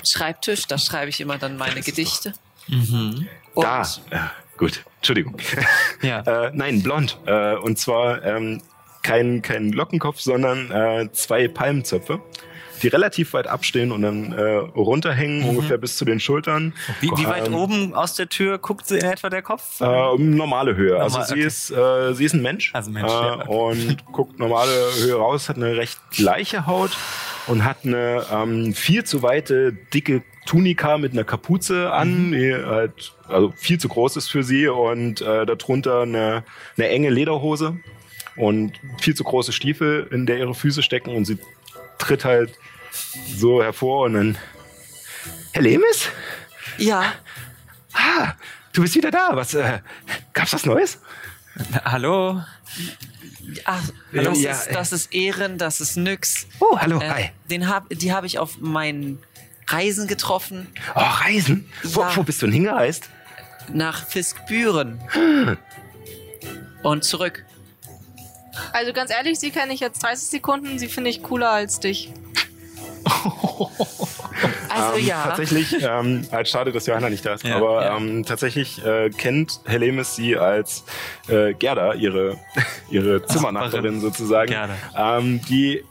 Schreibtisch. 0.04 0.66
Da 0.66 0.78
schreibe 0.78 1.10
ich 1.10 1.20
immer 1.20 1.38
dann 1.38 1.56
meine 1.56 1.80
Gedichte. 1.82 2.32
Und 2.68 3.28
Da. 3.54 3.82
Ja, 4.10 4.32
gut, 4.56 4.84
Entschuldigung. 4.96 5.36
Ja. 6.02 6.20
äh, 6.46 6.50
nein, 6.54 6.82
blond. 6.82 7.18
Äh, 7.26 7.56
und 7.56 7.78
zwar 7.78 8.22
ähm, 8.24 8.62
kein, 9.02 9.42
kein 9.42 9.72
Lockenkopf, 9.72 10.20
sondern 10.20 10.70
äh, 10.70 11.12
zwei 11.12 11.48
Palmzöpfe, 11.48 12.20
die 12.84 12.88
relativ 12.88 13.32
weit 13.32 13.46
abstehen 13.48 13.90
und 13.90 14.02
dann 14.02 14.32
äh, 14.32 14.42
runterhängen, 14.42 15.48
ungefähr 15.48 15.78
bis 15.78 15.96
zu 15.96 16.04
den 16.04 16.20
Schultern. 16.20 16.74
wie, 17.00 17.10
wie 17.16 17.26
weit 17.26 17.48
Ähm, 17.48 17.54
oben 17.54 17.94
aus 17.94 18.14
der 18.14 18.28
Tür 18.28 18.58
guckt 18.58 18.86
sie 18.86 18.98
in 18.98 19.04
etwa 19.06 19.30
der 19.30 19.42
Kopf? 19.42 19.80
Äh, 19.80 20.16
normale 20.18 20.76
Höhe. 20.76 21.00
also 21.00 21.18
Normal, 21.18 21.26
sie, 21.28 21.34
okay. 21.34 21.46
ist, 21.46 21.70
äh, 21.70 22.14
sie 22.14 22.24
ist 22.24 22.34
ein 22.34 22.42
Mensch. 22.42 22.70
Also 22.74 22.90
Mensch, 22.90 23.10
äh, 23.10 23.14
ja, 23.14 23.40
okay. 23.40 23.48
Und 23.48 24.04
guckt 24.12 24.38
normale 24.38 24.70
Höhe 25.00 25.14
raus, 25.14 25.48
hat 25.48 25.56
eine 25.56 25.76
recht 25.76 25.98
gleiche 26.12 26.66
Haut 26.66 26.90
und 27.46 27.64
hat 27.64 27.78
eine 27.84 28.24
ähm, 28.32 28.74
viel 28.74 29.04
zu 29.04 29.22
weite, 29.22 29.72
dicke 29.72 30.22
Tunika 30.46 30.98
mit 30.98 31.12
einer 31.12 31.24
Kapuze 31.24 31.90
an, 31.92 32.28
Mhm. 32.28 32.32
die 32.32 32.54
halt 32.54 33.14
also 33.28 33.52
viel 33.56 33.78
zu 33.78 33.88
groß 33.88 34.16
ist 34.18 34.30
für 34.30 34.42
sie 34.42 34.68
und 34.68 35.22
äh, 35.22 35.46
darunter 35.46 36.02
eine, 36.02 36.44
eine 36.76 36.88
enge 36.88 37.08
Lederhose 37.08 37.78
und 38.36 38.72
viel 39.00 39.14
zu 39.14 39.24
große 39.24 39.52
Stiefel, 39.52 40.06
in 40.10 40.26
der 40.26 40.38
ihre 40.38 40.54
Füße 40.54 40.82
stecken 40.82 41.16
und 41.16 41.24
sie 41.24 41.38
tritt 42.06 42.24
halt 42.24 42.52
so 43.36 43.62
hervor 43.62 44.06
und 44.06 44.14
dann 44.14 44.38
Herr 45.52 45.62
Lemis? 45.62 46.08
ja, 46.78 47.12
Ah, 47.96 48.32
du 48.72 48.82
bist 48.82 48.96
wieder 48.96 49.10
da. 49.12 49.30
Was 49.34 49.54
äh, 49.54 49.78
gab's 50.32 50.52
was 50.52 50.66
Neues? 50.66 50.98
Hallo? 51.84 52.42
ach, 53.64 53.82
Hallo? 54.12 54.30
das, 54.30 54.40
Ja, 54.40 54.50
ist, 54.52 54.66
äh. 54.66 54.72
das 54.72 54.92
ist 54.92 55.14
Ehren, 55.14 55.58
das 55.58 55.80
ist 55.80 55.96
Nyx. 55.96 56.46
Oh, 56.58 56.76
hallo, 56.80 56.98
Äh, 57.00 57.08
hi. 57.08 57.30
den 57.50 57.68
hab, 57.68 57.88
die 57.90 58.12
habe 58.12 58.26
ich 58.26 58.38
auf 58.40 58.58
meinen 58.58 59.22
Reisen 59.68 60.08
getroffen 60.08 60.66
Oh, 60.96 61.00
Reisen. 61.00 61.70
Wo, 61.84 62.00
Ja. 62.00 62.16
wo 62.16 62.22
bist 62.24 62.42
du 62.42 62.46
denn 62.46 62.54
hingereist? 62.54 63.08
nach 63.72 64.06
Fiskbüren. 64.06 65.00
Und 66.82 67.04
zurück. 67.04 67.44
Also 68.72 68.92
ganz 68.92 69.10
ehrlich, 69.10 69.38
sie 69.38 69.50
kenne 69.50 69.72
ich 69.72 69.80
jetzt 69.80 70.02
30 70.02 70.28
Sekunden, 70.28 70.78
sie 70.78 70.88
finde 70.88 71.10
ich 71.10 71.22
cooler 71.22 71.50
als 71.50 71.80
dich. 71.80 72.12
Also 74.68 74.98
ähm, 74.98 75.06
ja. 75.06 75.22
Tatsächlich, 75.24 75.76
ähm, 75.82 76.26
halt 76.32 76.48
schade, 76.48 76.72
dass 76.72 76.86
Johanna 76.86 77.08
nicht 77.08 77.24
da 77.24 77.34
ist, 77.34 77.44
Ja, 77.44 77.56
aber 77.56 77.84
ja. 77.84 77.96
Ähm, 77.96 78.24
tatsächlich 78.24 78.84
äh, 78.84 79.10
kennt 79.10 79.60
Helemis 79.64 80.16
sie 80.16 80.36
als 80.36 80.84
äh, 81.28 81.54
Gerda, 81.54 81.94
ihre, 81.94 82.38
ihre 82.90 83.24
Zimmernachbarin 83.24 84.00
sozusagen, 84.00 84.50
Gerda. 84.50 85.18
ähm, 85.18 85.40
die 85.48 85.84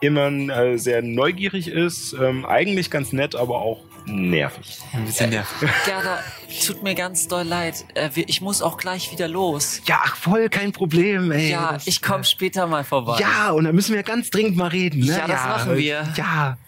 immer 0.00 0.30
äh, 0.30 0.78
sehr 0.78 1.02
neugierig 1.02 1.68
ist, 1.68 2.14
ähm, 2.14 2.46
eigentlich 2.46 2.90
ganz 2.90 3.12
nett, 3.12 3.36
aber 3.36 3.60
auch 3.60 3.80
nervig. 4.06 4.78
Ein 4.92 5.04
bisschen 5.06 5.30
nervig. 5.30 5.68
Gerda, 5.84 6.18
tut 6.66 6.82
mir 6.82 6.94
ganz 6.94 7.28
doll 7.28 7.44
leid. 7.44 7.84
Äh, 7.94 8.10
ich 8.14 8.40
muss 8.40 8.62
auch 8.62 8.76
gleich 8.76 9.12
wieder 9.12 9.28
los. 9.28 9.80
Ja, 9.86 10.00
ach, 10.04 10.16
voll, 10.16 10.48
kein 10.48 10.72
Problem, 10.72 11.30
ey. 11.32 11.50
Ja, 11.50 11.72
Das- 11.74 11.86
ich 11.86 12.02
komme 12.02 12.24
später 12.24 12.66
mal 12.66 12.84
vorbei. 12.84 13.18
Ja, 13.20 13.50
und 13.50 13.64
da 13.64 13.72
müssen 13.72 13.94
wir 13.94 14.02
ganz 14.02 14.30
dringend 14.30 14.56
mal 14.56 14.68
reden. 14.68 15.00
Ne? 15.00 15.12
Ja, 15.18 15.26
das 15.26 15.44
machen 15.44 15.76
wir. 15.76 16.08
Ja, 16.16 16.58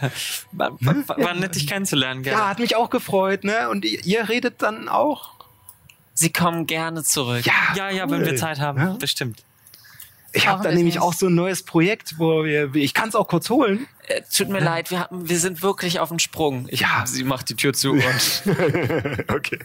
War, 0.52 0.72
war, 0.80 1.18
war 1.18 1.34
nett, 1.34 1.56
dich 1.56 1.66
kennenzulernen, 1.66 2.22
gell? 2.22 2.32
ja, 2.32 2.48
hat 2.48 2.60
mich 2.60 2.76
auch 2.76 2.88
gefreut, 2.88 3.42
ne? 3.42 3.68
Und 3.68 3.84
ihr, 3.84 4.04
ihr 4.04 4.28
redet 4.28 4.62
dann 4.62 4.88
auch? 4.88 5.30
Sie 6.14 6.32
kommen 6.32 6.66
gerne 6.66 7.02
zurück. 7.02 7.44
Ja, 7.44 7.52
ja, 7.74 7.90
ja, 7.90 8.04
cool. 8.04 8.12
wenn 8.12 8.24
wir 8.24 8.36
Zeit 8.36 8.60
haben, 8.60 8.78
Ja? 8.80 8.92
bestimmt. 8.98 9.42
Ich 10.32 10.46
habe 10.46 10.62
da 10.62 10.68
nämlich 10.70 10.96
nicht. 10.96 11.02
auch 11.02 11.14
so 11.14 11.26
ein 11.26 11.34
neues 11.34 11.62
Projekt, 11.62 12.18
wo 12.18 12.44
wir, 12.44 12.74
ich 12.74 12.92
kann 12.92 13.08
es 13.08 13.14
auch 13.14 13.28
kurz 13.28 13.48
holen. 13.48 13.86
Äh, 14.06 14.22
tut 14.34 14.48
mir 14.48 14.60
leid, 14.60 14.90
wir, 14.90 15.00
haben, 15.00 15.28
wir 15.28 15.38
sind 15.38 15.62
wirklich 15.62 16.00
auf 16.00 16.10
dem 16.10 16.18
Sprung. 16.18 16.66
Ich, 16.70 16.80
Ja. 16.80 17.04
Sie 17.06 17.24
macht 17.24 17.48
die 17.48 17.56
Tür 17.56 17.72
zu 17.72 17.92
und 17.92 18.02
okay. 19.28 19.58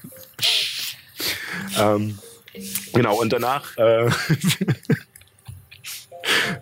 ähm, 1.78 2.18
genau, 2.94 3.20
und 3.20 3.34
danach 3.34 3.78
äh, 3.78 4.06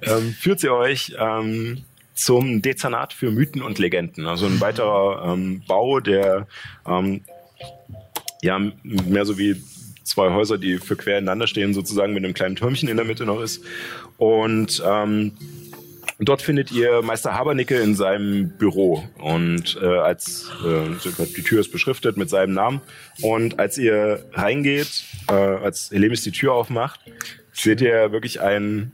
ähm, 0.02 0.34
führt 0.40 0.60
sie 0.60 0.70
euch 0.70 1.16
ähm, 1.20 1.84
zum 2.16 2.62
Dezernat 2.62 3.14
für 3.14 3.32
Mythen 3.32 3.62
und 3.62 3.78
Legenden. 3.80 4.26
Also 4.26 4.48
ein 4.48 4.60
weiterer 4.62 5.34
ähm, 5.34 5.64
Bau, 5.68 6.00
der 6.00 6.48
ähm, 6.88 7.24
ja 8.42 8.60
mehr 8.84 9.26
so 9.26 9.38
wie 9.38 9.62
zwei 10.12 10.32
Häuser, 10.32 10.58
die 10.58 10.78
für 10.78 10.96
quer 10.96 11.18
ineinander 11.18 11.48
stehen, 11.48 11.74
sozusagen 11.74 12.14
mit 12.14 12.24
einem 12.24 12.34
kleinen 12.34 12.56
Türmchen 12.56 12.90
in 12.90 12.98
der 12.98 13.06
Mitte 13.06 13.26
noch 13.26 13.42
ist. 13.42 13.64
Und 14.18 14.84
ähm, 14.86 15.34
Dort 16.24 16.44
findet 16.44 16.72
ihr 16.72 17.02
Meister 17.02 17.34
Habernicke 17.34 17.80
in 17.80 17.96
seinem 17.96 18.50
Büro 18.56 19.04
und 19.18 19.76
äh, 19.82 19.88
als 19.88 20.52
äh, 20.64 21.26
die 21.36 21.42
Tür 21.42 21.62
ist 21.62 21.72
beschriftet 21.72 22.16
mit 22.16 22.30
seinem 22.30 22.54
Namen 22.54 22.82
und 23.24 23.58
als 23.58 23.80
ihr 23.80 24.24
reingeht, 24.34 25.04
äh, 25.30 25.34
als 25.34 25.90
Helemis 25.90 26.22
die 26.22 26.32
Tür 26.32 26.54
aufmacht, 26.54 27.00
seht 27.54 27.82
ihr 27.82 28.12
wirklich 28.12 28.40
einen 28.40 28.92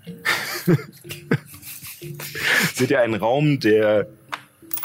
seht 2.76 2.92
ihr 2.92 3.02
einen 3.02 3.16
Raum, 3.16 3.60
der 3.60 4.08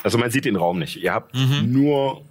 also 0.03 0.19
man 0.19 0.33
sieht 0.33 0.45
den 0.45 0.57
Raum 0.57 0.81
nicht. 0.81 1.01
Ihr 1.01 1.15
habt 1.15 1.37
nur 1.65 2.23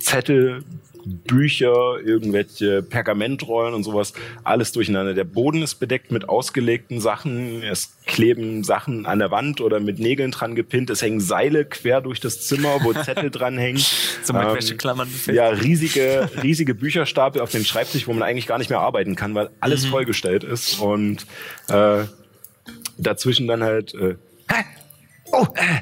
Zettel, 0.00 0.64
Bücher, 1.04 1.98
irgendwelche 2.04 2.82
Pergamentrollen 2.82 3.74
und 3.74 3.84
sowas, 3.84 4.12
alles 4.44 4.72
durcheinander. 4.72 5.14
Der 5.14 5.24
Boden 5.24 5.62
ist 5.62 5.76
bedeckt 5.76 6.10
mit 6.12 6.28
ausgelegten 6.28 7.00
Sachen. 7.00 7.62
Es 7.62 7.96
kleben 8.06 8.64
Sachen 8.64 9.06
an 9.06 9.18
der 9.18 9.30
Wand 9.30 9.60
oder 9.60 9.80
mit 9.80 9.98
Nägeln 9.98 10.30
dran 10.30 10.54
gepinnt. 10.54 10.90
Es 10.90 11.02
hängen 11.02 11.20
Seile 11.20 11.64
quer 11.64 12.00
durch 12.00 12.20
das 12.20 12.46
Zimmer, 12.46 12.82
wo 12.82 12.92
Zettel 12.92 13.30
dran 13.30 13.58
hängen. 13.58 13.82
So 14.22 14.32
mit 14.32 14.42
Wäscheklammern. 14.42 15.08
Ja, 15.26 15.48
riesige, 15.48 16.28
riesige 16.42 16.74
Bücherstapel 16.74 17.40
auf 17.40 17.50
dem 17.50 17.64
Schreibtisch, 17.64 18.06
wo 18.06 18.12
man 18.12 18.22
eigentlich 18.22 18.46
gar 18.46 18.58
nicht 18.58 18.70
mehr 18.70 18.80
arbeiten 18.80 19.16
kann, 19.16 19.34
weil 19.34 19.50
alles 19.60 19.86
vollgestellt 19.86 20.44
ist. 20.44 20.80
Und 20.80 21.26
äh, 21.68 22.04
dazwischen 22.98 23.46
dann 23.46 23.62
halt. 23.62 23.94
Äh, 23.94 24.16
Hä? 24.50 24.64
oh, 25.32 25.46
äh, 25.54 25.80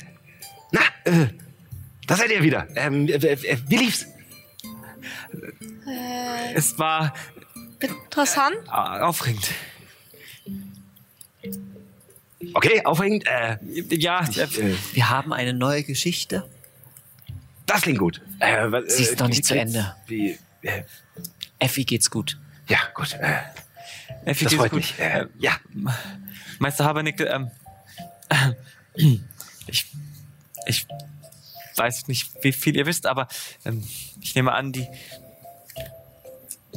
na, 0.73 0.81
äh, 1.05 1.27
da 2.07 2.16
seid 2.16 2.31
ihr 2.31 2.43
wieder. 2.43 2.66
Ähm, 2.74 3.09
äh, 3.09 3.12
äh, 3.12 3.57
wie 3.69 3.77
lief's? 3.77 4.07
Es 6.55 6.78
war 6.78 7.14
Interessant. 7.80 8.56
äh, 8.66 8.70
aufregend. 8.70 9.48
Okay, 12.55 12.85
aufregend. 12.85 13.26
Äh, 13.26 13.59
Ja, 13.97 14.24
äh, 14.36 14.43
äh, 14.43 14.76
wir 14.93 15.10
haben 15.10 15.32
eine 15.32 15.52
neue 15.52 15.82
Geschichte. 15.82 16.48
das 17.66 17.82
klingt 17.82 17.98
gut. 17.98 18.20
Äh, 18.40 18.70
was, 18.70 18.97
Sie 18.97 19.02
ist 19.02 19.18
noch 19.18 19.28
nicht 19.28 19.44
zu? 19.44 19.59
Ende. 19.59 19.94
Wie, 20.06 20.39
äh, 20.62 20.82
Effi 21.59 21.85
geht's 21.85 22.10
gut. 22.10 22.39
ja, 22.68 22.78
gut. 22.94 23.14
Äh, 23.14 23.39
Effi, 24.24 24.44
das 24.44 24.51
geht's 24.52 24.55
freut 24.55 24.70
gut. 24.70 24.80
mich. 24.80 24.98
Äh, 24.98 25.26
ja, 25.39 25.56
Meister 26.59 26.85
Habernickel, 26.85 27.26
ähm, 27.26 27.51
ich, 29.66 29.86
ich 30.66 30.86
weiß 31.76 32.09
nicht, 32.09 32.30
wie 32.43 32.52
viel 32.52 32.76
ihr 32.76 32.86
wisst, 32.86 33.06
aber 33.06 33.28
ähm, 33.64 33.85
ich 34.29 34.35
nehme 34.35 34.53
an, 34.53 34.73
die, 34.73 34.87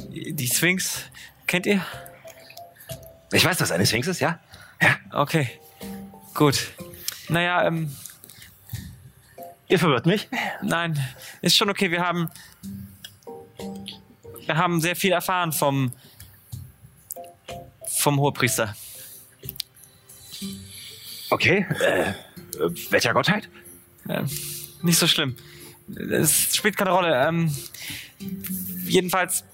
die 0.08 0.46
Sphinx 0.46 1.02
kennt 1.46 1.66
ihr? 1.66 1.84
ich 3.30 3.44
weiß, 3.44 3.58
dass 3.58 3.70
eine 3.70 3.84
Sphinx 3.84 4.06
ist, 4.06 4.20
ja? 4.20 4.40
Okay, 5.12 5.50
gut. 6.32 6.72
Naja, 7.28 7.66
ähm, 7.66 7.94
Ihr 9.68 9.78
verwirrt 9.78 10.06
mich. 10.06 10.28
nein, 10.62 10.98
ist 11.42 11.56
schon 11.56 11.68
okay. 11.68 11.90
Wir 11.90 12.00
haben, 12.00 12.30
wir 14.46 14.56
haben 14.56 14.80
sehr 14.80 14.96
viel 14.96 15.12
erfahren 15.12 15.52
vom, 15.52 15.92
vom 17.86 18.18
Hohepriester. 18.18 18.74
Okay. 21.28 21.66
Äh, 21.80 22.14
welcher 22.90 23.12
Gottheit? 23.12 23.48
Ähm, 24.08 24.28
nicht 24.82 24.98
so 24.98 25.06
schlimm. 25.06 25.36
Es 26.10 26.56
spielt 26.56 26.76
keine 26.76 26.90
Rolle. 26.90 27.26
Ähm, 27.28 27.54
jedenfalls, 28.86 29.44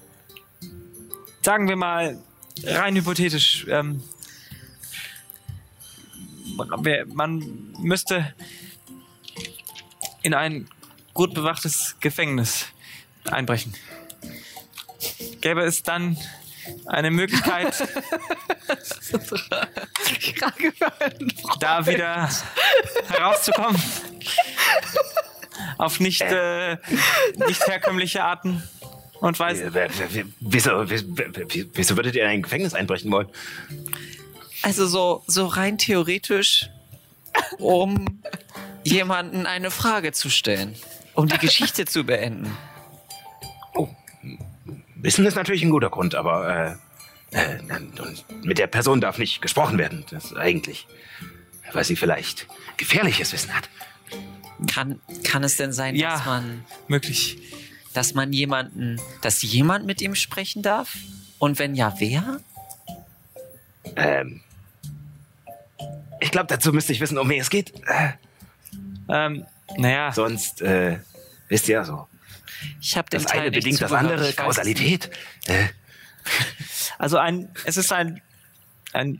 sagen 1.43 1.67
wir 1.67 1.75
mal, 1.75 2.19
rein 2.63 2.95
hypothetisch, 2.95 3.65
ähm, 3.69 4.03
man, 7.13 7.73
müsste 7.79 8.33
in 10.21 10.33
ein 10.33 10.67
gut 11.13 11.33
bewachtes 11.33 11.95
Gefängnis 11.99 12.67
einbrechen. 13.29 13.73
Gäbe 15.41 15.61
es 15.61 15.83
dann 15.83 16.17
eine 16.85 17.11
Möglichkeit, 17.11 17.75
da 21.59 21.85
wieder 21.85 22.29
herauszukommen? 23.07 23.81
Auf 25.77 25.99
nicht, 25.99 26.21
äh, 26.21 26.77
nicht 27.47 27.65
herkömmliche 27.67 28.23
Arten 28.23 28.63
und 29.19 29.39
Weisen? 29.39 29.75
Äh, 29.75 29.89
Wieso, 30.39 30.89
wieso, 30.89 31.05
wieso 31.73 31.95
würdet 31.95 32.15
ihr 32.15 32.23
in 32.23 32.29
ein 32.29 32.41
Gefängnis 32.41 32.73
einbrechen 32.73 33.11
wollen? 33.11 33.27
Also 34.61 34.87
so, 34.87 35.23
so 35.27 35.45
rein 35.45 35.77
theoretisch, 35.77 36.69
um 37.57 38.21
jemanden 38.83 39.45
eine 39.45 39.71
Frage 39.71 40.11
zu 40.11 40.29
stellen, 40.29 40.75
um 41.13 41.27
die 41.27 41.37
Geschichte 41.37 41.85
zu 41.85 42.03
beenden. 42.03 42.55
Wissen 44.95 45.25
ist 45.25 45.35
natürlich 45.35 45.63
ein 45.63 45.69
guter 45.69 45.89
Grund, 45.89 46.13
aber 46.15 46.77
äh, 47.31 47.57
äh, 47.57 47.59
und 48.01 48.25
mit 48.43 48.57
der 48.57 48.67
Person 48.67 48.99
darf 48.99 49.17
nicht 49.17 49.41
gesprochen 49.41 49.77
werden. 49.77 50.05
Das 50.09 50.25
ist 50.25 50.35
eigentlich, 50.37 50.87
weil 51.71 51.85
sie 51.85 51.95
vielleicht 51.95 52.47
gefährliches 52.77 53.31
Wissen 53.31 53.55
hat. 53.55 53.69
Kann, 54.69 54.99
kann 55.29 55.43
es 55.43 55.57
denn 55.57 55.71
sein, 55.73 55.95
Ja. 55.95 56.13
dass 56.13 56.25
man, 56.25 56.65
Möglich. 56.87 57.37
dass 57.93 58.13
man 58.13 58.33
jemanden, 58.33 58.99
dass 59.21 59.41
jemand 59.41 59.85
mit 59.85 60.01
ihm 60.01 60.15
sprechen 60.15 60.61
darf? 60.63 60.97
Und 61.37 61.59
wenn 61.59 61.75
ja, 61.75 61.93
wer? 61.99 62.39
Ähm, 63.95 64.41
ich 66.19 66.31
glaube, 66.31 66.47
dazu 66.47 66.73
müsste 66.73 66.93
ich 66.93 66.99
wissen, 66.99 67.17
um 67.17 67.29
wen 67.29 67.41
es 67.41 67.49
geht. 67.49 67.73
Äh, 67.87 68.11
Ähm, 69.11 69.45
naja, 69.77 70.11
sonst, 70.11 70.61
äh, 70.61 70.99
wisst 71.47 71.67
ihr, 71.67 71.83
so, 71.83 72.07
Ich 72.81 72.95
habe 72.97 73.07
das 73.09 73.25
Teil 73.25 73.41
eine 73.41 73.51
bedingt 73.51 73.81
das 73.81 73.91
andere, 73.91 74.33
Kausalität. 74.33 75.09
Äh, 75.47 75.67
also 76.99 77.17
ein, 77.17 77.49
es 77.65 77.77
ist 77.77 77.91
ein, 77.91 78.21
ein, 78.93 79.17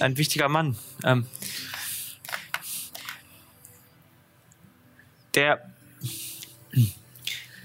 ein 0.00 0.16
wichtiger 0.16 0.48
Mann. 0.48 0.76
Ähm, 1.04 1.26
der, 5.38 5.62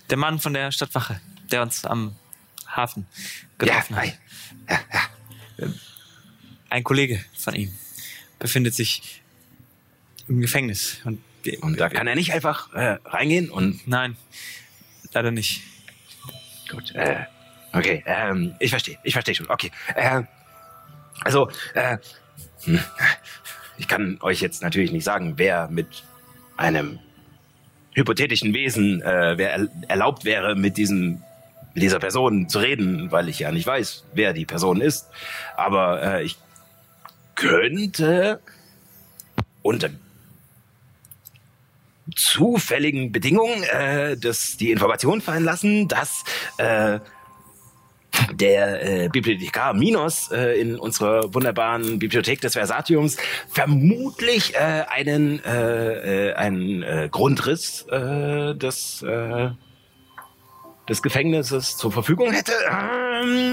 der 0.10 0.18
Mann 0.18 0.40
von 0.40 0.54
der 0.54 0.72
Stadtwache, 0.72 1.20
der 1.52 1.64
uns 1.64 1.86
am 1.86 2.16
Hafen 2.68 3.08
ja, 3.14 3.48
getroffen 3.58 3.96
hat. 3.96 4.04
ei. 4.04 4.18
Ein 6.70 6.84
Kollege 6.84 7.24
von 7.36 7.56
ihm 7.56 7.74
befindet 8.38 8.76
sich 8.76 9.22
im 10.28 10.40
Gefängnis. 10.40 11.00
Und, 11.04 11.20
Und 11.62 11.80
da 11.80 11.90
kann 11.90 12.08
er 12.08 12.16
nicht 12.16 12.32
einfach 12.32 12.72
äh, 12.74 12.98
reingehen 13.06 13.50
und 13.50 13.88
Nein, 13.88 14.18
leider 15.12 15.32
nicht. 15.32 15.62
Gut, 16.70 16.94
äh, 16.96 17.26
okay, 17.74 18.04
ähm, 18.06 18.56
ich 18.60 18.70
verstehe, 18.70 18.98
ich 19.04 19.14
verstehe 19.14 19.36
schon, 19.36 19.50
okay. 19.50 19.72
Äh, 19.96 20.24
also, 21.22 21.50
äh, 21.74 21.98
hm, 22.64 22.80
ich 23.78 23.88
kann 23.88 24.20
euch 24.22 24.42
jetzt 24.42 24.62
natürlich 24.62 24.92
nicht 24.92 25.04
sagen, 25.04 25.34
wer 25.38 25.68
mit 25.70 26.04
einem 26.58 27.00
hypothetischen 27.94 28.54
Wesen, 28.54 29.02
äh, 29.02 29.34
wer 29.38 29.54
er, 29.54 29.68
erlaubt 29.88 30.26
wäre, 30.26 30.56
mit 30.56 30.78
diesem 30.78 31.22
mit 31.74 31.82
dieser 31.82 32.00
Person 32.00 32.50
zu 32.50 32.60
reden, 32.60 33.12
weil 33.12 33.30
ich 33.30 33.40
ja 33.40 33.52
nicht 33.52 33.66
weiß, 33.66 34.06
wer 34.14 34.34
die 34.34 34.46
Person 34.46 34.80
ist. 34.80 35.10
Aber 35.58 36.04
äh, 36.04 36.24
ich 36.24 36.38
könnte 37.36 38.40
unter 39.64 39.90
zufälligen 42.16 43.12
Bedingungen 43.12 43.64
äh, 43.64 44.18
das, 44.18 44.58
die 44.58 44.72
Information 44.72 45.22
fallen 45.22 45.44
lassen, 45.44 45.88
dass 45.88 46.24
äh, 46.58 47.00
der 48.32 49.04
äh, 49.06 49.10
Bibliothekar 49.10 49.74
Minos 49.74 50.32
äh, 50.32 50.60
in 50.60 50.78
unserer 50.78 51.34
wunderbaren 51.34 52.00
Bibliothek 52.00 52.42
des 52.42 52.54
Versatiums 52.54 53.18
vermutlich 53.50 54.56
äh, 54.56 54.86
einen, 54.90 55.44
äh, 55.44 56.30
äh, 56.30 56.34
einen 56.34 56.84
äh, 56.84 57.10
Grundriss 57.12 57.86
äh, 57.90 58.56
des, 58.56 59.02
äh, 59.02 59.50
des 60.90 61.02
Gefängnisses 61.02 61.78
zur 61.78 61.92
Verfügung 61.92 62.32
hätte. 62.32 62.54
Ähm, 62.70 63.04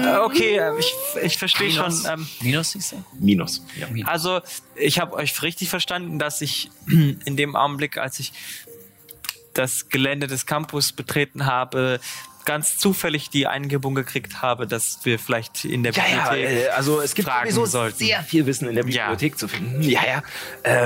Äh, 0.03 0.17
okay, 0.17 0.57
äh, 0.57 0.77
ich, 0.79 0.93
ich 1.23 1.37
verstehe 1.37 1.71
schon. 1.71 1.85
Minus. 1.85 2.05
Ähm, 2.05 2.27
Minus, 2.41 2.71
siehst 2.71 2.91
du? 2.91 3.03
Minus. 3.19 3.65
Ja. 3.79 3.87
Also, 4.05 4.41
ich 4.75 4.99
habe 4.99 5.15
euch 5.15 5.41
richtig 5.41 5.69
verstanden, 5.69 6.19
dass 6.19 6.41
ich 6.41 6.69
in 6.87 7.37
dem 7.37 7.55
Augenblick, 7.55 7.97
als 7.97 8.19
ich 8.19 8.33
das 9.53 9.89
Gelände 9.89 10.27
des 10.27 10.45
Campus 10.45 10.93
betreten 10.93 11.45
habe, 11.45 11.99
ganz 12.45 12.77
zufällig 12.77 13.29
die 13.29 13.47
Eingebung 13.47 13.95
gekriegt 13.95 14.41
habe, 14.41 14.67
dass 14.67 14.99
wir 15.03 15.19
vielleicht 15.19 15.65
in 15.65 15.83
der 15.83 15.93
Ja, 15.93 16.03
ja, 16.09 16.29
Bibliothek 16.29 16.65
äh, 16.65 16.69
also 16.69 17.01
es 17.01 17.13
gibt 17.15 17.27
sowieso 17.29 17.65
sollten. 17.65 17.97
sehr 17.97 18.23
viel 18.23 18.45
Wissen 18.45 18.67
in 18.67 18.75
der 18.75 18.85
Ja. 18.87 19.07
Bibliothek 19.09 19.37
zu 19.37 19.47
finden. 19.47 19.81
Ja, 19.81 20.01
ja. 20.05 20.23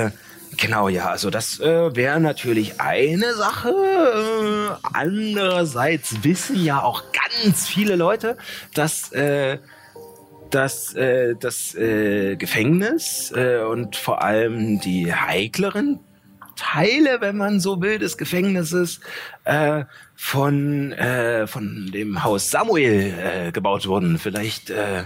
Äh, 0.06 0.12
genau, 0.58 0.90
ja. 0.90 1.08
Also 1.10 1.30
das 1.30 1.60
äh, 1.60 1.96
wäre 1.96 2.20
natürlich 2.20 2.80
eine 2.82 3.34
Sache. 3.36 3.70
Äh, 3.70 4.88
andererseits 4.94 6.24
wissen 6.24 6.64
ja 6.64 6.82
auch 6.82 7.04
ganz 7.12 7.68
viele 7.68 7.96
Leute, 7.96 8.38
dass 8.74 9.12
äh, 9.12 9.60
dass 10.52 10.94
äh, 10.94 11.36
das 11.40 11.74
äh, 11.76 12.36
Gefängnis 12.38 13.34
äh, 13.36 13.60
und 13.60 13.96
vor 13.96 14.22
allem 14.22 14.80
die 14.80 15.14
heikleren 15.14 16.00
Teile, 16.56 17.22
wenn 17.22 17.38
man 17.38 17.60
so 17.60 17.82
will, 17.82 18.00
des 18.00 18.18
Gefängnisses 18.18 19.00
äh, 19.44 19.86
von, 20.16 20.92
äh, 20.94 21.48
von 21.48 21.92
dem 21.94 22.24
Haus 22.24 22.50
Samuel 22.52 23.14
äh, 23.48 23.52
gebaut 23.52 23.88
wurden. 23.88 24.18
Vielleicht 24.20 24.70
äh, 24.70 25.04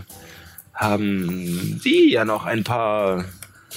haben 0.74 1.80
Sie 1.84 2.12
ja 2.12 2.26
noch 2.26 2.46
ein 2.46 2.64
paar 2.64 3.26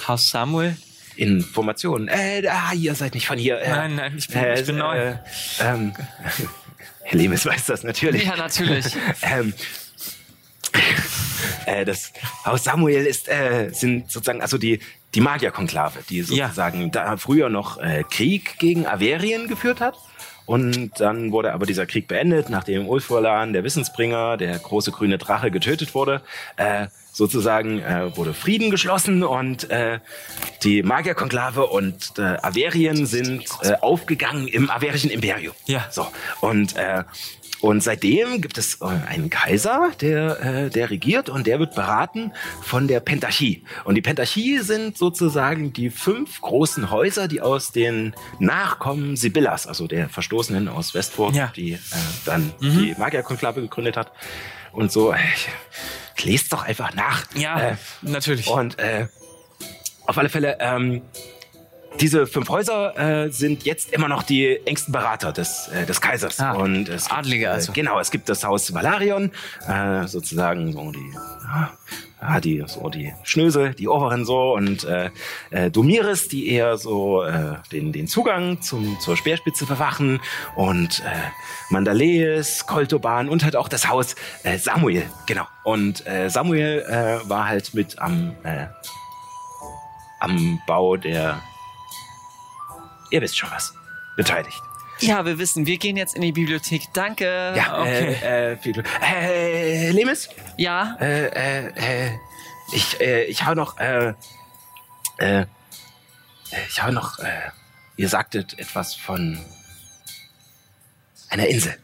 Haus 0.07 0.29
Samuel. 0.29 0.75
Informationen. 1.15 2.07
Äh, 2.07 2.41
ah, 2.49 2.73
ihr 2.73 2.95
seid 2.95 3.13
nicht 3.13 3.27
von 3.27 3.37
hier. 3.37 3.59
Äh, 3.61 3.69
Nein, 3.69 3.95
nein, 3.95 4.13
ich 4.17 4.27
bin- 4.27 4.43
ich 4.55 4.65
bin 4.65 4.77
neu. 4.77 4.97
Äh, 4.97 5.15
ähm, 5.61 5.93
Herr 7.03 7.17
Lemes 7.19 7.45
weiß 7.45 7.67
das 7.67 7.83
natürlich. 7.83 8.25
Ja, 8.25 8.35
natürlich. 8.35 8.85
ähm, 9.21 9.53
äh, 11.65 11.85
das 11.85 12.11
Haus 12.45 12.63
Samuel 12.63 13.05
ist, 13.05 13.27
äh, 13.29 13.69
sind 13.71 14.11
sozusagen, 14.11 14.41
also 14.41 14.57
die, 14.57 14.79
die 15.15 15.21
Magierkonklave, 15.21 15.99
die 16.09 16.21
sozusagen 16.21 16.91
da 16.91 17.17
früher 17.17 17.49
noch 17.49 17.77
äh, 17.77 18.03
Krieg 18.09 18.57
gegen 18.59 18.85
Averien 18.87 19.47
geführt 19.47 19.79
hat. 19.79 19.95
Und 20.45 20.99
dann 20.99 21.31
wurde 21.31 21.53
aber 21.53 21.65
dieser 21.65 21.85
Krieg 21.85 22.07
beendet, 22.07 22.49
nachdem 22.49 22.87
Ulfurlan, 22.87 23.53
der 23.53 23.63
Wissensbringer, 23.63 24.35
der 24.35 24.59
große 24.59 24.91
grüne 24.91 25.17
Drache, 25.17 25.51
getötet 25.51 25.95
wurde. 25.95 26.21
Äh, 26.57 26.87
sozusagen 27.13 27.79
äh, 27.79 28.17
wurde 28.17 28.33
Frieden 28.33 28.71
geschlossen 28.71 29.23
und 29.23 29.69
äh, 29.69 29.99
die 30.63 30.83
Magierkonklave 30.83 31.67
und 31.67 32.17
äh, 32.17 32.21
Averien 32.41 33.05
sind 33.05 33.45
äh, 33.61 33.75
aufgegangen 33.79 34.47
im 34.47 34.69
averischen 34.69 35.11
Imperium. 35.11 35.53
Ja. 35.65 35.85
So. 35.91 36.07
Und 36.41 36.75
äh, 36.75 37.03
und 37.63 37.81
seitdem 37.81 38.41
gibt 38.41 38.57
es 38.57 38.81
äh, 38.81 38.85
einen 39.07 39.29
Kaiser, 39.29 39.91
der, 40.01 40.65
äh, 40.65 40.69
der 40.69 40.89
regiert 40.89 41.29
und 41.29 41.47
der 41.47 41.59
wird 41.59 41.75
beraten 41.75 42.33
von 42.61 42.89
der 42.89 42.99
Pentarchie. 42.99 43.63
Und 43.85 43.95
die 43.95 44.01
Pentarchie 44.01 44.59
sind 44.59 44.97
sozusagen 44.97 45.71
die 45.71 45.89
fünf 45.89 46.41
großen 46.41 46.91
Häuser, 46.91 47.29
die 47.29 47.39
aus 47.39 47.71
den 47.71 48.15
Nachkommen 48.39 49.15
Sibyllas, 49.15 49.65
also 49.65 49.87
der 49.87 50.09
Verstoßenen 50.09 50.67
aus 50.67 50.93
Westfurt, 50.93 51.35
Ja. 51.35 51.53
die 51.55 51.71
äh, 51.75 51.79
dann 52.25 52.51
die 52.59 52.95
Magierkonklave 52.97 53.61
gegründet 53.61 53.95
hat. 53.95 54.11
Und 54.73 54.91
so, 54.91 55.13
äh, 55.13 55.17
lest 56.21 56.51
doch 56.51 56.63
einfach 56.63 56.93
nach. 56.95 57.23
Ja, 57.33 57.59
Äh, 57.61 57.75
natürlich. 58.01 58.47
und 58.47 58.77
äh, 58.77 59.07
auf 60.05 60.17
alle 60.17 60.27
Fälle, 60.27 60.57
ähm, 60.59 61.01
diese 61.99 62.27
fünf 62.27 62.49
Häuser 62.49 62.97
äh, 62.97 63.29
sind 63.29 63.63
jetzt 63.65 63.91
immer 63.93 64.07
noch 64.07 64.23
die 64.23 64.59
engsten 64.65 64.91
Berater 64.91 65.31
des, 65.31 65.67
äh, 65.69 65.85
des 65.85 66.01
Kaisers. 66.01 66.39
Ah, 66.39 66.53
und 66.53 66.89
es 66.89 67.05
gibt, 67.05 67.17
Adlige 67.17 67.51
also. 67.51 67.71
Äh, 67.71 67.75
genau, 67.75 67.99
es 67.99 68.11
gibt 68.11 68.29
das 68.29 68.43
Haus 68.43 68.73
Valarion, 68.73 69.31
äh, 69.67 70.07
sozusagen 70.07 70.71
so 70.73 70.91
die, 70.91 71.13
ja, 72.21 72.39
die, 72.39 72.63
so 72.65 72.89
die 72.89 73.13
Schnösel, 73.23 73.73
die 73.73 73.87
Oberen 73.87 74.25
so 74.25 74.53
und 74.53 74.83
äh, 74.85 75.09
äh, 75.51 75.69
Domiris, 75.69 76.27
die 76.27 76.49
eher 76.49 76.77
so 76.77 77.23
äh, 77.23 77.55
den, 77.71 77.91
den 77.91 78.07
Zugang 78.07 78.61
zum, 78.61 78.99
zur 78.99 79.17
Speerspitze 79.17 79.65
verwachen 79.65 80.19
und 80.55 81.01
äh, 81.01 81.29
Mandalees, 81.69 82.65
Koltoban 82.65 83.29
und 83.29 83.43
halt 83.43 83.55
auch 83.55 83.67
das 83.67 83.87
Haus 83.87 84.15
äh, 84.43 84.57
Samuel, 84.57 85.03
genau. 85.27 85.47
Und 85.63 86.05
äh, 86.07 86.29
Samuel 86.29 86.85
äh, 86.87 87.29
war 87.29 87.47
halt 87.47 87.73
mit 87.73 87.99
am 87.99 88.35
äh, 88.43 88.67
am 90.23 90.61
Bau 90.65 90.95
der, 90.95 91.41
ihr 93.13 93.21
wisst 93.21 93.37
schon 93.37 93.51
was, 93.51 93.73
beteiligt. 94.17 94.59
Ja, 94.99 95.23
wir 95.25 95.37
wissen, 95.37 95.65
wir 95.67 95.77
gehen 95.77 95.97
jetzt 95.97 96.15
in 96.15 96.21
die 96.21 96.31
Bibliothek. 96.31 96.81
Danke. 96.93 97.53
Ja, 97.55 97.79
okay. 97.81 98.15
äh, 98.23 98.51
äh, 98.53 98.57
viel 98.57 98.73
Glück. 98.73 98.87
Äh, 99.01 99.91
Lemis? 99.91 100.29
Ja? 100.57 100.97
Äh, 100.99 101.25
äh, 101.27 102.07
äh, 102.07 102.11
ich, 102.71 102.99
äh, 103.01 103.23
ich 103.25 103.45
hau 103.45 103.53
noch, 103.53 103.77
äh, 103.79 104.13
äh, 105.17 105.45
ich 106.69 106.81
hau 106.81 106.91
noch, 106.91 107.19
äh, 107.19 107.51
ihr 107.97 108.09
sagtet 108.09 108.57
etwas 108.57 108.95
von 108.95 109.37
einer 111.29 111.47
Insel. 111.47 111.75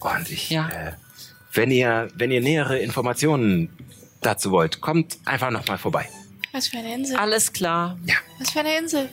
Und 0.00 0.30
ich, 0.30 0.50
Ja. 0.50 0.68
äh, 0.68 0.92
wenn 1.52 1.70
ihr, 1.70 2.08
wenn 2.14 2.30
ihr 2.30 2.40
nähere 2.40 2.78
Informationen 2.78 3.76
dazu 4.22 4.50
wollt, 4.50 4.80
kommt 4.80 5.18
einfach 5.24 5.50
noch 5.50 5.66
mal 5.66 5.78
vorbei. 5.78 6.08
Was 6.52 6.68
für 6.68 6.78
eine 6.78 6.94
Insel? 6.94 7.16
Alles 7.16 7.52
klar. 7.52 7.98
Was 8.38 8.50
für 8.50 8.60
eine 8.60 8.76
Insel? 8.78 9.08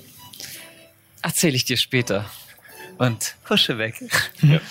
Erzähle 1.21 1.55
ich 1.55 1.65
dir 1.65 1.77
später. 1.77 2.25
Und 2.97 3.35
husche 3.49 3.77
weg. 3.77 3.95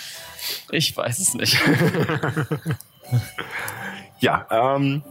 Ich 0.70 0.96
weiß 0.96 1.18
es 1.18 1.34
nicht. 1.34 1.58
Ja, 4.20 4.46
ähm, 4.50 5.02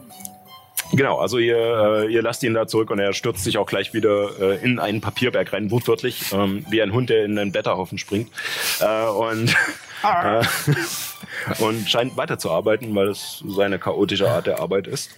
genau, 0.92 1.20
also 1.20 1.38
ihr, 1.38 1.58
äh, 1.58 2.14
ihr 2.14 2.22
lasst 2.22 2.44
ihn 2.44 2.54
da 2.54 2.68
zurück 2.68 2.90
und 2.92 3.00
er 3.00 3.14
stürzt 3.14 3.44
sich 3.44 3.58
auch 3.58 3.66
gleich 3.66 3.94
wieder 3.94 4.30
äh, 4.40 4.64
in 4.64 4.80
einen 4.80 5.00
Papierberg 5.00 5.54
rein, 5.54 5.72
wortwörtlich, 5.72 6.34
ähm, 6.34 6.66
wie 6.70 6.82
ein 6.82 6.92
Hund, 6.92 7.10
der 7.10 7.24
in 7.24 7.38
einen 7.40 7.52
Blätterhaufen 7.52 7.98
springt. 7.98 8.30
Äh, 8.82 9.06
und, 9.06 9.56
äh, 10.04 10.44
und 11.60 11.90
scheint 11.90 12.18
weiterzuarbeiten, 12.18 12.94
weil 12.96 13.10
es 13.10 13.44
seine 13.48 13.80
chaotische 13.80 14.30
Art 14.30 14.48
der 14.48 14.60
Arbeit 14.60 14.88
ist. 14.88 15.12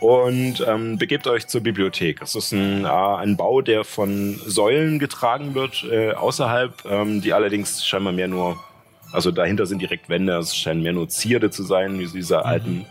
Und 0.00 0.64
ähm, 0.66 0.98
begebt 0.98 1.26
euch 1.26 1.46
zur 1.46 1.62
Bibliothek. 1.62 2.22
Es 2.22 2.34
ist 2.34 2.52
ein, 2.52 2.84
äh, 2.84 2.88
ein 2.88 3.36
Bau, 3.36 3.60
der 3.62 3.84
von 3.84 4.38
Säulen 4.44 4.98
getragen 4.98 5.54
wird, 5.54 5.84
äh, 5.90 6.12
außerhalb, 6.12 6.84
ähm, 6.86 7.20
die 7.20 7.32
allerdings 7.32 7.84
scheinbar 7.86 8.12
mehr 8.12 8.28
nur 8.28 8.58
also 9.12 9.30
dahinter 9.30 9.66
sind 9.66 9.80
direkt 9.80 10.08
Wände, 10.08 10.36
es 10.36 10.56
scheinen 10.56 10.82
mehr 10.82 10.92
nur 10.92 11.08
Zierde 11.08 11.50
zu 11.50 11.62
sein, 11.62 11.98
wie 11.98 12.06
diese 12.06 12.44
alten 12.44 12.86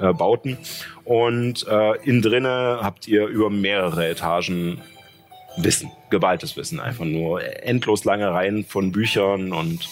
äh, 0.00 0.12
Bauten. 0.12 0.58
Und 1.04 1.66
äh, 1.68 1.96
innen 2.04 2.22
drinne 2.22 2.80
habt 2.82 3.08
ihr 3.08 3.26
über 3.26 3.50
mehrere 3.50 4.08
Etagen 4.08 4.80
Wissen, 5.56 5.90
geballtes 6.10 6.56
Wissen, 6.56 6.80
einfach 6.80 7.04
nur 7.04 7.42
endlos 7.64 8.04
lange 8.04 8.30
Reihen 8.30 8.64
von 8.64 8.92
Büchern 8.92 9.52
und, 9.52 9.88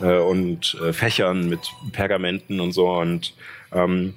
äh, 0.00 0.18
und 0.18 0.76
äh, 0.82 0.92
Fächern 0.92 1.48
mit 1.48 1.60
Pergamenten 1.92 2.60
und 2.60 2.72
so. 2.72 2.90
Und 2.90 3.34
ähm, 3.72 4.14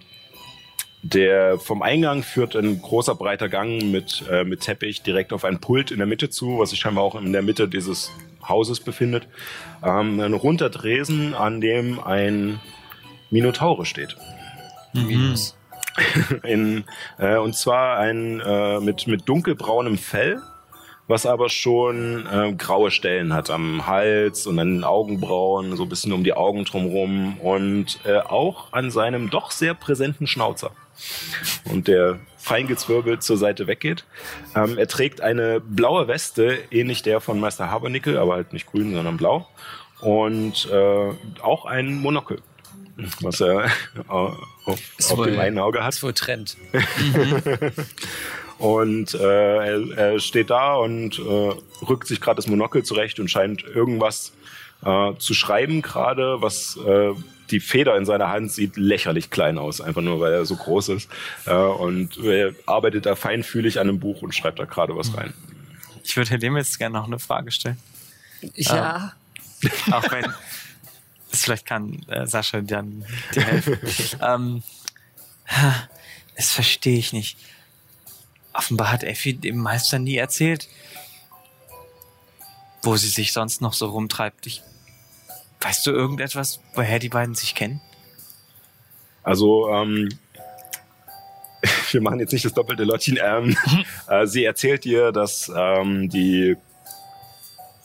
der 1.03 1.59
vom 1.59 1.81
Eingang 1.81 2.23
führt 2.23 2.55
ein 2.55 2.81
großer 2.81 3.13
breiter 3.13 3.47
Gang 3.47 3.91
mit, 3.91 4.23
äh, 4.30 4.43
mit 4.43 4.61
Teppich 4.61 5.03
direkt 5.03 5.34
auf 5.34 5.45
ein 5.45 5.59
Pult 5.59 5.91
in 5.91 5.97
der 5.97 6.07
Mitte 6.07 6.30
zu, 6.30 6.59
was 6.59 6.72
sich 6.72 6.80
scheinbar 6.80 7.03
auch 7.03 7.15
in 7.15 7.31
der 7.31 7.43
Mitte 7.43 7.67
dieses 7.67 8.11
Hauses 8.47 8.80
befindet. 8.80 9.27
Ähm, 9.84 10.19
ein 10.19 10.34
runder 10.34 10.72
Tresen, 10.72 11.35
an 11.35 11.61
dem 11.61 11.99
ein 11.99 12.59
Minotaure 13.30 13.85
steht. 13.85 14.15
Minus. 14.93 15.57
In, 16.43 16.84
äh, 17.19 17.38
und 17.38 17.55
zwar 17.55 17.97
ein 17.99 18.39
äh, 18.39 18.80
mit, 18.80 19.07
mit 19.07 19.30
dunkelbraunem 19.30 19.97
Fell, 19.97 20.41
was 21.07 21.26
aber 21.26 21.49
schon 21.49 22.26
äh, 22.26 22.53
graue 22.53 22.91
Stellen 22.91 23.34
hat 23.34 23.49
am 23.49 23.86
Hals 23.86 24.48
und 24.48 24.57
an 24.60 24.76
den 24.76 24.84
Augenbrauen, 24.84 25.76
so 25.76 25.84
ein 25.84 25.90
bisschen 25.90 26.14
um 26.14 26.23
die 26.23 26.34
Augen 26.34 26.65
drumherum 26.65 27.40
und 27.40 27.99
äh, 28.06 28.18
auch 28.19 28.73
an 28.73 28.90
seinem 28.90 29.30
doch 29.30 29.52
sehr 29.52 29.73
präsenten 29.73 30.27
Schnauzer. 30.27 30.72
Und 31.65 31.88
der 31.88 32.19
feingezwirbelt 32.38 33.23
zur 33.23 33.38
Seite 33.38 33.68
weggeht. 33.68 34.06
Ähm, 34.56 34.77
er 34.77 34.88
trägt 34.88 35.22
eine 35.22 35.60
blaue 35.60 36.07
Weste, 36.07 36.60
ähnlich 36.72 37.02
der 37.02 37.19
von 37.19 37.40
Meister 37.40 37.69
Habernickel, 37.72 38.18
aber 38.18 38.36
halt 38.36 38.53
nicht 38.53 38.68
grün, 38.68 38.94
sondern 38.94 39.18
blau. 39.18 39.48
Und 39.99 40.69
äh, 40.72 41.11
auch 41.41 41.65
ein 41.65 41.95
Monokel, 41.95 42.41
was 43.22 43.41
er 43.41 43.72
auf, 44.07 44.38
auf 44.65 45.23
dem 45.23 45.40
einen 45.40 45.57
Auge 45.60 45.84
hat. 45.84 45.94
Ist 45.94 46.03
wohl 46.03 46.14
Trend. 46.14 46.56
Und 48.57 49.14
äh, 49.14 49.18
er, 49.19 49.98
er 49.98 50.19
steht 50.19 50.49
da 50.49 50.76
und 50.76 51.19
äh, 51.19 51.86
rückt 51.86 52.07
sich 52.07 52.22
gerade 52.22 52.38
das 52.38 52.48
Monokel 52.48 52.84
zurecht 52.84 53.19
und 53.19 53.30
scheint 53.30 53.64
irgendwas 53.64 54.34
äh, 54.84 55.14
zu 55.18 55.34
schreiben 55.34 55.82
gerade, 55.82 56.41
was 56.41 56.77
äh, 56.77 57.11
die 57.52 57.60
Feder 57.60 57.95
in 57.98 58.06
seiner 58.06 58.30
Hand 58.30 58.52
sieht 58.52 58.77
lächerlich 58.77 59.30
klein 59.30 59.57
aus, 59.57 59.82
einfach 59.82 60.02
nur 60.02 60.19
weil 60.19 60.34
er 60.34 60.45
so 60.45 60.56
groß 60.56 60.90
ist. 60.90 61.10
Äh, 61.45 61.53
und 61.53 62.18
er 62.18 62.53
arbeitet 62.65 63.06
da 63.06 63.15
feinfühlig 63.15 63.80
an 63.80 63.90
einem 63.90 63.99
Buch 63.99 64.22
und 64.22 64.34
schreibt 64.34 64.60
da 64.60 64.65
gerade 64.65 64.95
was 64.95 65.15
rein. 65.15 65.34
Ich 66.03 66.15
würde 66.18 66.38
dem 66.38 66.56
jetzt 66.57 66.77
gerne 66.77 66.98
noch 66.98 67.07
eine 67.07 67.19
Frage 67.19 67.52
stellen. 67.52 67.80
Ja. 68.56 69.14
Auch 69.91 70.11
wenn. 70.11 70.26
Das 71.32 71.44
vielleicht 71.44 71.65
kann 71.65 72.06
äh, 72.07 72.27
Sascha 72.27 72.61
dann 72.61 73.06
dir 73.34 73.44
helfen. 73.44 73.80
ähm, 74.22 74.64
das 76.36 76.52
verstehe 76.52 76.98
ich 76.98 77.11
nicht. 77.11 77.38
Offenbar 78.57 78.91
hat 78.91 79.03
Effi 79.03 79.34
dem 79.34 79.57
Meister 79.57 79.99
nie 79.99 80.15
erzählt, 80.18 80.68
wo 82.84 82.95
sie 82.95 83.07
sich 83.10 83.34
sonst 83.34 83.61
noch 83.61 83.73
so 83.73 83.88
rumtreibt. 83.88 84.45
Ich, 84.48 84.61
weißt 85.61 85.86
du 85.88 85.91
irgendetwas, 85.91 86.60
woher 86.73 86.99
die 86.99 87.10
beiden 87.10 87.36
sich 87.36 87.56
kennen? 87.56 87.82
Also, 89.23 89.69
ähm, 89.69 90.10
wir 91.91 92.02
machen 92.02 92.19
jetzt 92.19 92.32
nicht 92.32 92.45
das 92.45 92.53
doppelte 92.53 92.84
Lottchen. 92.84 93.18
Ähm, 93.22 93.57
äh, 94.07 94.26
sie 94.27 94.45
erzählt 94.45 94.84
dir, 94.84 95.11
dass 95.11 95.52
ähm, 95.56 96.10
die 96.10 96.56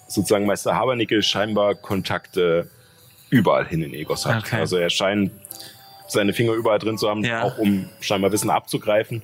sozusagen 0.07 0.47
Meister 0.47 0.75
Habernickel 0.75 1.23
scheinbar 1.23 1.75
Kontakte 1.75 2.71
überall 3.31 3.67
hin 3.67 3.83
in 3.83 3.95
Egos 3.95 4.27
hat. 4.27 4.45
Okay. 4.45 4.57
Also 4.57 4.77
er 4.77 4.91
scheint 4.91 5.31
seine 6.09 6.33
Finger 6.33 6.53
überall 6.53 6.81
drin 6.81 6.99
zu 6.99 7.09
haben, 7.09 7.25
Ja. 7.25 7.45
auch 7.45 7.59
um 7.59 7.89
scheinbar 8.01 8.33
Wissen 8.33 8.51
abzugreifen. 8.51 9.23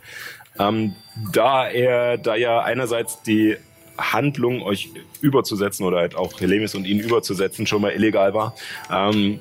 Ähm, 0.58 0.94
da 1.32 1.68
er, 1.68 2.18
da 2.18 2.34
ja 2.34 2.60
einerseits 2.60 3.22
die 3.22 3.56
Handlung, 3.98 4.62
euch 4.62 4.90
überzusetzen 5.20 5.86
oder 5.86 5.98
halt 5.98 6.14
auch 6.14 6.38
Helemis 6.40 6.74
und 6.74 6.86
ihn 6.86 7.00
überzusetzen, 7.00 7.66
schon 7.66 7.82
mal 7.82 7.92
illegal 7.92 8.34
war, 8.34 8.54
ähm, 8.90 9.40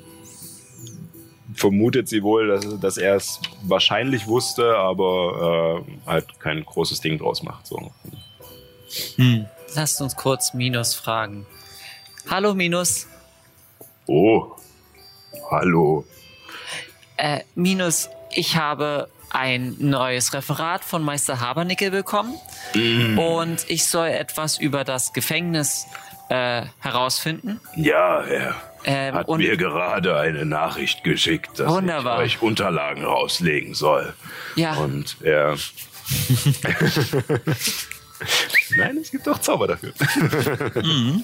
vermutet 1.53 2.07
sie 2.07 2.23
wohl, 2.23 2.47
dass, 2.47 2.79
dass 2.79 2.97
er 2.97 3.15
es 3.15 3.39
wahrscheinlich 3.63 4.27
wusste, 4.27 4.77
aber 4.77 5.83
äh, 6.05 6.09
halt 6.09 6.39
kein 6.39 6.63
großes 6.63 7.01
Ding 7.01 7.17
draus 7.17 7.43
macht. 7.43 7.67
So. 7.67 7.91
Lasst 9.75 10.01
uns 10.01 10.15
kurz 10.15 10.53
Minus 10.53 10.95
fragen. 10.95 11.45
Hallo 12.29 12.53
Minus. 12.53 13.07
Oh, 14.07 14.51
hallo. 15.49 16.05
Äh, 17.17 17.41
Minus, 17.55 18.09
ich 18.31 18.57
habe 18.57 19.09
ein 19.35 19.75
neues 19.79 20.33
Referat 20.33 20.83
von 20.85 21.03
Meister 21.03 21.39
Habernickel 21.41 21.91
bekommen 21.91 22.33
und 23.17 23.65
ich 23.67 23.85
soll 23.85 24.07
etwas 24.07 24.57
über 24.57 24.83
das 24.85 25.11
Gefängnis 25.13 25.85
äh, 26.29 26.63
herausfinden. 26.79 27.59
Ja, 27.75 28.21
er 28.21 28.55
Ähm, 28.85 29.13
hat 29.15 29.27
mir 29.29 29.57
gerade 29.57 30.17
eine 30.17 30.45
Nachricht 30.45 31.03
geschickt, 31.03 31.59
dass 31.59 31.69
Wunderbar. 31.71 32.23
ich 32.23 32.37
euch 32.37 32.41
Unterlagen 32.43 33.03
rauslegen 33.03 33.73
soll. 33.73 34.13
ja, 34.55 34.75
Und 34.75 35.17
er. 35.21 35.57
Nein, 38.77 38.97
es 39.01 39.09
gibt 39.11 39.27
auch 39.27 39.39
Zauber 39.39 39.67
dafür. 39.67 39.91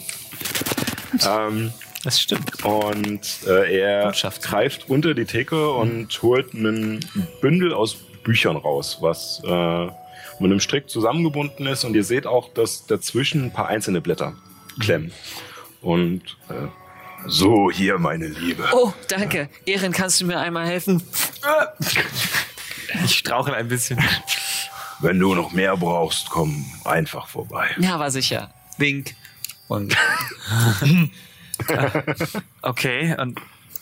ähm, 1.25 1.71
Das 2.03 2.19
stimmt. 2.19 2.63
Und 2.65 3.21
äh, 3.47 3.79
er 3.79 4.05
Botschaft. 4.05 4.41
greift 4.41 4.89
unter 4.89 5.13
die 5.13 5.25
Theke 5.25 5.71
und 5.71 6.21
holt 6.21 6.53
einen 6.55 6.99
Bündel 7.41 7.73
aus 7.73 7.95
Büchern 8.23 8.55
raus, 8.55 8.97
was 9.01 9.41
äh, 9.45 9.85
mit 10.39 10.51
einem 10.51 10.59
Strick 10.59 10.89
zusammengebunden 10.89 11.67
ist. 11.67 11.83
Und 11.83 11.95
ihr 11.95 12.03
seht 12.03 12.25
auch, 12.25 12.51
dass 12.53 12.85
dazwischen 12.87 13.45
ein 13.45 13.53
paar 13.53 13.67
einzelne 13.67 14.01
Blätter 14.01 14.33
klemmen. 14.79 15.11
Und 15.81 16.21
äh, 16.49 16.67
So, 17.27 17.69
hier, 17.71 17.99
meine 17.99 18.27
Liebe. 18.27 18.67
Oh, 18.73 18.93
danke. 19.07 19.49
Erin, 19.67 19.91
kannst 19.91 20.21
du 20.21 20.25
mir 20.25 20.39
einmal 20.39 20.65
helfen? 20.65 21.03
Ich 23.05 23.19
strauchel 23.19 23.53
ein 23.53 23.67
bisschen. 23.67 23.99
Wenn 25.01 25.19
du 25.19 25.33
noch 25.35 25.51
mehr 25.51 25.77
brauchst, 25.77 26.29
komm 26.29 26.65
einfach 26.83 27.27
vorbei. 27.27 27.69
Ja, 27.79 27.99
war 27.99 28.09
sicher. 28.11 28.51
Wink. 28.77 29.15
Und 29.67 29.95
Okay, 32.61 33.15
und 33.17 33.39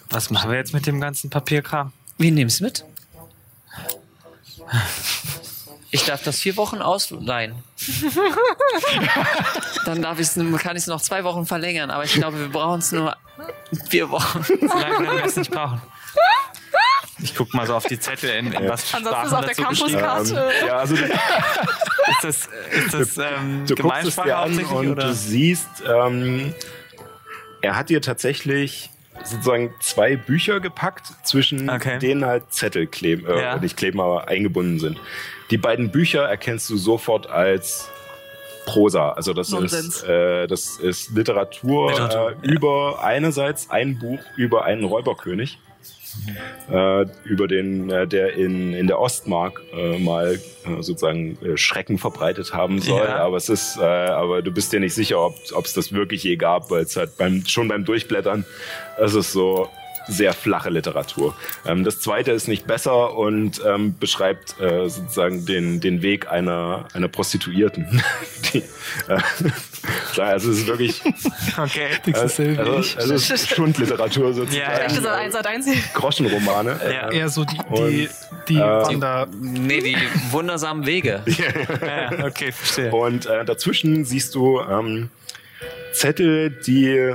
was 0.09 0.29
machen 0.29 0.49
wir 0.51 0.57
jetzt 0.57 0.73
mit 0.73 0.85
dem 0.85 0.99
ganzen 0.99 1.29
Papierkram? 1.29 1.91
wir 2.17 2.31
nehmen 2.31 2.47
es 2.49 2.59
mit. 2.61 2.83
Ich 5.91 6.05
darf 6.05 6.21
das 6.21 6.39
vier 6.39 6.55
Wochen 6.55 6.83
ausleihen. 6.83 7.55
Dann 9.85 10.03
darf 10.03 10.19
ich's, 10.19 10.35
kann 10.35 10.75
ich 10.75 10.83
es 10.83 10.87
noch 10.87 11.01
zwei 11.01 11.23
Wochen 11.23 11.47
verlängern, 11.47 11.89
aber 11.89 12.03
ich 12.03 12.13
glaube, 12.13 12.39
wir 12.39 12.49
brauchen 12.49 12.77
es 12.77 12.91
nur 12.91 13.15
vier 13.89 14.11
Wochen. 14.11 14.43
So 14.43 14.53
lange 14.53 14.99
werden 14.99 15.17
wir 15.17 15.25
es 15.25 15.35
nicht 15.35 15.49
brauchen. 15.49 15.81
Ich 17.21 17.35
guck 17.35 17.53
mal 17.55 17.65
so 17.65 17.75
auf 17.75 17.85
die 17.87 17.99
Zettel, 17.99 18.29
in, 18.29 18.53
in 18.53 18.69
was 18.69 18.83
für 18.83 18.97
Ansonsten 18.97 19.25
ist 19.25 19.33
auf 19.33 19.45
der 19.45 19.55
Campuskarte. 19.55 20.51
ähm, 20.61 20.67
ja, 20.67 20.77
also 20.77 20.95
Ist 20.95 22.23
das, 22.23 22.49
ist 22.71 22.93
das 22.93 23.17
ähm, 23.17 23.65
Du 23.65 23.75
guckst 23.75 24.07
es 24.07 24.15
Gemeinsprache 24.15 24.27
dir 24.27 24.37
an 24.37 24.43
hauptsächlich, 24.43 24.71
und 24.77 24.87
oder? 24.91 25.03
du 25.07 25.13
siehst, 25.13 25.67
ähm, 25.87 26.53
er 27.61 27.75
hat 27.75 27.89
dir 27.89 28.01
tatsächlich 28.01 28.89
sozusagen 29.23 29.73
zwei 29.81 30.15
Bücher 30.15 30.59
gepackt, 30.59 31.07
zwischen 31.23 31.69
Okay. 31.69 31.99
denen 31.99 32.25
halt 32.25 32.51
Zettel 32.53 32.87
kleben, 32.87 33.25
äh, 33.27 33.41
Ja. 33.41 33.57
nicht 33.57 33.75
kleben, 33.75 33.99
aber 33.99 34.27
eingebunden 34.29 34.79
sind. 34.79 34.97
Die 35.51 35.57
beiden 35.57 35.91
Bücher 35.91 36.23
erkennst 36.23 36.69
du 36.69 36.77
sofort 36.77 37.27
als 37.29 37.89
Prosa. 38.65 39.11
Also 39.13 39.33
das 39.33 39.49
Nonsens. 39.49 39.97
ist, 39.97 40.03
äh, 40.03 40.47
das 40.47 40.77
ist 40.77 41.09
Literatur, 41.11 41.89
Literatur, 41.91 42.35
äh, 42.43 42.47
über 42.47 43.03
einerseits 43.03 43.69
ein 43.69 43.97
Buch 43.99 44.19
über 44.37 44.63
einen 44.65 44.83
Räuberkönig. 44.83 45.57
Äh, 46.69 47.05
über 47.23 47.47
den, 47.47 47.89
äh, 47.89 48.07
der 48.07 48.33
in, 48.33 48.73
in 48.73 48.87
der 48.87 48.99
Ostmark 48.99 49.61
äh, 49.73 49.97
mal 49.99 50.39
äh, 50.65 50.81
sozusagen 50.81 51.37
äh, 51.43 51.57
Schrecken 51.57 51.97
verbreitet 51.97 52.53
haben 52.53 52.79
soll. 52.79 53.05
Ja. 53.05 53.17
Aber 53.17 53.37
es 53.37 53.49
ist, 53.49 53.77
äh, 53.77 53.83
aber 53.83 54.41
du 54.41 54.51
bist 54.51 54.73
dir 54.73 54.79
nicht 54.79 54.93
sicher, 54.93 55.19
ob 55.19 55.65
es 55.65 55.73
das 55.73 55.93
wirklich 55.93 56.23
je 56.23 56.35
gab, 56.35 56.71
weil 56.71 56.83
es 56.83 56.95
halt 56.95 57.17
beim, 57.17 57.45
schon 57.45 57.67
beim 57.67 57.85
Durchblättern, 57.85 58.45
es 58.97 59.13
ist 59.13 59.31
so 59.31 59.69
sehr 60.09 60.33
flache 60.33 60.69
Literatur. 60.69 61.35
Ähm, 61.65 61.83
das 61.83 61.99
zweite 61.99 62.31
ist 62.31 62.47
nicht 62.47 62.67
besser 62.67 63.15
und 63.15 63.61
ähm, 63.65 63.97
beschreibt 63.97 64.59
äh, 64.59 64.89
sozusagen 64.89 65.45
den, 65.45 65.79
den 65.79 66.01
Weg 66.01 66.29
einer, 66.29 66.87
einer 66.93 67.07
Prostituierten. 67.07 68.01
Die, 68.53 68.59
äh, 69.07 69.19
also 70.21 70.51
es 70.51 70.59
ist 70.59 70.67
wirklich 70.67 71.01
Okay. 71.57 71.89
äh, 72.05 72.13
also, 72.13 72.43
also 72.97 73.13
es 73.13 73.29
ist 73.29 73.49
Schundliteratur 73.49 74.33
sozusagen. 74.33 74.61
Ja, 74.61 74.79
ja. 74.79 75.13
Eins 75.15 75.35
eins. 75.35 75.67
Groschenromane. 75.93 76.79
Ja. 76.83 77.11
Eher 77.11 77.29
so 77.29 77.45
die, 77.45 77.57
die, 77.57 77.63
Und, 77.81 78.09
die 78.49 78.55
äh, 78.55 78.59
Wander. 78.59 79.27
Nee, 79.39 79.81
die 79.81 79.97
wundersamen 80.31 80.85
Wege. 80.85 81.21
Ja, 81.25 82.25
okay, 82.25 82.51
verstehe. 82.51 82.91
Und 82.91 83.25
äh, 83.25 83.45
dazwischen 83.45 84.05
siehst 84.05 84.35
du 84.35 84.59
ähm, 84.59 85.09
Zettel, 85.93 86.49
die 86.49 87.13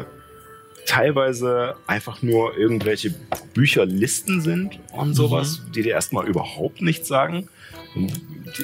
teilweise 0.86 1.74
einfach 1.86 2.22
nur 2.22 2.56
irgendwelche 2.56 3.14
Bücherlisten 3.54 4.40
sind 4.40 4.78
und 4.92 5.14
sowas, 5.14 5.62
die 5.74 5.82
dir 5.82 5.92
erstmal 5.94 6.26
überhaupt 6.26 6.82
nichts 6.82 7.08
sagen. 7.08 7.48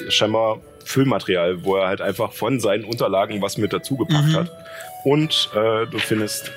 Scheinbar 0.09 0.59
Füllmaterial, 0.85 1.63
wo 1.63 1.75
er 1.77 1.87
halt 1.87 2.01
einfach 2.01 2.33
von 2.33 2.59
seinen 2.59 2.83
Unterlagen 2.85 3.41
was 3.41 3.57
mit 3.57 3.71
dazugepackt 3.73 4.33
hat. 4.33 4.51
Und 5.03 5.49
äh, 5.55 5.85
du 5.87 5.97
findest 5.99 6.51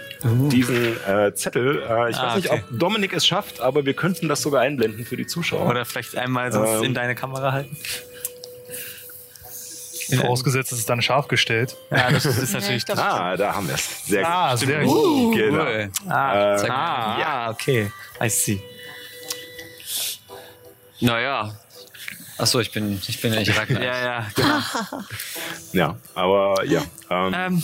diesen 0.51 0.97
äh, 1.07 1.33
Zettel. 1.35 1.79
Äh, 1.89 2.11
ich 2.11 2.17
Ah, 2.17 2.29
weiß 2.29 2.37
nicht, 2.37 2.51
okay. 2.51 2.63
ob 2.71 2.79
Dominik 2.79 3.13
es 3.13 3.27
schafft, 3.27 3.61
aber 3.61 3.85
wir 3.87 3.95
könnten 3.95 4.29
das 4.29 4.41
sogar 4.43 4.63
einblenden 4.63 5.05
für 5.05 5.17
die 5.17 5.27
Zuschauer. 5.27 5.69
Oder 5.69 5.85
vielleicht 5.85 6.17
einmal 6.17 6.51
sonst 6.53 6.79
Ähm. 6.79 6.85
in 6.85 6.95
deine 6.95 7.15
Kamera 7.15 7.53
halten. 7.53 7.77
Vorausgesetzt, 10.13 10.73
es 10.73 10.79
ist 10.81 10.89
dann 10.91 11.01
scharf 11.03 11.29
gestellt. 11.29 11.77
Ja, 11.91 12.11
das 12.11 12.25
ist 12.27 12.53
Ja, 12.53 12.61
natürlich. 12.61 12.77
ich 12.79 12.85
glaub, 12.87 12.99
ah, 12.99 13.37
da 13.37 13.55
haben 13.55 13.67
wir 13.69 13.75
es. 13.75 14.07
Sehr 14.07 14.27
Ah, 14.29 14.51
gut. 14.53 14.61
sehr 14.61 14.81
Genau. 14.81 14.93
Cool. 15.65 15.91
Ah, 16.09 16.57
Äh, 16.57 16.69
ah, 16.71 17.19
ja. 17.21 17.51
okay. 17.51 17.91
I 18.23 18.29
see. 18.29 18.63
Naja. 21.01 21.55
Achso, 22.37 22.59
ich 22.61 22.73
bin, 22.73 23.01
ich 23.07 23.21
bin 23.21 23.33
ja 23.33 23.39
nicht 23.41 23.57
Ragnar. 23.57 23.81
Ja, 23.83 24.05
ja, 24.05 24.27
genau. 24.35 24.59
Ja, 25.73 25.97
aber 26.15 26.65
ja. 26.65 26.83
Ähm, 27.11 27.33
ähm, 27.37 27.63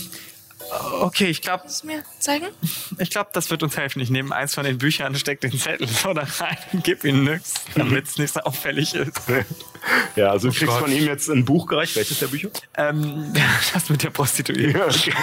okay, 1.01 1.27
ich 1.27 1.43
glaube, 1.43 1.65
Kannst 1.71 1.85
du 1.85 1.87
mir 1.87 2.03
zeigen? 2.19 2.47
ich 2.99 3.11
glaub, 3.11 3.33
das 3.33 3.51
wird 3.51 3.63
uns 3.63 3.77
helfen. 3.77 4.01
Ich 4.01 4.11
nehme 4.11 4.35
eins 4.35 4.55
von 4.55 4.65
den 4.65 4.79
Büchern, 4.79 5.15
steck 5.15 5.41
den 5.41 5.53
Zettel 5.53 5.87
so 5.87 6.13
da 6.13 6.27
rein 6.39 6.57
und 6.73 6.85
gib 6.85 7.05
ihm 7.05 7.25
nix, 7.25 7.55
damit 7.75 8.07
es 8.07 8.19
nicht 8.19 8.35
so 8.35 8.41
auffällig 8.41 8.95
ist. 8.95 9.21
ja, 10.17 10.31
also 10.31 10.49
du 10.49 10.55
kriegst 10.55 10.77
von 10.77 10.91
ihm 10.91 11.05
jetzt 11.05 11.29
ein 11.29 11.45
Buch 11.45 11.67
gereicht. 11.67 11.97
Welches 11.97 12.19
der 12.19 12.27
Bücher? 12.27 12.49
Ähm, 12.77 13.33
das 13.73 13.89
mit 13.89 14.03
der 14.03 14.11
Prostituierten. 14.11 14.81
okay. 14.81 15.15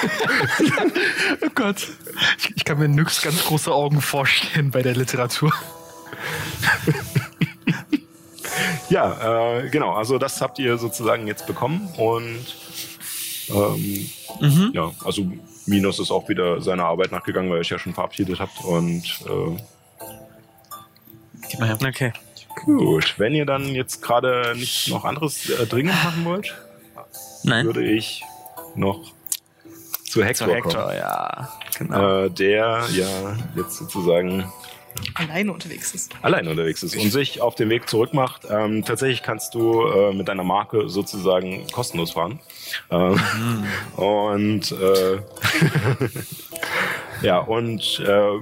Oh 1.46 1.50
Gott. 1.54 1.88
Ich, 2.38 2.58
ich 2.58 2.66
kann 2.66 2.80
mir 2.80 2.88
nix 2.88 3.22
ganz 3.22 3.44
große 3.44 3.72
Augen 3.72 4.02
vorstellen 4.02 4.72
bei 4.72 4.82
der 4.82 4.96
Literatur. 4.96 5.54
Ja, 8.90 9.58
äh, 9.60 9.70
genau. 9.70 9.94
Also 9.94 10.18
das 10.18 10.42
habt 10.42 10.60
ihr 10.60 10.78
sozusagen 10.78 11.28
jetzt 11.28 11.46
bekommen 11.46 11.90
und 11.98 12.46
ähm, 13.50 14.72
ja, 14.74 14.92
also 15.04 15.26
Minos 15.66 16.00
ist 16.00 16.12
auch 16.12 16.28
wieder 16.30 16.62
seiner 16.62 16.86
Arbeit 16.86 17.12
nachgegangen, 17.12 17.50
weil 17.50 17.58
ihr 17.58 17.62
euch 17.62 17.70
ja 17.70 17.80
schon 17.80 17.94
verabschiedet 17.94 18.40
habt 18.40 18.64
und 18.64 19.04
äh, 19.26 19.58
Gib 21.50 21.60
mal 21.60 21.68
her. 21.68 21.78
Okay. 21.82 22.14
gut. 22.66 23.16
Wenn 23.18 23.34
ihr 23.34 23.46
dann 23.46 23.68
jetzt 23.74 24.02
gerade 24.02 24.54
nicht 24.56 24.90
noch 24.90 25.06
anderes 25.06 25.50
äh, 25.50 25.66
dringend 25.66 25.94
machen 26.04 26.26
wollt, 26.26 26.56
Nein. 27.44 27.66
würde 27.66 27.86
ich 27.86 28.24
noch 28.76 29.14
zu 30.04 30.24
Hector, 30.24 30.48
Zu 30.48 30.56
Hector, 30.56 30.94
ja. 30.94 31.50
Genau. 31.78 31.96
kommen, 31.96 32.26
äh, 32.26 32.30
der 32.32 32.86
ja 32.92 33.38
jetzt 33.56 33.78
sozusagen 33.78 34.52
Alleine 35.14 35.52
unterwegs 35.52 35.94
ist. 35.96 36.12
allein 36.22 36.48
unterwegs 36.48 36.84
ist 36.84 36.96
und 36.96 37.12
sich 37.12 37.42
auf 37.42 37.56
den 37.56 37.70
Weg 37.70 37.90
zurück 37.90 38.14
macht. 38.14 38.44
Ähm, 38.50 38.84
tatsächlich 38.86 39.24
kannst 39.24 39.56
du 39.56 39.84
äh, 39.88 40.14
mit 40.14 40.28
deiner 40.28 40.44
Marke 40.44 40.90
sozusagen 40.90 41.66
kostenlos 41.72 42.12
fahren. 42.12 42.40
Ähm, 42.92 43.20
Und 43.96 44.72
äh, 44.72 45.18
ja, 47.22 47.40
und 47.40 48.00
äh, 48.00 48.40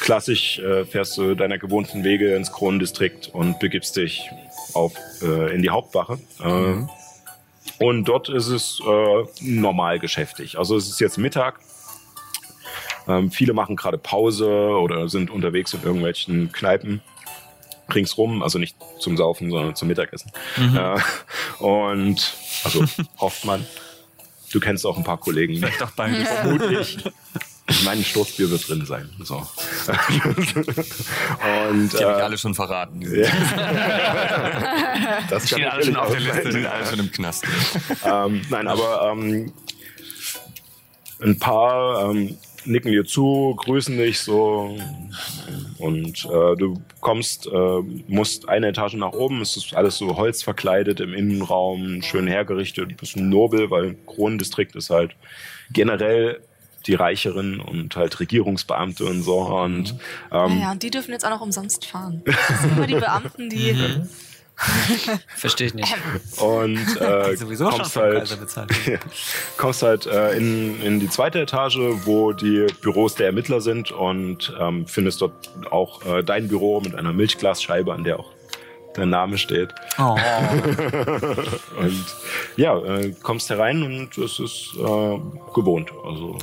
klassisch 0.00 0.58
äh, 0.58 0.84
fährst 0.84 1.16
du 1.18 1.34
deiner 1.34 1.58
gewohnten 1.58 2.04
Wege 2.04 2.34
ins 2.34 2.52
Kronendistrikt 2.52 3.28
und 3.28 3.58
begibst 3.60 3.96
dich 3.96 4.28
auf, 4.74 4.92
äh, 5.22 5.54
in 5.54 5.62
die 5.62 5.70
Hauptwache. 5.70 6.18
Äh, 6.42 7.84
Und 7.84 8.04
dort 8.04 8.28
ist 8.28 8.48
es 8.48 8.80
äh, 8.86 9.24
normal 9.40 9.98
geschäftig. 9.98 10.58
Also 10.58 10.76
es 10.76 10.88
ist 10.88 11.00
jetzt 11.00 11.18
Mittag. 11.18 11.58
Ähm, 13.08 13.30
viele 13.30 13.52
machen 13.52 13.76
gerade 13.76 13.98
Pause 13.98 14.48
oder 14.48 15.08
sind 15.08 15.30
unterwegs 15.30 15.72
in 15.74 15.82
irgendwelchen 15.82 16.52
Kneipen 16.52 17.00
ringsrum, 17.92 18.42
also 18.42 18.58
nicht 18.58 18.76
zum 19.00 19.16
Saufen, 19.16 19.50
sondern 19.50 19.74
zum 19.74 19.88
Mittagessen. 19.88 20.30
Äh, 20.56 20.98
und 21.62 22.34
also 22.64 22.84
hofft 23.18 23.44
man. 23.44 23.66
Du 24.52 24.60
kennst 24.60 24.86
auch 24.86 24.96
ein 24.96 25.04
paar 25.04 25.18
Kollegen. 25.18 25.56
Vielleicht 25.56 25.82
auch 25.82 25.90
beide. 25.92 26.24
Vermutlich. 26.24 26.98
Mein 27.84 28.04
Sturzbier 28.04 28.50
wird 28.50 28.68
drin 28.68 28.84
sein. 28.84 29.08
So. 29.20 29.36
und 29.36 29.46
Die 31.92 31.96
habe 31.96 31.96
ich 31.96 32.00
äh, 32.00 32.04
alle 32.04 32.36
schon 32.36 32.54
verraten. 32.54 33.00
das 35.30 35.48
kann 35.48 35.58
Stehen 35.58 35.68
alle 35.68 35.84
schon 35.84 35.96
auf 35.96 36.10
der 36.10 36.20
Liste. 36.20 36.52
sind 36.52 36.66
alle 36.66 36.86
schon 36.86 36.98
im 36.98 37.10
Knast. 37.12 37.44
ähm, 38.04 38.42
nein, 38.50 38.68
aber 38.68 39.12
ähm, 39.12 39.52
ein 41.22 41.38
paar 41.38 42.10
ähm, 42.10 42.36
nicken 42.64 42.92
dir 42.92 43.04
zu, 43.04 43.54
grüßen 43.56 43.96
dich 43.96 44.20
so 44.20 44.76
und 45.78 46.24
äh, 46.24 46.56
du 46.56 46.80
kommst, 47.00 47.46
äh, 47.46 47.80
musst 48.08 48.48
eine 48.48 48.68
Etage 48.68 48.94
nach 48.94 49.12
oben. 49.12 49.40
Es 49.40 49.56
ist 49.56 49.74
alles 49.74 49.98
so 49.98 50.16
holzverkleidet 50.16 51.00
im 51.00 51.14
Innenraum, 51.14 52.02
schön 52.02 52.26
hergerichtet, 52.26 52.90
ein 52.90 52.96
bisschen 52.96 53.28
nobel, 53.28 53.70
weil 53.70 53.96
Kronendistrikt 54.06 54.76
ist 54.76 54.90
halt 54.90 55.16
generell 55.72 56.40
die 56.86 56.94
Reicheren 56.94 57.60
und 57.60 57.96
halt 57.96 58.18
Regierungsbeamte 58.18 59.04
und 59.04 59.22
so 59.22 59.38
und 59.38 59.94
ähm, 60.32 60.58
Naja, 60.58 60.72
und 60.72 60.82
die 60.82 60.90
dürfen 60.90 61.12
jetzt 61.12 61.24
auch 61.24 61.30
noch 61.30 61.40
umsonst 61.40 61.86
fahren. 61.86 62.22
Das 62.24 62.60
sind 62.62 62.76
immer 62.76 62.86
die 62.86 62.94
Beamten, 62.94 63.50
die. 63.50 63.76
Verstehe 65.36 65.68
ich 65.68 65.74
nicht. 65.74 65.94
und 66.38 66.76
äh, 67.00 67.36
kommst 67.58 67.96
halt 67.96 68.40
bezahlt. 68.40 68.70
kommst 69.56 69.82
halt 69.82 70.06
äh, 70.06 70.36
in, 70.36 70.80
in 70.82 71.00
die 71.00 71.08
zweite 71.08 71.40
Etage, 71.40 71.78
wo 72.04 72.32
die 72.32 72.66
Büros 72.80 73.14
der 73.14 73.26
Ermittler 73.26 73.60
sind 73.60 73.90
und 73.90 74.54
ähm, 74.58 74.86
findest 74.86 75.20
dort 75.20 75.50
auch 75.70 76.04
äh, 76.06 76.22
dein 76.22 76.48
Büro 76.48 76.80
mit 76.80 76.94
einer 76.94 77.12
Milchglasscheibe, 77.12 77.92
an 77.92 78.04
der 78.04 78.20
auch 78.20 78.30
dein 78.94 79.08
Name 79.08 79.38
steht. 79.38 79.70
Oh. 79.98 80.16
Und 81.78 82.04
ja, 82.56 82.78
äh, 82.78 83.14
kommst 83.22 83.48
herein 83.48 83.82
und 83.82 84.18
es 84.18 84.38
ist 84.38 84.74
äh, 84.76 85.18
gewohnt. 85.54 85.90
Also 86.04 86.36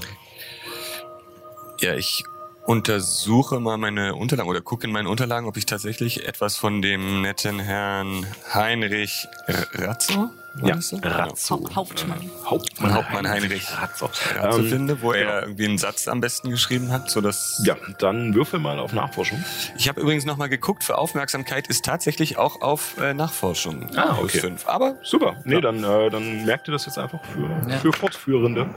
Ja, 1.79 1.93
ich 1.93 2.23
untersuche 2.65 3.59
mal 3.59 3.77
meine 3.77 4.15
Unterlagen 4.15 4.49
oder 4.49 4.61
gucke 4.61 4.85
in 4.87 4.93
meine 4.93 5.09
Unterlagen, 5.09 5.47
ob 5.47 5.57
ich 5.57 5.65
tatsächlich 5.65 6.27
etwas 6.27 6.55
von 6.55 6.81
dem 6.81 7.21
netten 7.21 7.59
Herrn 7.59 8.25
Heinrich 8.53 9.27
R- 9.47 9.67
Ratzo, 9.73 10.29
ja, 10.63 10.75
das 10.75 10.89
so? 10.89 10.97
Razzo. 10.97 11.69
Hauptmann. 11.73 12.19
Hauptmann, 12.45 12.93
Hauptmann 12.93 13.27
Heinrich 13.29 13.65
Razzo. 13.75 14.09
Ratzo 14.35 14.59
Ähm, 14.59 14.67
finde, 14.69 15.01
wo 15.01 15.13
er 15.13 15.43
irgendwie 15.43 15.65
einen 15.65 15.77
Satz 15.79 16.07
am 16.07 16.21
besten 16.21 16.49
geschrieben 16.51 16.91
hat, 16.91 17.09
so 17.09 17.21
dass 17.21 17.61
ja, 17.65 17.75
dann 17.99 18.35
würfel 18.35 18.59
mal 18.59 18.77
auf 18.77 18.93
Nachforschung. 18.93 19.43
Ich 19.77 19.87
habe 19.89 20.01
übrigens 20.01 20.25
noch 20.25 20.37
mal 20.37 20.49
geguckt, 20.49 20.83
für 20.83 20.97
Aufmerksamkeit 20.97 21.67
ist 21.67 21.85
tatsächlich 21.85 22.37
auch 22.37 22.61
auf 22.61 22.97
äh, 22.99 23.13
Nachforschung 23.15 23.89
Ah, 23.95 24.17
okay. 24.21 24.39
fünf. 24.39 24.67
Aber 24.67 24.95
Super. 25.01 25.37
Nee, 25.43 25.61
dann, 25.61 25.83
äh, 25.83 26.09
dann 26.11 26.45
merkt 26.45 26.67
ihr 26.67 26.71
das 26.73 26.85
jetzt 26.85 26.97
einfach 26.99 27.19
für, 27.33 27.69
Ja. 27.71 27.77
für 27.79 27.93
Fortführende. 27.93 28.67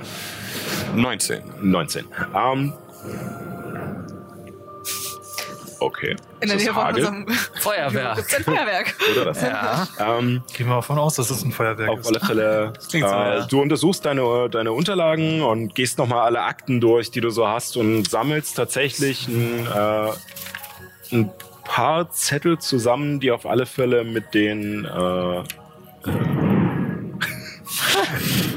19. 0.95 1.43
19. 1.63 2.07
Ähm, 2.35 2.73
Okay. 5.85 6.17
In 6.41 6.49
der 6.49 6.57
Nähe 6.57 6.67
das 6.75 6.75
von 6.75 6.95
unserem 6.95 7.27
Feuerwehr. 7.61 8.13
Gibt's 8.17 8.35
ein 8.35 8.45
Feuerwerk. 8.45 8.95
Oder 9.13 9.25
das? 9.27 9.43
Ja. 9.43 9.87
Ähm, 9.99 10.43
Gehen 10.57 10.69
wir 10.69 10.77
davon 10.77 10.99
aus, 10.99 11.17
dass 11.17 11.31
es 11.31 11.43
ein 11.45 11.53
Feuerwerk 11.53 11.89
auf 11.91 12.01
ist. 12.01 12.07
alle 12.09 12.21
Fälle. 12.21 12.73
so, 12.79 12.97
äh, 12.97 13.01
ja. 13.01 13.47
Du 13.47 13.61
untersuchst 13.61 14.05
deine, 14.05 14.49
deine 14.51 14.73
Unterlagen 14.73 15.43
und 15.43 15.75
gehst 15.75 15.99
nochmal 15.99 16.21
alle 16.21 16.43
Akten 16.43 16.81
durch, 16.81 17.11
die 17.11 17.21
du 17.21 17.31
so 17.31 17.47
hast 17.49 17.77
und 17.77 18.09
sammelst 18.09 18.57
tatsächlich 18.57 19.29
ein, 19.29 19.67
äh, 19.67 20.11
ein 21.15 21.31
paar 21.65 22.11
Zettel 22.11 22.59
zusammen, 22.59 23.21
die 23.21 23.31
auf 23.31 23.47
alle 23.47 23.67
Fälle 23.67 24.05
mit 24.05 24.35
den 24.35 24.85
äh, 24.85 25.43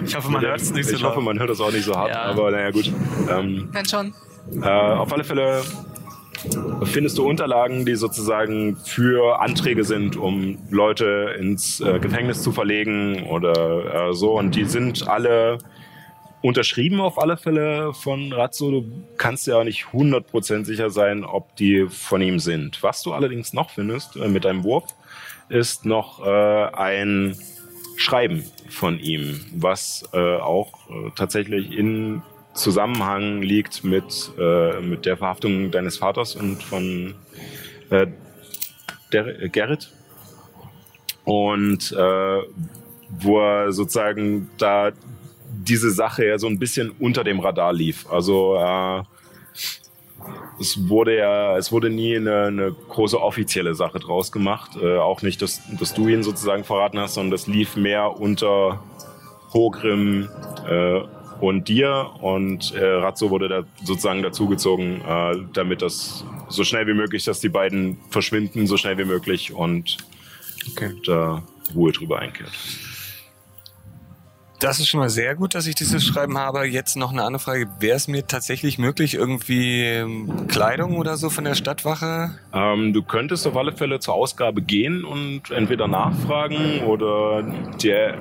Ich 0.06 0.16
hoffe, 0.16 0.30
man 0.32 0.42
hört 0.42 0.62
es 0.62 0.72
nicht 0.72 0.90
so 0.90 0.96
ich 0.96 1.04
hoffe, 1.04 1.22
man 1.22 1.40
hört 1.40 1.50
es 1.50 1.60
auch 1.60 1.72
nicht 1.72 1.86
so 1.86 1.96
hart, 1.96 2.10
Ja. 2.10 2.24
aber 2.24 2.52
naja 2.52 2.72
gut. 2.72 2.92
Ähm, 3.30 3.70
Wenn 3.72 3.86
schon. 3.86 4.14
äh, 4.62 4.68
auf 4.68 5.12
alle 5.14 5.24
Fälle 5.24 5.64
findest 6.84 7.18
du 7.18 7.28
Unterlagen, 7.28 7.86
die 7.86 7.96
sozusagen 7.96 8.78
für 8.78 9.42
Anträge 9.42 9.84
sind, 9.84 10.18
um 10.18 10.58
Leute 10.70 11.36
ins 11.40 11.80
äh, 11.82 12.00
Gefängnis 12.00 12.42
zu 12.44 12.52
verlegen 12.52 13.24
oder 13.28 14.10
äh, 14.10 14.14
so. 14.14 14.38
Und 14.38 14.56
die 14.56 14.66
sind 14.66 15.08
alle 15.08 15.58
unterschrieben 16.42 17.02
auf 17.02 17.18
alle 17.20 17.38
Fälle 17.38 17.94
von 17.94 18.32
Razzo. 18.32 18.70
Du 18.70 19.06
kannst 19.18 19.48
ja 19.48 19.64
nicht 19.64 19.86
100% 19.92 20.66
sicher 20.66 20.90
sein, 20.90 21.24
ob 21.24 21.56
die 21.56 21.88
von 21.90 22.22
ihm 22.22 22.40
sind. 22.40 22.84
Was 22.84 23.02
du 23.02 23.14
allerdings 23.14 23.54
noch 23.54 23.72
findest 23.72 24.16
äh, 24.16 24.28
mit 24.28 24.46
deinem 24.46 24.64
Wurf, 24.64 24.86
ist 25.50 25.86
noch 25.86 26.26
äh, 26.26 26.66
ein 26.74 27.36
Schreiben 27.98 28.44
von 28.70 29.00
ihm, 29.00 29.40
was 29.56 30.08
äh, 30.14 30.38
auch 30.38 30.90
äh, 30.90 31.12
tatsächlich 31.16 31.72
in 31.72 32.22
Zusammenhang 32.56 33.42
liegt 33.42 33.84
mit, 33.84 34.32
äh, 34.40 34.80
mit 34.80 35.06
der 35.06 35.18
Verhaftung 35.18 35.72
deines 35.72 35.98
Vaters 35.98 36.36
und 36.36 36.64
von 36.64 37.14
äh, 37.90 38.08
der, 39.12 39.50
Gerrit. 39.50 39.92
Und 41.26 41.92
äh, 41.92 42.40
wo 43.10 43.40
er 43.40 43.72
sozusagen 43.72 44.50
da 44.58 44.92
diese 45.50 45.92
Sache 45.92 46.26
ja 46.26 46.38
so 46.38 46.48
ein 46.48 46.60
bisschen 46.60 46.92
unter 47.00 47.24
dem 47.24 47.40
Radar 47.40 47.74
lief. 47.74 48.10
Also 48.10 48.56
äh, 48.56 49.04
es 50.60 50.88
wurde 50.88 51.18
ja, 51.18 51.58
es 51.58 51.72
wurde 51.72 51.90
nie 51.90 52.16
eine, 52.16 52.46
eine 52.46 52.72
große 52.72 53.22
offizielle 53.22 53.76
Sache 53.76 54.00
draus 54.00 54.32
gemacht. 54.32 54.72
Äh, 54.82 54.98
auch 54.98 55.22
nicht, 55.22 55.42
dass, 55.42 55.62
dass 55.80 55.94
du 55.94 56.08
ihn 56.08 56.24
sozusagen 56.24 56.64
verraten 56.64 57.00
hast, 57.00 57.16
sondern 57.16 57.32
das 57.32 57.48
lief 57.48 57.76
mehr 57.76 58.20
unter 58.20 58.82
Hogrim 59.54 60.30
äh, 60.68 61.02
und 61.40 61.68
dir. 61.68 62.12
Und 62.22 62.74
äh, 62.74 62.86
Razzo 62.86 63.30
wurde 63.30 63.48
da 63.48 63.64
sozusagen 63.84 64.24
dazugezogen, 64.24 65.02
äh, 65.02 65.36
damit 65.54 65.82
das 65.82 66.26
so 66.50 66.64
schnell 66.64 66.88
wie 66.88 66.94
möglich, 66.94 67.24
dass 67.24 67.40
die 67.40 67.50
beiden 67.50 67.98
verschwinden, 68.10 68.68
so 68.68 68.78
schnell 68.78 68.98
wie 68.98 69.06
möglich 69.06 69.54
und 69.54 69.98
da 71.06 71.44
Ruhe 71.76 71.92
drüber 71.92 72.20
einkehrt. 72.20 72.52
Das 74.60 74.80
ist 74.80 74.88
schon 74.88 75.02
mal 75.02 75.10
sehr 75.10 75.36
gut, 75.36 75.54
dass 75.54 75.68
ich 75.68 75.76
dieses 75.76 76.04
Schreiben 76.06 76.38
habe. 76.38 76.66
Jetzt 76.66 76.96
noch 76.96 77.12
eine 77.12 77.24
andere 77.24 77.40
Frage. 77.44 77.68
Wäre 77.80 77.98
es 77.98 78.08
mir 78.08 78.26
tatsächlich 78.26 78.78
möglich, 78.78 79.14
irgendwie 79.14 79.84
ähm, 79.84 80.48
Kleidung 80.48 80.98
oder 80.98 81.18
so 81.18 81.30
von 81.30 81.44
der 81.44 81.56
Stadtwache? 81.56 82.32
Ähm, 82.54 82.94
du 82.94 83.04
könntest 83.04 83.46
auf 83.48 83.58
alle 83.58 83.74
Fälle 83.74 84.00
zur 84.00 84.14
Ausgabe 84.14 84.62
gehen 84.62 85.04
und 85.04 85.52
entweder 85.52 85.88
nachfragen 85.88 86.84
oder 86.86 87.44
dir 87.82 88.18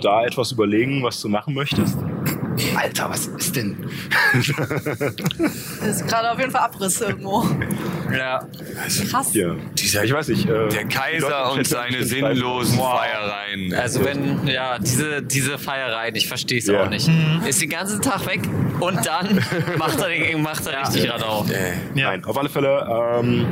da 0.00 0.24
etwas 0.24 0.52
überlegen, 0.52 1.02
was 1.02 1.20
du 1.20 1.28
machen 1.28 1.54
möchtest. 1.54 1.96
Alter, 2.76 3.08
was 3.08 3.26
ist 3.26 3.56
denn? 3.56 3.76
Das 4.34 5.88
ist 5.88 6.06
gerade 6.08 6.30
auf 6.30 6.38
jeden 6.38 6.50
Fall 6.50 6.62
Abriss 6.62 7.00
irgendwo. 7.00 7.44
Ja. 8.14 8.40
Krass. 9.10 9.32
Ja. 9.34 9.54
Dieser, 9.78 10.04
Ich 10.04 10.12
weiß 10.12 10.28
nicht. 10.28 10.46
Äh, 10.48 10.68
der 10.68 10.84
Kaiser 10.86 11.52
und 11.52 11.66
seine 11.66 12.02
sinnlosen 12.04 12.78
Feiereien. 12.78 13.72
Also 13.74 14.04
wenn, 14.04 14.46
ja, 14.46 14.78
diese, 14.78 15.22
diese 15.22 15.58
Feiereien, 15.58 16.14
ich 16.16 16.28
verstehe 16.28 16.58
es 16.58 16.66
Ja. 16.66 16.84
auch 16.84 16.90
nicht. 16.90 17.08
Ist 17.48 17.62
den 17.62 17.70
ganzen 17.70 18.02
Tag 18.02 18.26
weg 18.26 18.40
und 18.80 19.06
dann 19.06 19.40
macht 19.78 19.98
er, 20.00 20.08
den, 20.08 20.42
macht 20.42 20.66
er 20.66 20.86
richtig 20.86 21.08
Radau. 21.10 21.46
Äh, 21.50 21.72
Nein, 21.94 22.24
auf 22.24 22.36
alle 22.36 22.48
Fälle. 22.48 23.16
Ähm, 23.20 23.46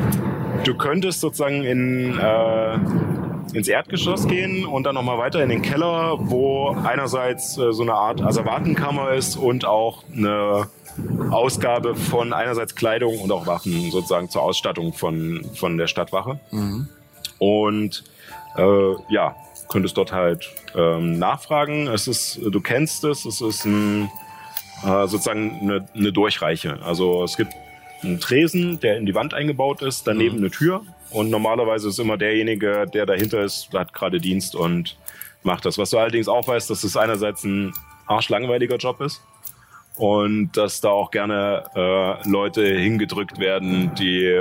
du 0.64 0.74
könntest 0.76 1.20
sozusagen 1.20 1.62
in, 1.64 2.18
äh, 2.18 2.78
ins 3.52 3.68
Erdgeschoss 3.68 4.26
gehen 4.26 4.64
und 4.64 4.84
dann 4.84 4.94
nochmal 4.94 5.18
weiter 5.18 5.42
in 5.42 5.48
den 5.48 5.62
Keller, 5.62 6.16
wo 6.18 6.70
einerseits 6.84 7.56
äh, 7.58 7.72
so 7.72 7.82
eine 7.82 7.94
Art 7.94 8.20
Asservatenkammer 8.20 9.12
ist 9.12 9.36
und 9.36 9.64
auch 9.64 10.04
eine 10.14 10.68
Ausgabe 11.30 11.94
von 11.94 12.32
einerseits 12.32 12.74
Kleidung 12.74 13.18
und 13.20 13.30
auch 13.30 13.46
Waffen 13.46 13.90
sozusagen 13.90 14.28
zur 14.30 14.42
Ausstattung 14.42 14.92
von, 14.92 15.44
von 15.54 15.78
der 15.78 15.86
Stadtwache. 15.86 16.40
Und 17.38 18.04
äh, 18.56 18.92
ja, 19.10 19.36
könntest 19.68 19.96
dort 19.96 20.12
halt 20.12 20.50
ähm, 20.74 21.18
nachfragen. 21.18 21.86
Es 21.86 22.08
ist, 22.08 22.40
du 22.42 22.60
kennst 22.60 23.04
es, 23.04 23.24
es 23.24 23.40
ist 23.40 23.64
ein, 23.64 24.10
äh, 24.84 25.06
sozusagen 25.06 25.58
eine, 25.60 25.88
eine 25.94 26.12
Durchreiche. 26.12 26.78
Also 26.82 27.22
es 27.22 27.36
gibt 27.36 27.52
einen 28.02 28.20
Tresen, 28.20 28.80
der 28.80 28.96
in 28.96 29.06
die 29.06 29.14
Wand 29.14 29.34
eingebaut 29.34 29.82
ist, 29.82 30.06
daneben 30.06 30.38
eine 30.38 30.50
Tür 30.50 30.82
und 31.10 31.30
normalerweise 31.30 31.88
ist 31.88 31.98
immer 31.98 32.16
derjenige, 32.16 32.86
der 32.92 33.06
dahinter 33.06 33.42
ist, 33.42 33.68
hat 33.72 33.92
gerade 33.92 34.18
Dienst 34.20 34.54
und 34.54 34.96
macht 35.42 35.64
das. 35.64 35.78
Was 35.78 35.90
du 35.90 35.98
allerdings 35.98 36.28
auch 36.28 36.46
weißt, 36.46 36.68
dass 36.70 36.84
es 36.84 36.96
einerseits 36.96 37.44
ein 37.44 37.72
arschlangweiliger 38.06 38.76
Job 38.76 39.00
ist 39.00 39.22
und 39.96 40.50
dass 40.56 40.80
da 40.80 40.90
auch 40.90 41.10
gerne 41.10 41.64
äh, 41.74 42.28
Leute 42.28 42.64
hingedrückt 42.64 43.38
werden, 43.38 43.92
die 43.98 44.40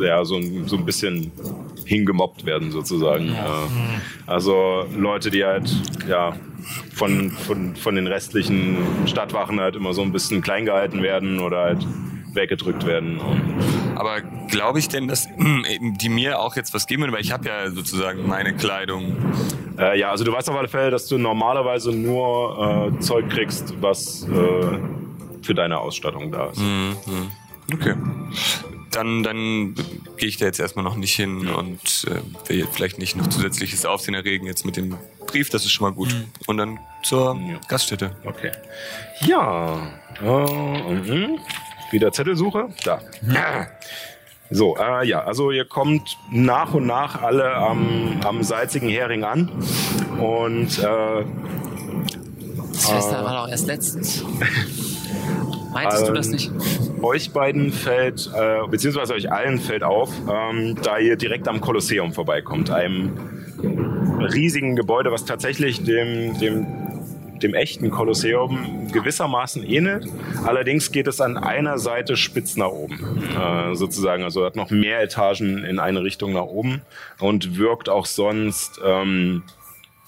ja 0.00 0.24
so, 0.24 0.36
ein- 0.36 0.66
so 0.68 0.76
ein 0.76 0.84
bisschen 0.84 1.32
hingemobbt 1.86 2.44
werden 2.44 2.70
sozusagen. 2.70 3.28
Äh, 3.28 3.36
also 4.26 4.84
Leute, 4.96 5.30
die 5.30 5.44
halt 5.44 5.70
ja 6.08 6.34
von, 6.94 7.30
von, 7.30 7.74
von 7.76 7.94
den 7.94 8.06
restlichen 8.06 8.76
Stadtwachen 9.06 9.58
halt 9.60 9.76
immer 9.76 9.92
so 9.94 10.02
ein 10.02 10.12
bisschen 10.12 10.42
klein 10.42 10.64
gehalten 10.66 11.02
werden 11.02 11.40
oder 11.40 11.58
halt 11.62 11.86
weggedrückt 12.34 12.86
werden. 12.86 13.20
Aber 13.96 14.20
glaube 14.48 14.78
ich 14.78 14.88
denn, 14.88 15.08
dass 15.08 15.26
eben 15.26 15.96
die 15.98 16.08
mir 16.08 16.40
auch 16.40 16.56
jetzt 16.56 16.74
was 16.74 16.86
geben 16.86 17.02
würden? 17.02 17.12
Weil 17.12 17.20
ich 17.20 17.32
habe 17.32 17.48
ja 17.48 17.70
sozusagen 17.70 18.26
meine 18.26 18.54
Kleidung. 18.54 19.16
Äh, 19.78 19.98
ja, 19.98 20.10
also 20.10 20.24
du 20.24 20.32
weißt 20.32 20.50
auf 20.50 20.56
alle 20.56 20.68
Fälle, 20.68 20.90
dass 20.90 21.06
du 21.06 21.18
normalerweise 21.18 21.92
nur 21.92 22.92
äh, 22.96 23.00
Zeug 23.00 23.28
kriegst, 23.30 23.74
was 23.80 24.24
äh, 24.24 24.78
für 25.42 25.54
deine 25.54 25.78
Ausstattung 25.78 26.30
da 26.32 26.46
ist. 26.46 26.58
Mhm. 26.60 26.96
Okay. 27.72 27.94
Dann, 28.90 29.22
dann 29.22 29.74
gehe 30.18 30.28
ich 30.28 30.36
da 30.36 30.44
jetzt 30.44 30.60
erstmal 30.60 30.84
noch 30.84 30.96
nicht 30.96 31.14
hin 31.14 31.48
und 31.48 32.06
äh, 32.08 32.48
will 32.48 32.58
jetzt 32.58 32.74
vielleicht 32.74 32.98
nicht 32.98 33.16
noch 33.16 33.26
zusätzliches 33.28 33.86
Aufsehen 33.86 34.14
erregen 34.14 34.46
jetzt 34.46 34.66
mit 34.66 34.76
dem 34.76 34.96
Brief, 35.26 35.48
das 35.48 35.64
ist 35.64 35.72
schon 35.72 35.86
mal 35.88 35.94
gut. 35.94 36.14
Und 36.46 36.58
dann 36.58 36.78
zur 37.02 37.34
Ja. 37.36 37.58
Gaststätte. 37.68 38.14
Okay. 38.24 38.50
Ja. 39.26 39.80
Äh, 40.20 40.92
mhm. 40.92 41.38
Wieder 41.92 42.10
Zettelsuche? 42.12 42.68
Da. 42.84 43.00
So, 44.50 44.76
äh, 44.76 45.06
ja, 45.06 45.22
also 45.24 45.50
ihr 45.50 45.64
kommt 45.64 46.18
nach 46.30 46.74
und 46.74 46.86
nach 46.86 47.22
alle 47.22 47.54
am, 47.54 48.20
am 48.24 48.42
salzigen 48.42 48.88
Hering 48.88 49.24
an. 49.24 49.50
Und 50.18 50.78
äh, 50.78 51.24
Das 52.72 52.90
Fest 52.90 53.12
war 53.12 53.44
doch 53.44 53.48
erst 53.48 53.66
letztens. 53.66 54.24
Meintest 55.72 56.06
du 56.08 56.12
das 56.12 56.26
Ähm, 56.26 56.32
nicht? 56.32 56.52
euch 57.02 57.32
beiden 57.32 57.72
fällt, 57.72 58.30
äh, 58.34 58.66
beziehungsweise 58.68 59.14
euch 59.14 59.32
allen 59.32 59.58
fällt 59.58 59.82
auf, 59.82 60.10
ähm, 60.30 60.76
da 60.82 60.98
ihr 60.98 61.16
direkt 61.16 61.48
am 61.48 61.60
Kolosseum 61.60 62.12
vorbeikommt, 62.12 62.70
einem 62.70 63.12
riesigen 64.32 64.76
Gebäude, 64.76 65.10
was 65.12 65.24
tatsächlich 65.24 65.82
dem, 65.84 66.38
dem, 66.38 66.66
dem 67.42 67.54
echten 67.54 67.90
Kolosseum 67.90 68.88
gewissermaßen 68.92 69.64
ähnelt. 69.64 70.06
Allerdings 70.44 70.92
geht 70.92 71.06
es 71.06 71.20
an 71.20 71.36
einer 71.36 71.78
Seite 71.78 72.16
spitz 72.16 72.56
nach 72.56 72.68
oben, 72.68 73.22
äh, 73.38 73.74
sozusagen. 73.74 74.22
Also 74.22 74.44
hat 74.44 74.56
noch 74.56 74.70
mehr 74.70 75.00
Etagen 75.00 75.64
in 75.64 75.78
eine 75.78 76.02
Richtung 76.02 76.32
nach 76.32 76.42
oben 76.42 76.82
und 77.18 77.56
wirkt 77.56 77.88
auch 77.88 78.06
sonst 78.06 78.80
ähm, 78.84 79.42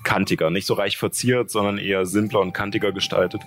kantiger, 0.04 0.50
nicht 0.50 0.66
so 0.66 0.74
reich 0.74 0.96
verziert, 0.96 1.50
sondern 1.50 1.78
eher 1.78 2.06
simpler 2.06 2.40
und 2.40 2.52
kantiger 2.52 2.92
gestaltet. 2.92 3.42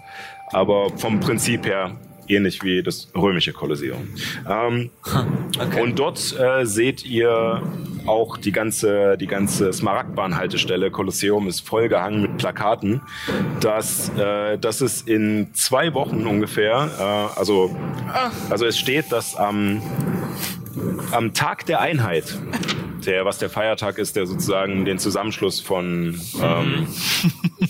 Aber 0.52 0.90
vom 0.98 1.20
Prinzip 1.20 1.66
her 1.66 1.92
ähnlich 2.28 2.64
wie 2.64 2.84
das 2.84 3.10
römische 3.16 3.54
Kolosseum. 3.54 4.08
Ähm, 4.50 4.90
Und 5.82 5.98
dort 6.00 6.38
äh, 6.40 6.66
seht 6.66 7.06
ihr 7.06 7.62
auch 8.06 8.38
die 8.38 8.52
ganze, 8.52 9.18
die 9.18 9.28
ganze 9.28 9.74
Smaragdbahn-Haltestelle. 9.74 10.92
Kolosseum 10.92 11.48
ist 11.48 11.68
vollgehangen 11.68 12.22
mit 12.22 12.38
Plakaten, 12.38 13.02
dass, 13.60 14.10
äh, 14.18 14.58
dass 14.58 14.82
es 14.82 15.02
in 15.02 15.54
zwei 15.54 15.94
Wochen 15.94 16.26
ungefähr, 16.26 16.90
äh, 17.00 17.40
also, 17.40 17.76
also 18.50 18.66
es 18.66 18.78
steht, 18.78 19.12
dass 19.12 19.36
am, 19.36 19.82
am 21.12 21.34
Tag 21.34 21.66
der 21.66 21.82
Einheit, 21.82 22.38
der, 23.06 23.26
was 23.26 23.40
der 23.40 23.50
Feiertag 23.50 23.98
ist, 23.98 24.16
der 24.16 24.26
sozusagen 24.26 24.86
den 24.86 25.00
Zusammenschluss 25.00 25.60
von 25.60 26.20
ähm, 26.42 26.88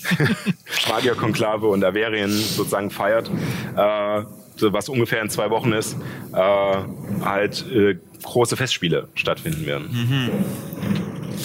Magierkonklave 0.90 1.66
und 1.66 1.84
Averien 1.84 2.30
sozusagen 2.30 2.90
feiert, 2.90 3.30
äh, 3.76 4.22
was 4.62 4.88
ungefähr 4.88 5.22
in 5.22 5.30
zwei 5.30 5.50
Wochen 5.50 5.72
ist, 5.72 5.96
äh, 6.32 6.76
halt 7.24 7.64
äh, 7.70 7.96
große 8.22 8.56
Festspiele 8.56 9.08
stattfinden 9.14 9.66
werden. 9.66 10.44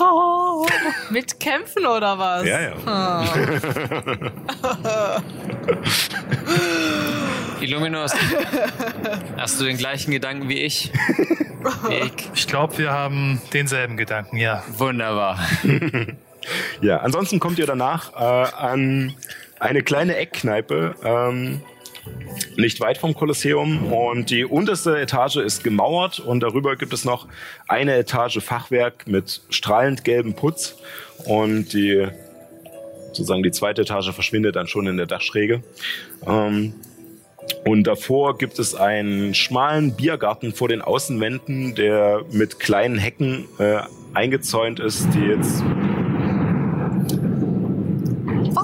Oh, 0.00 0.66
mit 1.10 1.38
Kämpfen 1.38 1.86
oder 1.86 2.18
was? 2.18 2.44
Ja, 2.44 2.60
ja. 2.60 2.72
Ah. 2.84 3.24
Illuminus, 7.60 8.12
hast 9.36 9.60
du 9.60 9.64
den 9.66 9.76
gleichen 9.76 10.10
Gedanken 10.10 10.48
wie 10.48 10.62
ich? 10.62 10.90
Ich. 11.90 12.12
Ich 12.34 12.46
glaube, 12.48 12.76
wir 12.78 12.90
haben 12.90 13.40
denselben 13.52 13.96
Gedanken, 13.96 14.36
ja. 14.36 14.62
Wunderbar. 14.76 15.38
Ja, 16.80 16.98
ansonsten 16.98 17.40
kommt 17.40 17.58
ihr 17.58 17.66
danach 17.66 18.12
äh, 18.14 18.52
an 18.54 19.14
eine 19.60 19.82
kleine 19.82 20.16
Eckkneipe, 20.16 20.94
ähm, 21.04 21.62
nicht 22.56 22.80
weit 22.80 22.98
vom 22.98 23.14
Kolosseum. 23.14 23.92
Und 23.92 24.30
die 24.30 24.44
unterste 24.44 24.98
Etage 24.98 25.36
ist 25.36 25.64
gemauert 25.64 26.20
und 26.20 26.40
darüber 26.40 26.76
gibt 26.76 26.92
es 26.92 27.04
noch 27.04 27.26
eine 27.68 27.94
Etage 27.96 28.38
Fachwerk 28.40 29.06
mit 29.06 29.42
strahlend 29.50 30.04
gelbem 30.04 30.34
Putz. 30.34 30.76
Und 31.26 31.72
die 31.72 32.06
sozusagen 33.08 33.42
die 33.42 33.52
zweite 33.52 33.82
Etage 33.82 34.10
verschwindet 34.12 34.56
dann 34.56 34.66
schon 34.66 34.86
in 34.86 34.96
der 34.96 35.06
Dachschräge. 35.06 35.62
Ähm, 36.26 36.74
und 37.64 37.84
davor 37.84 38.38
gibt 38.38 38.58
es 38.58 38.74
einen 38.74 39.34
schmalen 39.34 39.94
Biergarten 39.94 40.52
vor 40.52 40.68
den 40.68 40.82
Außenwänden, 40.82 41.74
der 41.74 42.24
mit 42.30 42.58
kleinen 42.58 42.98
Hecken 42.98 43.46
äh, 43.58 43.80
eingezäunt 44.14 44.80
ist, 44.80 45.06
die 45.14 45.20
jetzt 45.20 45.62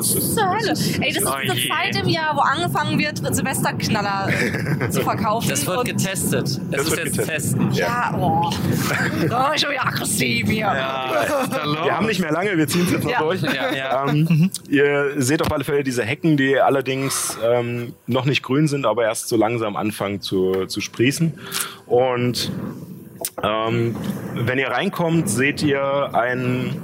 Was 0.00 0.34
zur 0.34 0.48
Hölle? 0.50 0.68
Ey, 1.00 1.12
das 1.12 1.22
ist 1.22 1.26
eine 1.26 1.52
Zeit 1.54 1.96
im 2.02 2.08
Jahr, 2.08 2.34
wo 2.36 2.40
angefangen 2.40 2.98
wird, 2.98 3.18
Silvesterknaller 3.34 4.28
äh, 4.80 4.90
zu 4.90 5.00
verkaufen. 5.02 5.48
Das 5.50 5.66
wird 5.66 5.84
getestet. 5.84 6.46
Es 6.48 6.60
Das 6.70 6.80
ist 6.82 6.90
wird 6.90 7.04
jetzt 7.06 7.18
getestet. 7.18 7.26
testen. 7.60 7.72
Ja, 7.72 8.14
oh. 8.18 8.50
oh 8.50 9.52
ich 9.54 9.62
bin 9.66 9.74
ja 9.74 9.84
aggressiv 9.86 10.48
hier. 10.48 10.66
Wir 11.84 11.96
haben 11.96 12.06
nicht 12.06 12.20
mehr 12.20 12.32
lange, 12.32 12.56
wir 12.56 12.66
ziehen 12.66 12.84
es 12.84 12.92
jetzt 12.92 13.04
noch 13.04 13.10
Ja. 13.10 13.20
durch. 13.20 13.42
Ja, 13.42 13.72
ja. 13.74 14.06
Ähm, 14.08 14.50
ihr 14.68 15.12
seht 15.16 15.42
auf 15.42 15.52
alle 15.52 15.64
Fälle 15.64 15.82
diese 15.84 16.02
Hecken, 16.04 16.36
die 16.36 16.58
allerdings 16.58 17.36
ähm, 17.44 17.94
noch 18.06 18.24
nicht 18.24 18.42
grün 18.42 18.68
sind, 18.68 18.86
aber 18.86 19.04
erst 19.04 19.28
so 19.28 19.36
langsam 19.36 19.76
anfangen 19.76 20.20
zu, 20.20 20.66
zu 20.66 20.80
sprießen. 20.80 21.34
Und 21.86 22.50
ähm, 23.42 23.96
wenn 24.34 24.58
ihr 24.58 24.68
reinkommt, 24.68 25.28
seht 25.28 25.62
ihr 25.62 26.14
einen, 26.14 26.82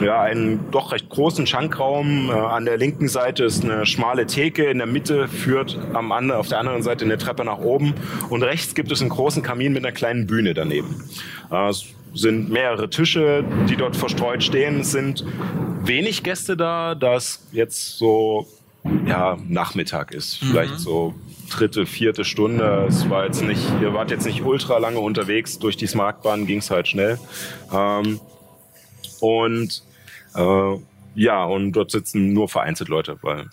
ja, 0.00 0.22
einen 0.22 0.70
doch 0.70 0.92
recht 0.92 1.08
großen 1.08 1.46
Schankraum. 1.46 2.30
Äh, 2.30 2.32
an 2.32 2.64
der 2.64 2.76
linken 2.76 3.08
Seite 3.08 3.44
ist 3.44 3.64
eine 3.64 3.86
schmale 3.86 4.26
Theke, 4.26 4.64
in 4.64 4.78
der 4.78 4.86
Mitte 4.86 5.28
führt 5.28 5.78
am 5.92 6.12
andre, 6.12 6.38
auf 6.38 6.48
der 6.48 6.58
anderen 6.58 6.82
Seite 6.82 7.04
eine 7.04 7.18
Treppe 7.18 7.44
nach 7.44 7.58
oben 7.58 7.94
und 8.28 8.42
rechts 8.42 8.74
gibt 8.74 8.90
es 8.92 9.00
einen 9.00 9.10
großen 9.10 9.42
Kamin 9.42 9.72
mit 9.72 9.84
einer 9.84 9.92
kleinen 9.92 10.26
Bühne 10.26 10.54
daneben. 10.54 11.04
Äh, 11.50 11.68
es 11.68 11.84
sind 12.14 12.50
mehrere 12.50 12.90
Tische, 12.90 13.44
die 13.68 13.76
dort 13.76 13.96
verstreut 13.96 14.42
stehen. 14.42 14.80
Es 14.80 14.92
sind 14.92 15.24
wenig 15.82 16.22
Gäste 16.22 16.56
da, 16.56 16.94
da 16.94 17.14
es 17.14 17.46
jetzt 17.52 17.98
so 17.98 18.46
ja, 19.06 19.38
Nachmittag 19.48 20.12
ist. 20.12 20.36
Vielleicht 20.38 20.78
so 20.78 21.14
dritte, 21.50 21.86
vierte 21.86 22.24
Stunde. 22.24 22.86
Es 22.88 23.08
war 23.08 23.24
jetzt 23.24 23.42
nicht, 23.42 23.62
ihr 23.80 23.94
wart 23.94 24.10
jetzt 24.10 24.26
nicht 24.26 24.42
ultra 24.42 24.78
lange 24.78 24.98
unterwegs. 24.98 25.58
Durch 25.58 25.76
die 25.76 25.88
Marktbahn 25.96 26.46
ging 26.46 26.58
es 26.58 26.70
halt 26.70 26.88
schnell. 26.88 27.18
Ähm, 27.72 28.20
und 29.22 29.84
äh, 30.34 30.76
ja, 31.14 31.44
und 31.44 31.72
dort 31.72 31.92
sitzen 31.92 32.32
nur 32.32 32.48
vereinzelt 32.48 32.88
Leute, 32.88 33.18
weil 33.22 33.46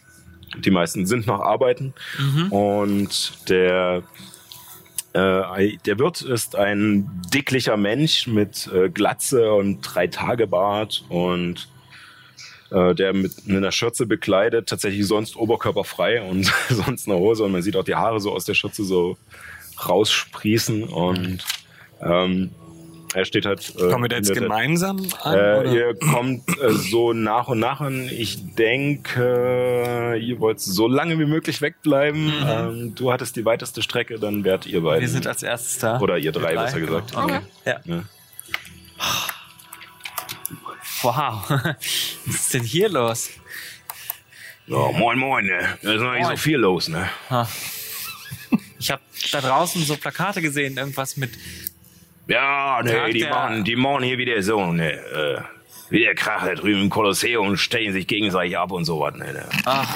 die 0.57 0.71
meisten 0.71 1.05
sind 1.05 1.27
noch 1.27 1.41
arbeiten. 1.41 1.93
Und 2.49 3.49
der 3.49 4.01
äh, 5.13 5.77
der 5.85 5.99
Wirt 5.99 6.21
ist 6.21 6.55
ein 6.55 7.21
dicklicher 7.31 7.77
Mensch 7.77 8.25
mit 8.25 8.67
äh, 8.73 8.89
Glatze 8.89 9.53
und 9.53 9.81
drei 9.81 10.07
Tage 10.07 10.47
Bart 10.47 11.03
und 11.09 11.67
äh, 12.71 12.95
der 12.95 13.13
mit 13.13 13.33
einer 13.47 13.71
Schürze 13.71 14.07
bekleidet, 14.07 14.69
tatsächlich 14.69 15.05
sonst 15.05 15.35
oberkörperfrei 15.35 16.23
und 16.23 16.51
sonst 16.69 17.07
eine 17.07 17.17
Hose. 17.17 17.43
Und 17.43 17.51
man 17.51 17.61
sieht 17.61 17.75
auch 17.75 17.83
die 17.83 17.95
Haare 17.95 18.19
so 18.19 18.31
aus 18.31 18.45
der 18.45 18.55
Schürze 18.55 18.83
so 18.83 19.17
raussprießen. 19.87 20.83
Und 20.83 21.43
ähm, 22.01 22.51
er 23.13 23.25
steht 23.25 23.45
halt. 23.45 23.73
Äh, 23.77 23.89
Kommen 23.89 24.03
wir 24.03 24.09
da 24.09 24.17
jetzt 24.17 24.33
gemeinsam 24.33 25.05
an? 25.21 25.33
äh, 25.33 25.37
oder? 25.37 25.65
ihr 25.65 25.95
kommt 25.95 26.47
äh, 26.59 26.71
so 26.71 27.13
nach 27.13 27.47
und 27.47 27.59
nach 27.59 27.81
an. 27.81 28.09
Ich 28.11 28.55
denke, 28.55 30.17
ihr 30.21 30.39
wollt 30.39 30.59
so 30.59 30.87
lange 30.87 31.17
wie 31.19 31.25
möglich 31.25 31.61
wegbleiben. 31.61 32.31
Ähm, 32.45 32.95
du 32.95 33.11
hattest 33.11 33.35
die 33.35 33.45
weiteste 33.45 33.81
Strecke, 33.81 34.19
dann 34.19 34.43
wärt 34.43 34.65
ihr 34.65 34.81
beiden. 34.81 35.01
Wir 35.01 35.09
sind 35.09 35.27
als 35.27 35.43
erstes 35.43 35.79
da. 35.79 35.99
Oder 35.99 36.17
ihr 36.17 36.31
drei, 36.31 36.53
Wir 36.53 36.61
besser 36.61 36.79
gesagt. 36.79 37.15
Okay. 37.15 37.39
Ja. 37.65 37.79
Ja. 37.85 38.03
Wow. 41.01 41.49
Was 42.25 42.35
ist 42.35 42.53
denn 42.53 42.63
hier 42.63 42.89
los? 42.89 43.29
Ja, 44.67 44.91
moin, 44.91 45.17
moin. 45.17 45.45
Ne? 45.45 45.77
Da 45.81 45.93
ist 45.93 46.01
noch 46.01 46.13
nicht 46.13 46.27
so 46.27 46.35
viel 46.37 46.57
los. 46.57 46.89
Ne? 46.89 47.09
Ich 48.77 48.91
habe 48.91 49.01
da 49.31 49.41
draußen 49.41 49.83
so 49.83 49.97
Plakate 49.97 50.41
gesehen, 50.41 50.77
irgendwas 50.77 51.17
mit. 51.17 51.31
Ja, 52.29 52.81
ne, 52.83 52.91
Tag 52.93 53.11
die 53.11 53.19
der- 53.19 53.29
machen, 53.31 53.63
die 53.63 53.75
machen 53.75 54.03
hier 54.03 54.17
wieder 54.17 54.41
so, 54.43 54.71
ne, 54.71 54.91
äh, 54.93 55.41
wie 55.89 55.99
der 56.01 56.15
Krach 56.15 56.45
da 56.45 56.53
drüben 56.55 56.81
im 56.83 56.89
Kolosseum 56.89 57.47
und 57.47 57.57
stechen 57.57 57.91
sich 57.93 58.07
gegenseitig 58.07 58.57
ab 58.57 58.71
und 58.71 58.85
sowas. 58.85 59.15
Ne, 59.15 59.33
ne. 59.33 59.45
Ach. 59.65 59.87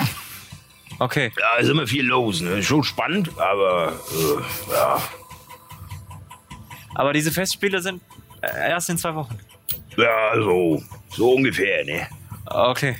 Okay. 0.99 1.31
Ja, 1.39 1.55
ist 1.61 1.69
immer 1.69 1.87
viel 1.87 2.05
los. 2.05 2.41
Ne? 2.41 2.61
Schon 2.63 2.83
spannend, 2.83 3.29
aber 3.39 3.93
äh, 3.93 4.71
ja. 4.73 5.01
Aber 6.95 7.13
diese 7.13 7.31
Festspiele 7.31 7.81
sind 7.81 8.01
äh, 8.41 8.69
erst 8.69 8.89
in 8.89 8.97
zwei 8.97 9.13
Wochen. 9.15 9.37
ja, 9.97 10.31
so, 10.35 10.81
so 11.09 11.33
ungefähr. 11.33 11.83
Ne? 11.85 12.07
Okay. 12.45 12.95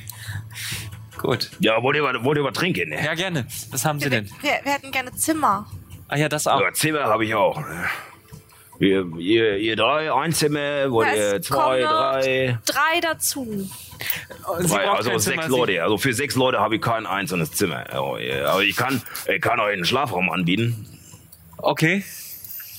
Gut. 1.18 1.50
Ja, 1.60 1.82
wollt 1.82 1.96
ihr, 1.96 2.02
was- 2.02 2.22
wollt 2.24 2.38
ihr 2.38 2.44
was 2.44 2.52
trinken? 2.52 2.90
Ne? 2.90 3.04
Ja, 3.04 3.14
gerne. 3.14 3.46
Was 3.70 3.84
haben 3.84 4.00
Sie 4.00 4.10
denn? 4.10 4.28
Wir, 4.42 4.60
wir 4.62 4.72
hätten 4.72 4.90
gerne 4.92 5.12
Zimmer. 5.12 5.66
Ah 6.08 6.16
ja, 6.16 6.28
das 6.28 6.46
auch. 6.46 6.60
Ja, 6.60 6.72
Zimmer 6.72 7.04
habe 7.04 7.24
ich 7.24 7.34
auch. 7.34 7.56
Ne? 7.58 7.84
Ihr, 8.80 9.06
ihr, 9.18 9.56
ihr 9.58 9.76
drei, 9.76 10.12
ein 10.12 10.32
Zimmer, 10.32 10.90
wollt 10.90 11.08
Ja, 11.16 11.34
ihr 11.34 11.42
zwei, 11.42 11.80
drei? 11.82 12.58
Drei 12.66 13.00
dazu. 13.00 13.70
Drei, 14.62 14.88
also 14.90 15.16
sechs 15.18 15.44
Sie- 15.46 15.50
Leute. 15.50 15.82
Also 15.82 15.96
für 15.98 16.12
sechs 16.12 16.34
Leute 16.34 16.58
habe 16.58 16.76
ich 16.76 16.82
kein 16.82 17.06
einzelnes 17.06 17.52
Zimmer. 17.52 17.84
Oh. 17.94 18.16
Aber 18.46 18.62
ich 18.62 18.76
kann, 18.76 19.00
ich 19.32 19.40
kann 19.40 19.60
euch 19.60 19.74
einen 19.74 19.84
Schlafraum 19.84 20.28
anbieten. 20.30 20.86
Okay. 21.58 22.04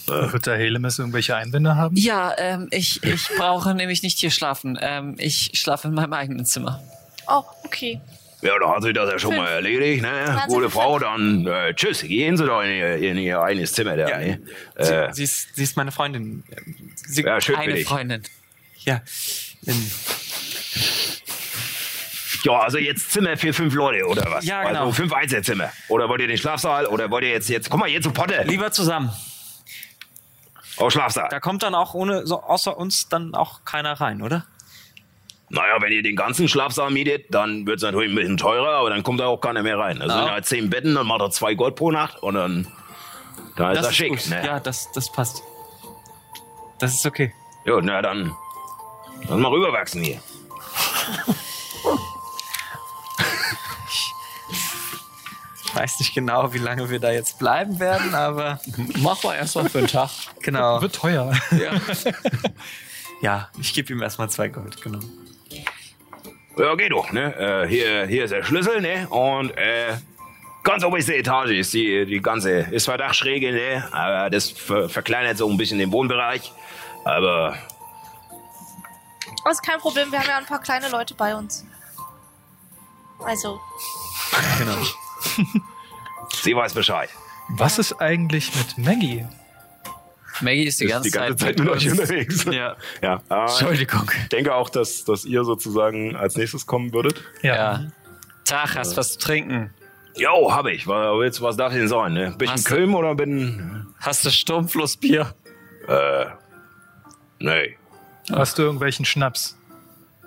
Wird 0.08 0.46
der 0.46 0.58
Helemis 0.58 1.00
irgendwelche 1.00 1.36
Einwände 1.36 1.76
haben? 1.78 1.96
Ja, 1.98 2.36
ähm, 2.38 2.68
ich, 2.72 3.02
ich 3.04 3.28
brauche 3.38 3.74
nämlich 3.74 4.04
nicht 4.04 4.20
hier 4.20 4.30
schlafen. 4.30 4.78
Ähm, 4.80 5.16
ich 5.18 5.52
schlafe 5.56 5.88
in 5.88 5.96
meinem 5.96 6.14
eigenen 6.14 6.46
Zimmer. 6.46 6.80
Oh, 7.28 7.42
okay. 7.64 8.00
Ja, 8.46 8.60
da 8.60 8.76
hat 8.76 8.84
sich 8.84 8.94
das 8.94 9.10
ja 9.10 9.18
schon 9.20 9.32
Fünf. 9.32 9.44
mal 9.44 9.50
erledigt, 9.52 10.02
ne? 10.04 10.44
Gute 10.48 10.70
Frau, 10.70 11.00
dann 11.00 11.48
äh, 11.48 11.74
tschüss. 11.74 12.02
Gehen 12.02 12.38
Sie 12.38 12.46
doch 12.46 12.62
in 12.62 12.70
Ihr, 12.70 12.96
in 12.98 13.18
ihr 13.18 13.42
eigenes 13.42 13.74
Zimmer 13.74 13.96
da, 13.98 14.08
Ja. 14.08 14.18
ne? 14.20 14.42
Sie, 14.78 14.92
Äh, 14.94 15.14
sie, 15.14 15.24
ist, 15.24 15.56
sie 15.56 15.64
ist 15.64 15.76
meine 15.78 15.92
Freundin. 15.92 16.44
Sie, 16.96 17.24
ja, 17.24 17.42
schön 17.42 17.56
Eine. 17.56 17.78
Freundin. 17.84 18.22
ja. 18.80 19.02
In, 19.64 19.92
Ja, 22.44 22.60
also 22.60 22.78
jetzt 22.78 23.12
Zimmer 23.12 23.36
für 23.38 23.54
fünf 23.54 23.74
Leute, 23.74 24.06
oder 24.06 24.24
was? 24.30 24.46
Ja, 24.46 24.64
genau. 24.64 24.82
Also 24.82 24.92
fünf 24.92 25.12
Einzelzimmer. 25.14 25.72
Oder 25.88 26.08
wollt 26.10 26.22
ihr 26.22 26.28
den 26.28 26.38
Schlafsaal, 26.38 26.86
oder 26.86 27.10
wollt 27.10 27.24
ihr 27.24 27.32
jetzt, 27.32 27.50
jetzt, 27.50 27.72
guck 27.72 27.80
mal, 27.80 27.90
jetzt 27.90 28.04
zu 28.04 28.12
Potte. 28.12 28.44
lieber 28.44 28.72
zusammen. 28.72 29.12
Oh, 30.78 30.90
Schlafsaal. 30.92 31.30
Da 31.32 31.40
kommt 31.40 31.64
dann 31.64 31.74
auch 31.74 31.96
ohne, 31.96 32.28
so, 32.28 32.44
außer 32.44 32.78
uns 32.78 33.10
dann 33.10 33.34
auch 33.34 33.66
keiner 33.66 33.94
rein, 34.00 34.22
oder? 34.22 34.46
Naja, 35.50 35.80
wenn 35.80 35.92
ihr 35.92 36.02
den 36.02 36.16
ganzen 36.16 36.48
Schlafsaal 36.48 36.90
mietet, 36.92 37.28
dann 37.34 37.68
wird 37.68 37.78
es 37.78 37.84
natürlich 37.84 38.12
ein 38.12 38.16
bisschen 38.16 38.38
teurer, 38.38 38.78
aber 38.80 38.90
dann 38.90 39.04
kommt 39.04 39.20
da 39.20 39.28
auch 39.28 39.38
keiner 39.40 39.62
mehr 39.64 39.78
rein. 39.78 40.02
Also 40.02 40.16
Ja. 40.16 40.24
sind 40.24 40.32
halt 40.32 40.46
zehn 40.46 40.70
Betten, 40.70 40.96
dann 40.96 41.06
macht 41.06 41.22
er 41.22 41.30
zwei 41.32 41.54
Gold 41.54 41.76
pro 41.76 41.92
Nacht 41.92 42.22
und 42.24 42.34
dann, 42.36 42.68
da 43.56 43.72
ist 43.72 43.78
das 43.80 43.88
er 43.88 43.94
schick. 43.94 44.10
gut. 44.10 44.28
Ne? 44.30 44.44
Ja, 44.46 44.60
das, 44.60 44.92
das 44.94 45.12
passt. 45.12 45.44
Das 46.80 46.94
ist 46.96 47.06
okay. 47.06 47.34
Ja, 47.66 47.80
na 47.82 48.02
dann, 48.02 48.36
lass 49.30 49.40
mal 49.40 49.50
rüberwachsen 49.50 50.02
hier. 50.04 50.20
Ich 55.66 55.76
weiß 55.76 56.00
nicht 56.00 56.14
genau, 56.14 56.54
wie 56.54 56.58
lange 56.58 56.90
wir 56.90 57.00
da 57.00 57.12
jetzt 57.12 57.38
bleiben 57.40 57.80
werden, 57.80 58.16
aber 58.16 58.60
Mach 59.00 59.22
mal 59.24 59.36
erstmal 59.36 59.70
für 59.70 59.80
einen 59.80 59.88
Tag. 59.88 60.10
genau. 60.42 60.82
Wird 60.82 60.96
teuer. 60.96 61.34
Ja, 63.22 63.50
ich 63.60 63.74
gebe 63.74 63.92
ihm 63.94 64.02
erstmal 64.02 64.30
zwei 64.30 64.48
Gold, 64.50 64.82
genau. 64.82 65.00
Ja, 66.58 66.76
geht 66.76 66.92
doch, 66.92 67.12
ne? 67.12 67.36
Äh, 67.36 67.68
hier, 67.68 68.06
hier 68.08 68.24
ist 68.24 68.32
der 68.32 68.44
Schlüssel, 68.44 68.82
ne? 68.82 69.08
Und 69.10 69.52
äh, 69.58 69.98
ganz 70.64 70.84
oberste 70.84 71.16
Etage 71.16 71.52
ist 71.52 71.74
die, 71.74 72.06
die 72.06 72.22
ganze, 72.22 72.60
ist 72.72 72.86
zwar 72.86 72.98
Dachschräge, 72.98 73.52
ne? 73.52 73.88
Aber 73.92 74.30
das 74.30 74.52
ver 74.52 74.88
verkleinert 74.88 75.38
so 75.38 75.50
ein 75.50 75.58
bisschen 75.58 75.80
den 75.80 75.92
Wohnbereich. 75.92 76.54
Aber 77.04 77.58
Das 79.44 79.54
ist 79.54 79.64
kein 79.64 79.80
Problem, 79.80 80.12
wir 80.12 80.20
haben 80.20 80.28
ja 80.28 80.38
ein 80.38 80.46
paar 80.46 80.62
kleine 80.62 80.90
Leute 80.90 81.14
bei 81.14 81.36
uns. 81.36 81.66
Also, 83.20 83.60
genau. 84.58 84.78
Sie 86.42 86.56
weiß 86.56 86.74
Bescheid. 86.74 87.10
Was 87.50 87.80
ist 87.80 88.02
eigentlich 88.02 88.52
mit 88.56 88.78
Maggie? 88.78 89.26
Maggie 90.42 90.64
ist 90.66 90.80
die 90.80 90.86
Ist 90.86 90.92
ganze, 90.92 91.10
die 91.10 91.18
ganze 91.18 91.36
Zeit, 91.38 91.58
Zeit 91.58 91.60
mit 91.60 91.70
euch 91.70 91.90
unterwegs. 91.92 92.46
Ja. 92.46 92.76
Ja, 93.02 93.22
äh, 93.30 93.42
Entschuldigung. 93.44 94.10
ich 94.24 94.30
denke 94.30 94.54
auch, 94.54 94.70
dass, 94.70 95.04
dass 95.06 95.26
ihr 95.26 95.44
sozusagen 95.44 96.16
als 96.16 96.36
nächstes 96.38 96.66
kommen 96.66 96.94
würdet. 96.94 97.22
Ja. 97.42 97.56
Ja. 97.56 97.88
Tag, 98.46 98.76
hast 98.76 98.96
was 98.98 99.14
zu 99.14 99.20
trinken? 99.20 99.74
Jo, 100.16 100.52
hab 100.54 100.68
ich. 100.68 100.88
Was, 100.88 101.18
willst- 101.20 101.42
was 101.42 101.58
darf 101.58 101.74
denn 101.74 101.88
sein? 101.88 102.14
Ne? 102.14 102.36
Hast 102.48 102.70
du- 102.70 102.76
Köln 102.76 102.94
oder 102.94 103.16
bin. 103.16 103.88
Hast 104.00 104.26
du 104.26 104.30
Sturmflussbier? 104.30 105.34
Äh. 105.88 106.26
Nee. 107.40 107.78
Hast 108.32 108.58
du 108.58 108.64
irgendwelchen 108.64 109.06
Schnaps? 109.06 109.58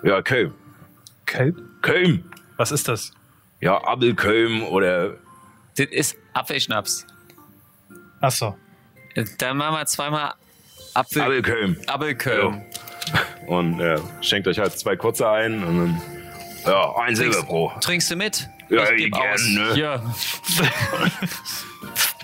Ja, 0.03 0.21
Köln. 0.21 0.53
Kelp? 1.25 1.57
Köln. 1.81 2.23
Was 2.57 2.71
ist 2.71 2.87
das? 2.87 3.11
Ja, 3.61 3.83
Abelköln 3.83 4.61
oder. 4.63 5.15
Das 5.77 5.87
ist 5.91 6.17
Apfelschnaps. 6.33 7.05
Achso. 8.21 8.57
Dann 9.37 9.57
machen 9.57 9.75
wir 9.75 9.85
zweimal 9.85 10.33
Apfel 10.93 11.21
Abelköln. 11.21 11.77
Apfelköln. 11.87 12.61
Und 13.47 13.79
äh, 13.79 13.97
schenkt 14.21 14.47
euch 14.47 14.59
halt 14.59 14.77
zwei 14.77 14.95
kurze 14.95 15.27
ein 15.29 15.63
und 15.63 15.77
dann 15.79 16.01
Ja, 16.65 16.95
ein 16.97 17.15
Silber 17.15 17.43
pro. 17.43 17.71
Trinkst 17.81 18.11
du 18.11 18.15
mit? 18.15 18.47
Ja, 18.69 18.83
ich 18.91 19.05
geb 19.05 19.13
gern, 19.13 19.33
aus. 19.33 19.47
ne? 19.47 19.73
Hier. 19.73 20.03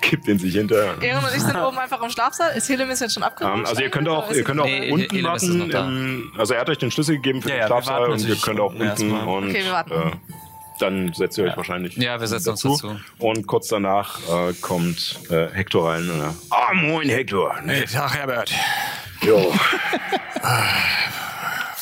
kippt 0.01 0.27
den 0.27 0.37
sich 0.37 0.53
hinter. 0.53 1.01
Ehren 1.01 1.23
und 1.23 1.35
ich 1.35 1.41
sind 1.41 1.55
oben 1.55 1.77
einfach 1.79 2.01
im 2.03 2.09
Schlafsaal. 2.11 2.55
Ist 2.55 2.69
ist 2.69 2.99
jetzt 2.99 3.13
schon 3.15 3.23
abgerutscht? 3.23 3.57
Ähm, 3.57 3.65
also 3.65 3.81
ihr 3.81 3.89
könnt 3.89 4.07
auch, 4.07 4.31
ihr 4.31 4.43
könnt 4.43 4.59
auch 4.59 4.65
Nee, 4.65 4.91
unten 4.91 5.23
warten. 5.23 5.57
noch 5.57 5.69
da. 5.69 5.87
Im, 5.87 6.31
also 6.37 6.53
er 6.53 6.61
hat 6.61 6.69
euch 6.69 6.77
den 6.77 6.91
Schlüssel 6.91 7.15
gegeben 7.15 7.41
für 7.41 7.49
Ja, 7.49 7.55
den 7.55 7.61
ja, 7.61 7.67
Schlafsaal 7.67 8.09
und 8.11 8.21
ihr 8.27 8.35
könnt 8.35 8.59
auch 8.59 8.73
unten 8.75 9.11
und 9.11 9.49
Okay, 9.49 9.63
wir 9.63 9.71
warten. 9.71 10.21
Dann 10.79 11.13
setzt 11.13 11.37
ihr 11.37 11.45
euch 11.45 11.55
wahrscheinlich 11.57 11.95
Ja, 11.97 12.19
wir 12.19 12.27
setzen 12.27 12.49
uns 12.49 12.61
dazu. 12.61 12.99
Und 13.19 13.47
kurz 13.47 13.67
danach 13.69 14.19
äh, 14.29 14.53
kommt 14.61 15.19
äh, 15.29 15.47
Hector 15.53 15.89
rein. 15.89 16.09
Ah, 16.49 16.73
moin, 16.73 17.07
Hector. 17.09 17.55
Ne? 17.61 17.73
Hey, 17.73 17.85
Tag, 17.85 18.13
Herbert. 18.15 18.51
Jo. 19.21 19.53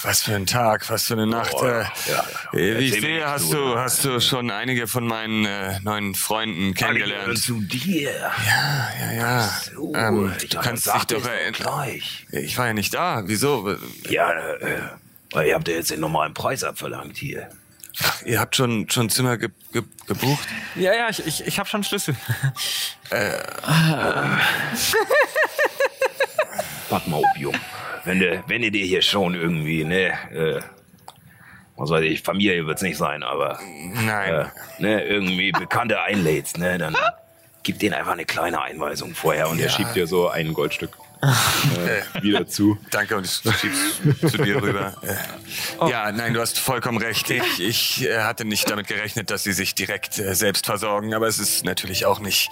Was 0.03 0.23
für 0.23 0.35
ein 0.35 0.45
Tag, 0.45 0.89
was 0.89 1.05
für 1.05 1.13
eine 1.13 1.25
Nacht. 1.25 1.53
Oh, 1.55 1.65
äh, 1.65 1.81
ja, 1.81 1.87
ja. 2.07 2.25
Wie 2.51 2.89
ich 2.89 2.99
sehe, 2.99 3.25
hast 3.25 3.53
du. 3.53 3.57
du, 3.57 3.77
hast 3.77 4.03
du 4.03 4.19
schon 4.19 4.51
einige 4.51 4.85
von 4.87 5.07
meinen 5.07 5.45
äh, 5.45 5.79
neuen 5.81 6.13
Freunden 6.13 6.73
kennengelernt. 6.73 7.37
zu 7.37 7.61
dir. 7.61 8.11
Ja, 8.11 9.13
ja. 9.13 9.49
So, 9.73 9.93
ähm, 9.95 10.33
ich 10.37 10.49
du 10.49 10.59
kannst 10.59 10.87
dich 10.93 11.05
doch 11.05 11.25
erinnern. 11.25 11.53
gleich. 11.53 12.27
Ich 12.31 12.57
war 12.57 12.67
ja 12.67 12.73
nicht 12.73 12.93
da. 12.93 13.23
Wieso? 13.25 13.77
Ja, 14.09 14.31
äh, 14.31 14.81
weil 15.31 15.47
ihr 15.47 15.55
habt 15.55 15.69
ja 15.69 15.75
jetzt 15.75 15.91
den 15.91 16.01
normalen 16.01 16.33
Preis 16.33 16.65
abverlangt 16.65 17.15
hier. 17.17 17.49
Ihr 18.25 18.39
habt 18.39 18.55
schon, 18.55 18.89
schon 18.89 19.09
Zimmer 19.09 19.37
ge 19.37 19.49
ge 19.71 19.83
gebucht? 20.07 20.47
Ja, 20.75 20.93
ja, 20.93 21.09
ich, 21.09 21.25
ich, 21.25 21.45
ich 21.45 21.59
habe 21.59 21.69
schon 21.69 21.83
Schlüssel. 21.83 22.15
Pack 26.89 27.07
mal 27.07 27.17
auf, 27.17 27.37
Jung. 27.37 27.55
Wenn 28.05 28.19
du, 28.19 28.43
wenn 28.47 28.61
du 28.63 28.71
dir 28.71 28.85
hier 28.85 29.01
schon 29.01 29.35
irgendwie, 29.35 29.83
ne, 29.83 30.07
äh, 30.31 30.59
was 31.77 31.89
weiß 31.89 32.03
ich, 32.03 32.21
Familie 32.21 32.65
wird's 32.65 32.81
nicht 32.81 32.97
sein, 32.97 33.23
aber 33.23 33.59
Nein. 33.93 34.33
äh, 34.33 34.45
ne, 34.79 35.03
irgendwie 35.03 35.51
Bekannte 35.51 36.01
einlädst, 36.01 36.57
ne, 36.57 36.77
dann 36.77 36.95
gib 37.63 37.79
denen 37.79 37.93
einfach 37.93 38.11
eine 38.13 38.25
kleine 38.25 38.61
Einweisung 38.61 39.15
vorher 39.15 39.49
und 39.49 39.59
er 39.59 39.67
der 39.67 39.69
schiebt 39.73 39.95
dir 39.95 40.07
so 40.07 40.29
ein 40.29 40.53
Goldstück 40.53 40.97
äh, 41.23 42.21
wieder 42.21 42.47
zu. 42.47 42.77
Danke 42.91 43.15
und 43.17 43.25
ich 43.25 43.41
schieb's 43.59 44.31
zu 44.31 44.37
dir 44.37 44.61
rüber. 44.61 44.93
Äh, 45.01 45.89
Ja, 45.89 46.11
nein, 46.11 46.33
du 46.33 46.41
hast 46.41 46.59
vollkommen 46.59 46.97
recht. 46.97 47.29
Ich, 47.29 47.59
ich 47.59 48.05
äh, 48.05 48.19
hatte 48.21 48.45
nicht 48.45 48.69
damit 48.69 48.87
gerechnet, 48.87 49.29
dass 49.31 49.43
sie 49.43 49.53
sich 49.53 49.75
direkt 49.75 50.19
äh, 50.19 50.35
selbst 50.35 50.65
versorgen, 50.65 51.13
aber 51.13 51.27
es 51.27 51.39
ist 51.39 51.65
natürlich 51.65 52.05
auch 52.05 52.19
nicht, 52.19 52.49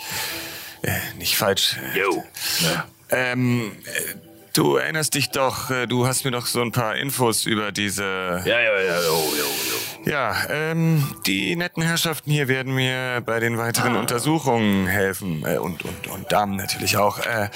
äh, 0.82 0.92
nicht 1.18 1.38
falsch. 1.38 1.78
Jo. 1.96 2.24
Ne? 2.62 2.84
Ähm, 3.10 3.72
äh, 3.86 4.16
du 4.54 4.76
erinnerst 4.78 5.14
dich 5.16 5.30
doch, 5.32 5.72
du 5.88 6.08
hast 6.08 6.26
mir 6.26 6.32
doch 6.32 6.46
so 6.46 6.62
ein 6.62 6.72
paar 6.72 6.96
Infos 6.96 7.46
über 7.46 7.72
diese. 7.72 8.04
Ja, 8.46 8.60
ja, 8.60 8.82
ja, 8.82 9.02
jo, 9.02 9.34
jo, 9.38 9.46
jo. 9.46 10.10
Ja, 10.12 10.36
ähm, 10.50 11.08
die 11.28 11.56
netten 11.56 11.84
Herrschaften 11.84 12.32
hier 12.32 12.48
werden 12.48 12.74
mir 12.74 13.22
bei 13.24 13.40
den 13.40 13.58
weiteren 13.60 13.96
Untersuchungen 13.96 14.88
helfen. 14.88 15.46
Äh, 15.46 15.58
und, 15.60 15.86
und, 15.86 16.08
und 16.08 16.32
Damen 16.32 16.56
natürlich 16.56 16.98
auch. 16.98 17.20
Äh, 17.20 17.50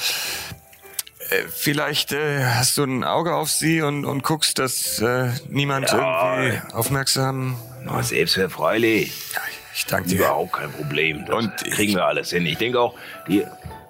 vielleicht 1.53 2.11
äh, 2.11 2.43
hast 2.45 2.77
du 2.77 2.83
ein 2.83 3.03
Auge 3.03 3.33
auf 3.35 3.49
sie 3.49 3.81
und, 3.81 4.05
und 4.05 4.23
guckst, 4.23 4.59
dass 4.59 4.99
äh, 4.99 5.31
niemand 5.49 5.89
Ja. 5.91 6.37
irgendwie 6.41 6.61
aufmerksam. 6.73 7.57
Na, 7.83 8.01
selbstverfreilich. 8.03 9.11
Ja, 9.33 9.41
ich 9.73 9.85
danke 9.85 10.09
dir. 10.09 10.19
Überhaupt 10.19 10.53
kein 10.53 10.71
Problem. 10.71 11.25
Das 11.25 11.35
Und 11.35 11.51
ich- 11.65 11.71
kriegen 11.73 11.93
wir 11.95 12.05
alles 12.05 12.29
hin. 12.31 12.45
Ich 12.45 12.57
denke 12.57 12.79
auch, 12.79 12.95
die, 13.27 13.43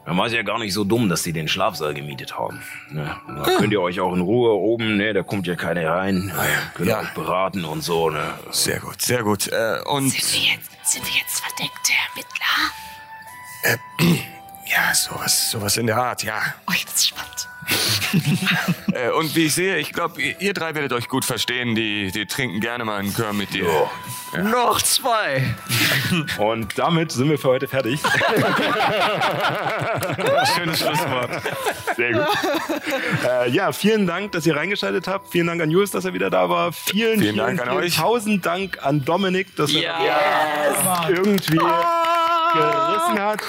man 0.05 0.17
war 0.17 0.27
ja 0.30 0.43
gar 0.43 0.59
nicht 0.59 0.73
so 0.73 0.83
dumm, 0.83 1.09
dass 1.09 1.23
die 1.23 1.33
den 1.33 1.47
Schlafsaal 1.47 1.93
gemietet 1.93 2.38
haben. 2.38 2.61
Ne? 2.91 3.15
Da 3.27 3.43
könnt 3.57 3.72
ihr 3.73 3.81
euch 3.81 3.99
auch 3.99 4.14
in 4.14 4.22
Ruhe 4.22 4.51
oben, 4.53 4.97
ne? 4.97 5.14
Da 5.14 5.23
kommt 5.23 5.47
ja 5.47 5.55
keiner 5.55 5.89
rein. 5.89 6.31
Könnt 6.75 6.88
ihr 6.89 6.93
Ja. 6.93 7.01
euch 7.01 7.14
beraten 7.14 7.65
und 7.65 7.81
so, 7.81 8.09
ne? 8.09 8.33
Sehr 8.51 8.80
gut, 8.80 9.01
sehr 9.01 9.23
gut. 9.23 9.47
Äh, 9.47 9.80
und 9.85 10.09
Sind 10.11 10.33
wir 10.33 10.51
jetzt, 10.53 10.69
sind 10.83 11.05
wir 11.05 11.14
jetzt 11.19 11.41
verdeckte 11.41 11.91
Ermittler? 13.65 14.22
ja, 14.65 14.93
sowas, 14.93 15.51
sowas 15.51 15.77
in 15.77 15.87
der 15.87 15.97
Art, 15.97 16.23
ja. 16.23 16.41
Oh, 16.67 16.71
jetzt 16.73 16.95
ist 16.95 17.07
spannend. 17.09 17.47
Äh, 18.93 19.09
und 19.11 19.35
wie 19.35 19.47
ich 19.47 19.53
sehe, 19.55 19.75
ich 19.77 19.91
glaube, 19.91 20.21
ihr, 20.21 20.39
ihr 20.39 20.53
drei 20.53 20.73
werdet 20.73 20.93
euch 20.93 21.09
gut 21.09 21.25
verstehen. 21.25 21.75
Die, 21.75 22.11
die 22.13 22.25
trinken 22.27 22.61
gerne 22.61 22.85
mal 22.85 22.99
einen 22.99 23.13
Kör 23.13 23.33
mit 23.33 23.53
dir. 23.53 23.67
Noch 24.37 24.81
zwei. 24.81 25.53
Und 26.37 26.79
damit 26.79 27.11
sind 27.11 27.29
wir 27.29 27.37
für 27.37 27.49
heute 27.49 27.67
fertig. 27.67 27.99
Schönes 30.55 30.79
Schlusswort. 30.79 31.29
Sehr 31.97 32.13
gut. 32.13 32.27
äh, 33.27 33.49
ja, 33.49 33.73
vielen 33.73 34.07
Dank, 34.07 34.31
dass 34.31 34.45
ihr 34.45 34.55
reingeschaltet 34.55 35.09
habt. 35.09 35.29
Vielen 35.31 35.47
Dank 35.47 35.61
an 35.61 35.69
Jules, 35.71 35.91
dass 35.91 36.05
er 36.05 36.13
wieder 36.13 36.29
da 36.29 36.49
war. 36.49 36.71
Vielen, 36.71 37.19
Vielen 37.19 37.21
vielen 37.21 37.37
Dank 37.37 37.61
an 37.61 37.69
vielen 37.71 37.83
euch. 37.83 37.97
Tausend 37.97 38.45
Dank 38.45 38.77
an 38.81 39.03
Dominik, 39.03 39.53
dass 39.57 39.73
er 39.73 39.81
Ja. 39.81 41.09
irgendwie 41.09 41.59
gerissen 42.56 43.19
hat. 43.19 43.42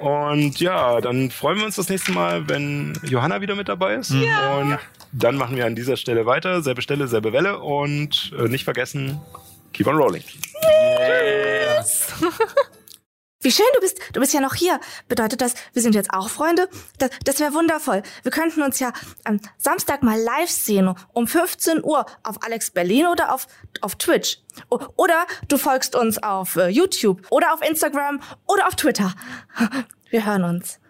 Und 0.00 0.60
ja, 0.60 1.00
dann 1.00 1.30
freuen 1.30 1.58
wir 1.58 1.66
uns 1.66 1.76
das 1.76 1.88
nächste 1.88 2.12
Mal, 2.12 2.48
wenn 2.48 2.98
Johanna 3.04 3.40
wieder 3.40 3.54
mit 3.54 3.68
dabei 3.68 3.94
ist. 3.94 4.12
Und 4.12 4.78
dann 5.12 5.36
machen 5.36 5.56
wir 5.56 5.66
an 5.66 5.74
dieser 5.74 5.96
Stelle 5.96 6.26
weiter. 6.26 6.62
Selbe 6.62 6.82
Stelle, 6.82 7.08
selbe 7.08 7.32
Welle. 7.32 7.58
Und 7.58 8.32
äh, 8.38 8.48
nicht 8.48 8.64
vergessen, 8.64 9.20
keep 9.72 9.86
on 9.86 9.96
rolling. 9.96 10.22
Wie 13.42 13.50
schön 13.50 13.66
du 13.74 13.80
bist. 13.80 13.98
Du 14.12 14.20
bist 14.20 14.32
ja 14.32 14.40
noch 14.40 14.54
hier. 14.54 14.80
Bedeutet 15.08 15.40
das, 15.40 15.54
wir 15.72 15.82
sind 15.82 15.94
jetzt 15.94 16.12
auch 16.12 16.28
Freunde? 16.28 16.68
Das, 16.98 17.10
das 17.24 17.40
wäre 17.40 17.52
wundervoll. 17.54 18.02
Wir 18.22 18.30
könnten 18.30 18.62
uns 18.62 18.78
ja 18.78 18.92
am 19.24 19.40
Samstag 19.58 20.02
mal 20.02 20.18
live 20.18 20.50
sehen 20.50 20.94
um 21.12 21.26
15 21.26 21.82
Uhr 21.84 22.06
auf 22.22 22.42
Alex 22.44 22.70
Berlin 22.70 23.06
oder 23.06 23.34
auf, 23.34 23.46
auf 23.80 23.96
Twitch. 23.96 24.38
O 24.70 24.78
oder 24.96 25.26
du 25.48 25.58
folgst 25.58 25.96
uns 25.96 26.22
auf 26.22 26.56
äh, 26.56 26.68
YouTube 26.68 27.26
oder 27.30 27.52
auf 27.52 27.62
Instagram 27.62 28.20
oder 28.46 28.68
auf 28.68 28.76
Twitter. 28.76 29.12
Wir 30.10 30.24
hören 30.24 30.44
uns. 30.44 30.81